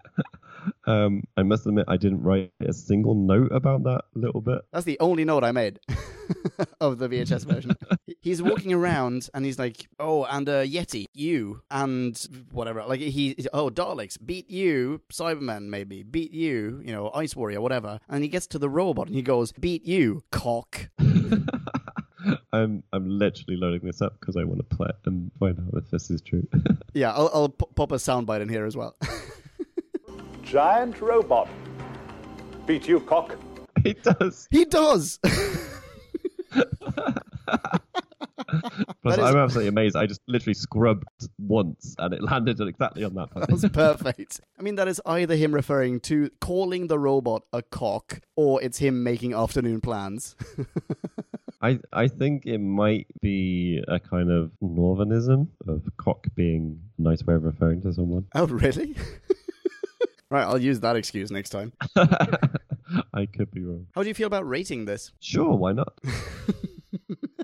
Um, 0.86 1.24
I 1.38 1.44
must 1.44 1.68
admit, 1.68 1.86
I 1.88 1.98
didn't 1.98 2.24
write 2.24 2.52
a 2.68 2.74
single 2.74 3.16
note 3.16 3.52
about 3.52 3.84
that 3.84 4.06
little 4.16 4.42
bit. 4.42 4.62
That's 4.72 4.86
the 4.86 5.00
only 5.00 5.26
note 5.26 5.44
I 5.44 5.52
made 5.52 5.80
of 6.82 6.98
the 6.98 7.08
VHS 7.08 7.46
version. 7.46 7.76
he's 8.22 8.42
walking 8.42 8.74
around 8.74 9.30
and 9.34 9.46
he's 9.46 9.60
like, 9.60 9.88
"Oh, 10.00 10.26
and 10.26 10.48
uh, 10.48 10.64
Yeti, 10.64 11.06
you, 11.14 11.62
and 11.70 12.20
whatever." 12.52 12.84
Like 12.84 13.00
he, 13.00 13.36
oh, 13.54 13.70
Daleks, 13.70 14.18
beat 14.24 14.50
you, 14.50 15.02
Cyberman, 15.12 15.68
maybe 15.68 16.04
beat 16.04 16.32
you, 16.32 16.82
you 16.84 16.92
know, 16.92 17.12
Ice 17.14 17.36
Warrior, 17.36 17.62
whatever. 17.62 18.00
And 18.10 18.24
he 18.24 18.30
gets 18.30 18.48
to 18.48 18.60
the 18.60 18.70
robot 18.70 19.08
and 19.08 19.16
he 19.16 19.22
goes, 19.22 19.52
"Beat 19.52 19.86
you, 19.86 20.24
cock." 20.32 20.90
I'm 22.54 22.84
I'm 22.94 23.10
literally 23.10 23.58
loading 23.58 23.82
this 23.84 24.02
up 24.02 24.20
because 24.20 24.36
I 24.36 24.44
want 24.44 24.60
to 24.60 24.76
play 24.76 24.88
it 24.90 24.96
and 25.06 25.32
find 25.40 25.60
out 25.60 25.84
if 25.84 25.90
this 25.90 26.10
is 26.10 26.22
true. 26.22 26.48
Yeah, 26.94 27.12
I'll, 27.14 27.30
I'll 27.34 27.50
p- 27.50 27.66
pop 27.76 27.92
a 27.92 27.96
soundbite 27.96 28.42
in 28.42 28.50
here 28.50 28.66
as 28.66 28.76
well. 28.76 28.96
Giant 30.44 31.00
robot. 31.02 31.48
Beat 32.66 32.88
you, 32.88 33.00
cock. 33.02 33.36
he 33.84 33.94
does. 33.94 34.48
he 34.52 34.66
does. 34.66 35.20
Plus, 39.02 39.16
That 39.16 39.20
is- 39.20 39.20
I'm 39.20 39.38
absolutely 39.38 39.70
amazed. 39.70 39.96
I 39.96 40.06
just 40.06 40.22
literally 40.28 40.54
scrubbed 40.54 41.06
once 41.40 41.96
and 41.98 42.14
it 42.14 42.22
landed 42.22 42.60
exactly 42.60 43.04
on 43.04 43.14
that. 43.16 43.30
That 43.34 43.50
was 43.52 43.66
perfect. 43.74 44.42
I 44.60 44.62
mean, 44.62 44.76
that 44.76 44.88
is 44.88 45.02
either 45.06 45.36
him 45.36 45.54
referring 45.56 46.00
to 46.02 46.30
calling 46.42 46.88
the 46.88 47.00
robot 47.00 47.44
a 47.54 47.62
cock, 47.62 48.20
or 48.36 48.62
it's 48.62 48.78
him 48.78 49.04
making 49.04 49.34
afternoon 49.34 49.82
plans. 49.82 50.36
I 51.64 51.80
I 51.94 52.08
think 52.08 52.46
it 52.46 52.58
might 52.58 53.08
be 53.22 53.84
a 53.88 54.00
kind 54.00 54.32
of 54.32 54.52
northernism 54.64 55.48
of 55.68 55.84
cock 55.98 56.26
being 56.36 56.80
a 56.98 57.02
nice 57.04 57.24
way 57.24 57.36
of 57.36 57.44
referring 57.44 57.82
to 57.84 57.94
someone. 57.94 58.26
oh, 58.36 58.48
really? 58.48 58.96
right, 60.32 60.44
I'll 60.44 60.58
use 60.58 60.80
that 60.80 60.96
excuse 60.96 61.30
next 61.32 61.50
time. 61.50 61.74
I 63.14 63.26
could 63.26 63.52
be 63.52 63.64
wrong. 63.64 63.88
How 63.94 64.02
do 64.02 64.08
you 64.08 64.14
feel 64.14 64.28
about 64.28 64.48
rating 64.48 64.86
this? 64.86 65.12
Sure, 65.20 65.56
why 65.56 65.74
not? 65.74 65.94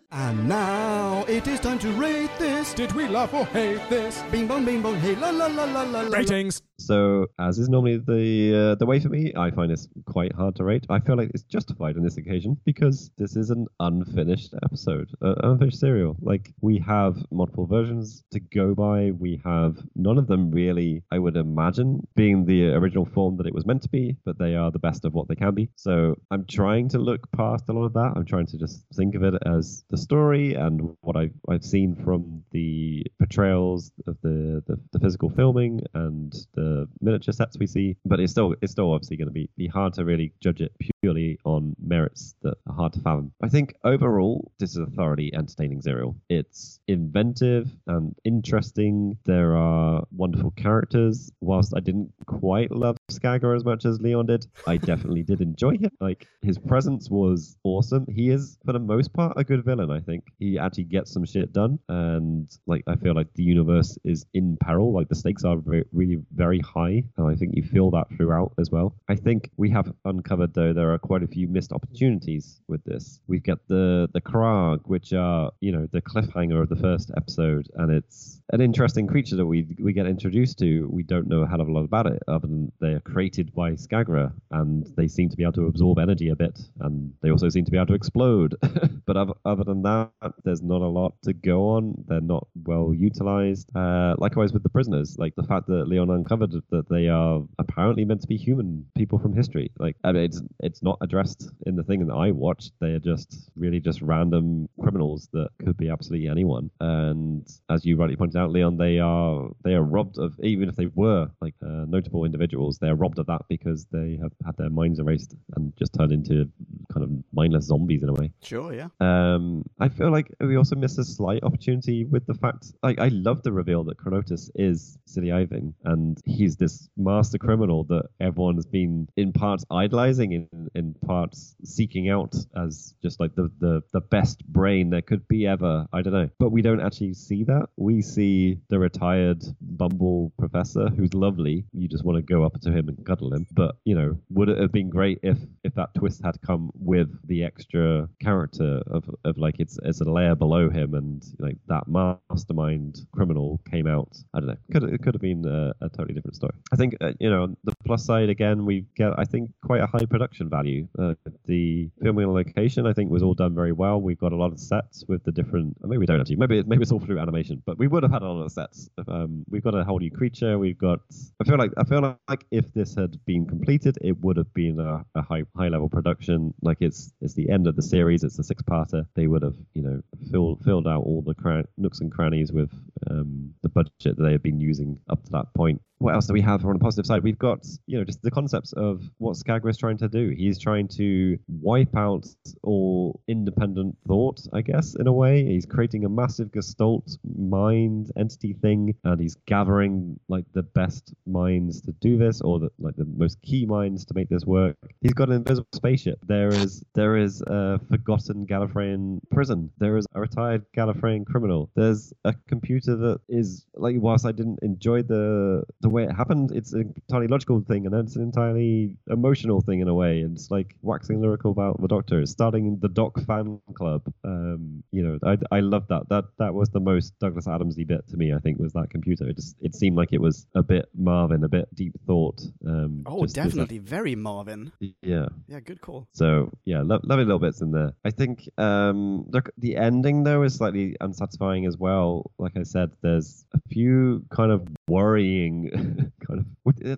And 0.09 0.47
now 0.47 1.25
it 1.27 1.47
is 1.47 1.59
time 1.59 1.77
to 1.79 1.91
rate 1.91 2.31
this. 2.39 2.73
Did 2.73 2.91
we 2.93 3.07
love 3.07 3.33
or 3.33 3.45
hate 3.47 3.87
this? 3.89 4.23
Bing 4.31 4.47
bong, 4.47 4.65
bing 4.65 4.81
bong, 4.81 4.95
hey 4.95 5.15
la 5.15 5.29
la 5.29 5.47
la 5.47 5.65
la 5.65 5.83
la. 5.83 6.01
la. 6.01 6.17
Ratings. 6.17 6.61
So, 6.79 7.27
as 7.39 7.57
is 7.57 7.69
normally 7.69 7.97
the 7.97 8.71
uh, 8.71 8.75
the 8.75 8.85
way 8.85 8.99
for 8.99 9.09
me, 9.09 9.33
I 9.35 9.51
find 9.51 9.71
this 9.71 9.87
quite 10.05 10.33
hard 10.33 10.55
to 10.57 10.63
rate. 10.63 10.85
I 10.89 10.99
feel 10.99 11.17
like 11.17 11.31
it's 11.33 11.43
justified 11.43 11.97
on 11.97 12.03
this 12.03 12.17
occasion 12.17 12.57
because 12.65 13.09
this 13.17 13.35
is 13.35 13.49
an 13.49 13.65
unfinished 13.79 14.53
episode, 14.63 15.09
uh, 15.21 15.35
unfinished 15.43 15.79
serial. 15.79 16.15
Like 16.21 16.53
we 16.61 16.77
have 16.79 17.17
multiple 17.31 17.65
versions 17.65 18.23
to 18.31 18.39
go 18.39 18.75
by. 18.75 19.11
We 19.11 19.41
have 19.43 19.77
none 19.95 20.17
of 20.17 20.27
them 20.27 20.51
really, 20.51 21.03
I 21.11 21.19
would 21.19 21.35
imagine, 21.35 22.07
being 22.15 22.45
the 22.45 22.69
original 22.73 23.05
form 23.05 23.37
that 23.37 23.47
it 23.47 23.55
was 23.55 23.65
meant 23.65 23.81
to 23.83 23.89
be, 23.89 24.15
but 24.23 24.37
they 24.37 24.55
are 24.55 24.71
the 24.71 24.79
best 24.79 25.03
of 25.05 25.13
what 25.13 25.27
they 25.27 25.35
can 25.35 25.55
be. 25.55 25.69
So 25.75 26.15
I'm 26.31 26.45
trying 26.45 26.89
to 26.89 26.99
look 26.99 27.31
past 27.31 27.69
a 27.69 27.73
lot 27.73 27.85
of 27.85 27.93
that. 27.93 28.13
I'm 28.15 28.25
trying 28.25 28.47
to 28.47 28.57
just 28.57 28.85
think 28.95 29.15
of 29.15 29.23
it 29.23 29.33
as 29.45 29.83
the 29.89 29.97
story 29.97 30.53
and 30.53 30.95
what 31.01 31.15
I've 31.15 31.33
I've 31.49 31.65
seen 31.65 31.95
from 31.95 32.43
the 32.51 33.05
portrayals 33.17 33.91
of 34.05 34.17
the 34.21 34.63
the, 34.67 34.79
the 34.93 34.99
physical 34.99 35.29
filming 35.29 35.81
and 35.93 36.33
the 36.53 36.66
miniature 37.01 37.33
sets 37.33 37.57
we 37.59 37.67
see. 37.67 37.95
But 38.05 38.19
it's 38.19 38.31
still 38.31 38.55
it's 38.61 38.71
still 38.71 38.91
obviously 38.93 39.17
going 39.17 39.27
to 39.27 39.33
be 39.33 39.49
be 39.57 39.67
hard 39.67 39.93
to 39.93 40.05
really 40.05 40.33
judge 40.41 40.61
it 40.61 40.71
purely 41.01 41.39
on 41.43 41.75
merits 41.79 42.35
that 42.43 42.55
are 42.67 42.75
hard 42.75 42.93
to 42.93 42.99
fathom. 42.99 43.31
I 43.41 43.49
think 43.49 43.75
overall 43.83 44.51
this 44.59 44.71
is 44.71 44.77
a 44.77 44.85
thoroughly 44.85 45.33
entertaining 45.33 45.81
serial. 45.81 46.15
It's 46.29 46.79
inventive 46.87 47.69
and 47.87 48.15
interesting. 48.23 49.17
There 49.25 49.55
are 49.55 50.05
wonderful 50.11 50.51
characters. 50.51 51.31
Whilst 51.41 51.73
I 51.75 51.79
didn't 51.79 52.13
quite 52.25 52.71
love 52.71 52.97
Skagra 53.11 53.55
as 53.55 53.63
much 53.63 53.85
as 53.85 54.01
Leon 54.01 54.27
did, 54.27 54.45
I 54.65 54.77
definitely 54.77 55.23
did 55.23 55.41
enjoy 55.41 55.77
him. 55.77 55.91
Like 55.99 56.27
his 56.41 56.57
presence 56.57 57.09
was 57.09 57.57
awesome. 57.63 58.05
He 58.09 58.29
is 58.29 58.57
for 58.65 58.73
the 58.73 58.79
most 58.79 59.13
part 59.13 59.33
a 59.37 59.43
good 59.43 59.63
villain. 59.63 59.91
I 59.91 59.99
think 59.99 60.25
he 60.39 60.59
actually 60.59 60.85
gets 60.85 61.11
some 61.11 61.25
shit 61.25 61.53
done, 61.53 61.79
and 61.89 62.49
like 62.65 62.83
I 62.87 62.95
feel 62.95 63.15
like 63.15 63.33
the 63.33 63.43
universe 63.43 63.97
is 64.03 64.25
in 64.33 64.57
peril. 64.57 64.93
Like 64.93 65.09
the 65.09 65.15
stakes 65.15 65.43
are 65.43 65.57
very, 65.57 65.85
really 65.91 66.17
very 66.33 66.56
high, 66.59 67.03
and 67.17 67.27
I 67.27 67.35
think 67.35 67.55
you 67.55 67.63
feel 67.63 67.91
that 67.91 68.07
throughout 68.15 68.53
as 68.59 68.71
well. 68.71 68.95
I 69.09 69.15
think 69.15 69.49
we 69.57 69.69
have 69.71 69.91
uncovered 70.05 70.53
though 70.53 70.73
there 70.73 70.93
are 70.93 70.97
quite 70.97 71.23
a 71.23 71.27
few 71.27 71.47
missed 71.47 71.71
opportunities 71.71 72.61
with 72.67 72.83
this. 72.83 73.19
We've 73.27 73.43
got 73.43 73.59
the 73.67 74.09
the 74.13 74.21
Krarg, 74.21 74.81
which 74.85 75.13
are 75.13 75.51
you 75.61 75.71
know 75.71 75.87
the 75.91 76.01
cliffhanger 76.01 76.61
of 76.61 76.69
the 76.69 76.75
first 76.75 77.11
episode, 77.15 77.69
and 77.75 77.91
it's 77.91 78.41
an 78.53 78.61
interesting 78.61 79.07
creature 79.07 79.35
that 79.35 79.45
we 79.45 79.67
we 79.79 79.93
get 79.93 80.07
introduced 80.07 80.59
to. 80.59 80.87
We 80.91 81.03
don't 81.03 81.27
know 81.27 81.41
a 81.41 81.47
hell 81.47 81.61
of 81.61 81.67
a 81.67 81.71
lot 81.71 81.83
about 81.83 82.07
it, 82.07 82.23
other 82.27 82.47
than 82.47 82.71
they 82.79 82.93
are 82.93 82.99
created 83.01 83.53
by 83.53 83.71
Skagra, 83.71 84.31
and 84.51 84.85
they 84.95 85.07
seem 85.07 85.29
to 85.29 85.37
be 85.37 85.43
able 85.43 85.53
to 85.53 85.67
absorb 85.67 85.99
energy 85.99 86.29
a 86.29 86.35
bit, 86.35 86.59
and 86.79 87.13
they 87.21 87.31
also 87.31 87.49
seem 87.49 87.65
to 87.65 87.71
be 87.71 87.77
able 87.77 87.87
to 87.87 87.93
explode. 87.93 88.55
but 89.05 89.17
other, 89.17 89.33
other 89.45 89.63
than 89.63 89.81
that, 89.83 90.11
there's 90.43 90.61
not 90.61 90.81
a 90.81 90.87
lot 90.87 91.13
to 91.23 91.33
go 91.33 91.69
on. 91.69 92.03
They're 92.07 92.21
not 92.21 92.47
well 92.63 92.93
utilized. 92.93 93.75
Uh, 93.75 94.15
likewise 94.17 94.53
with 94.53 94.63
the 94.63 94.69
prisoners, 94.69 95.17
like 95.17 95.35
the 95.35 95.43
fact 95.43 95.67
that 95.67 95.87
Leon 95.87 96.09
uncovered 96.09 96.46
that 96.71 96.89
they 96.89 97.07
are 97.07 97.43
apparently 97.59 98.05
meant 98.05 98.21
to 98.21 98.27
be 98.27 98.37
human 98.37 98.85
people 98.95 99.19
from 99.19 99.33
history. 99.33 99.71
Like 99.79 99.95
I 100.03 100.11
mean, 100.11 100.23
it's 100.23 100.41
it's 100.61 100.83
not 100.83 100.97
addressed 101.01 101.49
in 101.65 101.75
the 101.75 101.83
thing 101.83 102.07
that 102.07 102.13
I 102.13 102.31
watched. 102.31 102.71
They 102.79 102.91
are 102.91 102.99
just 102.99 103.49
really 103.55 103.79
just 103.79 104.01
random 104.01 104.69
criminals 104.79 105.29
that 105.33 105.49
could 105.63 105.77
be 105.77 105.89
absolutely 105.89 106.27
anyone. 106.27 106.69
And 106.79 107.47
as 107.69 107.85
you 107.85 107.97
rightly 107.97 108.15
pointed 108.15 108.37
out, 108.37 108.51
Leon, 108.51 108.77
they 108.77 108.99
are 108.99 109.49
they 109.63 109.73
are 109.73 109.83
robbed 109.83 110.17
of 110.17 110.35
even 110.41 110.69
if 110.69 110.75
they 110.75 110.87
were 110.87 111.29
like 111.41 111.55
uh, 111.63 111.85
notable 111.87 112.25
individuals, 112.25 112.77
they 112.77 112.87
are 112.87 112.95
robbed 112.95 113.19
of 113.19 113.27
that 113.27 113.43
because 113.49 113.85
they 113.91 114.17
have 114.21 114.31
had 114.45 114.57
their 114.57 114.69
minds 114.69 114.99
erased 114.99 115.35
and 115.55 115.73
just 115.77 115.93
turned 115.93 116.11
into 116.11 116.49
kind 116.93 117.03
of 117.03 117.11
mindless 117.33 117.65
zombies 117.65 118.03
in 118.03 118.09
a 118.09 118.13
way. 118.13 118.31
Sure, 118.41 118.73
yeah. 118.73 118.87
Um, 118.99 119.63
I 119.79 119.89
feel 119.89 120.11
like 120.11 120.33
we 120.39 120.57
also 120.57 120.75
missed 120.75 120.97
a 120.99 121.03
slight 121.03 121.43
opportunity 121.43 122.05
with 122.05 122.25
the 122.25 122.33
fact, 122.33 122.73
like, 122.83 122.99
I 122.99 123.09
love 123.09 123.43
the 123.43 123.51
reveal 123.51 123.83
that 123.85 123.97
Chronotis 123.97 124.49
is 124.55 124.97
Silly 125.05 125.31
Ivan, 125.31 125.73
and 125.83 126.19
he's 126.37 126.57
this 126.57 126.89
master 126.95 127.37
criminal 127.37 127.83
that 127.85 128.03
everyone 128.19 128.55
has 128.55 128.65
been 128.65 129.07
in 129.17 129.33
parts 129.33 129.65
idolizing, 129.71 130.31
in 130.31 130.69
in 130.75 130.93
parts 131.05 131.55
seeking 131.63 132.09
out 132.09 132.35
as 132.55 132.93
just 133.01 133.19
like 133.19 133.35
the 133.35 133.51
the 133.59 133.81
the 133.93 134.01
best 134.01 134.45
brain 134.47 134.89
there 134.89 135.01
could 135.01 135.27
be 135.27 135.47
ever. 135.47 135.85
I 135.91 136.01
don't 136.01 136.13
know, 136.13 136.29
but 136.39 136.51
we 136.51 136.61
don't 136.61 136.81
actually 136.81 137.13
see 137.13 137.43
that. 137.45 137.67
We 137.77 138.01
see 138.01 138.59
the 138.69 138.79
retired 138.79 139.43
Bumble 139.61 140.31
professor 140.37 140.89
who's 140.89 141.13
lovely. 141.13 141.65
You 141.73 141.87
just 141.87 142.05
want 142.05 142.17
to 142.17 142.21
go 142.21 142.43
up 142.43 142.59
to 142.61 142.71
him 142.71 142.87
and 142.89 143.05
cuddle 143.05 143.33
him. 143.33 143.47
But 143.51 143.75
you 143.83 143.95
know, 143.95 144.17
would 144.29 144.49
it 144.49 144.59
have 144.59 144.71
been 144.71 144.89
great 144.89 145.19
if 145.23 145.37
if 145.63 145.73
that 145.75 145.93
twist 145.95 146.21
had 146.23 146.41
come 146.41 146.71
with 146.75 147.09
the 147.27 147.43
extra 147.43 148.07
character 148.21 148.81
of 148.87 149.09
of 149.25 149.37
like 149.37 149.59
it's 149.59 149.79
it's 149.83 150.01
a 150.01 150.05
layer 150.05 150.35
below 150.35 150.69
him 150.69 150.93
and 150.93 151.23
like 151.39 151.57
that 151.67 151.87
mastermind 151.87 152.99
criminal 153.11 153.59
came 153.69 153.87
out. 153.87 154.17
I 154.33 154.39
don't 154.39 154.47
know. 154.47 154.57
Could 154.71 154.83
it 154.83 155.01
could 155.01 155.13
have 155.13 155.21
been 155.21 155.45
a, 155.45 155.73
a 155.81 155.89
totally 155.89 156.13
different 156.13 156.26
story. 156.35 156.53
I 156.71 156.75
think 156.75 156.95
uh, 157.01 157.13
you 157.19 157.29
know 157.29 157.55
the 157.63 157.73
plus 157.85 158.05
side 158.05 158.29
again 158.29 158.65
we 158.65 158.85
get 158.95 159.13
I 159.17 159.23
think 159.23 159.51
quite 159.63 159.81
a 159.81 159.87
high 159.87 160.05
production 160.05 160.49
value. 160.49 160.87
Uh, 160.97 161.13
the 161.45 161.89
filming 162.01 162.31
location 162.33 162.85
I 162.85 162.93
think 162.93 163.11
was 163.11 163.23
all 163.23 163.33
done 163.33 163.55
very 163.55 163.71
well. 163.71 164.01
We've 164.01 164.17
got 164.17 164.31
a 164.31 164.35
lot 164.35 164.51
of 164.51 164.59
sets 164.59 165.03
with 165.07 165.23
the 165.23 165.31
different. 165.31 165.77
Maybe 165.81 165.97
we 165.97 166.05
don't 166.05 166.19
actually. 166.19 166.37
Maybe 166.37 166.63
maybe 166.63 166.81
it's 166.81 166.91
all 166.91 166.99
through 166.99 167.19
animation, 167.19 167.61
but 167.65 167.77
we 167.77 167.87
would 167.87 168.03
have 168.03 168.11
had 168.11 168.21
a 168.21 168.27
lot 168.29 168.43
of 168.43 168.51
sets. 168.51 168.89
Um, 169.07 169.45
we've 169.49 169.63
got 169.63 169.75
a 169.75 169.83
whole 169.83 169.99
new 169.99 170.11
creature. 170.11 170.57
We've 170.57 170.77
got. 170.77 170.99
I 171.41 171.45
feel 171.45 171.57
like 171.57 171.71
I 171.77 171.83
feel 171.83 172.17
like 172.27 172.45
if 172.51 172.73
this 172.73 172.95
had 172.95 173.23
been 173.25 173.45
completed, 173.45 173.97
it 174.01 174.19
would 174.21 174.37
have 174.37 174.53
been 174.53 174.79
a, 174.79 175.05
a 175.15 175.21
high 175.21 175.43
high 175.55 175.69
level 175.69 175.89
production. 175.89 176.53
Like 176.61 176.77
it's 176.81 177.11
it's 177.21 177.33
the 177.33 177.49
end 177.49 177.67
of 177.67 177.75
the 177.75 177.81
series. 177.81 178.23
It's 178.23 178.37
the 178.37 178.43
six 178.43 178.61
parter. 178.63 179.05
They 179.15 179.27
would 179.27 179.43
have 179.43 179.55
you 179.73 179.81
know 179.81 180.01
filled 180.31 180.63
filled 180.63 180.87
out 180.87 181.03
all 181.03 181.21
the 181.21 181.65
nooks 181.77 181.99
and 181.99 182.11
crannies 182.11 182.51
with 182.51 182.71
um, 183.09 183.53
the 183.63 183.69
budget 183.69 184.17
that 184.17 184.23
they 184.23 184.31
had 184.31 184.43
been 184.43 184.59
using 184.59 184.99
up 185.09 185.23
to 185.25 185.31
that 185.31 185.53
point. 185.53 185.81
What 185.99 186.13
else 186.13 186.27
do 186.27 186.33
we 186.33 186.41
have 186.41 186.63
on 186.63 186.73
the 186.73 186.79
positive 186.79 187.05
side? 187.05 187.23
We've 187.23 187.39
got, 187.39 187.65
you 187.87 187.97
know, 187.97 188.03
just 188.03 188.21
the 188.21 188.31
concepts 188.31 188.73
of 188.73 189.01
what 189.17 189.35
Skagra 189.35 189.69
is 189.69 189.77
trying 189.77 189.97
to 189.97 190.07
do. 190.07 190.29
He's 190.29 190.59
trying 190.59 190.87
to 190.89 191.39
wipe 191.47 191.95
out 191.95 192.27
all 192.63 193.19
independent 193.27 193.97
thought, 194.07 194.41
I 194.53 194.61
guess, 194.61 194.95
in 194.95 195.07
a 195.07 195.11
way. 195.11 195.45
He's 195.45 195.65
creating 195.65 196.05
a 196.05 196.09
massive 196.09 196.51
gestalt 196.51 197.17
mind 197.37 198.11
entity 198.15 198.53
thing, 198.53 198.95
and 199.03 199.19
he's 199.19 199.35
gathering 199.47 200.19
like 200.27 200.45
the 200.53 200.63
best 200.63 201.13
minds 201.25 201.81
to 201.81 201.91
do 201.93 202.17
this, 202.17 202.41
or 202.41 202.59
the, 202.59 202.69
like 202.79 202.95
the 202.95 203.05
most 203.05 203.41
key 203.41 203.65
minds 203.65 204.05
to 204.05 204.13
make 204.13 204.29
this 204.29 204.45
work. 204.45 204.77
He's 205.01 205.13
got 205.13 205.29
an 205.29 205.35
invisible 205.35 205.67
spaceship. 205.73 206.19
There 206.27 206.49
is 206.49 206.83
there 206.93 207.17
is 207.17 207.41
a 207.47 207.79
forgotten 207.89 208.45
Gallifreyan 208.45 209.19
prison. 209.31 209.71
There 209.79 209.97
is 209.97 210.05
a 210.13 210.21
retired 210.21 210.63
Gallifreyan 210.75 211.25
criminal. 211.25 211.71
There's 211.75 212.13
a 212.23 212.35
computer 212.47 212.95
that 212.95 213.21
is 213.29 213.65
like, 213.73 213.95
whilst 213.97 214.25
I 214.25 214.31
didn't 214.31 214.59
enjoy 214.61 215.01
the 215.01 215.63
the 215.81 215.86
way 215.89 216.03
it 216.03 216.11
happened, 216.11 216.51
it's 216.51 216.73
an 216.73 216.93
entirely 216.95 217.27
logical 217.27 217.61
thing, 217.61 217.85
and 217.85 217.93
then 217.93 218.01
it's 218.05 218.15
an 218.15 218.23
entirely 218.23 218.95
emotional 219.09 219.61
thing 219.61 219.79
in 219.79 219.87
a 219.87 219.93
way. 219.93 220.21
And 220.21 220.35
it's 220.35 220.49
like 220.51 220.75
waxing 220.81 221.21
lyrical 221.21 221.51
about 221.51 221.81
the 221.81 221.87
Doctor. 221.87 222.19
It's 222.21 222.31
starting 222.31 222.79
the 222.81 222.89
Doc 222.89 223.19
fan 223.25 223.59
club. 223.73 224.03
Um, 224.23 224.83
you 224.91 225.03
know, 225.03 225.19
I, 225.23 225.37
I 225.55 225.59
love 225.61 225.87
that. 225.89 226.09
That 226.09 226.25
that 226.39 226.53
was 226.53 226.69
the 226.69 226.79
most 226.79 227.13
Douglas 227.19 227.47
Adamsy 227.47 227.85
bit 227.87 228.07
to 228.09 228.17
me. 228.17 228.33
I 228.33 228.39
think 228.39 228.59
was 228.59 228.73
that 228.73 228.89
computer. 228.89 229.27
It 229.29 229.35
just 229.37 229.55
it 229.61 229.75
seemed 229.75 229.97
like 229.97 230.09
it 230.13 230.21
was 230.21 230.45
a 230.55 230.63
bit 230.63 230.89
Marvin, 230.95 231.43
a 231.43 231.49
bit 231.49 231.67
deep 231.73 231.93
thought. 232.05 232.41
Um, 232.67 233.03
Oh, 233.05 233.23
just- 233.23 233.35
just 233.35 233.47
definitely. 233.49 233.77
Very 233.79 234.15
Marvin. 234.15 234.71
yeah. 235.01 235.27
Yeah, 235.47 235.59
good 235.59 235.81
call. 235.81 236.07
So 236.13 236.51
yeah, 236.65 236.81
lo- 236.81 236.99
lovely 237.03 237.25
little 237.25 237.39
bits 237.39 237.61
in 237.61 237.71
there. 237.71 237.93
I 238.05 238.11
think 238.11 238.49
um, 238.57 239.25
the, 239.29 239.43
the 239.57 239.77
ending 239.77 240.23
though 240.23 240.43
is 240.43 240.55
slightly 240.55 240.95
unsatisfying 240.99 241.65
as 241.65 241.77
well. 241.77 242.31
Like 242.37 242.57
I 242.57 242.63
said, 242.63 242.91
there's 243.01 243.45
a 243.53 243.59
few 243.69 244.25
kind 244.29 244.51
of 244.51 244.67
worrying 244.87 246.11
kind 246.27 246.39
of. 246.39 246.45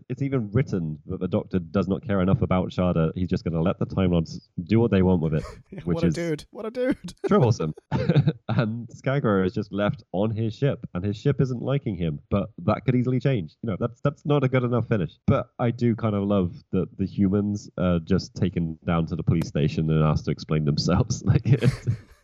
It's 0.10 0.22
even 0.22 0.50
written 0.52 1.00
that 1.08 1.20
the 1.20 1.28
Doctor 1.28 1.60
does 1.60 1.88
not 1.88 2.06
care 2.06 2.22
enough 2.22 2.42
about 2.42 2.70
Shada. 2.70 3.12
He's 3.16 3.28
just 3.28 3.44
going 3.44 3.54
to 3.54 3.62
let 3.62 3.80
the 3.80 3.86
Time 3.86 4.12
Lords 4.12 4.50
do 4.64 4.80
what 4.80 4.92
they 4.92 5.02
want 5.02 5.22
with 5.22 5.36
it, 5.36 5.44
which 5.70 5.86
what 5.86 6.04
a 6.04 6.08
is 6.08 6.14
dude. 6.14 6.46
What 6.52 6.66
a 6.66 6.72
dude. 6.72 7.14
troublesome. 7.28 7.74
and 8.50 8.88
Skagra 8.90 9.46
is 9.46 9.54
just 9.54 9.72
left 9.72 10.04
on 10.12 10.32
his 10.32 10.56
ship, 10.56 10.88
and 10.94 11.04
his 11.04 11.18
ship 11.18 11.40
isn't 11.40 11.62
liking 11.62 11.98
him. 11.98 12.20
But 12.30 12.50
that 12.66 12.86
could 12.86 12.96
easily 12.96 13.20
change. 13.20 13.56
You 13.62 13.72
know, 13.72 13.78
that's 13.80 14.02
that's 14.02 14.26
not 14.26 14.44
a 14.44 14.50
good 14.50 14.64
enough 14.64 14.88
finish. 14.88 15.12
But 15.28 15.50
I 15.60 15.72
do 15.72 15.96
kind 15.96 16.16
of 16.16 16.24
love 16.24 16.56
that 16.72 16.98
the 16.98 17.06
humans 17.06 17.70
are 17.78 18.00
just 18.00 18.36
taken 18.36 18.78
down 18.86 19.06
to 19.08 19.16
the 19.16 19.24
police 19.24 19.48
station 19.48 19.90
and 19.90 20.04
asked 20.04 20.26
to 20.26 20.32
explain 20.32 20.66
themselves. 20.66 21.24
Like 21.30 21.46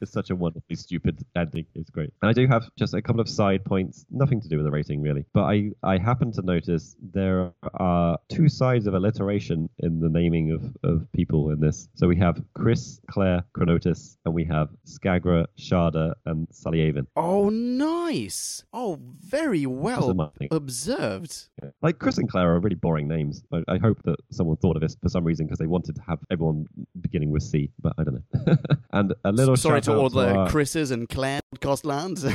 it's 0.06 0.14
such 0.14 0.30
a 0.30 0.36
wonderfully 0.36 0.76
stupid 0.76 1.26
ending. 1.36 1.66
It's 1.74 1.90
great. 1.90 2.14
And 2.22 2.30
I 2.30 2.34
do 2.34 2.48
have 2.48 2.70
just 2.78 2.94
a 2.94 3.02
couple 3.02 3.22
of 3.22 3.28
side 3.28 3.66
points, 3.66 4.06
nothing 4.12 4.40
to 4.42 4.48
do 4.48 4.58
with 4.58 4.66
the 4.66 4.72
rating 4.72 5.02
really. 5.02 5.26
But 5.34 5.44
I 5.44 5.72
I 5.84 5.98
happen 5.98 6.32
to 6.34 6.42
notice 6.42 6.96
there 7.02 7.52
are 7.74 8.18
two 8.30 8.48
sides 8.48 8.86
of 8.88 8.94
alliteration 8.94 9.68
in 9.80 10.00
the 10.00 10.10
naming 10.10 10.52
of 10.52 10.64
of 10.84 11.12
people 11.12 11.50
in 11.50 11.60
this. 11.60 11.90
So 11.96 12.08
we 12.08 12.18
have 12.18 12.42
Chris, 12.54 13.00
Clare, 13.10 13.44
Chronotis, 13.58 14.18
and 14.26 14.34
we 14.34 14.46
have 14.46 14.70
Skagra, 14.86 15.46
Shada, 15.58 16.14
and 16.26 16.48
Salyavin. 16.50 17.08
Oh, 17.16 17.50
nice. 17.50 18.64
Oh, 18.72 19.00
very 19.02 19.66
well 19.66 20.32
observed. 20.52 21.48
Yeah. 21.62 21.70
Like 21.82 22.00
Chris 22.00 22.18
and 22.18 22.30
Clare 22.30 22.54
are 22.54 22.60
really 22.60 22.76
boring 22.76 23.08
names. 23.08 23.44
I, 23.52 23.64
I 23.68 23.78
hope 23.78 24.02
that 24.04 24.18
someone 24.32 24.58
thought 24.58 24.76
of 24.76 24.82
this 24.82 24.96
for 25.02 25.10
some 25.10 25.24
reason 25.24 25.46
because 25.46 25.60
they 25.60 25.68
wanted 25.68 25.96
to 25.96 26.02
have 26.02 26.20
everyone 26.32 26.68
beginning 27.02 27.32
with 27.32 27.44
C, 27.44 27.72
but 27.82 27.94
I 27.98 28.04
don't 28.04 28.16
know. 28.16 28.58
and 28.94 29.14
a 29.24 29.32
little 29.32 29.58
Sorry 29.58 29.82
shout 29.82 29.95
to 29.96 30.02
all 30.02 30.10
the 30.10 30.36
our- 30.36 30.50
Chris's 30.50 30.92
and 30.92 31.08
Claire 31.10 31.40
podcast 31.56 31.86
lands. 31.86 32.24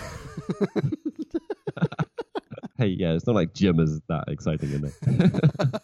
hey, 2.79 2.87
yeah, 2.87 3.13
it's 3.13 3.27
not 3.27 3.35
like 3.35 3.53
Jim 3.55 3.81
is 3.81 4.01
that 4.09 4.25
exciting 4.29 4.73
in 4.73 4.85
it. 4.87 4.95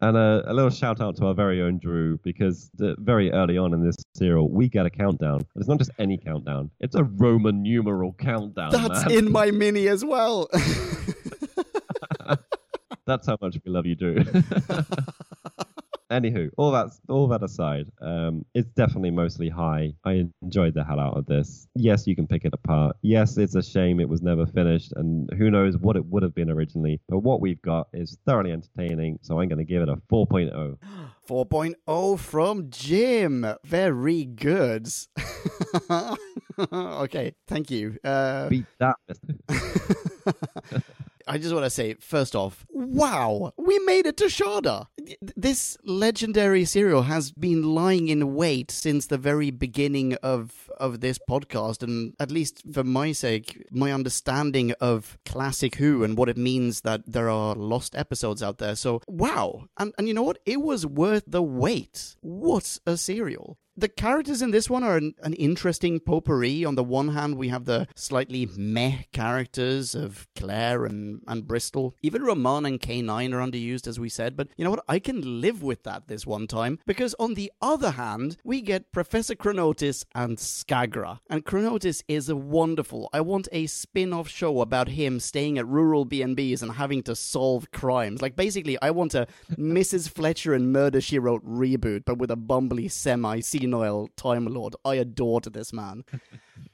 and 0.00 0.16
a, 0.16 0.42
a 0.46 0.54
little 0.54 0.70
shout 0.70 1.00
out 1.00 1.16
to 1.16 1.26
our 1.26 1.34
very 1.34 1.60
own 1.62 1.78
Drew 1.78 2.18
because 2.22 2.70
the, 2.74 2.94
very 2.98 3.32
early 3.32 3.58
on 3.58 3.74
in 3.74 3.84
this 3.84 3.96
serial, 4.14 4.48
we 4.50 4.68
get 4.68 4.86
a 4.86 4.90
countdown. 4.90 5.36
And 5.36 5.46
it's 5.56 5.68
not 5.68 5.78
just 5.78 5.90
any 5.98 6.18
countdown; 6.18 6.70
it's 6.80 6.94
a 6.94 7.04
Roman 7.04 7.62
numeral 7.62 8.12
countdown. 8.14 8.70
That's 8.70 9.06
man. 9.06 9.12
in 9.12 9.32
my 9.32 9.50
mini 9.50 9.88
as 9.88 10.04
well. 10.04 10.48
That's 13.06 13.26
how 13.26 13.38
much 13.40 13.56
we 13.64 13.70
love 13.70 13.86
you, 13.86 13.94
Drew. 13.94 14.24
Anywho, 16.10 16.50
all 16.56 16.70
that 16.70 16.90
all 17.08 17.26
that 17.26 17.42
aside, 17.42 17.90
um, 18.00 18.44
it's 18.54 18.68
definitely 18.74 19.10
mostly 19.10 19.48
high. 19.48 19.92
I 20.04 20.24
enjoyed 20.42 20.74
the 20.74 20.84
hell 20.84 21.00
out 21.00 21.16
of 21.16 21.26
this. 21.26 21.66
Yes, 21.74 22.06
you 22.06 22.14
can 22.14 22.28
pick 22.28 22.44
it 22.44 22.54
apart. 22.54 22.96
Yes, 23.02 23.36
it's 23.38 23.56
a 23.56 23.62
shame 23.62 23.98
it 23.98 24.08
was 24.08 24.22
never 24.22 24.46
finished, 24.46 24.92
and 24.94 25.28
who 25.36 25.50
knows 25.50 25.76
what 25.76 25.96
it 25.96 26.06
would 26.06 26.22
have 26.22 26.34
been 26.34 26.48
originally. 26.48 27.00
But 27.08 27.20
what 27.20 27.40
we've 27.40 27.60
got 27.60 27.88
is 27.92 28.16
thoroughly 28.24 28.52
entertaining, 28.52 29.18
so 29.22 29.40
I'm 29.40 29.48
going 29.48 29.58
to 29.58 29.64
give 29.64 29.82
it 29.82 29.88
a 29.88 29.96
oh. 30.12 30.26
4.0. 30.26 30.78
4.0 31.28 32.18
from 32.18 32.70
Jim. 32.70 33.46
Very 33.64 34.24
good. 34.24 34.88
okay, 36.72 37.34
thank 37.48 37.70
you. 37.70 37.98
Uh, 38.04 38.48
Beat 38.48 38.66
that. 38.78 38.96
I 41.26 41.38
just 41.38 41.52
want 41.52 41.64
to 41.64 41.70
say, 41.70 41.94
first 41.94 42.36
off, 42.36 42.64
wow, 42.70 43.52
we 43.56 43.78
made 43.80 44.06
it 44.06 44.16
to 44.18 44.24
Shada. 44.26 44.86
This 45.36 45.76
legendary 45.84 46.64
serial 46.64 47.02
has 47.02 47.32
been 47.32 47.62
lying 47.62 48.08
in 48.08 48.34
wait 48.34 48.70
since 48.70 49.06
the 49.06 49.18
very 49.18 49.50
beginning 49.50 50.14
of, 50.22 50.70
of 50.78 51.00
this 51.00 51.18
podcast, 51.18 51.82
and 51.82 52.14
at 52.20 52.30
least 52.30 52.62
for 52.72 52.84
my 52.84 53.10
sake, 53.10 53.66
my 53.72 53.92
understanding 53.92 54.72
of 54.80 55.18
classic 55.24 55.76
Who 55.76 56.04
and 56.04 56.16
what 56.16 56.28
it 56.28 56.36
means 56.36 56.82
that 56.82 57.02
there 57.06 57.28
are 57.28 57.54
lost 57.56 57.96
episodes 57.96 58.42
out 58.42 58.58
there. 58.58 58.76
So, 58.76 59.02
wow. 59.08 59.66
And, 59.76 59.92
and 59.98 60.06
you 60.06 60.14
know 60.14 60.22
what? 60.22 60.38
It 60.46 60.60
was 60.60 60.86
worth 60.86 61.24
the 61.26 61.42
wait. 61.42 62.16
What 62.20 62.78
a 62.86 62.96
serial 62.96 63.58
the 63.76 63.88
characters 63.88 64.40
in 64.40 64.50
this 64.50 64.70
one 64.70 64.82
are 64.82 64.96
an, 64.96 65.14
an, 65.22 65.34
interesting 65.34 66.00
potpourri. 66.00 66.64
On 66.64 66.76
the 66.76 66.84
one 66.84 67.08
hand, 67.08 67.36
we 67.36 67.48
have 67.48 67.66
the 67.66 67.86
slightly 67.94 68.48
meh 68.56 69.02
characters 69.12 69.94
of 69.94 70.26
Clare 70.34 70.84
and, 70.86 71.20
and 71.26 71.46
Bristol. 71.46 71.94
Even 72.02 72.22
Roman 72.22 72.64
and 72.64 72.80
K9 72.80 73.34
are 73.34 73.46
underused, 73.46 73.86
as 73.86 74.00
we 74.00 74.08
said, 74.08 74.36
but 74.36 74.48
you 74.56 74.64
know 74.64 74.70
what? 74.70 74.84
I 74.88 74.98
can 74.98 75.40
live 75.40 75.62
with 75.62 75.82
that 75.82 76.08
this 76.08 76.26
one 76.26 76.46
time, 76.46 76.78
because 76.86 77.14
on 77.18 77.34
the 77.34 77.52
other 77.60 77.92
hand, 77.92 78.38
we 78.44 78.62
get 78.62 78.92
Professor 78.92 79.34
Chronotis 79.34 80.04
and 80.14 80.38
Skagra. 80.38 81.20
And 81.28 81.44
Chronotis 81.44 82.02
is 82.08 82.32
wonderful. 82.32 83.10
I 83.12 83.20
want 83.20 83.48
a 83.52 83.66
spin-off 83.66 84.28
show 84.28 84.60
about 84.60 84.88
him 84.88 85.20
staying 85.20 85.58
at 85.58 85.66
rural 85.66 86.04
B&Bs 86.04 86.62
and 86.62 86.72
having 86.72 87.02
to 87.04 87.14
solve 87.14 87.70
crimes. 87.72 88.22
Like, 88.22 88.36
basically, 88.36 88.80
I 88.80 88.90
want 88.90 89.14
a 89.14 89.26
Mrs. 89.52 90.08
Fletcher 90.08 90.54
and 90.54 90.72
Murder, 90.72 91.00
She 91.00 91.18
Wrote 91.18 91.44
reboot, 91.46 92.04
but 92.06 92.18
with 92.18 92.30
a 92.30 92.36
bumbly 92.36 92.90
semi 92.90 93.40
senile 93.66 94.08
Time 94.16 94.46
Lord. 94.46 94.76
I 94.84 94.94
adored 94.94 95.44
this 95.44 95.72
man. 95.72 96.04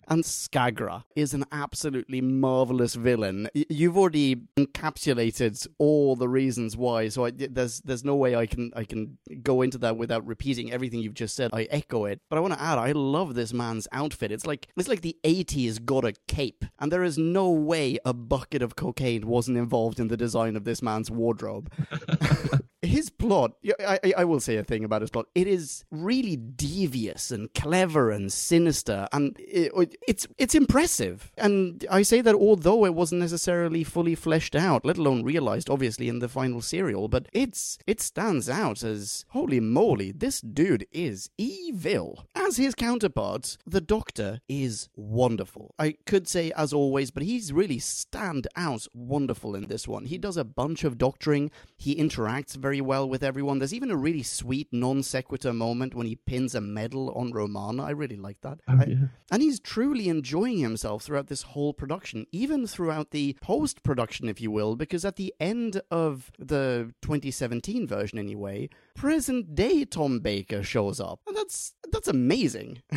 And 0.08 0.24
Skagra 0.24 1.04
is 1.14 1.32
an 1.32 1.44
absolutely 1.52 2.20
marvelous 2.20 2.96
villain. 2.96 3.48
You've 3.54 3.96
already 3.96 4.36
encapsulated 4.56 5.66
all 5.78 6.16
the 6.16 6.28
reasons 6.28 6.76
why, 6.76 7.08
so 7.08 7.26
I, 7.26 7.30
there's 7.30 7.80
there's 7.80 8.04
no 8.04 8.16
way 8.16 8.34
I 8.34 8.46
can 8.46 8.72
I 8.74 8.84
can 8.84 9.16
go 9.42 9.62
into 9.62 9.78
that 9.78 9.96
without 9.96 10.26
repeating 10.26 10.72
everything 10.72 11.00
you've 11.00 11.14
just 11.14 11.36
said. 11.36 11.50
I 11.52 11.62
echo 11.70 12.04
it, 12.04 12.20
but 12.28 12.36
I 12.36 12.40
want 12.40 12.52
to 12.54 12.60
add 12.60 12.78
I 12.78 12.92
love 12.92 13.34
this 13.34 13.52
man's 13.52 13.86
outfit. 13.92 14.32
It's 14.32 14.44
like 14.44 14.68
it's 14.76 14.88
like 14.88 15.02
the 15.02 15.16
'80s 15.24 15.82
got 15.84 16.04
a 16.04 16.14
cape, 16.26 16.64
and 16.80 16.90
there 16.90 17.04
is 17.04 17.16
no 17.16 17.50
way 17.50 17.98
a 18.04 18.12
bucket 18.12 18.60
of 18.60 18.76
cocaine 18.76 19.26
wasn't 19.26 19.56
involved 19.56 20.00
in 20.00 20.08
the 20.08 20.16
design 20.16 20.56
of 20.56 20.64
this 20.64 20.82
man's 20.82 21.10
wardrobe. 21.10 21.72
his 22.82 23.10
plot 23.10 23.52
I, 23.80 23.98
I- 24.18 24.24
will 24.24 24.40
say 24.40 24.56
a 24.56 24.64
thing 24.64 24.84
about 24.84 25.02
his 25.02 25.10
plot. 25.10 25.26
It 25.34 25.46
is 25.46 25.84
really 25.90 26.36
devious 26.36 27.30
and 27.30 27.52
clever 27.54 28.10
and 28.10 28.32
sinister 28.32 29.06
and 29.12 29.36
it, 29.38 29.72
it's 30.08 30.26
it's 30.38 30.54
impressive. 30.54 31.30
And 31.38 31.84
i 31.90 32.02
say 32.02 32.20
that 32.20 32.34
although 32.34 32.84
it 32.84 32.94
wasn't 32.94 33.20
necessarily 33.20 33.84
fully 33.84 34.14
fleshed 34.14 34.56
out 34.56 34.84
let 34.84 34.98
alone 34.98 35.22
realized 35.22 35.70
obviously 35.70 36.08
in 36.08 36.18
the 36.18 36.28
final 36.28 36.60
serial 36.60 37.08
but 37.08 37.28
it's 37.32 37.78
it 37.86 38.00
stands 38.00 38.48
out 38.48 38.82
as 38.82 39.24
holy 39.28 39.60
moly 39.60 40.10
this 40.12 40.40
dude 40.40 40.86
is 40.92 41.30
evil. 41.38 42.24
As 42.34 42.56
his 42.56 42.74
counterpart 42.74 43.56
the 43.66 43.80
doctor 43.80 44.40
is 44.48 44.88
wonderful. 44.96 45.74
I 45.78 45.94
could 46.06 46.26
say 46.26 46.50
as 46.56 46.72
always 46.72 47.10
but 47.10 47.22
he's 47.22 47.52
really 47.52 47.78
stand 47.78 48.46
out 48.56 48.86
wonderful 48.92 49.54
in 49.54 49.68
this 49.68 49.86
one. 49.86 50.06
He 50.06 50.18
does 50.18 50.36
a 50.36 50.44
bunch 50.44 50.82
of 50.84 50.98
doctoring. 50.98 51.50
He 51.76 51.94
interacts 51.96 52.56
very 52.56 52.71
well 52.80 53.08
with 53.08 53.22
everyone. 53.22 53.58
There's 53.58 53.74
even 53.74 53.90
a 53.90 53.96
really 53.96 54.22
sweet 54.22 54.68
non 54.72 55.02
sequitur 55.02 55.52
moment 55.52 55.94
when 55.94 56.06
he 56.06 56.16
pins 56.16 56.54
a 56.54 56.60
medal 56.60 57.10
on 57.14 57.32
Romana. 57.32 57.84
I 57.84 57.90
really 57.90 58.16
like 58.16 58.40
that. 58.42 58.60
Oh, 58.68 58.78
I- 58.80 58.84
yeah. 58.84 58.96
and 59.30 59.42
he's 59.42 59.60
truly 59.60 60.08
enjoying 60.08 60.58
himself 60.58 61.02
throughout 61.04 61.26
this 61.28 61.42
whole 61.42 61.72
production, 61.74 62.26
even 62.32 62.66
throughout 62.66 63.10
the 63.10 63.36
post 63.42 63.82
production, 63.82 64.28
if 64.28 64.40
you 64.40 64.50
will, 64.50 64.76
because 64.76 65.04
at 65.04 65.16
the 65.16 65.34
end 65.40 65.80
of 65.90 66.30
the 66.38 66.92
2017 67.02 67.86
version, 67.86 68.18
anyway, 68.18 68.68
present 68.94 69.54
day 69.54 69.84
Tom 69.84 70.20
Baker 70.20 70.62
shows 70.62 71.00
up. 71.00 71.20
And 71.26 71.36
that's 71.36 71.74
that's 71.90 72.08
amazing. 72.08 72.82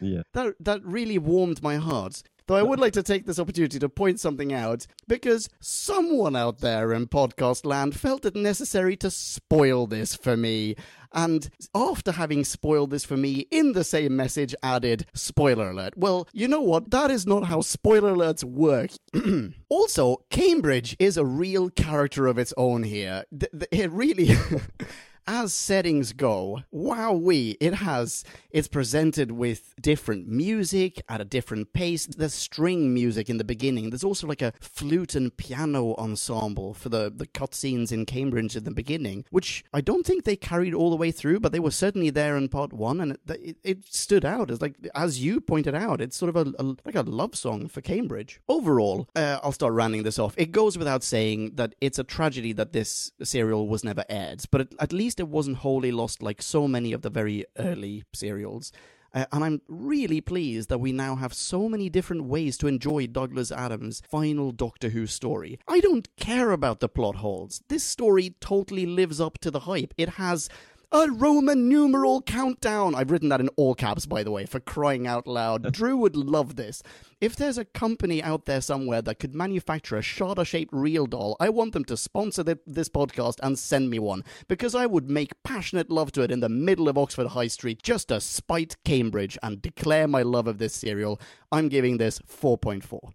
Yeah. 0.00 0.22
that 0.32 0.54
that 0.60 0.84
really 0.84 1.18
warmed 1.18 1.60
my 1.60 1.76
heart. 1.76 2.22
Though 2.48 2.56
I 2.56 2.62
would 2.62 2.80
like 2.80 2.94
to 2.94 3.02
take 3.02 3.26
this 3.26 3.38
opportunity 3.38 3.78
to 3.78 3.90
point 3.90 4.20
something 4.20 4.54
out 4.54 4.86
because 5.06 5.50
someone 5.60 6.34
out 6.34 6.60
there 6.60 6.94
in 6.94 7.06
podcast 7.06 7.66
land 7.66 7.94
felt 7.94 8.24
it 8.24 8.34
necessary 8.34 8.96
to 8.96 9.10
spoil 9.10 9.86
this 9.86 10.14
for 10.14 10.34
me. 10.34 10.74
And 11.12 11.50
after 11.74 12.12
having 12.12 12.44
spoiled 12.44 12.88
this 12.88 13.04
for 13.04 13.18
me 13.18 13.46
in 13.50 13.72
the 13.72 13.84
same 13.84 14.16
message 14.16 14.54
added, 14.62 15.04
spoiler 15.12 15.72
alert. 15.72 15.92
Well, 15.98 16.26
you 16.32 16.48
know 16.48 16.62
what? 16.62 16.90
That 16.90 17.10
is 17.10 17.26
not 17.26 17.44
how 17.44 17.60
spoiler 17.60 18.14
alerts 18.14 18.44
work. 18.44 18.92
also, 19.68 20.24
Cambridge 20.30 20.96
is 20.98 21.18
a 21.18 21.26
real 21.26 21.68
character 21.68 22.26
of 22.26 22.38
its 22.38 22.54
own 22.56 22.82
here. 22.82 23.24
Th- 23.30 23.52
th- 23.52 23.68
it 23.70 23.90
really. 23.90 24.30
as 25.28 25.52
settings 25.52 26.14
go, 26.14 26.62
wowee, 26.74 27.54
it 27.60 27.74
has, 27.74 28.24
it's 28.50 28.66
presented 28.66 29.30
with 29.30 29.74
different 29.78 30.26
music 30.26 31.02
at 31.06 31.20
a 31.20 31.24
different 31.24 31.74
pace. 31.74 32.06
There's 32.06 32.32
string 32.32 32.94
music 32.94 33.28
in 33.28 33.36
the 33.36 33.44
beginning. 33.44 33.90
There's 33.90 34.02
also 34.02 34.26
like 34.26 34.40
a 34.40 34.54
flute 34.58 35.14
and 35.14 35.36
piano 35.36 35.94
ensemble 35.96 36.72
for 36.72 36.88
the, 36.88 37.12
the 37.14 37.26
cutscenes 37.26 37.92
in 37.92 38.06
Cambridge 38.06 38.56
in 38.56 38.64
the 38.64 38.70
beginning, 38.70 39.26
which 39.30 39.64
I 39.74 39.82
don't 39.82 40.06
think 40.06 40.24
they 40.24 40.34
carried 40.34 40.72
all 40.72 40.88
the 40.88 40.96
way 40.96 41.10
through, 41.10 41.40
but 41.40 41.52
they 41.52 41.60
were 41.60 41.70
certainly 41.70 42.08
there 42.08 42.34
in 42.34 42.48
part 42.48 42.72
one, 42.72 42.98
and 42.98 43.12
it, 43.12 43.20
it, 43.28 43.56
it 43.62 43.84
stood 43.84 44.24
out 44.24 44.50
as 44.50 44.62
like, 44.62 44.76
as 44.94 45.22
you 45.22 45.42
pointed 45.42 45.74
out, 45.74 46.00
it's 46.00 46.16
sort 46.16 46.34
of 46.34 46.36
a, 46.36 46.54
a 46.58 46.64
like 46.86 46.94
a 46.94 47.02
love 47.02 47.36
song 47.36 47.68
for 47.68 47.82
Cambridge. 47.82 48.40
Overall, 48.48 49.06
uh, 49.14 49.40
I'll 49.42 49.52
start 49.52 49.74
rounding 49.74 50.04
this 50.04 50.18
off. 50.18 50.34
It 50.38 50.52
goes 50.52 50.78
without 50.78 51.04
saying 51.04 51.56
that 51.56 51.74
it's 51.82 51.98
a 51.98 52.04
tragedy 52.04 52.54
that 52.54 52.72
this 52.72 53.12
serial 53.22 53.68
was 53.68 53.84
never 53.84 54.06
aired, 54.08 54.42
but 54.50 54.62
at, 54.62 54.74
at 54.80 54.92
least 54.94 55.17
it 55.20 55.28
wasn't 55.28 55.58
wholly 55.58 55.92
lost 55.92 56.22
like 56.22 56.42
so 56.42 56.68
many 56.68 56.92
of 56.92 57.02
the 57.02 57.10
very 57.10 57.44
early 57.58 58.04
serials. 58.12 58.72
Uh, 59.14 59.24
and 59.32 59.42
I'm 59.42 59.62
really 59.68 60.20
pleased 60.20 60.68
that 60.68 60.78
we 60.78 60.92
now 60.92 61.16
have 61.16 61.32
so 61.32 61.68
many 61.68 61.88
different 61.88 62.24
ways 62.24 62.58
to 62.58 62.66
enjoy 62.66 63.06
Douglas 63.06 63.50
Adams' 63.50 64.02
final 64.08 64.52
Doctor 64.52 64.90
Who 64.90 65.06
story. 65.06 65.58
I 65.66 65.80
don't 65.80 66.14
care 66.16 66.50
about 66.50 66.80
the 66.80 66.88
plot 66.88 67.16
holes. 67.16 67.62
This 67.68 67.84
story 67.84 68.34
totally 68.40 68.84
lives 68.84 69.20
up 69.20 69.38
to 69.38 69.50
the 69.50 69.60
hype. 69.60 69.94
It 69.96 70.10
has 70.10 70.50
a 70.90 71.10
Roman 71.10 71.68
numeral 71.68 72.22
countdown. 72.22 72.94
I've 72.94 73.10
written 73.10 73.28
that 73.28 73.40
in 73.40 73.48
all 73.56 73.74
caps, 73.74 74.06
by 74.06 74.22
the 74.22 74.30
way, 74.30 74.46
for 74.46 74.60
crying 74.60 75.06
out 75.06 75.26
loud. 75.26 75.70
Drew 75.78 75.96
would 75.98 76.16
love 76.16 76.56
this. 76.56 76.82
If 77.20 77.36
there's 77.36 77.58
a 77.58 77.64
company 77.64 78.22
out 78.22 78.46
there 78.46 78.60
somewhere 78.60 79.02
that 79.02 79.18
could 79.18 79.34
manufacture 79.34 79.96
a 79.96 80.00
Shada 80.00 80.46
shaped 80.46 80.72
real 80.72 81.06
doll, 81.06 81.36
I 81.40 81.48
want 81.50 81.72
them 81.72 81.84
to 81.86 81.96
sponsor 81.96 82.42
thi- 82.42 82.54
this 82.66 82.88
podcast 82.88 83.34
and 83.42 83.58
send 83.58 83.90
me 83.90 83.98
one, 83.98 84.24
because 84.48 84.74
I 84.74 84.86
would 84.86 85.10
make 85.10 85.42
passionate 85.42 85.90
love 85.90 86.12
to 86.12 86.22
it 86.22 86.30
in 86.30 86.40
the 86.40 86.48
middle 86.48 86.88
of 86.88 86.96
Oxford 86.96 87.28
High 87.28 87.48
Street 87.48 87.82
just 87.82 88.08
to 88.08 88.20
spite 88.20 88.76
Cambridge 88.84 89.36
and 89.42 89.60
declare 89.60 90.08
my 90.08 90.22
love 90.22 90.46
of 90.46 90.58
this 90.58 90.74
cereal. 90.74 91.20
I'm 91.52 91.68
giving 91.68 91.98
this 91.98 92.18
4.4. 92.20 93.12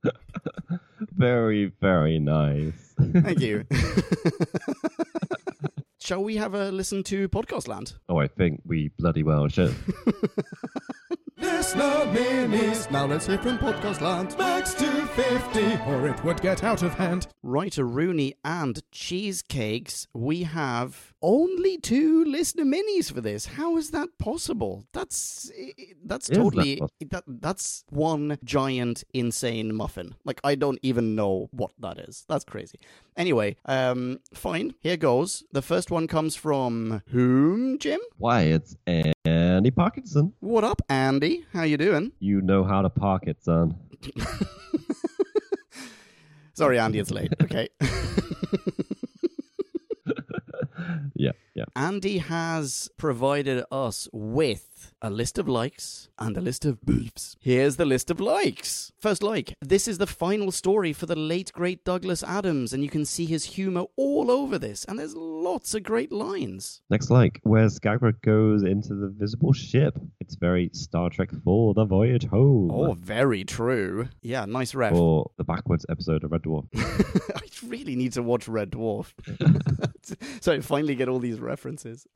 Very, 1.16 1.66
very 1.80 2.18
nice. 2.18 2.92
Thank 2.98 3.40
you. 3.40 3.64
Shall 6.04 6.22
we 6.22 6.36
have 6.36 6.52
a 6.52 6.70
listen 6.70 7.02
to 7.04 7.30
Podcast 7.30 7.66
Land? 7.66 7.94
oh, 8.10 8.18
I 8.18 8.28
think 8.28 8.60
we 8.66 8.90
bloody 8.98 9.22
well 9.22 9.48
should. 9.48 9.74
Listener 11.44 12.06
minis. 12.14 12.90
Now 12.90 13.04
let's 13.04 13.26
hear 13.26 13.36
from 13.36 13.58
Podcast 13.58 14.00
Land. 14.00 14.34
Max 14.38 14.72
to 14.74 14.86
50, 15.08 15.78
or 15.86 16.08
it 16.08 16.24
would 16.24 16.40
get 16.40 16.64
out 16.64 16.82
of 16.82 16.94
hand. 16.94 17.26
Right, 17.42 17.76
Rooney 17.76 18.32
and 18.44 18.80
cheesecakes. 18.90 20.06
We 20.14 20.44
have 20.44 21.12
only 21.20 21.76
two 21.76 22.24
listener 22.24 22.64
minis 22.64 23.12
for 23.12 23.20
this. 23.20 23.44
How 23.44 23.76
is 23.76 23.90
that 23.90 24.08
possible? 24.18 24.86
That's 24.94 25.50
that's 26.02 26.30
Is 26.30 26.36
that 26.36 26.42
totally 26.42 26.76
possible? 26.76 27.08
that 27.10 27.24
that's 27.26 27.84
one 27.90 28.38
giant 28.42 29.04
insane 29.12 29.74
muffin. 29.74 30.14
Like 30.24 30.40
I 30.44 30.54
don't 30.54 30.78
even 30.82 31.14
know 31.14 31.48
what 31.50 31.72
that 31.78 31.98
is. 31.98 32.24
That's 32.26 32.44
crazy. 32.44 32.78
Anyway, 33.18 33.56
um, 33.66 34.20
fine. 34.32 34.74
Here 34.80 34.96
goes. 34.96 35.44
The 35.52 35.62
first 35.62 35.90
one 35.90 36.06
comes 36.08 36.36
from 36.36 37.02
whom, 37.08 37.78
Jim? 37.78 38.00
Why, 38.16 38.42
it's 38.42 38.76
Andy 39.54 39.70
Parkinson. 39.70 40.32
What 40.40 40.64
up, 40.64 40.82
Andy? 40.88 41.46
How 41.52 41.62
you 41.62 41.76
doing? 41.76 42.10
You 42.18 42.42
know 42.42 42.64
how 42.64 42.82
to 42.82 42.90
park 42.90 43.28
it, 43.28 43.42
son. 43.42 43.76
Sorry, 46.54 46.78
Andy, 46.78 46.98
it's 46.98 47.10
late. 47.12 47.32
Okay. 47.42 47.68
Yeah, 51.16 51.30
yeah. 51.54 51.64
Andy 51.76 52.18
has 52.18 52.90
provided 52.96 53.64
us 53.70 54.08
with 54.12 54.68
a 55.02 55.10
list 55.10 55.38
of 55.38 55.48
likes 55.48 56.08
and 56.18 56.36
a 56.36 56.40
list 56.40 56.64
of 56.64 56.80
boofs. 56.80 57.36
Here's 57.40 57.76
the 57.76 57.84
list 57.84 58.10
of 58.10 58.20
likes. 58.20 58.92
First 58.98 59.22
like, 59.22 59.54
this 59.60 59.86
is 59.88 59.98
the 59.98 60.06
final 60.06 60.50
story 60.50 60.92
for 60.92 61.06
the 61.06 61.16
late 61.16 61.52
great 61.52 61.84
Douglas 61.84 62.22
Adams, 62.22 62.72
and 62.72 62.82
you 62.82 62.90
can 62.90 63.04
see 63.04 63.26
his 63.26 63.44
humor 63.44 63.84
all 63.96 64.30
over 64.30 64.58
this, 64.58 64.84
and 64.84 64.98
there's 64.98 65.14
lots 65.14 65.74
of 65.74 65.82
great 65.82 66.12
lines. 66.12 66.82
Next 66.90 67.10
like, 67.10 67.40
where 67.42 67.66
Skagra 67.66 68.14
goes 68.22 68.62
into 68.62 68.94
the 68.94 69.08
visible 69.08 69.52
ship. 69.52 69.98
It's 70.20 70.36
very 70.36 70.70
Star 70.72 71.10
Trek 71.10 71.30
4, 71.44 71.74
The 71.74 71.84
Voyage 71.84 72.26
Home. 72.26 72.70
Oh, 72.72 72.92
very 72.92 73.44
true. 73.44 74.08
Yeah, 74.22 74.44
nice 74.46 74.74
ref. 74.74 74.94
Or 74.94 75.30
the 75.36 75.44
backwards 75.44 75.84
episode 75.88 76.24
of 76.24 76.32
Red 76.32 76.42
Dwarf. 76.42 76.66
I 77.36 77.66
really 77.66 77.96
need 77.96 78.12
to 78.12 78.22
watch 78.22 78.48
Red 78.48 78.70
Dwarf. 78.70 79.12
so 80.40 80.52
I 80.52 80.60
finally 80.60 80.94
get 80.94 81.08
all 81.08 81.18
these 81.18 81.40
references. 81.40 82.06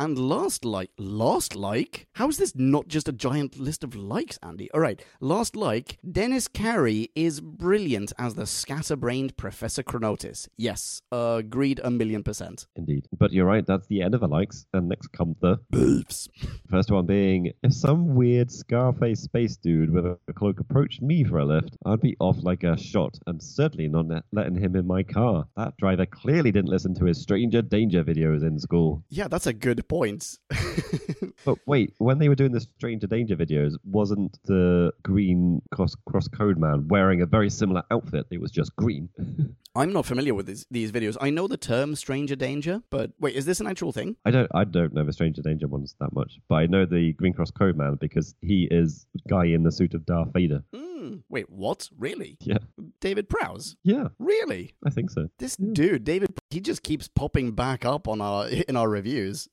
And 0.00 0.18
last 0.18 0.64
like, 0.64 0.90
last 0.96 1.54
like? 1.54 2.06
How 2.14 2.28
is 2.30 2.38
this 2.38 2.56
not 2.56 2.88
just 2.88 3.06
a 3.06 3.12
giant 3.12 3.60
list 3.60 3.84
of 3.84 3.94
likes, 3.94 4.38
Andy? 4.42 4.70
All 4.72 4.80
right, 4.80 5.04
last 5.20 5.56
like. 5.56 5.98
Dennis 6.10 6.48
Carey 6.48 7.10
is 7.14 7.42
brilliant 7.42 8.10
as 8.18 8.34
the 8.34 8.46
scatterbrained 8.46 9.36
Professor 9.36 9.82
Chronotis. 9.82 10.48
Yes, 10.56 11.02
agreed 11.12 11.82
a 11.84 11.90
million 11.90 12.22
percent. 12.22 12.66
Indeed. 12.76 13.08
But 13.18 13.32
you're 13.32 13.44
right, 13.44 13.66
that's 13.66 13.86
the 13.88 14.00
end 14.00 14.14
of 14.14 14.22
the 14.22 14.28
likes. 14.28 14.64
And 14.72 14.88
next 14.88 15.08
come 15.08 15.36
the 15.42 15.58
beefs. 15.70 16.28
First 16.70 16.90
one 16.90 17.04
being, 17.04 17.52
if 17.62 17.74
some 17.74 18.14
weird 18.14 18.50
Scarface 18.50 19.20
space 19.20 19.58
dude 19.58 19.90
with 19.90 20.06
a 20.06 20.16
cloak 20.34 20.60
approached 20.60 21.02
me 21.02 21.24
for 21.24 21.40
a 21.40 21.44
lift, 21.44 21.76
I'd 21.84 22.00
be 22.00 22.16
off 22.20 22.38
like 22.42 22.64
a 22.64 22.78
shot 22.78 23.18
and 23.26 23.42
certainly 23.42 23.88
not 23.88 24.06
letting 24.32 24.56
him 24.56 24.76
in 24.76 24.86
my 24.86 25.02
car. 25.02 25.46
That 25.58 25.76
driver 25.76 26.06
clearly 26.06 26.50
didn't 26.50 26.70
listen 26.70 26.94
to 26.94 27.04
his 27.04 27.20
Stranger 27.20 27.60
Danger 27.60 28.02
videos 28.02 28.42
in 28.42 28.58
school. 28.58 29.04
Yeah, 29.10 29.28
that's 29.28 29.46
a 29.46 29.52
good 29.52 29.88
point. 29.90 30.38
But 31.44 31.58
wait, 31.66 31.94
when 31.98 32.18
they 32.18 32.28
were 32.28 32.34
doing 32.34 32.52
the 32.52 32.60
Stranger 32.60 33.06
Danger 33.06 33.36
videos, 33.36 33.74
wasn't 33.84 34.38
the 34.44 34.92
green 35.02 35.62
cross 35.72 35.94
cross 36.06 36.28
code 36.28 36.58
man 36.58 36.88
wearing 36.88 37.22
a 37.22 37.26
very 37.26 37.48
similar 37.48 37.82
outfit? 37.90 38.26
It 38.30 38.40
was 38.40 38.50
just 38.50 38.74
green. 38.76 39.08
I'm 39.76 39.92
not 39.92 40.04
familiar 40.04 40.34
with 40.34 40.46
this, 40.46 40.66
these 40.70 40.90
videos. 40.90 41.16
I 41.20 41.30
know 41.30 41.46
the 41.46 41.56
term 41.56 41.94
stranger 41.94 42.34
danger, 42.34 42.82
but 42.90 43.12
wait, 43.20 43.36
is 43.36 43.46
this 43.46 43.60
an 43.60 43.68
actual 43.68 43.92
thing? 43.92 44.16
I 44.24 44.30
don't 44.30 44.50
I 44.54 44.64
don't 44.64 44.92
know 44.92 45.04
the 45.04 45.12
Stranger 45.12 45.42
Danger 45.42 45.68
ones 45.68 45.94
that 46.00 46.12
much, 46.12 46.38
but 46.48 46.56
I 46.56 46.66
know 46.66 46.84
the 46.84 47.12
Green 47.14 47.32
Cross 47.32 47.52
Code 47.52 47.76
Man 47.76 47.96
because 48.00 48.34
he 48.40 48.68
is 48.70 49.06
the 49.14 49.20
guy 49.28 49.46
in 49.46 49.62
the 49.62 49.72
suit 49.72 49.94
of 49.94 50.04
Darth 50.04 50.32
Vader. 50.34 50.62
Mm, 50.74 50.89
Hmm. 51.10 51.18
wait, 51.28 51.50
what? 51.50 51.88
Really? 51.98 52.36
Yeah, 52.40 52.58
David 53.00 53.28
Prowse? 53.28 53.76
yeah, 53.82 54.08
Really? 54.18 54.74
I 54.84 54.90
think 54.90 55.10
so. 55.10 55.28
This 55.38 55.56
dude, 55.56 56.04
David, 56.04 56.34
he 56.50 56.60
just 56.60 56.82
keeps 56.82 57.08
popping 57.08 57.52
back 57.52 57.84
up 57.84 58.06
on 58.08 58.20
our 58.20 58.48
in 58.68 58.76
our 58.76 58.88
reviews. 58.88 59.48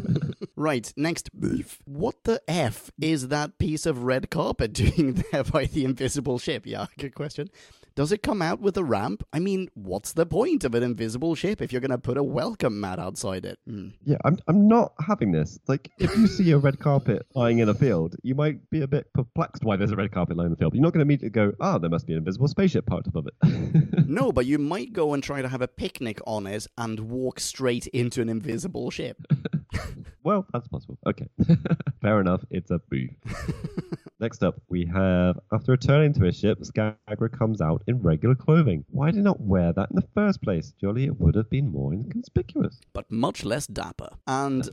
right, 0.56 0.92
next 0.96 1.30
beef. 1.38 1.78
What 1.84 2.24
the 2.24 2.40
f 2.48 2.90
is 3.00 3.28
that 3.28 3.58
piece 3.58 3.86
of 3.86 4.04
red 4.04 4.30
carpet 4.30 4.72
doing 4.84 5.24
there 5.32 5.44
by 5.44 5.64
the 5.66 5.84
invisible 5.84 6.38
ship? 6.38 6.66
Yeah, 6.66 6.86
good 6.98 7.14
question. 7.14 7.48
Does 7.98 8.12
it 8.12 8.22
come 8.22 8.40
out 8.40 8.60
with 8.60 8.76
a 8.76 8.84
ramp? 8.84 9.26
I 9.32 9.40
mean, 9.40 9.70
what's 9.74 10.12
the 10.12 10.24
point 10.24 10.62
of 10.62 10.72
an 10.76 10.84
invisible 10.84 11.34
ship 11.34 11.60
if 11.60 11.72
you're 11.72 11.80
going 11.80 11.90
to 11.90 11.98
put 11.98 12.16
a 12.16 12.22
welcome 12.22 12.80
mat 12.80 13.00
outside 13.00 13.44
it? 13.44 13.58
Hmm. 13.66 13.88
Yeah, 14.04 14.18
I'm 14.24 14.38
I'm 14.46 14.68
not 14.68 14.92
having 15.04 15.32
this. 15.32 15.58
Like, 15.66 15.90
if 15.98 16.16
you 16.16 16.28
see 16.28 16.52
a 16.52 16.58
red 16.58 16.78
carpet 16.78 17.26
lying 17.34 17.58
in 17.58 17.68
a 17.68 17.74
field, 17.74 18.14
you 18.22 18.36
might 18.36 18.70
be 18.70 18.82
a 18.82 18.86
bit 18.86 19.12
perplexed 19.14 19.64
why 19.64 19.74
there's 19.74 19.90
a 19.90 19.96
red 19.96 20.12
carpet 20.12 20.36
lying 20.36 20.46
in 20.46 20.52
the 20.52 20.56
field. 20.56 20.74
You're 20.74 20.82
not 20.84 20.92
going 20.92 21.00
to 21.00 21.06
immediately 21.06 21.30
go, 21.30 21.52
ah, 21.58 21.76
there 21.78 21.90
must 21.90 22.06
be 22.06 22.12
an 22.12 22.18
invisible 22.18 22.46
spaceship 22.46 22.86
parked 22.86 23.08
above 23.08 23.26
it. 23.26 23.34
No, 24.08 24.32
but 24.32 24.46
you 24.46 24.58
might 24.58 24.94
go 24.94 25.12
and 25.12 25.22
try 25.22 25.42
to 25.42 25.48
have 25.48 25.60
a 25.60 25.68
picnic 25.68 26.18
on 26.26 26.46
it 26.46 26.66
and 26.78 26.98
walk 26.98 27.38
straight 27.40 27.86
into 27.88 28.22
an 28.22 28.30
invisible 28.30 28.90
ship. 28.90 29.18
well, 30.24 30.46
that's 30.52 30.68
possible. 30.68 30.98
Okay, 31.06 31.26
fair 32.02 32.20
enough. 32.20 32.44
It's 32.50 32.70
a 32.70 32.80
boo. 32.90 33.08
Next 34.20 34.42
up, 34.42 34.60
we 34.68 34.84
have 34.86 35.38
after 35.52 35.72
returning 35.72 36.12
to 36.14 36.24
his 36.24 36.36
ship, 36.36 36.58
Skagra 36.60 37.30
comes 37.30 37.60
out 37.60 37.82
in 37.86 38.02
regular 38.02 38.34
clothing. 38.34 38.84
Why 38.90 39.06
did 39.06 39.16
he 39.16 39.22
not 39.22 39.40
wear 39.40 39.72
that 39.72 39.90
in 39.90 39.96
the 39.96 40.08
first 40.12 40.42
place? 40.42 40.72
Surely 40.80 41.04
it 41.04 41.20
would 41.20 41.36
have 41.36 41.48
been 41.48 41.70
more 41.70 41.92
inconspicuous. 41.92 42.80
but 42.92 43.10
much 43.12 43.44
less 43.44 43.68
dapper. 43.68 44.08
And 44.26 44.68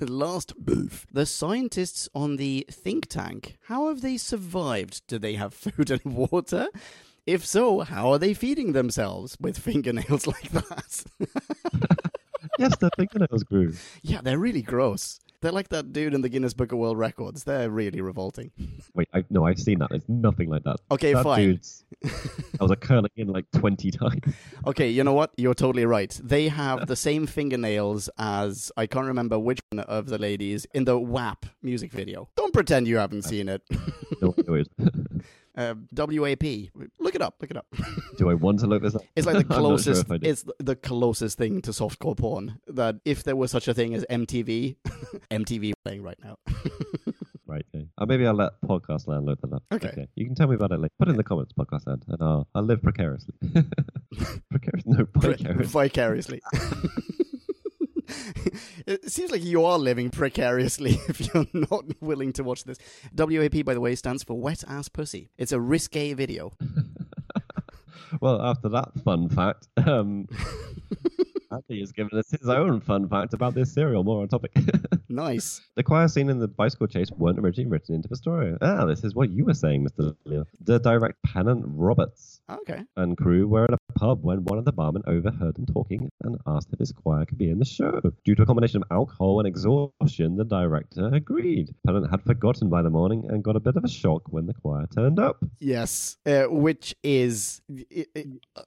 last 0.00 0.54
boof, 0.56 1.06
the 1.12 1.26
scientists 1.26 2.08
on 2.14 2.36
the 2.36 2.64
think 2.70 3.08
tank, 3.08 3.58
how 3.66 3.88
have 3.88 4.00
they 4.00 4.16
survived? 4.16 5.06
Do 5.06 5.18
they 5.18 5.34
have 5.34 5.52
food 5.52 5.90
and 5.90 6.00
water? 6.04 6.68
If 7.26 7.44
so, 7.44 7.80
how 7.80 8.12
are 8.12 8.18
they 8.18 8.32
feeding 8.32 8.72
themselves 8.72 9.36
with 9.38 9.58
fingernails 9.58 10.26
like 10.26 10.50
that? 10.52 11.04
Yes, 12.58 12.76
their 12.76 12.90
fingernails 12.96 13.44
grew. 13.44 13.72
yeah, 14.02 14.20
they're 14.22 14.38
really 14.38 14.62
gross. 14.62 15.20
They're 15.40 15.52
like 15.52 15.68
that 15.68 15.92
dude 15.92 16.14
in 16.14 16.22
the 16.22 16.28
Guinness 16.28 16.52
Book 16.52 16.72
of 16.72 16.78
World 16.78 16.98
Records. 16.98 17.44
They're 17.44 17.70
really 17.70 18.00
revolting. 18.00 18.50
Wait, 18.94 19.08
I, 19.14 19.22
no, 19.30 19.46
I've 19.46 19.60
seen 19.60 19.78
that. 19.78 19.92
It's 19.92 20.08
nothing 20.08 20.50
like 20.50 20.64
that. 20.64 20.78
Okay, 20.90 21.12
that 21.14 21.22
fine. 21.22 21.38
Dude's, 21.40 21.84
I 22.04 22.10
was 22.64 22.72
a 22.72 22.76
curling 22.76 23.12
in 23.14 23.28
like 23.28 23.44
20 23.52 23.90
times. 23.92 24.34
Okay, 24.66 24.88
you 24.88 25.04
know 25.04 25.12
what? 25.12 25.30
You're 25.36 25.54
totally 25.54 25.86
right. 25.86 26.10
They 26.24 26.48
have 26.48 26.88
the 26.88 26.96
same 26.96 27.28
fingernails 27.28 28.10
as 28.18 28.72
I 28.76 28.88
can't 28.88 29.06
remember 29.06 29.38
which 29.38 29.60
one 29.70 29.78
of 29.84 30.06
the 30.06 30.18
ladies 30.18 30.66
in 30.74 30.86
the 30.86 30.98
WAP 30.98 31.46
music 31.62 31.92
video. 31.92 32.28
Don't 32.34 32.52
pretend 32.52 32.88
you 32.88 32.96
haven't 32.96 33.22
seen 33.22 33.48
it. 33.48 33.62
No, 34.20 34.34
no, 34.36 34.36
it 34.38 34.48
was- 34.48 34.68
uh, 35.58 35.74
WAP. 35.92 36.44
Look 37.00 37.14
it 37.14 37.20
up. 37.22 37.34
Look 37.40 37.50
it 37.50 37.56
up. 37.56 37.66
Do 38.18 38.30
I 38.30 38.34
want 38.34 38.60
to 38.60 38.66
look 38.66 38.82
this 38.82 38.94
up? 38.94 39.02
It's 39.16 39.26
like 39.26 39.46
the 39.46 39.54
sure 39.54 39.60
closest. 39.60 40.08
do. 40.08 40.18
it's 40.22 40.44
the 40.58 40.76
closest 40.76 41.36
thing 41.36 41.60
to 41.62 41.72
softcore 41.72 42.16
porn. 42.16 42.60
That 42.68 42.96
if 43.04 43.24
there 43.24 43.36
was 43.36 43.50
such 43.50 43.68
a 43.68 43.74
thing 43.74 43.94
as 43.94 44.04
MTV, 44.08 44.76
MTV 45.30 45.72
playing 45.84 46.02
right 46.02 46.18
now. 46.22 46.36
Right. 47.46 47.64
Okay. 47.74 47.86
Uh, 47.96 48.06
maybe 48.06 48.26
I'll 48.26 48.34
let 48.34 48.52
Podcast 48.64 49.08
Land 49.08 49.24
load 49.24 49.38
that 49.40 49.52
up. 49.52 49.62
Okay. 49.72 50.06
You 50.14 50.26
can 50.26 50.34
tell 50.34 50.48
me 50.48 50.54
about 50.54 50.70
it 50.70 50.78
later. 50.78 50.92
Put 50.98 51.08
it 51.08 51.12
in 51.12 51.16
the 51.16 51.24
comments, 51.24 51.52
Podcast 51.58 51.86
Land, 51.86 52.04
and 52.06 52.18
I'll, 52.20 52.46
I'll 52.54 52.62
live 52.62 52.82
precariously. 52.82 53.34
Precarious? 54.50 54.84
No, 54.84 55.08
vicarious. 55.16 55.70
Vicariously. 55.70 56.42
it 58.86 59.10
seems 59.10 59.30
like 59.30 59.44
you 59.44 59.64
are 59.64 59.78
living 59.78 60.10
precariously 60.10 60.98
if 61.08 61.20
you're 61.20 61.46
not 61.52 61.84
willing 62.00 62.32
to 62.34 62.44
watch 62.44 62.64
this. 62.64 62.78
WAP, 63.14 63.64
by 63.64 63.74
the 63.74 63.80
way, 63.80 63.94
stands 63.94 64.22
for 64.22 64.38
Wet 64.38 64.64
Ass 64.66 64.88
Pussy. 64.88 65.30
It's 65.36 65.52
a 65.52 65.60
risque 65.60 66.14
video. 66.14 66.52
well, 68.20 68.40
after 68.42 68.68
that 68.70 68.88
fun 69.04 69.28
fact, 69.28 69.68
um, 69.86 70.26
Andy 71.50 71.80
has 71.80 71.92
given 71.92 72.18
us 72.18 72.30
his 72.30 72.48
own 72.48 72.80
fun 72.80 73.08
fact 73.08 73.34
about 73.34 73.54
this 73.54 73.72
serial. 73.72 74.04
More 74.04 74.22
on 74.22 74.28
topic. 74.28 74.52
Nice. 75.10 75.62
the 75.74 75.82
choir 75.82 76.06
scene 76.06 76.28
in 76.28 76.38
the 76.38 76.48
bicycle 76.48 76.86
chase 76.86 77.10
weren't 77.10 77.38
originally 77.38 77.70
written 77.70 77.94
into 77.94 78.08
the 78.08 78.16
story. 78.16 78.54
Ah, 78.60 78.84
this 78.84 79.04
is 79.04 79.14
what 79.14 79.30
you 79.30 79.44
were 79.44 79.54
saying, 79.54 79.86
Mr. 79.86 80.14
Leo. 80.24 80.44
The 80.60 80.78
direct 80.78 81.16
Pennant 81.24 81.64
Roberts 81.66 82.37
Okay. 82.50 82.82
and 82.96 83.16
crew 83.16 83.46
were 83.46 83.64
at 83.64 83.74
a 83.74 83.78
pub 83.98 84.22
when 84.24 84.44
one 84.44 84.58
of 84.58 84.64
the 84.64 84.72
barmen 84.72 85.02
overheard 85.06 85.54
them 85.56 85.66
talking 85.66 86.08
and 86.22 86.36
asked 86.46 86.68
if 86.72 86.78
his 86.78 86.92
choir 86.92 87.24
could 87.26 87.38
be 87.38 87.50
in 87.50 87.58
the 87.58 87.64
show. 87.64 88.00
Due 88.24 88.34
to 88.34 88.42
a 88.42 88.46
combination 88.46 88.82
of 88.82 88.88
alcohol 88.90 89.38
and 89.40 89.46
exhaustion, 89.46 90.36
the 90.36 90.44
director 90.44 91.08
agreed. 91.12 91.74
Pennant 91.86 92.10
had 92.10 92.22
forgotten 92.22 92.68
by 92.70 92.82
the 92.82 92.90
morning 92.90 93.24
and 93.28 93.42
got 93.44 93.56
a 93.56 93.60
bit 93.60 93.76
of 93.76 93.84
a 93.84 93.88
shock 93.88 94.22
when 94.30 94.46
the 94.46 94.54
choir 94.54 94.86
turned 94.94 95.18
up. 95.18 95.36
Yes, 95.58 96.16
uh, 96.26 96.44
which 96.44 96.94
is 97.02 97.60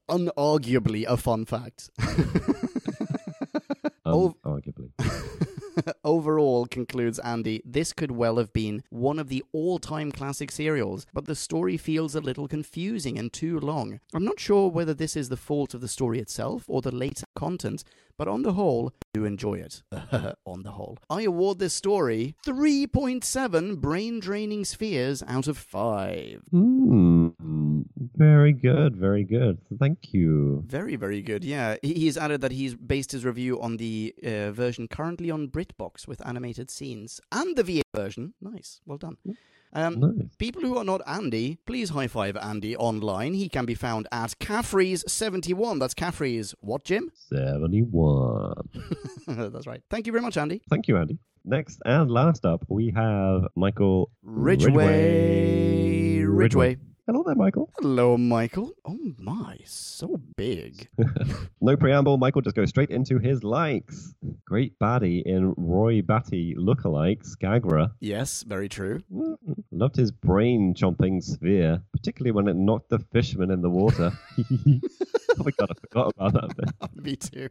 unarguably 0.09 1.05
a 1.07 1.17
fun 1.17 1.45
fact. 1.45 1.89
Um, 4.03 4.13
Oh. 4.13 4.35
Arguably. 4.43 4.89
Overall, 6.03 6.65
concludes 6.65 7.19
Andy, 7.19 7.61
this 7.65 7.93
could 7.93 8.11
well 8.11 8.37
have 8.37 8.53
been 8.53 8.83
one 8.89 9.19
of 9.19 9.29
the 9.29 9.43
all 9.51 9.79
time 9.79 10.11
classic 10.11 10.51
serials, 10.51 11.05
but 11.13 11.25
the 11.25 11.35
story 11.35 11.77
feels 11.77 12.15
a 12.15 12.21
little 12.21 12.47
confusing 12.47 13.17
and 13.17 13.31
too 13.31 13.59
long. 13.59 13.99
I'm 14.13 14.25
not 14.25 14.39
sure 14.39 14.69
whether 14.69 14.93
this 14.93 15.15
is 15.15 15.29
the 15.29 15.37
fault 15.37 15.73
of 15.73 15.81
the 15.81 15.87
story 15.87 16.19
itself 16.19 16.63
or 16.67 16.81
the 16.81 16.93
later 16.93 17.25
content, 17.35 17.83
but 18.17 18.27
on 18.27 18.43
the 18.43 18.53
whole, 18.53 18.93
I 19.01 19.05
do 19.13 19.25
enjoy 19.25 19.55
it. 19.55 19.81
on 20.45 20.63
the 20.63 20.71
whole. 20.71 20.97
I 21.09 21.23
award 21.23 21.59
this 21.59 21.73
story 21.73 22.35
3.7 22.45 23.77
brain 23.79 24.19
draining 24.19 24.65
spheres 24.65 25.23
out 25.27 25.47
of 25.47 25.57
5. 25.57 26.41
Hmm. 26.51 27.29
Very 28.15 28.53
good. 28.53 28.95
Very 28.95 29.23
good. 29.23 29.59
Thank 29.79 30.13
you. 30.13 30.63
Very, 30.67 30.95
very 30.95 31.21
good. 31.21 31.43
Yeah, 31.43 31.77
He- 31.81 31.93
he's 31.95 32.17
added 32.17 32.41
that 32.41 32.51
he's 32.51 32.75
based 32.75 33.11
his 33.11 33.25
review 33.25 33.59
on 33.61 33.77
the 33.77 34.13
uh, 34.23 34.51
version 34.51 34.87
currently 34.87 35.31
on 35.31 35.47
BritBox 35.71 36.07
with 36.07 36.25
animated 36.25 36.69
scenes 36.69 37.19
and 37.31 37.55
the 37.55 37.63
VA 37.63 37.81
version. 37.95 38.33
Nice, 38.41 38.81
well 38.85 38.97
done. 38.97 39.17
Um, 39.73 39.99
Nice. 39.99 40.35
People 40.37 40.61
who 40.63 40.77
are 40.77 40.83
not 40.83 41.01
Andy, 41.07 41.57
please 41.65 41.89
high 41.91 42.07
five 42.07 42.35
Andy 42.35 42.75
online. 42.75 43.33
He 43.33 43.47
can 43.47 43.65
be 43.65 43.75
found 43.75 44.07
at 44.11 44.37
Caffrey's71. 44.39 45.79
That's 45.79 45.93
Caffrey's 45.93 46.53
what, 46.59 46.83
Jim? 46.83 47.09
71. 47.29 48.53
That's 49.27 49.67
right. 49.67 49.81
Thank 49.89 50.07
you 50.07 50.11
very 50.11 50.21
much, 50.23 50.37
Andy. 50.37 50.61
Thank 50.69 50.87
you, 50.87 50.97
Andy. 50.97 51.19
Next 51.45 51.81
and 51.85 52.11
last 52.11 52.45
up, 52.45 52.65
we 52.67 52.91
have 52.91 53.47
Michael 53.55 54.11
Ridgway. 54.23 56.19
Ridgway. 56.21 56.77
Hello 57.11 57.23
there, 57.25 57.35
Michael. 57.35 57.69
Hello, 57.81 58.17
Michael. 58.17 58.71
Oh 58.85 58.97
my, 59.17 59.57
so 59.65 60.21
big. 60.37 60.87
No 61.63 61.77
preamble, 61.77 62.17
Michael 62.17 62.41
just 62.41 62.55
goes 62.55 62.69
straight 62.69 62.89
into 62.89 63.19
his 63.19 63.43
likes. 63.43 64.15
Great 64.45 64.79
baddie 64.79 65.21
in 65.23 65.53
Roy 65.57 66.01
Batty 66.01 66.55
lookalike, 66.55 67.21
Skagra. 67.23 67.91
Yes, 67.99 68.41
very 68.41 68.67
true. 68.67 69.01
Mm, 69.13 69.35
Loved 69.71 69.95
his 69.95 70.11
brain 70.11 70.73
chomping 70.73 71.21
sphere, 71.21 71.83
particularly 71.93 72.31
when 72.31 72.47
it 72.47 72.55
knocked 72.55 72.89
the 72.89 72.97
fisherman 72.97 73.51
in 73.51 73.61
the 73.61 73.69
water. 73.69 74.11
oh 75.39 75.43
my 75.43 75.51
god, 75.51 75.69
I 75.69 75.73
forgot 75.79 76.13
about 76.17 76.33
that 76.33 76.57
bit. 76.57 77.05
Me 77.05 77.15
too. 77.15 77.49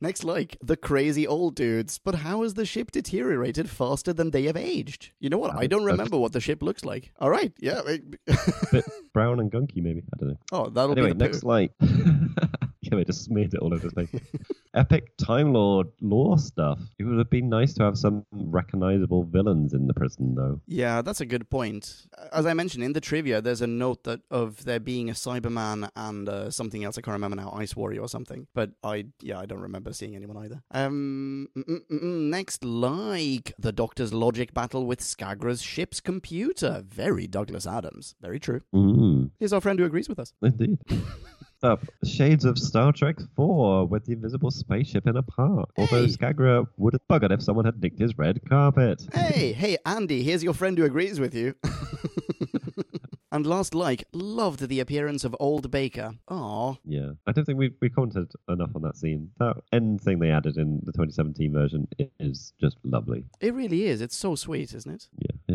Next, 0.00 0.24
like 0.24 0.56
the 0.62 0.76
crazy 0.76 1.26
old 1.26 1.54
dudes. 1.56 1.98
But 1.98 2.16
how 2.16 2.42
has 2.42 2.54
the 2.54 2.64
ship 2.64 2.90
deteriorated 2.90 3.68
faster 3.68 4.14
than 4.14 4.30
they 4.30 4.44
have 4.44 4.56
aged? 4.56 5.10
You 5.20 5.28
know 5.28 5.38
what? 5.38 5.54
I 5.54 5.66
don't 5.66 5.84
remember 5.84 6.16
what 6.16 6.32
the 6.32 6.40
ship 6.40 6.62
looks 6.62 6.86
like. 6.86 7.12
All 7.20 7.28
right, 7.30 7.52
yeah. 7.60 7.82
bit 8.72 8.84
brown 9.12 9.40
and 9.40 9.50
gunky, 9.50 9.82
maybe. 9.82 10.02
I 10.12 10.16
don't 10.18 10.28
know. 10.30 10.38
oh, 10.52 10.68
that'll 10.70 10.92
Anyway, 10.92 11.08
be 11.08 11.12
the 11.18 11.24
next 11.24 11.40
poo. 11.40 11.48
like. 11.48 11.72
yeah, 12.90 12.96
they 12.98 13.04
just 13.04 13.24
smeared 13.24 13.54
it 13.54 13.60
all 13.60 13.72
over 13.72 13.82
his 13.82 13.92
face. 13.92 14.08
Epic 14.74 15.16
Time 15.16 15.52
Lord 15.52 15.88
lore 16.00 16.38
stuff. 16.38 16.78
It 16.98 17.04
would 17.04 17.18
have 17.18 17.30
been 17.30 17.48
nice 17.48 17.74
to 17.74 17.82
have 17.82 17.98
some 17.98 18.24
recognizable 18.32 19.24
villains 19.24 19.74
in 19.74 19.86
the 19.86 19.94
prison, 19.94 20.34
though. 20.34 20.60
Yeah, 20.66 21.02
that's 21.02 21.20
a 21.20 21.26
good 21.26 21.50
point. 21.50 22.06
As 22.32 22.46
I 22.46 22.54
mentioned 22.54 22.84
in 22.84 22.92
the 22.92 23.00
trivia, 23.00 23.40
there's 23.40 23.62
a 23.62 23.66
note 23.66 24.04
that 24.04 24.20
of 24.30 24.64
there 24.64 24.80
being 24.80 25.10
a 25.10 25.14
Cyberman 25.14 25.88
and 25.96 26.28
uh, 26.28 26.50
something 26.50 26.84
else. 26.84 26.98
I 26.98 27.00
can't 27.00 27.14
remember 27.14 27.36
now, 27.36 27.52
Ice 27.56 27.74
Warrior 27.74 28.00
or 28.00 28.08
something. 28.08 28.46
But 28.54 28.70
I, 28.84 29.06
yeah, 29.20 29.38
I 29.38 29.46
don't 29.46 29.60
remember 29.60 29.92
seeing 29.92 30.14
anyone 30.14 30.36
either. 30.36 30.62
Um, 30.70 31.48
mm, 31.56 31.64
mm, 31.64 31.90
mm. 31.90 32.30
next, 32.30 32.64
like 32.64 33.52
the 33.58 33.72
Doctor's 33.72 34.12
logic 34.12 34.54
battle 34.54 34.86
with 34.86 35.00
Skagra's 35.00 35.62
ship's 35.62 36.00
computer. 36.00 36.84
Very 36.88 37.26
Douglas 37.26 37.66
Adams. 37.66 38.14
Very 38.20 38.38
true. 38.38 38.60
Mm, 38.74 39.30
Here's 39.38 39.52
our 39.52 39.60
friend 39.60 39.78
who 39.78 39.84
agrees 39.84 40.08
with 40.08 40.18
us. 40.18 40.32
indeed. 40.42 40.78
up, 41.62 41.84
shades 42.04 42.44
of 42.44 42.58
Star 42.58 42.92
Trek 42.92 43.16
4 43.36 43.86
with 43.86 44.04
the 44.04 44.12
invisible 44.12 44.50
spaceship 44.50 45.06
in 45.06 45.16
a 45.16 45.22
park. 45.22 45.70
Although 45.76 46.06
Hey. 46.06 46.12
Skagra 46.12 46.66
would 46.76 46.94
have 46.94 47.06
buggered 47.08 47.32
if 47.32 47.42
someone 47.42 47.64
had 47.64 47.80
nicked 47.82 47.98
his 47.98 48.16
red 48.16 48.40
carpet. 48.48 49.06
Hey, 49.12 49.52
hey, 49.52 49.76
Andy, 49.84 50.22
here's 50.22 50.42
your 50.42 50.54
friend 50.54 50.76
who 50.78 50.84
agrees 50.84 51.20
with 51.20 51.34
you. 51.34 51.54
and 53.32 53.46
last 53.46 53.74
like, 53.74 54.04
loved 54.12 54.68
the 54.68 54.80
appearance 54.80 55.24
of 55.24 55.36
Old 55.38 55.70
Baker. 55.70 56.14
Aw. 56.28 56.74
Yeah, 56.84 57.10
I 57.26 57.32
don't 57.32 57.44
think 57.44 57.58
we 57.58 57.72
we 57.80 57.88
commented 57.90 58.32
enough 58.48 58.70
on 58.74 58.82
that 58.82 58.96
scene. 58.96 59.30
That 59.38 59.56
end 59.72 60.00
thing 60.00 60.18
they 60.18 60.30
added 60.30 60.56
in 60.56 60.80
the 60.84 60.92
2017 60.92 61.52
version 61.52 61.86
is 62.18 62.52
just 62.60 62.76
lovely. 62.84 63.24
It 63.40 63.54
really 63.54 63.86
is. 63.86 64.00
It's 64.00 64.16
so 64.16 64.34
sweet, 64.34 64.74
isn't 64.74 64.92
it? 64.92 65.08
Yeah. 65.18 65.49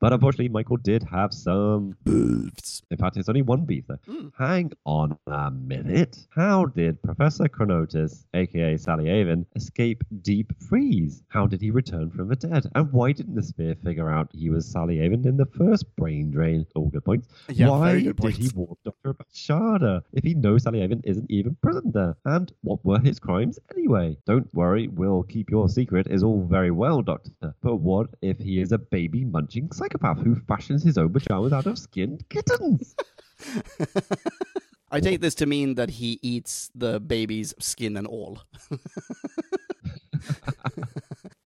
But 0.00 0.12
unfortunately, 0.12 0.48
Michael 0.48 0.76
did 0.76 1.02
have 1.02 1.34
some 1.34 1.96
beefs. 2.04 2.82
In 2.90 2.96
fact, 2.98 3.16
it's 3.16 3.28
only 3.28 3.42
one 3.42 3.64
beef 3.64 3.84
there. 3.88 3.98
Hmm. 4.06 4.28
Hang 4.38 4.72
on 4.86 5.18
a 5.26 5.50
minute. 5.50 6.18
How 6.30 6.66
did 6.66 7.02
Professor 7.02 7.44
Chronotis, 7.48 8.24
aka 8.32 8.74
Salyavin, 8.74 9.44
escape 9.56 10.04
deep 10.22 10.52
freeze? 10.62 11.22
How 11.28 11.46
did 11.46 11.60
he 11.60 11.70
return 11.72 12.10
from 12.10 12.28
the 12.28 12.36
dead? 12.36 12.70
And 12.76 12.92
why 12.92 13.12
didn't 13.12 13.34
the 13.34 13.42
sphere 13.42 13.74
figure 13.84 14.08
out 14.08 14.30
he 14.32 14.50
was 14.50 14.72
Salyavin 14.72 15.26
in 15.26 15.36
the 15.36 15.46
first 15.46 15.84
brain 15.96 16.30
drain? 16.30 16.64
All 16.76 16.86
good 16.88 17.04
points. 17.04 17.28
Yeah, 17.48 17.70
why 17.70 17.90
very 17.90 18.02
good 18.04 18.16
did 18.16 18.36
he 18.36 18.42
points. 18.50 18.54
warn 18.54 18.76
Dr. 18.84 19.14
Bashada 19.14 20.02
if 20.12 20.22
he 20.22 20.34
knows 20.34 20.64
Salyavin 20.64 21.00
isn't 21.04 21.28
even 21.30 21.56
present 21.60 21.92
there? 21.92 22.16
And 22.24 22.52
what 22.62 22.84
were 22.84 23.00
his 23.00 23.18
crimes 23.18 23.58
anyway? 23.76 24.16
Don't 24.26 24.52
worry, 24.54 24.86
we'll 24.86 25.24
keep 25.24 25.50
your 25.50 25.68
secret 25.68 26.06
is 26.08 26.22
all 26.22 26.44
very 26.44 26.70
well, 26.70 27.02
Doctor. 27.02 27.54
But 27.62 27.76
what 27.76 28.10
if 28.22 28.38
he 28.38 28.60
is 28.60 28.70
a 28.70 28.78
baby 28.78 29.24
munching 29.24 29.70
psychopath 29.88 30.22
who 30.24 30.34
fashions 30.34 30.82
his 30.82 30.98
own 30.98 31.12
pajamas 31.12 31.52
out 31.52 31.66
of 31.66 31.78
skinned 31.78 32.24
kittens? 32.28 32.94
I 34.90 35.00
take 35.00 35.20
this 35.20 35.34
to 35.36 35.46
mean 35.46 35.74
that 35.74 35.90
he 35.90 36.18
eats 36.22 36.70
the 36.74 36.98
baby's 36.98 37.54
skin 37.58 37.96
and 37.96 38.06
all. 38.06 38.40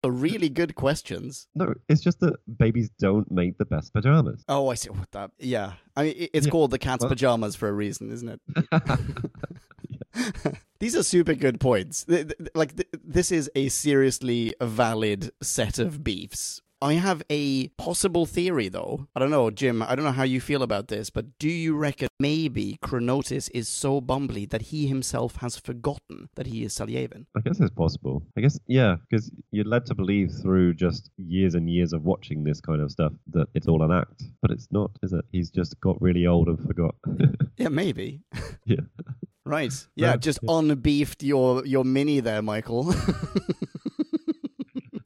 A 0.05 0.11
really 0.11 0.49
good 0.49 0.75
questions. 0.75 1.47
No, 1.55 1.75
it's 1.89 2.01
just 2.01 2.19
that 2.21 2.35
babies 2.59 2.91
don't 2.99 3.31
make 3.31 3.57
the 3.59 3.65
best 3.65 3.93
pajamas. 3.93 4.43
Oh, 4.49 4.69
I 4.69 4.75
see 4.75 4.91
what 4.91 5.09
that. 5.13 5.31
Yeah, 5.39 5.75
I 5.97 6.03
mean, 6.05 6.15
it- 6.17 6.31
it's 6.35 6.47
called 6.49 6.73
the 6.73 6.79
cat's 6.79 7.03
Well- 7.03 7.11
pajamas 7.11 7.55
for 7.55 7.69
a 7.69 7.73
reason, 7.73 8.11
isn't 8.11 8.29
it? 8.29 8.41
These 10.81 10.97
are 10.97 11.05
super 11.05 11.35
good 11.35 11.61
points. 11.61 12.05
Th- 12.05 12.27
th- 12.27 12.51
Like 12.57 12.73
this 13.05 13.31
is 13.31 13.49
a 13.55 13.69
seriously 13.69 14.55
valid 14.61 15.31
set 15.41 15.79
of 15.79 16.03
beefs. 16.03 16.61
I 16.83 16.95
have 16.95 17.23
a 17.31 17.69
possible 17.79 18.27
theory, 18.27 18.69
though. 18.69 19.07
I 19.15 19.21
don't 19.21 19.31
know, 19.31 19.51
Jim. 19.51 19.83
I 19.83 19.95
don't 19.95 20.05
know 20.05 20.11
how 20.11 20.25
you 20.25 20.41
feel 20.41 20.63
about 20.65 20.89
this, 20.89 21.11
but 21.11 21.39
do 21.39 21.49
you 21.49 21.77
reckon 21.77 22.09
maybe 22.19 22.77
Chronotis 22.83 23.49
is 23.55 23.69
so 23.69 24.01
bumbly 24.01 24.51
that 24.51 24.63
he 24.63 24.89
himself 24.89 25.37
has 25.37 25.57
forgotten 25.57 26.29
that 26.35 26.49
he 26.49 26.65
is 26.65 26.75
Salyavin? 26.75 27.27
I 27.37 27.41
guess 27.41 27.61
it's 27.61 27.71
possible. 27.71 28.25
I 28.37 28.41
guess, 28.41 28.59
yeah, 28.67 28.97
because 29.09 29.31
you're 29.53 29.65
led 29.65 29.87
to 29.87 29.95
believe 29.95 30.33
through 30.43 30.75
just 30.75 31.11
years 31.17 31.55
and 31.55 31.71
years 31.71 31.93
of 31.93 32.03
watching 32.05 32.43
this 32.43 32.61
kind 32.61 32.83
of 32.83 32.91
stuff 32.91 33.13
that 33.33 33.47
it's 33.55 33.69
all 33.69 33.85
an 33.85 33.93
act. 33.93 34.25
But 34.41 34.51
it's 34.51 34.67
not, 34.73 34.91
is 35.05 35.13
it? 35.13 35.25
He's 35.31 35.51
just 35.51 35.81
got 35.81 36.03
really 36.03 36.27
old 36.27 36.49
and 36.49 36.59
forgot. 36.59 36.97
Yeah, 37.59 37.69
maybe. 37.69 38.23
yeah. 38.65 38.81
Right. 39.45 39.73
Yeah, 39.97 40.11
Yeah, 40.11 40.17
just 40.17 40.41
unbeefed 40.43 41.23
your 41.23 41.67
your 41.67 41.85
mini 41.85 42.21
there, 42.21 42.43
Michael. 42.43 42.95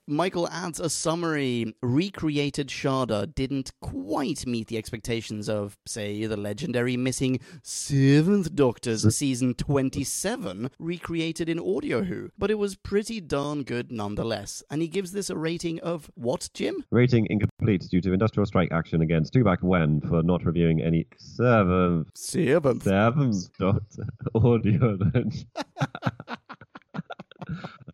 Michael 0.09 0.49
adds 0.49 0.79
a 0.79 0.89
summary. 0.89 1.75
Recreated 1.83 2.69
Shada 2.69 3.35
didn't 3.35 3.73
quite 3.81 4.47
meet 4.47 4.69
the 4.69 4.79
expectations 4.79 5.49
of, 5.49 5.77
say, 5.85 6.27
the 6.27 6.37
legendary 6.37 6.97
missing 6.97 7.41
Seventh 7.63 8.55
Doctor's 8.55 9.05
mm. 9.05 9.13
season 9.13 9.55
27, 9.55 10.71
recreated 10.79 11.49
in 11.49 11.59
Audio 11.59 12.05
Who, 12.05 12.31
but 12.39 12.53
it 12.53 12.59
was 12.59 12.77
pretty 12.77 13.21
darn 13.21 13.65
good 13.65 13.91
nonetheless. 13.91 14.63
And 14.71 14.81
he 14.81 14.87
gives 14.87 15.11
this 15.11 15.29
a 15.29 15.37
rating 15.37 15.81
of 15.81 16.09
what, 16.15 16.51
Jim? 16.55 16.85
Rating 16.93 17.27
incomplete 17.29 17.89
due 17.91 18.01
to 18.03 18.13
industrial 18.13 18.47
strike 18.47 18.71
action 18.71 19.03
against 19.03 19.35
Who 19.35 19.43
Back 19.43 19.59
When 19.63 20.01
for 20.03 20.23
not 20.23 20.45
reviewing 20.45 20.83
any 20.83 21.07
seventh, 21.17 22.11
Seventh. 22.15 22.85
seventh 22.85 23.49
Doctor 23.59 24.05
audio. 24.37 24.99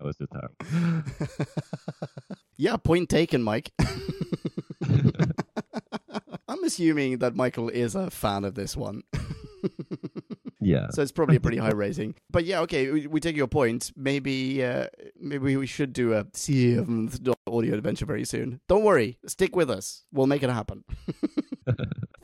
that 0.02 0.06
was 0.06 0.16
just 0.16 0.32
terrible. 0.32 0.56
Yeah, 2.58 2.76
point 2.76 3.08
taken, 3.08 3.42
Mike. 3.42 3.72
I'm 6.48 6.62
assuming 6.64 7.18
that 7.18 7.34
Michael 7.34 7.68
is 7.70 7.96
a 7.96 8.08
fan 8.10 8.44
of 8.44 8.54
this 8.54 8.76
one. 8.76 9.02
Yeah. 10.64 10.90
So 10.90 11.02
it's 11.02 11.10
probably 11.10 11.34
a 11.34 11.40
pretty 11.40 11.56
high 11.56 11.72
rating. 11.72 12.14
But 12.30 12.44
yeah, 12.44 12.60
okay, 12.60 12.88
we, 12.88 13.08
we 13.08 13.18
take 13.18 13.34
your 13.34 13.48
point. 13.48 13.90
Maybe 13.96 14.64
uh, 14.64 14.86
maybe 15.18 15.56
we 15.56 15.66
should 15.66 15.92
do 15.92 16.12
a 16.12 16.24
seventh 16.34 17.18
audio 17.48 17.74
adventure 17.74 18.06
very 18.06 18.24
soon. 18.24 18.60
Don't 18.68 18.84
worry, 18.84 19.18
stick 19.26 19.56
with 19.56 19.68
us. 19.68 20.04
We'll 20.12 20.28
make 20.28 20.44
it 20.44 20.50
happen. 20.50 20.84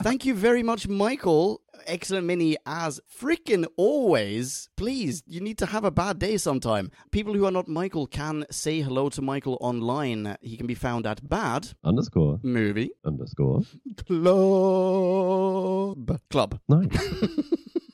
Thank 0.03 0.25
you 0.25 0.35
very 0.35 0.63
much, 0.63 0.87
Michael. 0.87 1.63
Excellent 1.89 2.27
mini 2.27 2.55
as 2.67 3.01
freaking 3.11 3.67
always. 3.79 4.69
Please, 4.77 5.23
you 5.27 5.41
need 5.41 5.57
to 5.57 5.65
have 5.65 5.85
a 5.85 5.91
bad 5.91 6.19
day 6.19 6.37
sometime. 6.37 6.91
People 7.11 7.33
who 7.33 7.47
are 7.47 7.51
not 7.51 7.67
Michael 7.67 8.07
can 8.07 8.45
say 8.51 8.83
hello 8.83 9.09
to 9.09 9.23
Michael 9.23 9.57
online. 9.63 10.37
He 10.43 10.59
can 10.59 10.67
be 10.67 10.75
found 10.75 11.07
at 11.07 11.27
Bad 11.27 11.71
Underscore. 11.83 12.41
Movie 12.43 12.91
Underscore. 13.07 13.63
Club. 14.07 14.27
Club. 16.29 16.61
Nice. 16.69 16.89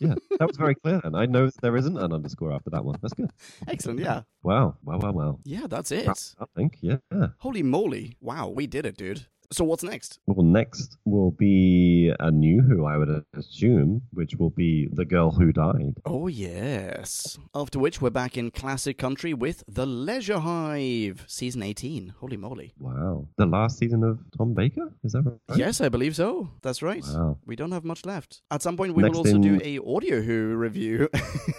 yeah, 0.00 0.14
that 0.40 0.48
was 0.48 0.56
very 0.56 0.74
clear 0.74 1.00
then. 1.00 1.14
I 1.14 1.26
know 1.26 1.48
there 1.62 1.76
isn't 1.76 1.96
an 1.96 2.12
underscore 2.12 2.52
after 2.52 2.70
that 2.70 2.84
one. 2.84 2.98
That's 3.00 3.14
good. 3.14 3.30
Excellent, 3.68 4.00
yeah. 4.00 4.22
Wow. 4.42 4.76
Wow, 4.82 4.98
wow, 4.98 5.12
wow. 5.12 5.38
Yeah, 5.44 5.68
that's 5.68 5.92
it. 5.92 6.08
I 6.08 6.44
think, 6.56 6.78
yeah. 6.80 6.96
Holy 7.38 7.62
moly. 7.62 8.16
Wow, 8.20 8.48
we 8.48 8.66
did 8.66 8.86
it, 8.86 8.96
dude. 8.96 9.26
So 9.52 9.64
what's 9.64 9.82
next? 9.82 10.18
Well, 10.26 10.44
next 10.44 10.96
will 11.04 11.30
be 11.30 12.12
a 12.18 12.30
new 12.30 12.62
Who, 12.62 12.86
I 12.86 12.96
would 12.96 13.24
assume, 13.36 14.02
which 14.12 14.36
will 14.36 14.50
be 14.50 14.88
The 14.92 15.04
Girl 15.04 15.30
Who 15.30 15.52
Died. 15.52 15.94
Oh, 16.04 16.26
yes. 16.28 17.38
After 17.54 17.78
which, 17.78 18.00
we're 18.00 18.10
back 18.10 18.36
in 18.36 18.50
classic 18.50 18.98
country 18.98 19.34
with 19.34 19.62
The 19.68 19.86
Leisure 19.86 20.40
Hive, 20.40 21.24
season 21.26 21.62
18. 21.62 22.14
Holy 22.20 22.36
moly. 22.36 22.74
Wow. 22.78 23.28
The 23.36 23.46
last 23.46 23.78
season 23.78 24.02
of 24.02 24.18
Tom 24.36 24.54
Baker? 24.54 24.92
Is 25.04 25.12
that 25.12 25.22
right? 25.22 25.58
Yes, 25.58 25.80
I 25.80 25.88
believe 25.88 26.16
so. 26.16 26.50
That's 26.62 26.82
right. 26.82 27.04
Wow. 27.06 27.38
We 27.46 27.56
don't 27.56 27.72
have 27.72 27.84
much 27.84 28.04
left. 28.04 28.42
At 28.50 28.62
some 28.62 28.76
point, 28.76 28.94
we 28.94 29.02
Next 29.02 29.12
will 29.12 29.26
also 29.26 29.38
do 29.38 29.60
a 29.62 29.78
audio 29.78 30.20
Who 30.20 30.54
review. 30.56 31.08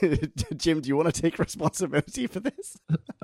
Jim, 0.57 0.81
do 0.81 0.87
you 0.87 0.97
want 0.97 1.13
to 1.13 1.21
take 1.21 1.39
responsibility 1.39 2.27
for 2.27 2.39
this? 2.39 2.77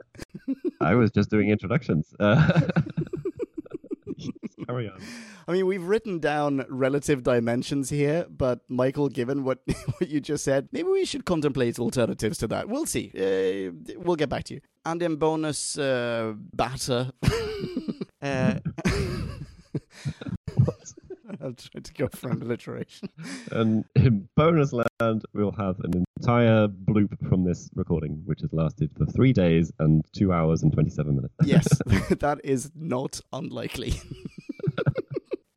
I 0.81 0.95
was 0.95 1.11
just 1.11 1.29
doing 1.29 1.49
introductions. 1.49 2.13
Uh, 2.19 2.69
carry 4.72 4.89
on. 4.89 5.02
I 5.48 5.53
mean, 5.53 5.65
we've 5.65 5.84
written 5.84 6.19
down 6.19 6.65
relative 6.69 7.23
dimensions 7.23 7.89
here, 7.89 8.26
but 8.30 8.61
Michael, 8.69 9.10
given 9.10 9.43
what, 9.43 9.60
what 9.98 10.10
you 10.10 10.22
just 10.22 10.43
said, 10.43 10.69
maybe 10.72 10.89
we 10.89 11.06
should 11.06 11.26
contemplate 11.26 11.80
alternatives 11.80 12.38
to 12.39 12.48
that. 12.48 12.69
We'll 12.69 12.85
see. 12.85 13.11
Uh, 13.15 13.72
we'll 13.98 14.15
get 14.15 14.30
back 14.30 14.45
to 14.45 14.56
you. 14.56 14.61
And 14.85 15.02
in 15.02 15.15
bonus 15.18 15.77
uh, 15.77 16.34
batter, 16.53 17.11
uh, 18.22 18.56
I'm 21.43 21.56
trying 21.56 21.84
to 21.84 21.93
go 21.93 22.07
for 22.07 22.30
an 22.30 22.41
alliteration. 22.41 23.10
And 23.52 23.85
in 23.95 24.27
bonus 24.35 24.73
land, 24.73 25.26
we'll 25.34 25.52
have 25.53 25.80
an 25.80 26.06
entire 26.18 26.68
bloop 26.68 27.18
from 27.27 27.43
this 27.43 27.69
recording, 27.76 28.22
which 28.26 28.41
has 28.41 28.53
lasted 28.53 28.91
for 28.98 29.06
three 29.07 29.34
days 29.34 29.72
and 29.80 30.03
two 30.14 30.31
hours 30.31 30.61
and 30.61 30.72
27 30.72 31.15
minutes. 31.15 31.34
Yes, 31.43 31.68
that 32.19 32.39
is 32.43 32.72
not 32.76 33.19
unlikely. 33.34 33.93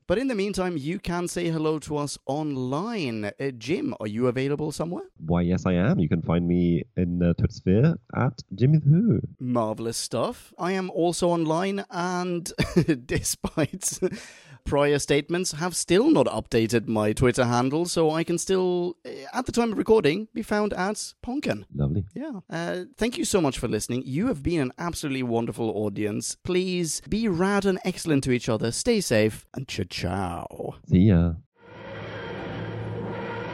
But 0.07 0.19
in 0.19 0.29
the 0.29 0.35
meantime, 0.35 0.77
you 0.77 0.99
can 0.99 1.29
say 1.29 1.49
hello 1.49 1.79
to 1.79 1.97
us 1.97 2.19
online. 2.27 3.25
Uh, 3.25 3.51
Jim, 3.57 3.95
are 4.01 4.07
you 4.07 4.27
available 4.27 4.71
somewhere? 4.71 5.05
Why, 5.17 5.41
yes, 5.41 5.65
I 5.65 5.73
am. 5.73 5.99
You 5.99 6.11
can 6.11 6.21
find 6.21 6.47
me 6.47 6.85
in 6.95 7.23
uh, 7.23 7.33
Twitter 7.33 7.55
sphere 7.55 7.95
at 8.15 8.43
Jimmy 8.55 8.81
the 8.81 8.91
Who. 8.91 9.21
Marvelous 9.41 9.97
stuff. 9.97 10.53
I 10.59 10.73
am 10.73 10.91
also 10.91 11.31
online, 11.31 11.87
and 11.91 12.53
despite 13.07 13.99
prior 14.65 14.99
statements, 14.99 15.53
have 15.53 15.77
still 15.77 16.11
not 16.11 16.27
updated 16.27 16.89
my 16.89 17.13
Twitter 17.13 17.45
handle, 17.45 17.87
so 17.87 18.11
I 18.11 18.25
can 18.25 18.39
still, 18.39 18.97
uh, 19.07 19.11
at 19.33 19.47
the 19.47 19.53
time 19.53 19.73
of 19.73 19.79
recording, 19.79 20.29
be 20.35 20.43
found 20.43 20.73
at 20.73 21.15
Ponken. 21.25 21.65
Lovely. 21.75 22.05
Yeah. 22.15 22.41
Uh, 22.51 22.85
thank 22.97 23.19
you 23.19 23.25
so 23.25 23.41
much 23.41 23.59
for 23.59 23.69
listening. 23.69 24.03
You 24.05 24.27
have 24.29 24.43
been 24.43 24.61
an 24.61 24.73
absolutely 24.79 25.23
wonderful 25.23 25.71
audience. 25.71 26.37
Please 26.43 27.01
be 27.09 27.29
rad 27.29 27.65
and 27.65 27.79
excellent 27.85 28.25
to 28.25 28.33
each 28.33 28.49
other. 28.49 28.73
Stay 28.73 29.01
safe, 29.01 29.47
and 29.55 29.69
ciao 29.69 29.85
ciao. 29.85 30.75
See 30.89 30.99
ya. 30.99 31.35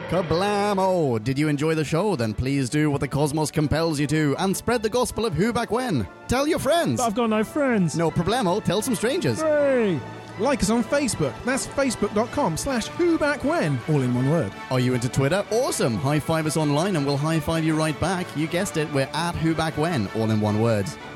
Kablamo! 0.09 1.23
Did 1.23 1.39
you 1.39 1.47
enjoy 1.47 1.73
the 1.73 1.85
show? 1.85 2.17
Then 2.17 2.33
please 2.33 2.69
do 2.69 2.91
what 2.91 2.99
the 2.99 3.07
cosmos 3.07 3.49
compels 3.49 3.97
you 3.97 4.07
to 4.07 4.35
and 4.39 4.55
spread 4.55 4.83
the 4.83 4.89
gospel 4.89 5.25
of 5.25 5.33
who 5.33 5.53
back 5.53 5.71
when. 5.71 6.05
Tell 6.27 6.45
your 6.45 6.59
friends. 6.59 6.99
I've 6.99 7.15
got 7.15 7.29
no 7.29 7.45
friends. 7.45 7.95
No 7.95 8.11
problemo. 8.11 8.61
Tell 8.61 8.81
some 8.81 8.93
strangers. 8.95 9.39
Hey! 9.41 9.97
Like 10.39 10.61
us 10.63 10.69
on 10.69 10.83
Facebook. 10.83 11.33
That's 11.43 11.67
facebook.com 11.67 12.57
slash 12.57 12.87
who 12.87 13.17
back 13.17 13.43
when, 13.43 13.79
all 13.89 14.01
in 14.01 14.13
one 14.13 14.29
word. 14.29 14.51
Are 14.69 14.79
you 14.79 14.93
into 14.93 15.09
Twitter? 15.09 15.45
Awesome! 15.51 15.95
High 15.95 16.19
five 16.19 16.45
us 16.45 16.57
online 16.57 16.95
and 16.95 17.05
we'll 17.05 17.17
high 17.17 17.39
five 17.39 17.63
you 17.63 17.75
right 17.75 17.99
back. 17.99 18.25
You 18.35 18.47
guessed 18.47 18.77
it, 18.77 18.91
we're 18.93 19.09
at 19.13 19.35
Who 19.35 19.53
Back 19.53 19.77
When, 19.77 20.07
all 20.15 20.31
in 20.31 20.41
one 20.41 20.61
word. 20.61 20.85